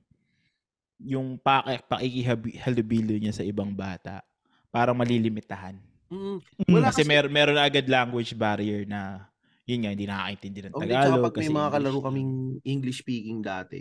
yung 1.00 1.40
paki- 1.40 1.88
pakikihalubilo 1.88 3.16
niya 3.16 3.32
sa 3.32 3.48
ibang 3.48 3.72
bata 3.72 4.20
parang 4.68 5.00
malilimitahan. 5.00 5.80
Mm. 6.10 6.42
Mm. 6.42 6.74
Wala 6.74 6.90
Kasi 6.90 7.06
kasi- 7.06 7.10
mer 7.10 7.26
meron 7.30 7.56
na 7.56 7.66
agad 7.66 7.86
language 7.86 8.34
barrier 8.34 8.84
na 8.84 9.30
yun 9.64 9.86
nga, 9.86 9.94
hindi 9.94 10.10
nakakaintindi 10.10 10.60
ng 10.66 10.74
O, 10.74 10.82
hindi, 10.82 10.90
tsaka 10.90 11.06
Tagalog. 11.06 11.26
pag 11.30 11.30
may 11.30 11.38
kasi 11.38 11.50
mga 11.50 11.62
English 11.62 11.74
kalaro 11.78 12.00
kaming 12.02 12.32
English 12.66 13.00
speaking 13.00 13.40
dati, 13.40 13.80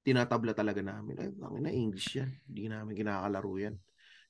tinatabla 0.00 0.52
talaga 0.56 0.80
namin. 0.80 1.14
Ay, 1.20 1.28
ang 1.36 1.60
na 1.60 1.68
English 1.68 2.08
yan. 2.16 2.30
Hindi 2.48 2.72
namin 2.72 2.96
kinakalaro 2.96 3.52
yan. 3.60 3.74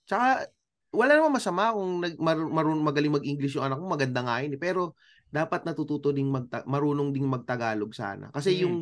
Tsaka, 0.03 0.51
wala 0.91 1.11
namang 1.15 1.37
masama 1.39 1.71
kung 1.71 2.03
nag, 2.03 2.15
mar, 2.19 2.35
marun, 2.43 2.83
magaling 2.83 3.15
mag-English 3.15 3.55
yung 3.55 3.67
anak 3.67 3.79
mo, 3.79 3.87
maganda 3.87 4.19
nga 4.19 4.43
yun. 4.43 4.57
eh. 4.57 4.61
Pero, 4.61 4.99
dapat 5.29 5.63
natututo 5.63 6.11
ding 6.11 6.27
magta, 6.27 6.67
marunong 6.67 7.15
ding 7.15 7.27
magtagalog 7.27 7.95
sana. 7.95 8.27
Kasi 8.35 8.59
Mm. 8.59 8.61
yung 8.67 8.77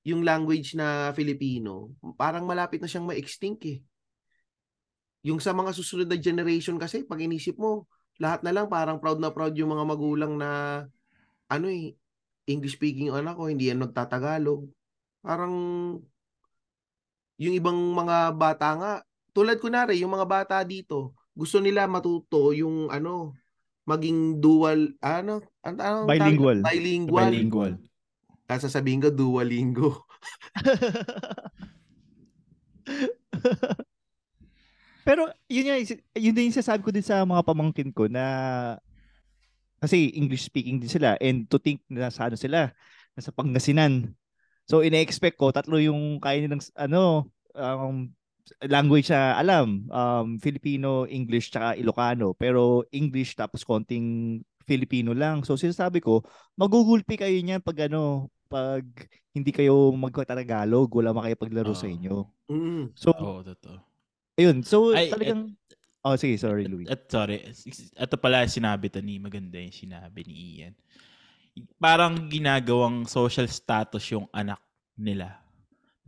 yung 0.00 0.24
language 0.24 0.74
na 0.74 1.12
Filipino, 1.12 1.92
parang 2.16 2.48
malapit 2.48 2.80
na 2.80 2.88
siyang 2.88 3.04
ma-extinct 3.04 3.62
eh. 3.68 3.78
Yung 5.22 5.36
sa 5.38 5.52
mga 5.52 5.70
susunod 5.70 6.08
na 6.08 6.16
generation 6.16 6.80
kasi, 6.80 7.04
pag 7.04 7.20
inisip 7.20 7.60
mo, 7.60 7.84
lahat 8.20 8.44
na 8.44 8.52
lang 8.52 8.68
parang 8.68 9.00
proud 9.00 9.16
na 9.16 9.32
proud 9.32 9.56
yung 9.56 9.72
mga 9.72 9.84
magulang 9.88 10.36
na 10.36 10.84
ano 11.48 11.66
eh, 11.72 11.96
English 12.44 12.76
speaking 12.76 13.08
yung 13.08 13.24
anak 13.24 13.34
ko, 13.34 13.48
hindi 13.48 13.72
yan 13.72 13.80
nagtatagalog. 13.80 14.68
Parang 15.24 15.54
yung 17.40 17.54
ibang 17.56 17.80
mga 17.96 18.36
bata 18.36 18.68
nga, 18.76 18.92
tulad 19.32 19.56
ko 19.56 19.72
na 19.72 19.88
rin, 19.88 20.04
yung 20.04 20.12
mga 20.12 20.28
bata 20.28 20.56
dito, 20.60 21.16
gusto 21.32 21.58
nila 21.58 21.88
matuto 21.88 22.52
yung 22.52 22.92
ano, 22.92 23.32
maging 23.88 24.38
dual, 24.38 24.92
ano, 25.00 25.40
ano, 25.64 26.04
Bilingual. 26.04 26.60
Bilingual. 26.60 27.32
Bilingual. 27.32 27.74
Kasi 28.44 28.68
sabihin 28.68 29.00
ko, 29.00 29.08
duolingo. 29.08 30.04
Pero 35.10 35.26
yun 35.50 35.74
is- 35.74 35.98
yun 36.14 36.30
din 36.30 36.54
yung 36.54 36.58
sasabi 36.62 36.86
ko 36.86 36.94
din 36.94 37.02
sa 37.02 37.26
mga 37.26 37.42
pamangkin 37.42 37.90
ko 37.90 38.06
na 38.06 38.78
kasi 39.82 40.14
English 40.14 40.46
speaking 40.46 40.78
din 40.78 40.86
sila 40.86 41.18
and 41.18 41.50
to 41.50 41.58
think 41.58 41.82
na 41.90 42.14
sa 42.14 42.30
ano 42.30 42.38
sila, 42.38 42.70
nasa 43.18 43.34
Pangasinan. 43.34 44.14
So 44.70 44.86
ina-expect 44.86 45.34
ko 45.34 45.50
tatlo 45.50 45.82
yung 45.82 46.22
kaya 46.22 46.46
nilang 46.46 46.62
ano 46.78 47.26
um, 47.58 48.14
language 48.62 49.10
na 49.10 49.34
alam, 49.34 49.90
um, 49.90 50.38
Filipino, 50.38 51.10
English, 51.10 51.50
tsaka 51.50 51.74
Ilocano. 51.74 52.30
Pero 52.38 52.86
English 52.94 53.34
tapos 53.34 53.66
konting 53.66 54.38
Filipino 54.62 55.10
lang. 55.10 55.42
So 55.42 55.58
sinasabi 55.58 55.98
ko, 55.98 56.22
magugulpi 56.54 57.18
kayo 57.18 57.34
niyan 57.34 57.66
pag 57.66 57.90
ano, 57.90 58.30
pag 58.46 58.86
hindi 59.34 59.50
kayo 59.50 59.90
magkatagalog, 59.90 60.86
wala 60.86 61.10
makapaglaro 61.10 61.74
sa 61.74 61.90
Oo. 61.90 61.94
inyo. 61.98 62.16
Mm. 62.46 62.94
So, 62.94 63.10
Oo, 63.10 63.42
totoo. 63.42 63.89
Ayun. 64.40 64.64
So, 64.64 64.96
Ay, 64.96 65.12
talagang... 65.12 65.52
oh, 66.00 66.16
sige, 66.16 66.40
sorry, 66.40 66.64
Louis. 66.64 66.88
At 66.88 67.04
sorry, 67.12 67.44
ito 67.76 68.16
pala 68.16 68.48
sinabi 68.48 68.88
to 68.88 69.04
ni 69.04 69.20
maganda 69.20 69.60
yung 69.60 69.76
sinabi 69.76 70.24
ni 70.24 70.34
Ian. 70.56 70.74
Parang 71.76 72.16
ginagawang 72.32 73.04
social 73.04 73.44
status 73.44 74.00
yung 74.08 74.24
anak 74.32 74.64
nila 74.96 75.44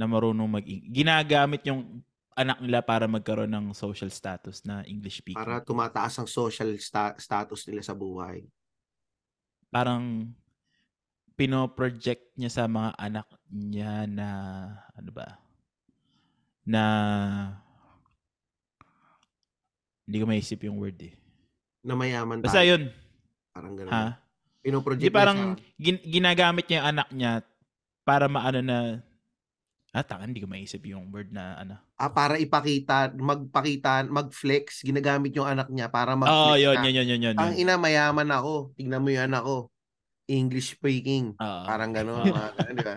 na 0.00 0.08
marunong 0.08 0.48
mag 0.48 0.64
ginagamit 0.88 1.60
yung 1.68 2.00
anak 2.32 2.58
nila 2.64 2.80
para 2.80 3.04
magkaroon 3.04 3.52
ng 3.52 3.66
social 3.76 4.08
status 4.08 4.64
na 4.64 4.80
English 4.88 5.20
speaking. 5.20 5.36
Para 5.36 5.60
tumataas 5.60 6.16
ang 6.16 6.28
social 6.28 6.72
sta- 6.80 7.16
status 7.20 7.68
nila 7.68 7.84
sa 7.84 7.92
buhay. 7.92 8.48
Parang 9.68 10.32
pinoproject 11.36 12.32
niya 12.36 12.50
sa 12.52 12.64
mga 12.68 12.96
anak 12.96 13.28
niya 13.52 14.08
na 14.08 14.28
ano 14.96 15.10
ba? 15.12 15.28
Na 16.64 16.82
hindi 20.02 20.16
ko 20.18 20.26
maisip 20.26 20.58
yung 20.62 20.76
word 20.76 20.98
eh. 21.00 21.14
Na 21.82 21.94
mayaman 21.94 22.40
Basta 22.40 22.60
tayo. 22.60 22.76
yun, 22.76 22.82
Parang 23.50 23.74
ganun. 23.74 23.92
ha? 23.92 24.18
Pinoproject 24.62 25.02
Di 25.02 25.10
parang 25.10 25.38
sa- 25.54 25.58
gin- 25.76 26.04
ginagamit 26.04 26.64
niya 26.66 26.78
yung 26.78 26.88
anak 26.88 27.08
niya 27.10 27.32
para 28.02 28.26
maano 28.26 28.60
na 28.60 28.78
Ah, 29.92 30.00
taka, 30.00 30.24
hindi 30.24 30.40
ko 30.40 30.48
maisip 30.48 30.88
yung 30.88 31.12
word 31.12 31.28
na 31.28 31.52
ano. 31.54 31.76
ah, 32.00 32.08
para 32.08 32.40
ipakita, 32.40 33.12
magpakita, 33.12 34.08
mag-flex, 34.08 34.80
ginagamit 34.80 35.36
yung 35.36 35.44
anak 35.44 35.68
niya 35.68 35.92
para 35.92 36.16
mag-flex 36.16 36.32
Oo, 36.32 36.48
oh, 36.48 36.56
yun, 36.56 36.80
yun, 36.80 36.94
yun, 36.96 37.08
yun, 37.12 37.22
yun. 37.28 37.36
Ang 37.36 37.52
ina, 37.60 37.76
mayaman 37.76 38.32
ako. 38.32 38.72
Tingnan 38.72 39.04
mo 39.04 39.12
yung 39.12 39.28
anak 39.28 39.44
ko. 39.44 39.68
English 40.24 40.80
speaking. 40.80 41.36
Oo. 41.36 41.62
Parang 41.68 41.92
gano'n. 41.92 42.24
Ganun, 42.56 42.72
di 42.72 42.80
ba? 42.80 42.96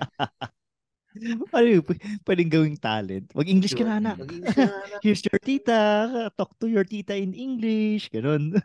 Ano 1.55 1.67
yun? 1.67 1.83
Pwedeng 2.27 2.51
gawing 2.51 2.77
talent. 2.79 3.31
Mag-English 3.31 3.75
ka 3.75 3.83
na, 3.87 4.03
anak. 4.03 4.19
Mag-English 4.19 4.55
ka 4.55 4.65
na, 4.67 4.75
anak. 4.83 5.01
Here's 5.03 5.23
your 5.23 5.39
tita. 5.39 5.81
Talk 6.35 6.51
to 6.59 6.67
your 6.67 6.83
tita 6.83 7.15
in 7.15 7.31
English. 7.31 8.11
Ganon. 8.11 8.51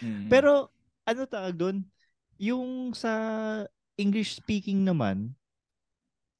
Mm. 0.00 0.30
Pero, 0.32 0.70
ano 1.04 1.26
tawag 1.28 1.58
doon? 1.58 1.76
Yung 2.40 2.94
sa 2.96 3.12
English 4.00 4.38
speaking 4.38 4.86
naman, 4.86 5.36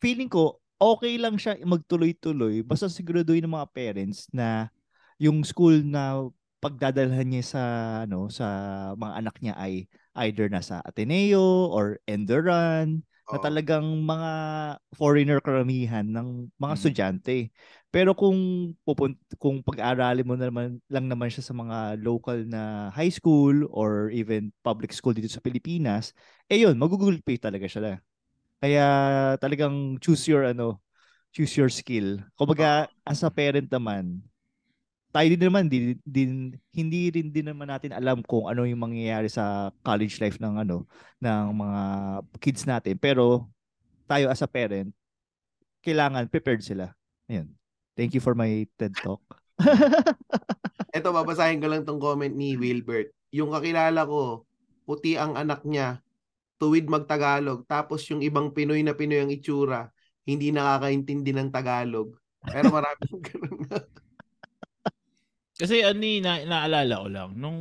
feeling 0.00 0.30
ko, 0.30 0.62
okay 0.80 1.20
lang 1.20 1.36
siya 1.36 1.60
magtuloy-tuloy. 1.60 2.64
Basta 2.64 2.88
siguraduhin 2.88 3.44
ng 3.44 3.52
mga 3.52 3.68
parents 3.74 4.30
na 4.32 4.72
yung 5.20 5.44
school 5.44 5.84
na 5.84 6.24
pagdadalhan 6.60 7.28
niya 7.28 7.44
sa 7.44 7.62
ano 8.04 8.28
sa 8.28 8.46
mga 8.96 9.12
anak 9.16 9.36
niya 9.40 9.54
ay 9.56 9.88
either 10.28 10.48
nasa 10.48 10.80
Ateneo 10.84 11.72
or 11.72 12.00
Enderan 12.04 13.00
na 13.30 13.38
talagang 13.38 13.86
mga 14.02 14.30
foreigner 14.94 15.38
karamihan 15.42 16.02
ng 16.06 16.50
mga 16.58 16.74
Mhm. 16.74 16.78
estudyante. 16.78 17.36
Pero 17.90 18.14
kung 18.14 18.38
pupun- 18.86 19.18
kung 19.38 19.62
pag-aaralin 19.62 20.26
mo 20.26 20.34
naman 20.38 20.78
lang 20.90 21.06
naman 21.10 21.30
siya 21.30 21.42
sa 21.46 21.54
mga 21.54 21.98
local 22.02 22.42
na 22.46 22.90
high 22.94 23.10
school 23.10 23.66
or 23.70 24.10
even 24.10 24.50
public 24.66 24.90
school 24.94 25.14
dito 25.14 25.30
sa 25.30 25.42
Pilipinas, 25.42 26.10
eh 26.50 26.62
yun, 26.66 26.74
magugulpi 26.78 27.38
talaga 27.38 27.66
siya. 27.70 27.98
Kaya 28.60 28.86
talagang 29.40 29.96
choose 30.02 30.28
your 30.28 30.44
ano, 30.48 30.80
choose 31.32 31.54
your 31.56 31.70
skill. 31.72 32.20
Kumbaga, 32.36 32.88
as 33.06 33.22
a 33.24 33.30
parent 33.32 33.68
naman, 33.72 34.20
tayo 35.10 35.26
din 35.26 35.42
naman 35.42 35.66
din, 35.66 35.98
din 36.06 36.54
hindi 36.70 37.10
rin 37.10 37.34
din 37.34 37.50
naman 37.50 37.66
natin 37.66 37.90
alam 37.90 38.22
kung 38.22 38.46
ano 38.46 38.62
yung 38.62 38.78
mangyayari 38.78 39.26
sa 39.26 39.74
college 39.82 40.22
life 40.22 40.38
ng 40.38 40.62
ano 40.62 40.86
ng 41.18 41.44
mga 41.50 41.80
kids 42.38 42.62
natin. 42.66 42.94
Pero 42.94 43.50
tayo 44.06 44.30
as 44.30 44.42
a 44.42 44.48
parent, 44.50 44.94
kailangan 45.82 46.30
prepared 46.30 46.62
sila. 46.62 46.94
Ayun. 47.26 47.50
Thank 47.98 48.14
you 48.14 48.22
for 48.22 48.38
my 48.38 48.64
TED 48.78 48.94
Talk. 49.02 49.22
Ito, 50.96 51.10
babasahin 51.10 51.60
ko 51.60 51.66
lang 51.68 51.82
tong 51.84 52.00
comment 52.00 52.32
ni 52.32 52.54
Wilbert. 52.56 53.12
Yung 53.34 53.52
kakilala 53.54 54.06
ko, 54.06 54.46
puti 54.86 55.14
ang 55.14 55.36
anak 55.36 55.62
niya, 55.62 56.02
tuwid 56.58 56.90
magtagalog, 56.90 57.66
tapos 57.66 58.02
yung 58.10 58.24
ibang 58.24 58.50
Pinoy 58.50 58.82
na 58.82 58.96
Pinoy 58.96 59.22
ang 59.22 59.30
itsura, 59.30 59.90
hindi 60.26 60.50
nakakaintindi 60.50 61.30
ng 61.34 61.50
Tagalog. 61.54 62.14
Pero 62.42 62.72
marami 62.72 63.02
yung 63.10 63.22
ganun. 63.28 63.60
Kasi 65.60 65.84
ano 65.84 66.00
eh, 66.00 66.18
na, 66.24 66.40
naalala 66.48 66.94
ko 67.04 67.08
lang, 67.12 67.30
nung 67.36 67.60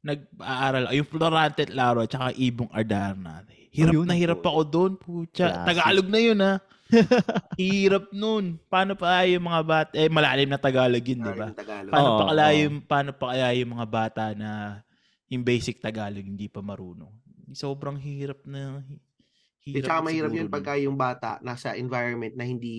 nag-aaral, 0.00 0.88
yung 0.96 1.08
Florante 1.08 1.68
at 1.68 1.72
Laro 1.76 2.00
at 2.00 2.08
saka 2.08 2.32
Ibong 2.32 2.72
Ardarna. 2.72 3.44
Hirap 3.68 3.92
Ayun, 3.92 4.06
na 4.08 4.16
hirap 4.16 4.40
oo. 4.40 4.48
ako 4.48 4.62
doon, 4.64 4.92
putya. 4.96 5.68
Tagalog 5.68 6.08
na 6.08 6.20
yun 6.24 6.38
ha. 6.40 6.54
hirap 7.60 8.08
nun. 8.16 8.56
Paano 8.72 8.96
pa 8.96 9.28
yung 9.28 9.44
mga 9.44 9.62
bata, 9.62 9.92
eh 9.92 10.08
malalim 10.08 10.48
na 10.48 10.56
Tagalog 10.56 11.04
yun, 11.04 11.20
di 11.20 11.32
ba? 11.36 11.52
Paano 11.92 12.08
Oo, 12.08 12.18
pa 12.18 12.24
kaya 12.32 12.48
oo. 12.48 12.60
yung 12.64 12.76
paano 12.80 13.10
pa 13.12 13.26
kaya 13.36 13.48
yung 13.60 13.70
mga 13.76 13.86
bata 13.92 14.24
na 14.32 14.80
yung 15.28 15.44
basic 15.44 15.84
Tagalog 15.84 16.24
hindi 16.24 16.48
pa 16.48 16.64
marunong. 16.64 17.12
Sobrang 17.52 18.00
hirap 18.00 18.40
na 18.48 18.80
At 18.80 19.68
hirap 19.68 19.88
saka 19.88 20.00
mahirap 20.00 20.32
yun 20.32 20.48
pagka 20.48 20.80
yung 20.80 20.96
bata 20.96 21.36
nasa 21.44 21.76
environment 21.76 22.32
na 22.32 22.44
hindi 22.48 22.76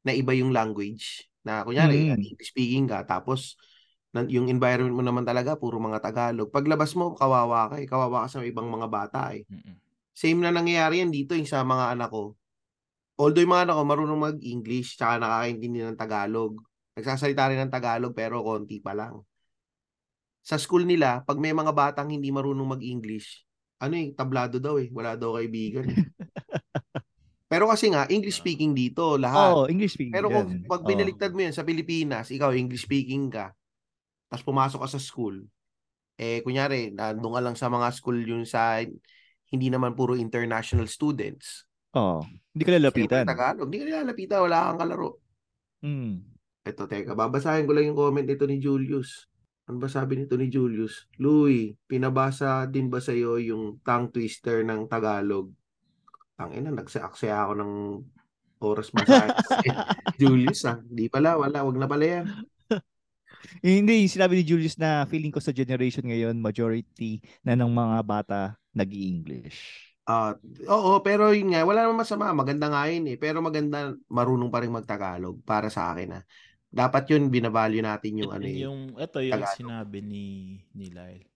na 0.00 0.16
iba 0.16 0.32
yung 0.32 0.48
language. 0.48 1.28
Na 1.48 1.64
kunyari, 1.64 2.12
Mm. 2.12 2.20
English 2.20 2.52
speaking 2.52 2.84
ka, 2.84 3.08
tapos 3.08 3.56
yung 4.28 4.52
environment 4.52 4.92
mo 4.92 5.00
naman 5.00 5.24
talaga, 5.24 5.56
puro 5.56 5.80
mga 5.80 6.04
Tagalog. 6.04 6.52
Paglabas 6.52 6.92
mo, 6.92 7.16
kawawa 7.16 7.72
ka 7.72 7.76
eh. 7.80 7.86
Kawawa 7.88 8.28
ka 8.28 8.36
sa 8.36 8.44
ibang 8.44 8.68
mga 8.68 8.84
bata 8.84 9.32
eh. 9.32 9.48
Mm-mm. 9.48 9.76
Same 10.12 10.42
na 10.44 10.52
nangyayari 10.52 11.00
yan 11.00 11.08
dito 11.14 11.32
yung 11.32 11.48
sa 11.48 11.64
mga 11.64 11.96
anak 11.96 12.10
ko. 12.12 12.36
Although 13.16 13.40
yung 13.40 13.54
mga 13.54 13.64
anak 13.70 13.76
ko 13.78 13.82
marunong 13.86 14.20
mag-English 14.34 14.98
tsaka 15.00 15.22
nakakaintindi 15.22 15.80
ng 15.88 15.96
Tagalog. 15.96 16.52
Nagsasalita 16.98 17.48
rin 17.48 17.62
ng 17.64 17.72
Tagalog 17.72 18.12
pero 18.12 18.42
konti 18.42 18.82
pa 18.82 18.92
lang. 18.92 19.22
Sa 20.42 20.56
school 20.58 20.82
nila, 20.88 21.22
pag 21.22 21.38
may 21.38 21.52
mga 21.54 21.70
batang 21.70 22.08
hindi 22.10 22.32
marunong 22.34 22.80
mag-English, 22.80 23.44
ano 23.78 23.94
eh, 23.94 24.10
tablado 24.16 24.58
daw 24.58 24.80
eh. 24.82 24.88
Wala 24.90 25.14
daw 25.14 25.38
kaibigan. 25.38 25.86
eh. 25.86 25.96
pero 27.48 27.64
kasi 27.72 27.88
nga, 27.88 28.04
English 28.12 28.44
speaking 28.44 28.76
dito, 28.76 29.16
lahat. 29.16 29.56
Oo, 29.56 29.64
English 29.72 29.96
speaking. 29.96 30.12
Pero 30.12 30.28
kung 30.28 30.68
pag 30.68 30.84
binaliktad 30.84 31.32
mo 31.32 31.40
yan 31.40 31.56
sa 31.56 31.64
Pilipinas, 31.64 32.28
ikaw 32.28 32.52
English 32.52 32.84
speaking 32.84 33.32
ka, 33.32 33.56
tapos 34.28 34.44
pumasok 34.44 34.84
ka 34.84 34.88
sa 34.92 35.00
school, 35.00 35.48
eh 36.20 36.44
kunyari, 36.44 36.92
nandun 36.92 37.32
ka 37.32 37.40
lang 37.40 37.56
sa 37.56 37.72
mga 37.72 37.88
school 37.96 38.20
yun 38.20 38.44
sa 38.44 38.84
hindi 39.48 39.68
naman 39.72 39.96
puro 39.96 40.12
international 40.12 40.84
students. 40.92 41.64
Oo. 41.96 42.20
Hindi 42.52 42.62
ka 42.68 42.72
lalapitan. 42.76 43.24
Siyempre, 43.24 43.32
Tagalog, 43.32 43.66
hindi 43.72 43.78
ka 43.80 43.86
nilalapitan, 43.88 44.38
wala 44.44 44.58
kang 44.68 44.80
kalaro. 44.84 45.10
Mm. 45.80 46.14
Ito, 46.68 46.84
teka, 46.84 47.16
babasahin 47.16 47.64
ko 47.64 47.72
lang 47.72 47.88
yung 47.88 47.96
comment 47.96 48.28
nito 48.28 48.44
ni 48.44 48.60
Julius. 48.60 49.24
Ano 49.64 49.80
ba 49.80 49.88
sabi 49.88 50.20
nito 50.20 50.36
ni 50.36 50.52
Julius? 50.52 51.08
Louie, 51.16 51.80
pinabasa 51.88 52.68
din 52.68 52.92
ba 52.92 53.00
sa'yo 53.00 53.40
yung 53.40 53.80
tongue 53.80 54.12
twister 54.12 54.68
ng 54.68 54.84
Tagalog? 54.84 55.48
Tangina, 56.38 56.70
nagsa-aksaya 56.70 57.50
ako 57.50 57.52
ng 57.58 57.72
oras 58.62 58.94
basahin. 58.94 59.34
Julius 60.22 60.62
ah, 60.70 60.78
di 60.86 61.10
pala, 61.10 61.34
wala, 61.34 61.66
wag 61.66 61.78
na 61.78 61.90
pala 61.90 62.04
yan. 62.06 62.26
Eh, 63.58 63.82
Hindi, 63.82 64.06
yung 64.06 64.14
sinabi 64.14 64.38
ni 64.38 64.44
Julius 64.46 64.78
na 64.78 65.02
feeling 65.10 65.34
ko 65.34 65.42
sa 65.42 65.50
generation 65.50 66.06
ngayon, 66.06 66.38
majority 66.38 67.18
na 67.42 67.58
ng 67.58 67.70
mga 67.70 67.98
bata 68.06 68.40
nag 68.70 68.90
english 68.94 69.88
Ah, 70.08 70.32
oo, 70.72 71.04
pero 71.04 71.36
yun 71.36 71.52
nga, 71.52 71.68
wala 71.68 71.84
namang 71.84 72.00
masama, 72.00 72.32
maganda 72.32 72.72
nga 72.72 72.88
yun 72.88 73.12
eh. 73.12 73.20
Pero 73.20 73.44
maganda 73.44 73.92
marunong 74.08 74.48
pa 74.48 74.64
rin 74.64 74.72
magtagalog 74.72 75.36
para 75.44 75.68
sa 75.68 75.92
akin 75.92 76.16
ah. 76.16 76.24
Dapat 76.72 77.12
yun 77.12 77.28
binavalue 77.28 77.84
natin 77.84 78.24
yung 78.24 78.32
ano 78.32 78.48
eh. 78.48 78.64
yung 78.64 78.96
ito 78.96 79.20
yung 79.20 79.36
Tagalog. 79.36 79.56
sinabi 79.60 79.98
ni 80.00 80.24
ni 80.72 80.88
Lyle. 80.88 81.28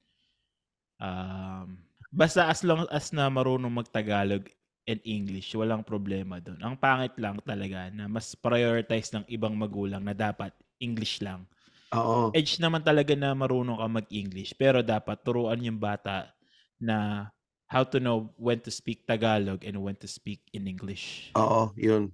Um, 0.96 1.84
basta 2.08 2.48
as 2.48 2.64
long 2.64 2.88
as 2.88 3.12
na 3.12 3.28
marunong 3.28 3.68
magtagalog 3.68 4.48
and 4.86 5.00
English, 5.06 5.54
walang 5.54 5.86
problema 5.86 6.42
doon. 6.42 6.58
Ang 6.58 6.74
pangit 6.74 7.14
lang 7.18 7.38
talaga 7.42 7.88
na 7.94 8.10
mas 8.10 8.34
prioritize 8.34 9.14
ng 9.14 9.24
ibang 9.30 9.54
magulang 9.54 10.02
na 10.02 10.14
dapat 10.14 10.50
English 10.82 11.22
lang. 11.22 11.46
Oo. 11.94 12.32
Edge 12.34 12.58
naman 12.58 12.82
talaga 12.82 13.12
na 13.14 13.36
marunong 13.36 13.78
ka 13.78 13.88
mag-English, 13.88 14.56
pero 14.58 14.80
dapat 14.80 15.20
turuan 15.22 15.60
yung 15.62 15.78
bata 15.78 16.32
na 16.80 17.28
how 17.70 17.86
to 17.86 18.02
know 18.02 18.32
when 18.36 18.58
to 18.58 18.72
speak 18.72 19.06
Tagalog 19.06 19.62
and 19.62 19.78
when 19.78 19.94
to 19.96 20.08
speak 20.10 20.42
in 20.50 20.66
English. 20.66 21.30
Oo, 21.38 21.70
yun. 21.78 22.10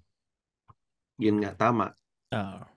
Yun 1.19 1.43
nga, 1.43 1.55
tama. 1.57 1.95
Ah, 2.31 2.69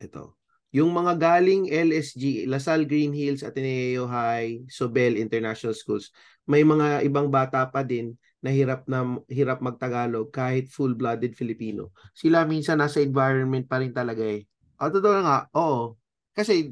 Ito. 0.00 0.36
Yung 0.76 0.92
mga 0.92 1.16
galing 1.16 1.72
LSG, 1.72 2.44
Lasal 2.44 2.84
Green 2.84 3.16
Hills, 3.16 3.40
Ateneo 3.40 4.04
High, 4.04 4.68
Sobel 4.68 5.16
International 5.16 5.72
Schools, 5.72 6.12
may 6.44 6.60
mga 6.62 7.00
ibang 7.08 7.32
bata 7.32 7.64
pa 7.64 7.80
din 7.80 8.12
na 8.46 8.54
hirap 8.54 8.86
na 8.86 9.18
hirap 9.26 9.58
magtagalog 9.58 10.30
kahit 10.30 10.70
full-blooded 10.70 11.34
Filipino. 11.34 11.90
Sila 12.14 12.46
minsan 12.46 12.78
nasa 12.78 13.02
environment 13.02 13.66
pa 13.66 13.82
rin 13.82 13.90
talaga 13.90 14.22
eh. 14.22 14.46
Ah, 14.78 14.86
totoo 14.86 15.10
na 15.18 15.22
nga, 15.26 15.38
oo. 15.58 15.98
Kasi, 16.30 16.70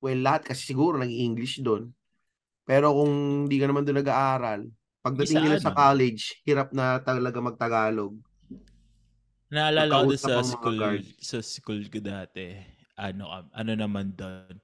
well, 0.00 0.16
lahat 0.24 0.48
kasi 0.48 0.72
siguro 0.72 0.96
nag-English 0.96 1.60
doon. 1.60 1.92
Pero 2.64 2.96
kung 2.96 3.44
hindi 3.44 3.60
ka 3.60 3.68
naman 3.68 3.84
doon 3.84 4.00
nag-aaral, 4.00 4.60
pagdating 5.04 5.36
Isa 5.36 5.44
nila 5.44 5.58
ano? 5.60 5.66
sa 5.68 5.76
college, 5.76 6.22
hirap 6.48 6.72
na 6.72 6.96
talaga 7.04 7.38
magtagalog. 7.44 8.16
Naalala 9.52 10.08
ko 10.08 10.16
sa 10.16 10.40
school, 10.40 11.04
sa 11.20 11.38
school 11.44 11.82
ko 11.92 12.00
dati, 12.00 12.56
ano, 12.96 13.28
um, 13.28 13.46
ano 13.52 13.72
naman 13.76 14.16
doon, 14.16 14.56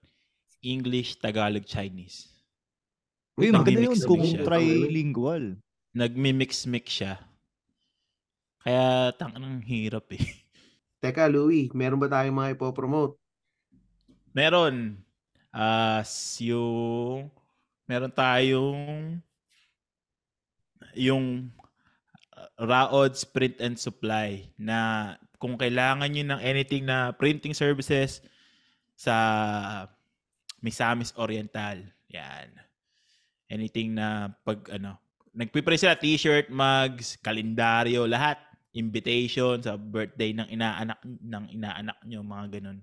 English, 0.64 1.20
Tagalog, 1.20 1.68
Chinese. 1.68 2.32
Uy, 3.38 3.54
maganda 3.54 3.86
yun 3.86 4.00
kung 4.02 4.42
trilingual. 4.42 5.60
Nagmi-mix-mix 5.96 6.84
siya. 6.88 7.14
Kaya, 8.60 9.14
tang 9.16 9.32
ang 9.32 9.64
hirap 9.64 10.12
eh. 10.12 10.20
Teka, 11.02 11.30
Louie, 11.30 11.70
meron 11.72 12.02
ba 12.02 12.10
tayong 12.10 12.36
mga 12.36 12.52
ipopromote? 12.58 13.16
Meron, 14.34 14.98
as 15.54 16.36
yung, 16.42 17.32
meron 17.88 18.12
tayong, 18.12 19.16
yung 20.98 21.48
uh, 22.34 22.50
Raod 22.60 23.14
Print 23.32 23.56
and 23.62 23.78
Supply 23.78 24.44
na 24.58 25.14
kung 25.38 25.54
kailangan 25.54 26.10
nyo 26.10 26.24
ng 26.34 26.40
anything 26.42 26.82
na 26.84 27.14
printing 27.14 27.54
services 27.54 28.20
sa 28.98 29.14
Misamis 30.58 31.14
Oriental. 31.14 31.78
Yan. 32.10 32.50
Anything 33.46 33.94
na 33.94 34.34
pag 34.42 34.66
ano, 34.74 34.98
nagpiprint 35.34 35.80
sila 35.80 35.98
t-shirt, 35.98 36.48
mugs, 36.52 37.18
kalendaryo, 37.20 38.08
lahat. 38.08 38.40
Invitation 38.76 39.58
sa 39.58 39.74
birthday 39.74 40.36
ng 40.36 40.48
inaanak 40.54 41.00
ng 41.02 41.44
inaanak 41.50 41.98
nyo, 42.04 42.20
mga 42.22 42.60
ganun. 42.60 42.78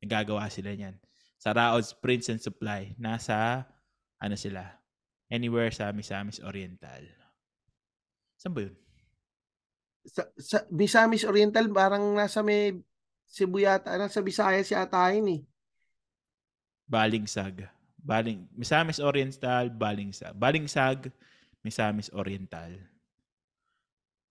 Nagagawa 0.00 0.48
sila 0.48 0.72
niyan. 0.72 0.96
Sa 1.36 1.52
Raod's 1.52 1.92
Prints 1.92 2.30
and 2.32 2.40
Supply, 2.40 2.94
nasa 2.96 3.66
ano 4.16 4.36
sila? 4.38 4.64
Anywhere 5.28 5.74
sa 5.74 5.92
Misamis 5.92 6.40
Oriental. 6.40 7.04
Saan 8.40 8.54
ba 8.54 8.64
yun? 8.64 8.74
sa, 10.06 10.22
sa 10.40 10.64
Misamis 10.72 11.26
Oriental 11.28 11.68
parang 11.68 12.16
nasa 12.16 12.40
may 12.40 12.76
Cebu 13.30 13.62
yata, 13.62 13.94
nasa 13.94 14.18
Visayas 14.18 14.66
yata 14.74 15.06
yun 15.14 15.38
eh. 15.38 15.40
Balingsag. 16.90 17.62
Baling 18.00 18.48
Misamis 18.58 18.98
Oriental, 18.98 19.70
Balingsag. 19.70 20.34
Balingsag, 20.34 21.14
Misamis 21.60 22.08
Oriental. 22.16 22.72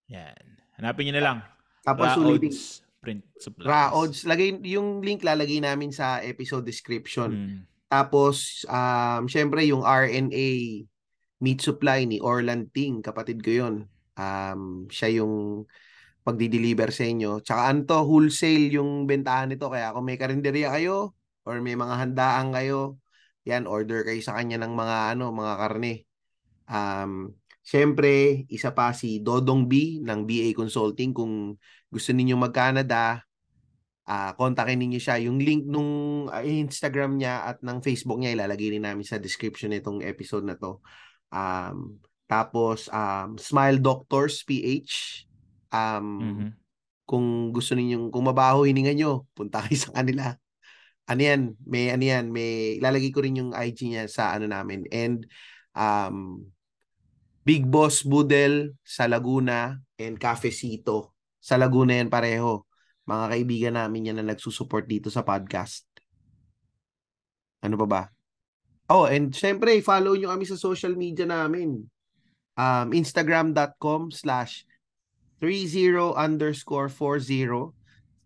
Yan. 0.09 0.43
Hanapin 0.81 1.09
niyo 1.09 1.15
na 1.21 1.23
lang. 1.23 1.37
Tapos 1.85 2.17
ulitin, 2.17 2.49
Raod's 2.49 2.81
Print 2.99 3.23
Supplies. 3.39 3.67
Raods, 3.69 4.19
lagay, 4.27 4.59
yung 4.67 4.99
link 4.99 5.23
lalagay 5.23 5.63
namin 5.63 5.93
sa 5.93 6.19
episode 6.19 6.65
description. 6.67 7.31
Mm. 7.31 7.59
Tapos, 7.89 8.65
um, 8.69 9.25
syempre 9.25 9.65
yung 9.65 9.81
RNA 9.81 10.49
meat 11.39 11.59
supply 11.63 12.03
ni 12.03 12.19
Orland 12.19 12.69
Ting, 12.75 12.99
kapatid 12.99 13.39
ko 13.39 13.51
yun. 13.65 13.75
Um, 14.19 14.85
siya 14.91 15.23
yung 15.23 15.65
pagdi-deliver 16.27 16.91
sa 16.91 17.07
inyo. 17.07 17.39
Tsaka 17.39 17.71
ano 17.71 17.87
to, 17.87 18.03
wholesale 18.03 18.69
yung 18.75 19.07
bentahan 19.07 19.49
nito. 19.49 19.71
Kaya 19.71 19.95
kung 19.95 20.05
may 20.05 20.19
karinderya 20.19 20.69
kayo 20.75 21.15
or 21.47 21.63
may 21.63 21.73
mga 21.73 21.95
handaan 21.95 22.51
kayo, 22.51 22.99
yan, 23.47 23.65
order 23.65 24.03
kayo 24.03 24.19
sa 24.19 24.37
kanya 24.37 24.59
ng 24.61 24.73
mga 24.75 25.15
ano, 25.15 25.31
mga 25.31 25.53
karne. 25.57 26.08
Um, 26.69 27.33
syempre, 27.65 28.45
isa 28.47 28.69
pa 28.71 28.93
si 28.93 29.19
Dodong 29.19 29.65
B 29.65 29.99
ng 30.05 30.23
BA 30.23 30.53
Consulting. 30.53 31.11
Kung 31.11 31.57
gusto 31.89 32.09
ninyo 32.13 32.37
mag-Canada, 32.37 33.25
ah 34.09 34.33
kontakin 34.33 34.81
ninyo 34.81 34.97
siya. 34.97 35.21
Yung 35.21 35.37
link 35.37 35.69
nung 35.69 36.25
ah, 36.33 36.41
Instagram 36.41 37.21
niya 37.21 37.45
at 37.45 37.57
ng 37.61 37.77
Facebook 37.81 38.17
niya 38.17 38.33
ilalagay 38.33 38.73
rin 38.73 38.81
namin 38.85 39.05
sa 39.05 39.21
description 39.21 39.69
nitong 39.69 40.01
episode 40.01 40.45
na 40.45 40.57
to. 40.57 40.81
Um, 41.29 42.01
tapos 42.25 42.89
um, 42.89 43.37
Smile 43.37 43.77
Doctors 43.77 44.41
PH. 44.45 45.25
Um, 45.69 46.07
Mhm. 46.21 46.49
kung 47.09 47.49
gusto 47.49 47.73
ninyong 47.73 48.13
kung 48.13 48.25
mabaho 48.29 48.65
hininga 48.65 48.93
nyo, 48.93 49.25
punta 49.33 49.61
kayo 49.65 49.77
sa 49.77 49.93
kanila. 49.97 50.37
Ano 51.09 51.21
yan? 51.25 51.41
May 51.65 51.89
ano 51.89 52.05
yan, 52.05 52.29
may 52.29 52.77
ilalagay 52.77 53.09
ko 53.09 53.25
rin 53.25 53.37
yung 53.41 53.51
IG 53.53 53.89
niya 53.89 54.05
sa 54.05 54.33
ano 54.37 54.45
namin. 54.45 54.85
And 54.93 55.25
um 55.73 56.45
Big 57.49 57.65
Boss 57.65 58.05
Budel 58.05 58.77
sa 58.85 59.09
Laguna 59.09 59.73
and 59.97 60.21
Cafecito 60.21 61.17
sa 61.41 61.57
Laguna 61.57 61.97
yan 61.97 62.13
pareho. 62.13 62.69
Mga 63.09 63.25
kaibigan 63.25 63.73
namin 63.73 64.13
yan 64.13 64.21
na 64.21 64.37
nagsusupport 64.37 64.85
dito 64.85 65.09
sa 65.09 65.25
podcast. 65.25 65.89
Ano 67.65 67.73
pa 67.73 67.87
ba? 67.89 68.01
Oh, 68.85 69.09
and 69.09 69.33
syempre, 69.33 69.81
follow 69.81 70.13
nyo 70.13 70.29
kami 70.29 70.45
sa 70.45 70.61
social 70.61 70.93
media 70.93 71.25
namin. 71.25 71.89
Um, 72.53 72.93
Instagram.com 72.93 74.13
slash 74.13 74.69
30 75.41 76.13
underscore 76.13 76.85
40. 76.85 77.73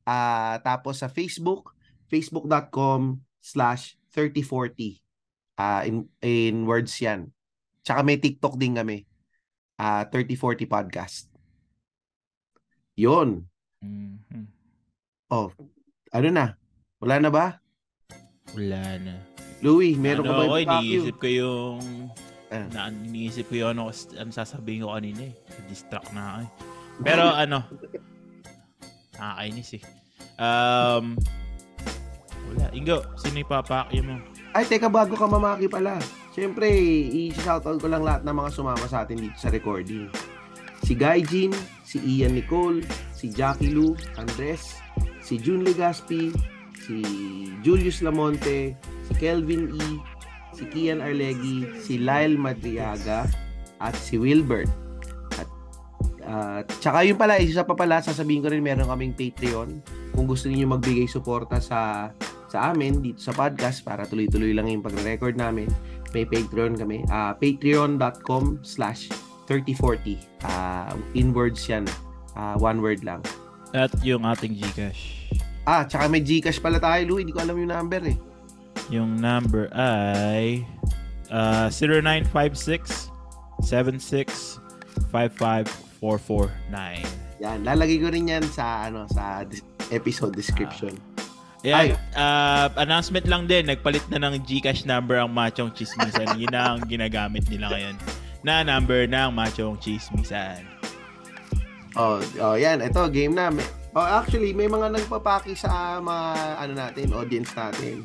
Ah, 0.03 0.59
tapos 0.67 0.99
sa 0.99 1.07
Facebook, 1.07 1.71
facebook.com 2.11 3.23
slash 3.39 3.95
3040. 4.11 4.99
Ah, 5.55 5.87
in, 5.87 6.11
in 6.19 6.67
words 6.67 6.91
yan. 6.99 7.31
Tsaka 7.87 8.03
may 8.03 8.19
TikTok 8.19 8.59
din 8.59 8.75
kami. 8.75 9.12
Ah, 9.83 10.07
3040 10.07 10.63
podcast. 10.63 11.27
Yun. 12.95 13.43
Mhm. 13.83 14.47
Oh, 15.27 15.51
ano 16.15 16.27
na? 16.31 16.55
Wala 17.03 17.19
na 17.19 17.27
ba? 17.27 17.59
Wala 18.55 18.95
na. 19.03 19.19
Louie, 19.59 19.99
meron 19.99 20.23
ano, 20.23 20.31
ka 20.31 20.33
ba 20.39 20.43
yung 20.47 20.55
vacuum? 20.55 20.71
iniisip 20.87 21.15
ko 21.19 21.27
yung... 21.27 21.79
Ah. 22.47 22.67
Na, 22.71 22.87
iniisip 22.95 23.51
ko 23.51 23.59
yung 23.59 23.75
ano, 23.75 23.91
ano 23.91 24.29
sasabihin 24.31 24.87
ko 24.87 24.95
kanina 24.95 25.27
eh. 25.27 25.35
Distract 25.67 26.15
na 26.15 26.23
ako 26.23 26.39
eh. 26.39 26.49
Pero 27.03 27.23
ano, 27.27 27.59
nakakainis 29.19 29.69
eh. 29.75 29.83
Um, 30.39 31.19
wala. 32.55 32.71
Ingo, 32.71 33.03
sino 33.19 33.43
ipapakyo 33.43 33.99
mo? 33.99 34.15
Ay, 34.55 34.63
teka, 34.63 34.87
bago 34.87 35.19
ka 35.19 35.27
mamaki 35.27 35.67
pala. 35.67 35.99
Siyempre, 36.33 36.65
i-shoutout 37.29 37.77
ko 37.77 37.85
lang 37.85 38.01
lahat 38.01 38.25
ng 38.25 38.33
mga 38.33 38.49
sumama 38.49 38.85
sa 38.89 39.05
atin 39.05 39.21
dito 39.21 39.37
sa 39.37 39.53
recording. 39.53 40.09
Si 40.81 40.97
Guy 40.97 41.21
Jean, 41.29 41.53
si 41.85 42.01
Ian 42.01 42.33
Nicole, 42.33 42.81
si 43.13 43.29
Jackie 43.29 43.69
Lou, 43.69 43.93
Andres, 44.17 44.81
si 45.21 45.37
June 45.37 45.61
Legaspi, 45.61 46.33
si 46.81 46.97
Julius 47.61 48.01
Lamonte, 48.01 48.73
si 49.05 49.13
Kelvin 49.21 49.77
E, 49.77 50.01
si 50.57 50.65
Kian 50.73 51.05
Arlegi, 51.05 51.69
si 51.85 52.01
Lyle 52.01 52.35
Madriaga, 52.35 53.29
at 53.77 53.93
si 53.93 54.17
Wilbert. 54.17 54.67
At 55.37 55.47
at 56.23 56.65
tsaka 56.79 57.05
yun 57.05 57.19
pala, 57.19 57.37
isa 57.37 57.67
pa 57.67 57.77
pala, 57.77 57.99
sasabihin 58.01 58.41
ko 58.41 58.49
rin 58.49 58.63
meron 58.63 58.89
kaming 58.89 59.13
Patreon. 59.13 59.69
Kung 60.15 60.25
gusto 60.25 60.47
niyo 60.47 60.65
magbigay 60.71 61.05
suporta 61.05 61.59
sa 61.59 62.09
sa 62.53 62.69
amin 62.69 63.01
dito 63.01 63.17
sa 63.17 63.33
podcast 63.33 63.81
para 63.81 64.05
tuloy-tuloy 64.05 64.53
lang 64.53 64.69
yung 64.69 64.85
pagre-record 64.85 65.33
namin. 65.33 65.65
May 66.13 66.29
Patreon 66.29 66.77
kami. 66.77 67.01
ah 67.09 67.33
patreon.com 67.33 68.61
slash 68.61 69.09
3040. 69.49 70.21
Ah, 70.45 70.93
in 71.17 71.33
words 71.33 71.65
yan. 71.65 71.89
Ah, 72.37 72.53
one 72.61 72.77
word 72.77 73.01
lang. 73.01 73.25
At 73.73 73.89
yung 74.05 74.21
ating 74.21 74.53
Gcash. 74.53 75.33
Ah, 75.65 75.81
tsaka 75.89 76.05
may 76.05 76.21
Gcash 76.21 76.61
pala 76.61 76.77
tayo, 76.77 77.01
Lou. 77.09 77.17
Hindi 77.17 77.33
ko 77.33 77.41
alam 77.41 77.57
yung 77.57 77.73
number 77.73 78.05
eh. 78.05 78.17
Yung 78.93 79.17
number 79.17 79.73
ay 79.73 80.61
uh, 81.33 81.73
0956 81.73 83.09
76 83.65 84.61
55449. 85.09 87.01
Yan, 87.41 87.65
lalagay 87.65 87.97
ko 87.97 88.13
rin 88.13 88.29
yan 88.29 88.45
sa 88.45 88.85
ano 88.93 89.09
sa 89.09 89.41
episode 89.89 90.37
description. 90.37 90.93
Ayan, 91.63 91.95
uh, 92.19 92.67
announcement 92.75 93.23
lang 93.23 93.47
din, 93.47 93.63
nagpalit 93.63 94.03
na 94.11 94.19
ng 94.19 94.43
Gcash 94.43 94.83
number 94.83 95.15
ang 95.15 95.31
Machong 95.31 95.71
Chismisan. 95.71 96.35
Yun 96.41 96.51
na 96.51 96.75
ang 96.75 96.83
ginagamit 96.83 97.47
nila 97.47 97.71
ngayon. 97.71 97.95
Na 98.43 98.67
number 98.67 99.07
ng 99.07 99.31
Machong 99.31 99.79
Chismisan. 99.79 100.67
Oh, 101.95 102.19
oh, 102.43 102.59
yan. 102.59 102.83
Ito, 102.83 103.07
game 103.07 103.31
na. 103.31 103.47
Oh, 103.95 104.03
actually, 104.03 104.51
may 104.51 104.67
mga 104.67 104.91
nagpapaki 104.91 105.55
sa 105.55 106.03
mga 106.03 106.25
ano 106.59 106.73
natin, 106.75 107.15
audience 107.15 107.55
natin. 107.55 108.03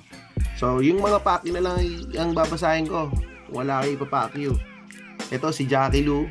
So, 0.54 0.78
yung 0.78 1.02
mga 1.02 1.18
paki 1.26 1.50
na 1.50 1.58
lang 1.58 1.82
ang 2.14 2.38
babasahin 2.38 2.86
ko. 2.86 3.10
Wala 3.50 3.82
kayo 3.82 3.98
ipapaki 3.98 4.38
yun. 4.46 4.58
Ito, 5.34 5.50
si 5.50 5.66
Jackie 5.66 6.06
Lou. 6.06 6.30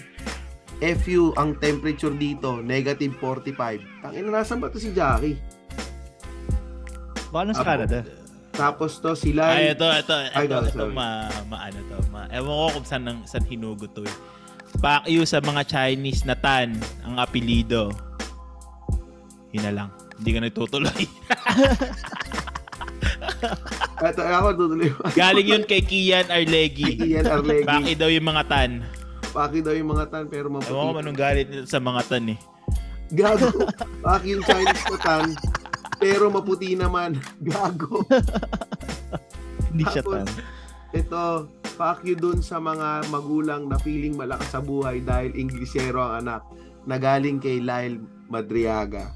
FU, 0.77 1.33
ang 1.35 1.57
temperature 1.57 2.13
dito, 2.13 2.61
negative 2.61 3.17
45. 3.19 4.05
Tangina, 4.05 4.29
nasan 4.29 4.61
ba 4.61 4.69
to 4.69 4.77
si 4.77 4.93
Jackie? 4.93 5.56
Baka 7.27 7.51
Apo. 7.51 7.63
Canada. 7.63 7.99
Tapos 8.51 8.97
to, 8.97 9.13
si 9.13 9.37
Ay, 9.37 9.71
ito, 9.71 9.85
ito, 9.85 10.15
Ay, 10.33 10.49
ito, 10.49 10.57
ito, 10.57 10.73
sorry. 10.73 10.89
ma, 10.91 11.07
ma, 11.45 11.69
ano 11.69 11.77
to, 11.83 11.97
ma, 12.09 12.25
ewan 12.27 12.49
ko 12.49 12.67
kung 12.73 12.87
saan, 12.87 13.03
nang- 13.05 13.21
saan 13.23 13.45
hinugot 13.45 13.93
to 13.93 14.01
eh. 14.01 14.15
Pakyu 14.77 15.23
sa 15.23 15.37
mga 15.39 15.61
Chinese 15.63 16.25
na 16.25 16.33
tan, 16.33 16.73
ang 17.01 17.17
apelido. 17.17 17.93
Yun 19.51 19.63
na 19.63 19.73
lang. 19.73 19.89
Hindi 20.17 20.29
ka 20.31 20.39
nagtutuloy. 20.41 21.03
Ito, 23.99 24.21
ako 24.21 24.47
tutuloy. 24.55 24.89
Galing 25.13 25.47
yun 25.47 25.63
kay 25.63 25.81
Kian 25.81 26.25
Arlegi. 26.27 26.97
Ian 26.99 27.25
Arlegi. 27.25 27.65
Paki 27.65 27.93
daw 27.93 28.09
yung 28.09 28.27
mga 28.27 28.43
tan. 28.45 28.71
Paki 29.29 29.59
daw 29.61 29.73
yung 29.73 29.89
mga 29.91 30.05
tan, 30.07 30.23
pero 30.25 30.49
Ewan 30.49 30.61
ko 30.61 30.73
maputi. 30.73 30.99
anong 30.99 31.17
galit 31.17 31.47
sa 31.65 31.77
mga 31.77 32.01
tan 32.05 32.23
eh. 32.27 32.39
Gago. 33.09 33.47
Paki 34.01 34.27
yung 34.33 34.43
Chinese 34.43 34.85
na 34.87 34.97
tan, 34.99 35.25
pero 35.97 36.29
maputi 36.29 36.77
naman. 36.77 37.17
Gago. 37.45 38.05
Hindi 39.73 39.83
siya 39.89 40.03
tan. 40.05 40.27
Ito, 40.95 41.51
fuck 41.77 42.01
you 42.07 42.15
dun 42.17 42.39
sa 42.41 42.57
mga 42.57 43.11
magulang 43.11 43.69
na 43.69 43.77
feeling 43.77 44.17
malakas 44.17 44.49
sa 44.55 44.63
buhay 44.63 45.03
dahil 45.03 45.35
Inglesero 45.35 45.99
ang 45.99 46.25
anak 46.25 46.41
na 46.87 46.95
galing 46.95 47.37
kay 47.37 47.59
Lyle 47.59 47.99
Madriaga. 48.31 49.11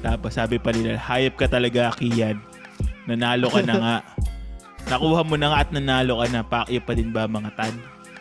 Tapos 0.00 0.32
sabi 0.32 0.56
pa 0.56 0.72
nila, 0.72 0.96
hayop 0.96 1.36
ka 1.36 1.50
talaga, 1.50 1.92
Kian. 1.98 2.40
Nanalo 3.04 3.52
ka 3.52 3.60
na 3.60 3.76
nga. 3.76 3.96
Nakuha 4.90 5.20
mo 5.26 5.36
na 5.36 5.52
nga 5.52 5.58
at 5.60 5.70
nanalo 5.74 6.24
ka 6.24 6.26
na. 6.32 6.40
Pakyo 6.40 6.80
pa 6.80 6.92
din 6.96 7.12
ba 7.12 7.28
mga 7.28 7.50
tan? 7.52 7.74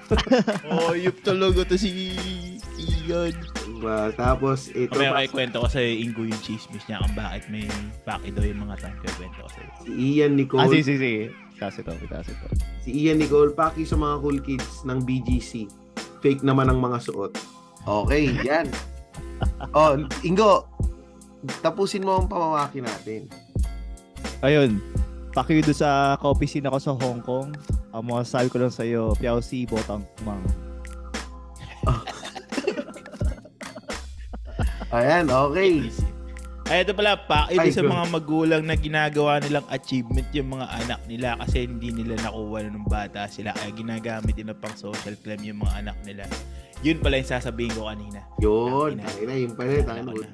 oh, 0.73 0.97
yup 0.97 1.21
talaga 1.23 1.63
to 1.63 1.77
si 1.77 2.17
Kian. 2.75 3.31
Diba? 3.79 4.11
tapos 4.11 4.67
ito 4.69 4.91
Mamaya 4.91 5.09
pa, 5.09 5.17
kayo 5.17 5.29
kwento 5.31 5.57
ko 5.63 5.67
sa 5.67 5.79
Ingo 5.79 6.21
yung 6.21 6.41
chismis 6.43 6.83
niya 6.83 6.99
kung 6.99 7.15
bakit 7.15 7.43
may 7.47 7.63
paki 8.03 8.29
daw 8.29 8.43
yung 8.43 8.61
mga 8.61 8.75
tan. 8.77 8.93
Kaya 8.99 9.13
kwento 9.15 9.39
ko 9.39 9.49
sa'yo. 9.49 9.69
si 9.79 9.89
Ian 9.95 10.31
Ah, 10.31 10.37
Nicole. 10.37 10.67
sige, 10.69 10.83
sige, 10.83 10.99
sige. 10.99 11.23
Itaas 11.55 11.75
ito, 11.75 11.91
itaas 11.95 12.27
ito. 12.27 12.45
Si 12.79 12.89
Ian 12.93 13.17
Nicole, 13.17 13.51
paki 13.51 13.83
sa 13.83 13.95
mga 13.95 14.15
cool 14.19 14.39
kids 14.39 14.83
ng 14.83 14.99
BGC. 14.99 15.71
Fake 16.19 16.43
naman 16.43 16.67
ang 16.67 16.77
mga 16.77 16.99
suot. 17.01 17.31
Okay, 17.81 18.35
yan. 18.43 18.67
oh, 19.77 19.95
Ingo, 20.21 20.67
tapusin 21.59 22.03
mo 22.03 22.19
ang 22.19 22.27
pamamaki 22.27 22.83
natin. 22.83 23.31
Ayun. 24.39 24.83
Pakiyo 25.29 25.63
doon 25.63 25.77
sa 25.77 26.17
ka-opisina 26.17 26.67
ko 26.67 26.79
sa 26.79 26.91
Hong 26.91 27.21
Kong. 27.21 27.55
Ang 27.89 28.03
mga 28.03 28.21
sabi 28.23 28.51
ko 28.51 28.59
lang 28.59 28.73
sa 28.73 28.83
iyo, 28.83 29.15
Piao 29.15 29.39
Si 29.39 29.63
Botang 29.63 30.03
Mang. 30.21 30.43
Ayan, 34.89 35.29
okay. 35.29 35.85
Ay, 36.69 36.85
ito 36.85 36.93
pala, 36.93 37.17
paki 37.17 37.57
Ay, 37.57 37.69
doon 37.69 37.77
sa 37.77 37.85
mga 37.85 38.05
magulang 38.13 38.61
na 38.65 38.77
ginagawa 38.77 39.41
nilang 39.41 39.65
achievement 39.69 40.29
yung 40.33 40.53
mga 40.53 40.69
anak 40.85 41.01
nila 41.09 41.33
kasi 41.41 41.65
hindi 41.65 41.89
nila 41.89 42.17
nakuha 42.21 42.65
na 42.65 42.69
nung 42.69 42.85
bata 42.85 43.25
sila. 43.25 43.53
Kaya 43.57 43.73
ginagamit 43.73 44.37
nila 44.37 44.53
pang 44.53 44.73
social 44.77 45.17
climb 45.21 45.41
yung 45.41 45.61
mga 45.61 45.73
anak 45.81 45.97
nila. 46.05 46.25
Yun 46.85 47.01
pala 47.01 47.21
yung 47.21 47.29
sasabihin 47.29 47.73
ko 47.73 47.89
kanina. 47.89 48.21
Yun, 48.37 49.01
tangina, 49.01 49.33
yun 49.33 49.53
pala, 49.57 49.81
ko 49.81 50.13
na. 50.13 50.29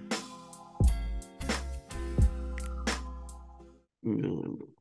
Mm. 4.05 4.74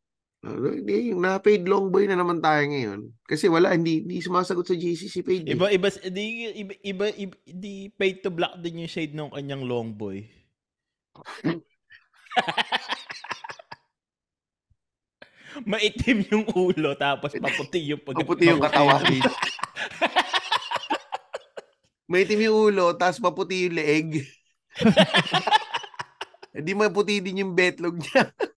Hindi, 0.45 1.09
yung 1.09 1.25
na-paid 1.25 1.65
long 1.65 1.89
boy 1.89 2.05
na 2.05 2.21
naman 2.21 2.45
tayo 2.45 2.61
ngayon. 2.69 3.09
Kasi 3.25 3.49
wala, 3.49 3.73
hindi, 3.73 4.05
hindi 4.05 4.21
sumasagot 4.21 4.69
sa 4.69 4.77
GC 4.77 5.09
si 5.09 5.25
paid. 5.25 5.49
eh. 5.49 5.57
Iba, 5.57 5.73
iba, 5.73 5.89
di, 6.05 6.25
iba, 6.53 6.75
iba, 6.85 7.07
iba, 7.17 7.35
di 7.49 7.89
paid 7.97 8.21
to 8.21 8.29
black 8.29 8.61
din 8.61 8.85
yung 8.85 8.93
shade 8.93 9.17
ng 9.17 9.33
kanyang 9.33 9.65
long 9.65 9.97
boy. 9.97 10.21
Maitim 15.71 16.27
yung 16.35 16.45
ulo 16.51 16.99
tapos 16.99 17.31
paputi 17.39 17.95
yung 17.95 18.03
pag 18.03 18.19
Maputi 18.19 18.51
yung 18.51 18.59
katawan. 18.59 19.01
May 22.05 22.29
itim 22.29 22.53
yung 22.53 22.59
ulo, 22.69 22.93
tapos 23.01 23.17
maputi 23.17 23.65
yung 23.65 23.81
leeg. 23.81 24.21
Hindi 26.55 26.73
maputi 26.77 27.25
din 27.25 27.41
yung 27.41 27.57
betlog 27.57 27.97
niya. 27.97 28.29